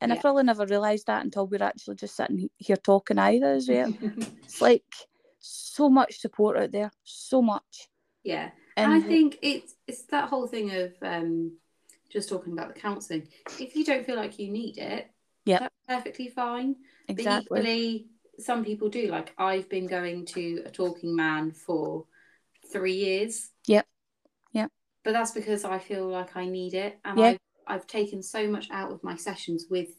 and 0.00 0.12
I 0.12 0.16
probably 0.16 0.44
never 0.44 0.64
realised 0.64 1.08
that 1.08 1.24
until 1.24 1.46
we're 1.46 1.62
actually 1.62 1.96
just 1.96 2.16
sitting 2.16 2.48
here 2.56 2.76
talking 2.76 3.18
either 3.18 3.52
as 3.52 3.68
well. 3.68 3.92
it's 4.42 4.62
like 4.62 4.84
so 5.38 5.90
much 5.90 6.20
support 6.20 6.56
out 6.56 6.72
there, 6.72 6.90
so 7.04 7.42
much. 7.42 7.88
yeah. 8.24 8.50
And 8.76 8.92
And 8.92 9.04
I 9.04 9.06
think 9.06 9.38
it's 9.42 9.74
it's 9.86 10.04
that 10.04 10.28
whole 10.28 10.46
thing 10.46 10.70
of 10.74 10.94
um 11.02 11.58
just 12.10 12.28
talking 12.28 12.52
about 12.52 12.74
the 12.74 12.80
counselling. 12.80 13.28
If 13.58 13.76
you 13.76 13.84
don't 13.84 14.06
feel 14.06 14.16
like 14.16 14.38
you 14.38 14.50
need 14.50 14.78
it, 14.78 15.10
yeah, 15.44 15.58
that's 15.60 15.74
perfectly 15.86 16.28
fine. 16.28 16.76
exactly, 17.08 17.46
But 17.50 17.58
equally, 17.60 18.06
some 18.38 18.64
people 18.64 18.88
do. 18.88 19.08
Like 19.08 19.34
I've 19.36 19.68
been 19.68 19.86
going 19.86 20.24
to 20.26 20.62
a 20.64 20.70
talking 20.70 21.14
man 21.14 21.52
for 21.52 22.06
three 22.72 22.94
years. 22.94 23.50
Yep. 23.66 23.86
Yep. 24.52 24.70
But 25.04 25.12
that's 25.12 25.30
because 25.32 25.64
I 25.64 25.78
feel 25.78 26.06
like 26.08 26.36
I 26.36 26.46
need 26.46 26.74
it, 26.74 26.98
and 27.04 27.18
Yeah. 27.18 27.26
I've 27.26 27.38
I've 27.66 27.86
taken 27.86 28.22
so 28.22 28.48
much 28.48 28.68
out 28.70 28.90
of 28.90 29.04
my 29.04 29.14
sessions 29.16 29.66
with 29.70 29.90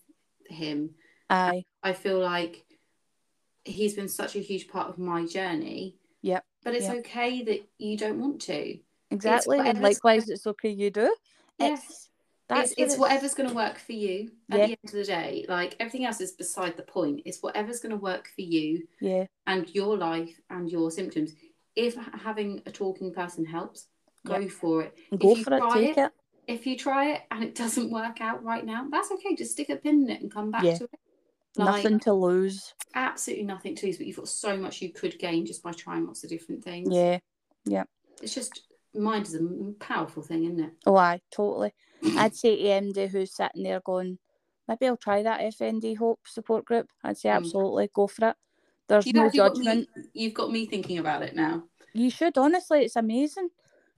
him. 0.48 0.95
aye, 1.30 1.64
I 1.82 1.94
feel 1.94 2.19
like 2.19 2.65
he's 3.64 3.94
been 3.95 4.10
such 4.10 4.36
a 4.36 4.40
huge 4.40 4.68
part 4.68 4.90
of 4.90 4.98
my 4.98 5.26
journey. 5.26 5.95
Yep. 6.22 6.44
But 6.64 6.76
it's 6.76 6.90
okay 6.90 7.41
that 7.44 7.61
you 7.78 7.98
don't 7.98 8.19
want 8.19 8.41
to. 8.44 8.78
exactly. 9.10 9.60
And 9.60 9.82
likewise, 9.82 10.30
it's 10.30 10.45
okay 10.48 10.69
you 10.69 10.91
do. 10.91 11.15
Yeah. 11.60 11.73
It's 11.73 12.10
that's 12.49 12.72
it's, 12.72 12.82
it's 12.82 12.98
whatever's 12.98 13.34
going 13.34 13.48
to 13.49 13.56
work 13.56 13.78
for 13.80 13.94
you 13.94 14.32
at 14.49 14.60
Yeah. 14.60 14.65
the 14.68 14.72
end 14.72 14.80
of 14.86 14.91
the 14.91 15.03
day. 15.06 15.45
Like 15.48 15.78
everything 15.80 16.06
else 16.06 16.19
is 16.19 16.34
beside 16.34 16.76
the 16.76 16.84
point. 16.84 17.22
It's 17.26 17.41
whatever's 17.41 17.80
going 17.80 17.91
to 17.91 17.98
work 18.11 18.28
for 18.36 18.41
you 18.41 18.88
Yeah, 18.99 19.26
and 19.48 19.73
your 19.73 19.95
life 19.98 20.38
and 20.49 20.69
your 20.69 20.91
symptoms. 20.91 21.32
If 21.78 21.95
having 21.95 22.61
a 22.65 22.72
talking 22.72 23.14
person 23.14 23.45
helps, 23.45 23.88
go 24.26 24.48
for 24.48 24.84
it. 24.84 24.98
go 25.18 25.35
you 25.35 25.43
for 25.43 25.53
it, 25.53 25.60
try 25.60 25.73
take 25.81 25.98
it. 25.98 26.11
If 26.48 26.65
you 26.65 26.77
try 26.77 27.11
it 27.14 27.22
and 27.31 27.43
it 27.43 27.56
doesn't 27.64 27.91
work 27.91 28.22
out 28.22 28.43
right 28.43 28.65
now, 28.65 28.88
that's 28.89 29.11
okay. 29.11 29.35
Just 29.35 29.52
stick 29.52 29.69
a 29.69 29.76
pin 29.76 30.03
in 30.03 30.10
it 30.10 30.22
and 30.22 30.31
come 30.31 30.52
back 30.52 30.64
Yeah. 30.64 30.77
to 30.77 30.84
it. 30.85 30.99
Like 31.57 31.84
Nothing 31.84 31.99
to 32.02 32.14
lose. 32.14 32.73
absolutely 32.95 33.43
nothing 33.45 33.76
to 33.76 33.85
lose, 33.85 33.98
but 33.98 34.07
you've 34.07 34.15
got 34.15 34.30
so 34.30 34.56
much 34.56 34.81
you 34.81 34.93
could 34.93 35.19
gain 35.19 35.45
just 35.45 35.61
by 35.61 35.73
trying 35.73 36.06
lots 36.06 36.23
of 36.23 36.30
different 36.30 36.64
things. 36.64 36.89
Yeah. 36.93 37.19
Yeah. 37.65 37.84
It's 38.22 38.34
just 38.34 38.61
mind 38.93 39.26
is 39.27 39.35
a 39.35 39.39
powerful 39.80 40.23
thing, 40.23 40.45
isn't 40.45 40.60
it? 40.61 40.72
Oh, 40.85 40.95
aye, 40.95 41.19
totally. 41.31 41.73
I'd 42.18 42.35
say 42.35 42.56
to 42.56 42.64
MD 42.64 43.10
who's 43.10 43.35
sitting 43.35 43.64
there 43.64 43.81
going, 43.81 44.18
maybe 44.68 44.88
I'll 44.88 44.95
try 44.98 45.23
that 45.23 45.41
FND 45.41 45.98
Hope 45.98 46.22
support 46.26 46.64
group. 46.65 46.88
I'd 47.03 47.18
say 47.18 47.30
Mm. 47.30 47.35
absolutely 47.38 47.89
go 47.93 48.07
for 48.07 48.30
it. 48.30 48.35
There's 48.88 49.06
You've 49.06 49.15
no 49.15 49.26
actually 49.26 49.38
got 49.39 49.57
me- 49.57 49.65
judgment. 49.65 49.89
you've 50.14 50.34
got 50.34 50.52
me 50.52 50.65
thinking 50.65 50.98
about 50.99 51.22
it 51.22 51.35
now. 51.35 51.64
You 51.93 52.10
should 52.10 52.38
honestly. 52.38 52.85
It's 52.85 52.95
amazing. 52.95 53.49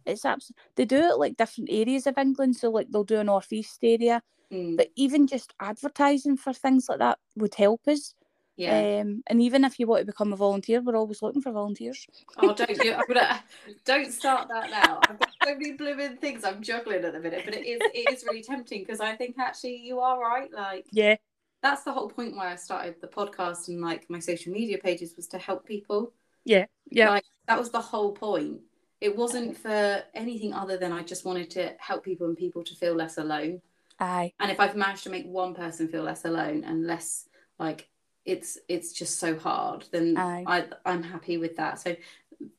It's 0.06 0.26
abs- 0.26 0.52
they 0.76 0.86
do 0.86 0.98
it 0.98 1.18
like 1.18 1.38
different 1.38 1.70
areas 1.72 2.08
of 2.08 2.18
England. 2.18 2.56
So 2.56 2.70
like 2.70 2.90
they'll 2.90 3.04
do 3.04 3.20
a 3.20 3.24
northeast 3.24 3.80
area, 3.84 4.22
Mm, 4.52 4.78
but 4.78 4.90
even 4.96 5.28
just 5.28 5.54
advertising 5.60 6.38
for 6.38 6.54
things 6.54 6.88
like 6.90 7.00
that 7.00 7.20
would 7.36 7.56
help 7.56 7.88
us. 7.88 8.14
yeah. 8.56 9.02
Um, 9.02 9.24
and 9.28 9.42
even 9.42 9.66
if 9.66 9.80
you 9.80 9.88
want 9.88 10.02
to 10.02 10.06
become 10.06 10.32
a 10.34 10.38
volunteer, 10.38 10.82
we're 10.82 10.96
always 10.96 11.22
looking 11.22 11.42
for 11.42 11.52
volunteers. 11.52 12.08
Oh, 12.38 12.54
don't 12.54 12.84
you? 12.84 12.94
I'm 12.94 13.04
gonna 13.08 13.44
don't 13.86 14.12
start 14.12 14.48
that 14.50 14.70
now. 14.70 15.02
I've 15.10 15.20
got 15.20 15.30
so 15.44 15.54
many 15.54 15.74
blooming 15.74 16.18
things 16.18 16.44
I'm 16.44 16.62
juggling 16.62 17.04
at 17.04 17.14
the 17.14 17.20
minute, 17.20 17.44
but 17.46 17.54
it 17.54 17.66
is 17.66 17.82
it 17.94 17.98
is 17.98 18.24
really 18.24 18.44
tempting 18.44 18.82
because 18.82 19.00
I 19.00 19.16
think 19.16 19.38
actually 19.40 19.78
you 19.78 20.00
are 20.00 20.20
right. 20.20 20.52
Like 20.52 20.86
Yeah, 20.92 21.16
that's 21.62 21.84
the 21.84 21.92
whole 21.94 22.10
point 22.10 22.36
why 22.36 22.52
I 22.52 22.56
started 22.56 22.96
the 23.02 23.08
podcast 23.08 23.68
and 23.68 23.82
like 23.82 24.10
my 24.10 24.20
social 24.20 24.54
media 24.54 24.78
pages 24.78 25.16
was 25.16 25.28
to 25.28 25.38
help 25.38 25.66
people. 25.66 26.14
yeah, 26.46 26.66
yeah, 26.90 27.10
Like 27.10 27.26
that 27.48 27.60
was 27.60 27.72
the 27.72 27.82
whole 27.82 28.14
point. 28.14 28.62
It 29.04 29.18
wasn't 29.18 29.58
for 29.58 30.02
anything 30.14 30.54
other 30.54 30.78
than 30.78 30.94
I 30.94 31.04
just 31.04 31.26
wanted 31.26 31.50
to 31.52 31.76
help 31.78 32.06
people 32.06 32.28
and 32.28 32.38
people 32.38 32.64
to 32.64 32.74
feel 32.74 32.96
less 32.96 33.18
alone. 33.18 33.62
aye, 34.00 34.32
And 34.40 34.50
if 34.50 34.62
I've 34.62 34.78
managed 34.78 35.04
to 35.04 35.10
make 35.10 35.26
one 35.26 35.54
person 35.54 35.90
feel 35.90 36.04
less 36.04 36.24
alone 36.24 36.64
and 36.64 36.88
less 36.88 37.28
like 37.60 37.90
it's 38.24 38.58
it's 38.70 38.94
just 38.94 39.20
so 39.20 39.38
hard, 39.38 39.86
then 39.92 40.16
Aye. 40.18 40.46
I 40.48 40.68
I'm 40.86 41.04
happy 41.04 41.38
with 41.38 41.58
that. 41.58 41.80
So 41.82 41.98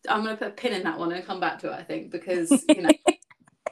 I'm 0.07 0.23
gonna 0.23 0.37
put 0.37 0.49
a 0.49 0.51
pin 0.51 0.75
in 0.75 0.83
that 0.83 0.99
one 0.99 1.13
and 1.13 1.25
come 1.25 1.41
back 1.41 1.61
to 1.61 1.73
it. 1.73 1.77
I 1.77 1.83
think 1.83 2.11
because 2.11 2.67
you 2.75 2.83
know 2.83 2.93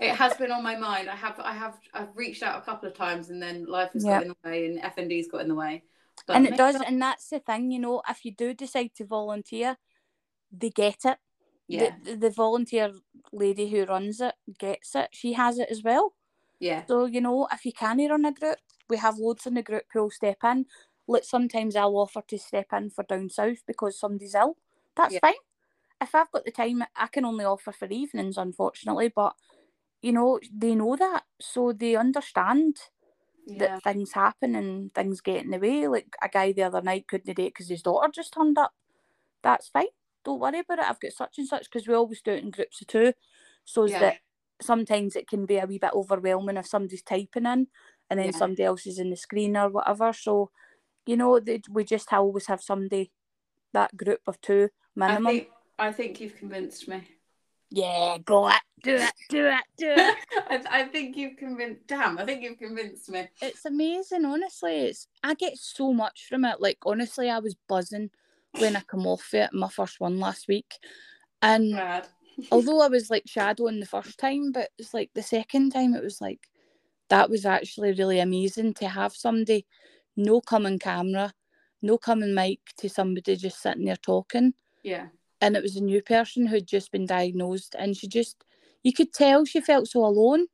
it 0.01 0.15
has 0.17 0.35
been 0.39 0.51
on 0.51 0.63
my 0.63 0.77
mind. 0.77 1.11
I 1.11 1.15
have 1.15 1.39
I 1.41 1.53
have 1.53 1.77
I've 1.93 2.17
reached 2.17 2.43
out 2.43 2.59
a 2.59 2.65
couple 2.65 2.89
of 2.89 2.95
times 2.95 3.29
and 3.29 3.43
then 3.43 3.67
life 3.67 3.93
has 3.93 4.05
Yep. 4.05 4.13
got 4.15 4.23
in 4.23 4.29
the 4.29 4.49
way 4.49 4.67
and 4.67 4.79
FND's 4.81 5.29
got 5.29 5.43
in 5.43 5.49
the 5.49 5.55
way. 5.55 5.83
But 6.27 6.37
and 6.39 6.47
it 6.47 6.57
does, 6.57 6.77
and 6.77 7.03
that's 7.03 7.29
the 7.29 7.39
thing, 7.39 7.71
you 7.71 7.79
know. 7.79 8.03
If 8.09 8.25
you 8.25 8.33
do 8.33 8.55
decide 8.55 8.91
to 8.97 9.05
volunteer, 9.05 9.77
they 10.51 10.71
get 10.71 11.05
it. 11.05 11.19
Yeah, 11.69 11.97
The, 12.05 12.17
the 12.17 12.31
volunteer 12.31 12.93
lady 13.33 13.71
who 13.71 13.85
runs 13.87 14.21
it 14.21 14.35
gets 14.59 14.95
it. 14.95 15.11
She 15.13 15.35
has 15.35 15.59
it 15.59 15.71
as 15.71 15.83
well. 15.83 16.15
yeah, 16.61 16.87
So, 16.89 17.07
you 17.07 17.21
know, 17.21 17.49
if 17.53 17.65
you 17.65 17.73
can 17.73 17.99
run 17.99 18.25
a 18.25 18.33
group, 18.33 18.59
we 18.89 18.97
have 18.99 19.19
loads 19.19 19.47
in 19.47 19.55
the 19.55 19.63
group 19.63 19.85
who'll 19.93 20.11
step 20.11 20.39
in. 20.45 20.67
Like 21.07 21.25
sometimes 21.25 21.77
I'll 21.77 21.97
offer 21.97 22.23
to 22.29 22.39
step 22.39 22.69
in 22.73 22.91
for 22.91 23.05
down 23.05 23.31
south 23.31 23.65
because 23.67 23.99
somebody's 23.99 24.35
ill. 24.35 24.57
That's 24.97 25.17
Yeah. 25.17 25.21
fine. 25.21 25.35
If 26.01 26.15
I've 26.15 26.33
got 26.33 26.45
the 26.45 26.53
time, 26.53 26.85
I 26.97 27.09
can 27.09 27.25
only 27.25 27.45
offer 27.45 27.73
for 27.73 27.89
evenings, 27.89 28.39
unfortunately. 28.39 29.09
But, 29.15 29.37
you 30.03 30.13
know, 30.13 30.41
they 30.53 30.75
know 30.75 30.97
that. 30.97 31.25
So 31.41 31.73
they 31.73 31.97
understand 31.97 32.79
yeah. 33.47 33.57
that 33.57 33.83
things 33.83 34.13
happen 34.13 34.55
and 34.55 34.95
things 34.95 35.21
get 35.21 35.45
in 35.45 35.51
the 35.51 35.59
way. 35.59 35.89
Like 35.89 36.17
a 36.23 36.29
guy 36.29 36.53
the 36.53 36.63
other 36.65 36.83
night 36.83 37.09
couldn't 37.09 37.35
date 37.37 37.51
because 37.55 37.69
his 37.69 37.83
daughter 37.83 38.11
just 38.13 38.35
turned 38.35 38.59
up. 38.59 38.75
That's 39.43 39.69
fine. 39.69 39.89
Don't 40.25 40.41
worry 40.41 40.61
about 40.61 40.79
it. 40.79 40.85
I've 40.89 41.01
got 41.01 41.13
such 41.13 41.39
and 41.39 41.49
such 41.49 41.65
because 41.71 41.87
we 41.89 41.95
always 41.95 42.23
do 42.23 42.33
it 42.33 42.43
in 42.43 42.51
groups 42.51 42.81
of 42.81 42.87
two. 42.87 43.13
So 43.65 43.87
Yeah. 43.87 43.99
that 44.01 44.17
sometimes 44.61 45.17
it 45.17 45.29
can 45.29 45.47
be 45.47 45.59
a 45.59 45.67
wee 45.67 45.79
bit 45.79 45.93
overwhelming 45.93 46.57
if 46.57 46.67
somebody's 46.67 47.03
typing 47.03 47.47
in 47.47 47.69
and 48.11 48.21
then 48.21 48.27
Yeah. 48.27 48.31
somebody 48.39 48.63
else 48.65 48.87
is 48.87 48.99
in 48.99 49.11
the 49.11 49.17
screen 49.17 49.57
or 49.57 49.69
whatever. 49.69 50.13
So, 50.13 50.51
you 51.07 51.17
know, 51.17 51.41
they, 51.41 51.61
we 51.69 51.85
just 51.85 52.13
always 52.13 52.47
have 52.47 52.63
somebody, 52.63 53.11
that 53.73 53.97
group 53.97 54.21
of 54.27 54.41
two 54.41 54.69
I 55.01 55.09
minimum. 55.09 55.33
think 55.33 55.49
I 55.79 55.93
think 55.93 56.21
you've 56.21 56.37
convinced 56.37 56.87
me. 56.87 57.09
Yeah, 57.71 58.19
go 58.25 58.49
it, 58.51 58.61
do 58.83 58.97
it, 58.97 59.13
do 59.31 59.47
it, 59.47 59.65
do 59.79 59.89
it. 59.97 60.17
I, 60.71 60.83
I 60.83 60.85
think 60.85 61.17
you've 61.17 61.39
convinced. 61.39 61.87
Damn, 61.87 62.19
I 62.19 62.27
think 62.27 62.43
you've 62.43 62.59
convinced 62.59 63.09
me. 63.09 63.27
it's 63.41 63.65
amazing, 63.65 64.27
honestly. 64.27 64.77
It's 64.83 65.09
I 65.25 65.35
get 65.35 65.57
so 65.57 65.93
much 65.93 66.27
from 66.29 66.45
it. 66.45 66.61
Like 66.61 66.79
honestly, 66.85 67.31
I 67.31 67.39
was 67.39 67.57
buzzing 67.69 68.11
when 68.59 68.77
I 68.77 68.81
come 68.81 69.07
off 69.07 69.33
it, 69.35 69.51
my 69.53 69.69
first 69.69 70.01
one 70.01 70.19
last 70.19 70.49
week. 70.49 70.75
And 71.41 71.75
although 72.51 72.81
I 72.81 72.89
was 72.89 73.11
like 73.11 73.25
shadowing 73.27 73.81
the 73.81 73.87
first 73.87 74.19
time, 74.19 74.53
but 74.53 74.71
it's 74.79 74.95
like 74.95 75.11
the 75.15 75.23
second 75.23 75.71
time 75.71 75.95
it 75.95 76.03
was 76.03 76.21
like 76.21 76.49
that 77.09 77.31
was 77.31 77.45
actually 77.45 77.93
really 77.93 78.21
amazing 78.21 78.75
to 78.75 78.89
have 78.89 79.13
somebody 79.13 79.67
no 80.17 80.41
coming 80.41 80.79
camera, 80.79 81.33
no 81.81 81.99
coming 81.99 82.35
mic 82.35 82.61
to 82.79 82.89
somebody 82.89 83.37
just 83.37 83.61
sitting 83.61 83.85
there 83.85 83.97
talking. 83.97 84.55
Yeah, 84.83 85.09
And 85.41 85.57
it 85.57 85.63
was 85.63 85.77
a 85.77 85.83
new 85.83 86.03
person 86.03 86.47
who'd 86.47 86.67
just 86.67 86.93
been 86.93 87.07
diagnosed 87.07 87.75
and 87.79 87.97
she 87.97 88.09
just 88.09 88.45
you 88.83 88.93
could 88.93 89.13
tell 89.13 89.45
she 89.45 89.61
felt 89.61 89.89
so 89.89 90.05
alone. 90.05 90.47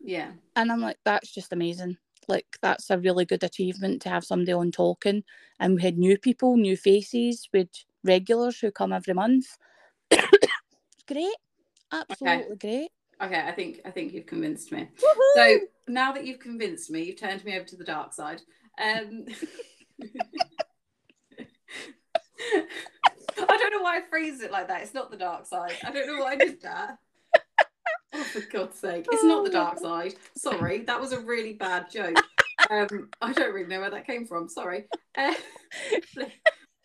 yeah, 0.00 0.32
And 0.54 0.70
I'm 0.70 0.80
like, 0.80 0.98
that's 1.04 1.32
just 1.32 1.52
amazing. 1.52 1.96
Like 2.32 2.56
that's 2.62 2.88
a 2.88 2.98
really 2.98 3.26
good 3.26 3.44
achievement 3.44 4.00
to 4.02 4.08
have 4.08 4.24
somebody 4.24 4.54
on 4.54 4.72
talking. 4.72 5.22
And 5.60 5.74
we 5.74 5.82
had 5.82 5.98
new 5.98 6.16
people, 6.16 6.56
new 6.56 6.78
faces, 6.78 7.46
with 7.52 7.68
regulars 8.02 8.58
who 8.58 8.70
come 8.70 8.90
every 8.90 9.12
month. 9.12 9.46
it's 10.10 11.04
great. 11.06 11.36
Absolutely 11.92 12.56
great. 12.56 12.90
Okay, 13.22 13.40
I 13.46 13.52
think 13.52 13.80
I 13.84 13.90
think 13.90 14.14
you've 14.14 14.26
convinced 14.26 14.72
me. 14.72 14.88
Woohoo! 14.96 15.34
So 15.34 15.58
now 15.88 16.12
that 16.12 16.24
you've 16.26 16.40
convinced 16.40 16.90
me, 16.90 17.02
you've 17.02 17.20
turned 17.20 17.44
me 17.44 17.54
over 17.54 17.66
to 17.66 17.76
the 17.76 17.84
dark 17.84 18.14
side. 18.14 18.40
Um, 18.82 19.26
I 23.38 23.56
don't 23.58 23.70
know 23.70 23.82
why 23.82 23.98
I 23.98 24.00
phrased 24.08 24.42
it 24.42 24.50
like 24.50 24.68
that. 24.68 24.82
It's 24.82 24.94
not 24.94 25.10
the 25.10 25.18
dark 25.18 25.44
side. 25.44 25.74
I 25.84 25.92
don't 25.92 26.06
know 26.06 26.24
why 26.24 26.32
I 26.32 26.36
did 26.36 26.62
that. 26.62 26.98
Oh, 28.14 28.22
for 28.24 28.40
God's 28.52 28.78
sake. 28.78 29.06
It's 29.10 29.24
not 29.24 29.44
the 29.44 29.50
dark 29.50 29.78
side. 29.78 30.14
Sorry, 30.36 30.82
that 30.82 31.00
was 31.00 31.12
a 31.12 31.20
really 31.20 31.54
bad 31.54 31.90
joke. 31.90 32.16
Um, 32.70 33.08
I 33.20 33.32
don't 33.32 33.54
really 33.54 33.68
know 33.68 33.80
where 33.80 33.90
that 33.90 34.06
came 34.06 34.26
from. 34.26 34.48
Sorry. 34.48 34.86
Uh, 35.18 35.34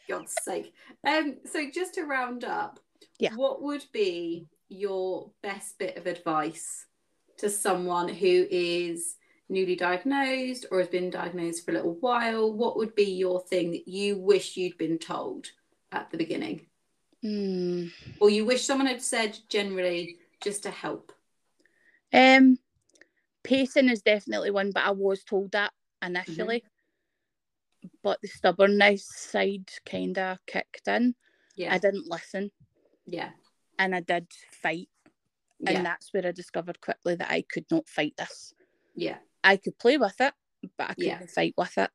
God's 0.10 0.34
sake. 0.41 0.74
Um, 1.06 1.38
so 1.52 1.69
just 1.74 1.94
to 1.95 2.03
round 2.03 2.44
up, 2.44 2.80
Yeah. 3.19 3.34
what 3.36 3.61
would 3.61 3.86
be 3.91 4.48
your 4.69 5.32
best 5.44 5.78
bit 5.80 5.98
of 5.98 6.07
advice 6.07 6.86
to 7.38 7.49
someone 7.49 8.07
who 8.10 8.48
is 8.49 9.15
newly 9.49 9.76
diagnosed 9.76 10.65
or 10.72 10.80
has 10.80 10.88
been 10.88 11.10
diagnosed 11.10 11.65
for 11.65 11.72
a 11.72 11.74
little 11.76 11.98
while? 11.99 12.52
What 12.53 12.78
would 12.78 12.95
be 12.95 13.11
your 13.11 13.41
thing 13.41 13.72
that 13.72 13.88
you 13.88 14.18
wish 14.18 14.57
you'd 14.57 14.78
been 14.78 14.98
told 14.98 15.48
at 15.91 16.10
the 16.11 16.18
beginning? 16.18 16.68
Hmm. 17.22 17.88
Or 18.19 18.30
you 18.30 18.45
wish 18.45 18.64
someone 18.65 18.88
had 18.88 19.02
said 19.02 19.38
generally 19.49 20.18
just 20.41 20.64
to 20.64 20.72
help? 20.72 21.11
Um, 22.14 22.57
pacing 23.43 23.89
is 23.89 24.01
definitely 24.01 24.51
one, 24.51 24.72
but 24.72 24.84
I 24.85 24.91
was 24.91 25.23
told 25.23 25.51
that 25.51 25.72
initially. 26.03 26.64
But 28.03 28.19
the 28.22 28.27
stubbornness 28.27 29.05
side 29.05 29.69
kind 29.85 30.18
of 30.18 30.39
kicked 30.45 30.88
in. 30.88 31.15
Yeah. 31.55 31.73
I 31.73 31.77
didn't 31.77 32.07
listen 32.07 32.51
yeah. 33.07 33.31
and 33.80 33.95
I 33.95 34.01
did 34.01 34.27
fight. 34.51 34.89
And 35.65 35.77
Yeah. 35.77 35.84
that's 35.84 36.14
where 36.14 36.27
I 36.27 36.31
discovered 36.31 36.81
quickly 36.81 37.15
that 37.15 37.31
I 37.31 37.41
could 37.41 37.65
not 37.72 37.88
fight 37.88 38.15
this. 38.18 38.53
Yeah. 38.93 39.18
I 39.43 39.57
could 39.57 39.80
play 39.80 39.97
with 39.97 40.19
it, 40.22 40.34
but 40.77 40.91
I 40.91 40.93
couldn't 40.93 41.22
Yeah. 41.22 41.26
fight 41.26 41.55
with 41.57 41.77
it. 41.77 41.89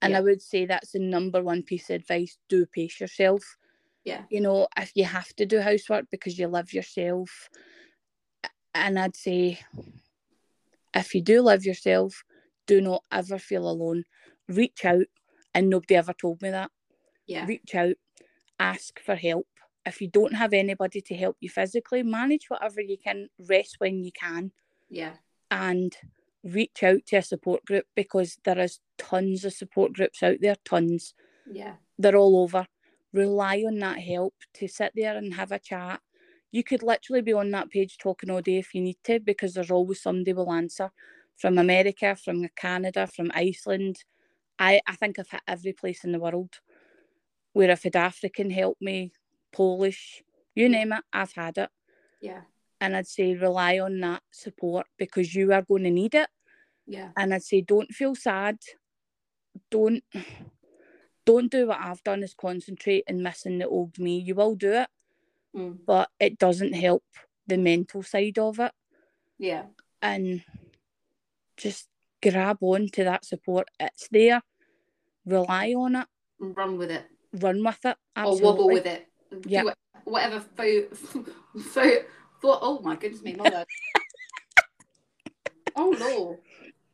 And 0.00 0.12
Yeah. 0.12 0.18
I 0.18 0.20
would 0.22 0.40
say 0.40 0.64
that's 0.64 0.92
the 0.92 0.98
number 0.98 1.42
one 1.42 1.62
piece 1.62 1.90
of 1.90 1.96
advice 1.96 2.38
do 2.48 2.64
pace 2.64 3.00
yourself. 3.00 3.58
Yeah. 4.04 4.24
You 4.30 4.40
know, 4.40 4.68
if 4.76 4.92
you 4.96 5.04
have 5.04 5.34
to 5.36 5.46
do 5.46 5.60
housework 5.60 6.08
because 6.10 6.38
you 6.38 6.48
love 6.48 6.72
yourself, 6.72 7.50
and 8.74 8.98
I'd 8.98 9.16
say 9.16 9.60
if 10.94 11.14
you 11.14 11.22
do 11.22 11.42
love 11.42 11.64
yourself, 11.64 12.24
do 12.66 12.80
not 12.80 13.02
ever 13.10 13.38
feel 13.38 13.68
alone. 13.68 14.04
Reach 14.48 14.84
out, 14.84 15.06
and 15.54 15.68
nobody 15.70 15.96
ever 15.96 16.12
told 16.12 16.42
me 16.42 16.50
that. 16.50 16.70
Yeah. 17.26 17.46
Reach 17.46 17.74
out, 17.74 17.94
ask 18.58 19.00
for 19.00 19.14
help. 19.14 19.46
If 19.84 20.00
you 20.00 20.08
don't 20.08 20.34
have 20.34 20.52
anybody 20.52 21.00
to 21.00 21.14
help 21.14 21.36
you 21.40 21.48
physically, 21.48 22.02
manage 22.02 22.48
whatever 22.48 22.80
you 22.80 22.96
can, 23.02 23.28
rest 23.48 23.76
when 23.78 24.04
you 24.04 24.12
can 24.12 24.52
Yeah. 24.88 25.14
and 25.50 25.96
reach 26.44 26.82
out 26.82 27.06
to 27.06 27.16
a 27.16 27.22
support 27.22 27.64
group 27.64 27.86
because 27.94 28.38
there 28.44 28.58
is 28.58 28.80
tons 28.98 29.44
of 29.44 29.52
support 29.52 29.92
groups 29.92 30.22
out 30.22 30.38
there, 30.40 30.56
tons. 30.64 31.14
Yeah. 31.50 31.76
They're 31.98 32.16
all 32.16 32.42
over. 32.42 32.66
Rely 33.12 33.64
on 33.66 33.78
that 33.80 33.98
help 34.00 34.34
to 34.54 34.68
sit 34.68 34.92
there 34.94 35.16
and 35.16 35.34
have 35.34 35.52
a 35.52 35.58
chat. 35.58 36.00
You 36.52 36.62
could 36.62 36.82
literally 36.82 37.22
be 37.22 37.32
on 37.32 37.50
that 37.50 37.70
page 37.70 37.98
talking 37.98 38.30
all 38.30 38.42
day 38.42 38.58
if 38.58 38.74
you 38.74 38.82
need 38.82 38.98
to 39.04 39.18
because 39.18 39.54
there's 39.54 39.70
always 39.70 40.00
somebody 40.02 40.32
will 40.32 40.52
answer 40.52 40.90
from 41.36 41.58
America, 41.58 42.14
from 42.14 42.46
Canada, 42.54 43.06
from 43.06 43.32
Iceland. 43.34 44.04
I, 44.58 44.80
I 44.86 44.94
think 44.94 45.18
I've 45.18 45.30
hit 45.30 45.40
every 45.48 45.72
place 45.72 46.04
in 46.04 46.12
the 46.12 46.20
world 46.20 46.60
where 47.54 47.70
I've 47.70 47.82
had 47.82 47.96
African 47.96 48.50
help 48.50 48.76
me, 48.80 49.12
Polish, 49.52 50.22
you 50.54 50.68
name 50.68 50.92
it, 50.92 51.02
I've 51.12 51.32
had 51.32 51.58
it 51.58 51.70
Yeah. 52.20 52.42
and 52.80 52.96
I'd 52.96 53.06
say 53.06 53.34
rely 53.34 53.78
on 53.78 54.00
that 54.00 54.22
support 54.30 54.86
because 54.98 55.34
you 55.34 55.52
are 55.52 55.62
going 55.62 55.84
to 55.84 55.90
need 55.90 56.14
it. 56.14 56.28
Yeah. 56.86 57.10
And 57.16 57.32
I'd 57.32 57.42
say 57.42 57.60
don't 57.62 57.90
feel 57.92 58.14
sad. 58.14 58.58
Don't 59.70 60.04
don't 61.24 61.50
do 61.50 61.68
what 61.68 61.80
I've 61.80 62.02
done 62.04 62.22
is 62.22 62.34
concentrate 62.34 63.04
and 63.06 63.22
missing 63.22 63.58
the 63.58 63.68
old 63.68 63.98
me. 63.98 64.18
You 64.18 64.34
will 64.34 64.54
do 64.54 64.72
it, 64.72 64.88
Mm. 65.54 65.78
but 65.86 66.08
it 66.18 66.38
doesn't 66.38 66.72
help 66.72 67.04
the 67.46 67.58
mental 67.58 68.02
side 68.02 68.38
of 68.38 68.58
it. 68.58 68.72
Yeah. 69.38 69.64
And 70.00 70.42
just 71.56 71.88
grab 72.22 72.58
on 72.62 72.88
to 72.92 73.04
that 73.04 73.24
support. 73.24 73.68
It's 73.78 74.08
there. 74.08 74.42
Rely 75.26 75.74
on 75.74 75.96
it. 75.96 76.06
Run 76.38 76.78
with 76.78 76.90
it. 76.90 77.04
Run 77.34 77.62
with 77.62 77.84
it. 77.84 77.96
Absolutely. 78.16 78.44
Or 78.46 78.52
wobble 78.52 78.66
with 78.68 78.86
it. 78.86 79.06
Yeah. 79.46 79.62
Do 79.62 79.72
whatever 80.04 80.40
pho- 80.40 80.88
pho- 80.92 82.04
For 82.40 82.58
oh 82.60 82.80
my 82.82 82.96
goodness 82.96 83.22
me, 83.22 83.36
word. 83.36 83.66
oh 85.76 85.96
lord. 85.98 86.38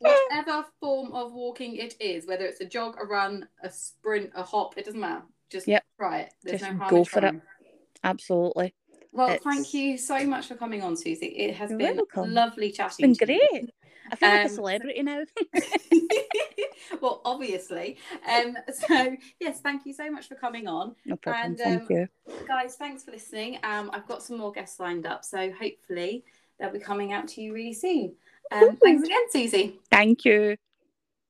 Whatever 0.00 0.64
form 0.80 1.12
of 1.12 1.32
walking 1.32 1.74
it 1.76 1.96
is, 2.00 2.26
whether 2.26 2.44
it's 2.44 2.60
a 2.60 2.64
jog, 2.64 2.96
a 3.02 3.06
run, 3.06 3.48
a 3.62 3.70
sprint, 3.70 4.30
a 4.34 4.42
hop, 4.44 4.78
it 4.78 4.84
doesn't 4.84 5.00
matter. 5.00 5.22
Just 5.50 5.66
Yep. 5.66 5.84
try 5.98 6.18
it. 6.20 6.32
There's 6.42 6.60
Just 6.60 6.72
no 6.72 6.78
harm 6.78 6.90
go 6.90 6.96
in 6.98 7.04
for 7.04 7.26
it. 7.26 7.34
Absolutely. 8.04 8.74
Well, 9.12 9.28
It's- 9.30 9.42
thank 9.42 9.72
you 9.74 9.96
so 9.98 10.24
much 10.26 10.46
for 10.48 10.54
coming 10.54 10.82
on, 10.82 10.96
Susie. 10.96 11.26
It 11.26 11.54
has 11.56 11.70
You're 11.70 11.78
been 11.78 11.96
welcome. 11.96 12.32
lovely 12.34 12.68
It's 12.68 12.76
chatting. 12.76 13.14
been 13.14 13.26
to 13.26 13.32
you. 13.32 13.48
great. 13.50 13.70
I 14.10 14.16
feel 14.16 14.28
like 14.30 14.38
a 14.40 14.42
Um, 14.44 14.48
celebrity 14.48 15.02
now. 15.02 15.22
well, 17.00 17.20
obviously. 17.24 17.98
Um, 18.26 18.56
so 18.72 19.16
yes, 19.40 19.60
thank 19.60 19.84
you 19.86 19.92
so 19.92 20.10
much 20.10 20.28
for 20.28 20.34
coming 20.34 20.66
on. 20.66 20.94
no 21.04 21.16
problem. 21.16 21.44
and, 21.46 21.58
Thank 21.58 21.82
um, 21.82 21.86
you. 21.90 22.08
Guys, 22.46 22.76
thanks 22.76 23.04
for 23.04 23.10
listening. 23.10 23.58
Um, 23.62 23.90
I've 23.92 24.06
got 24.06 24.22
some 24.22 24.38
more 24.38 24.52
guests 24.52 24.80
lined 24.80 25.06
up, 25.06 25.24
so 25.24 25.50
hopefully 25.52 26.24
they'll 26.58 26.70
be 26.72 26.78
coming 26.78 27.12
out 27.12 27.28
to 27.28 27.42
you 27.42 27.52
really 27.52 27.74
soon. 27.74 28.14
Um, 28.50 28.76
thanks 28.76 29.02
again, 29.06 29.30
Susie. 29.30 29.78
Thank 29.90 30.24
you. 30.24 30.56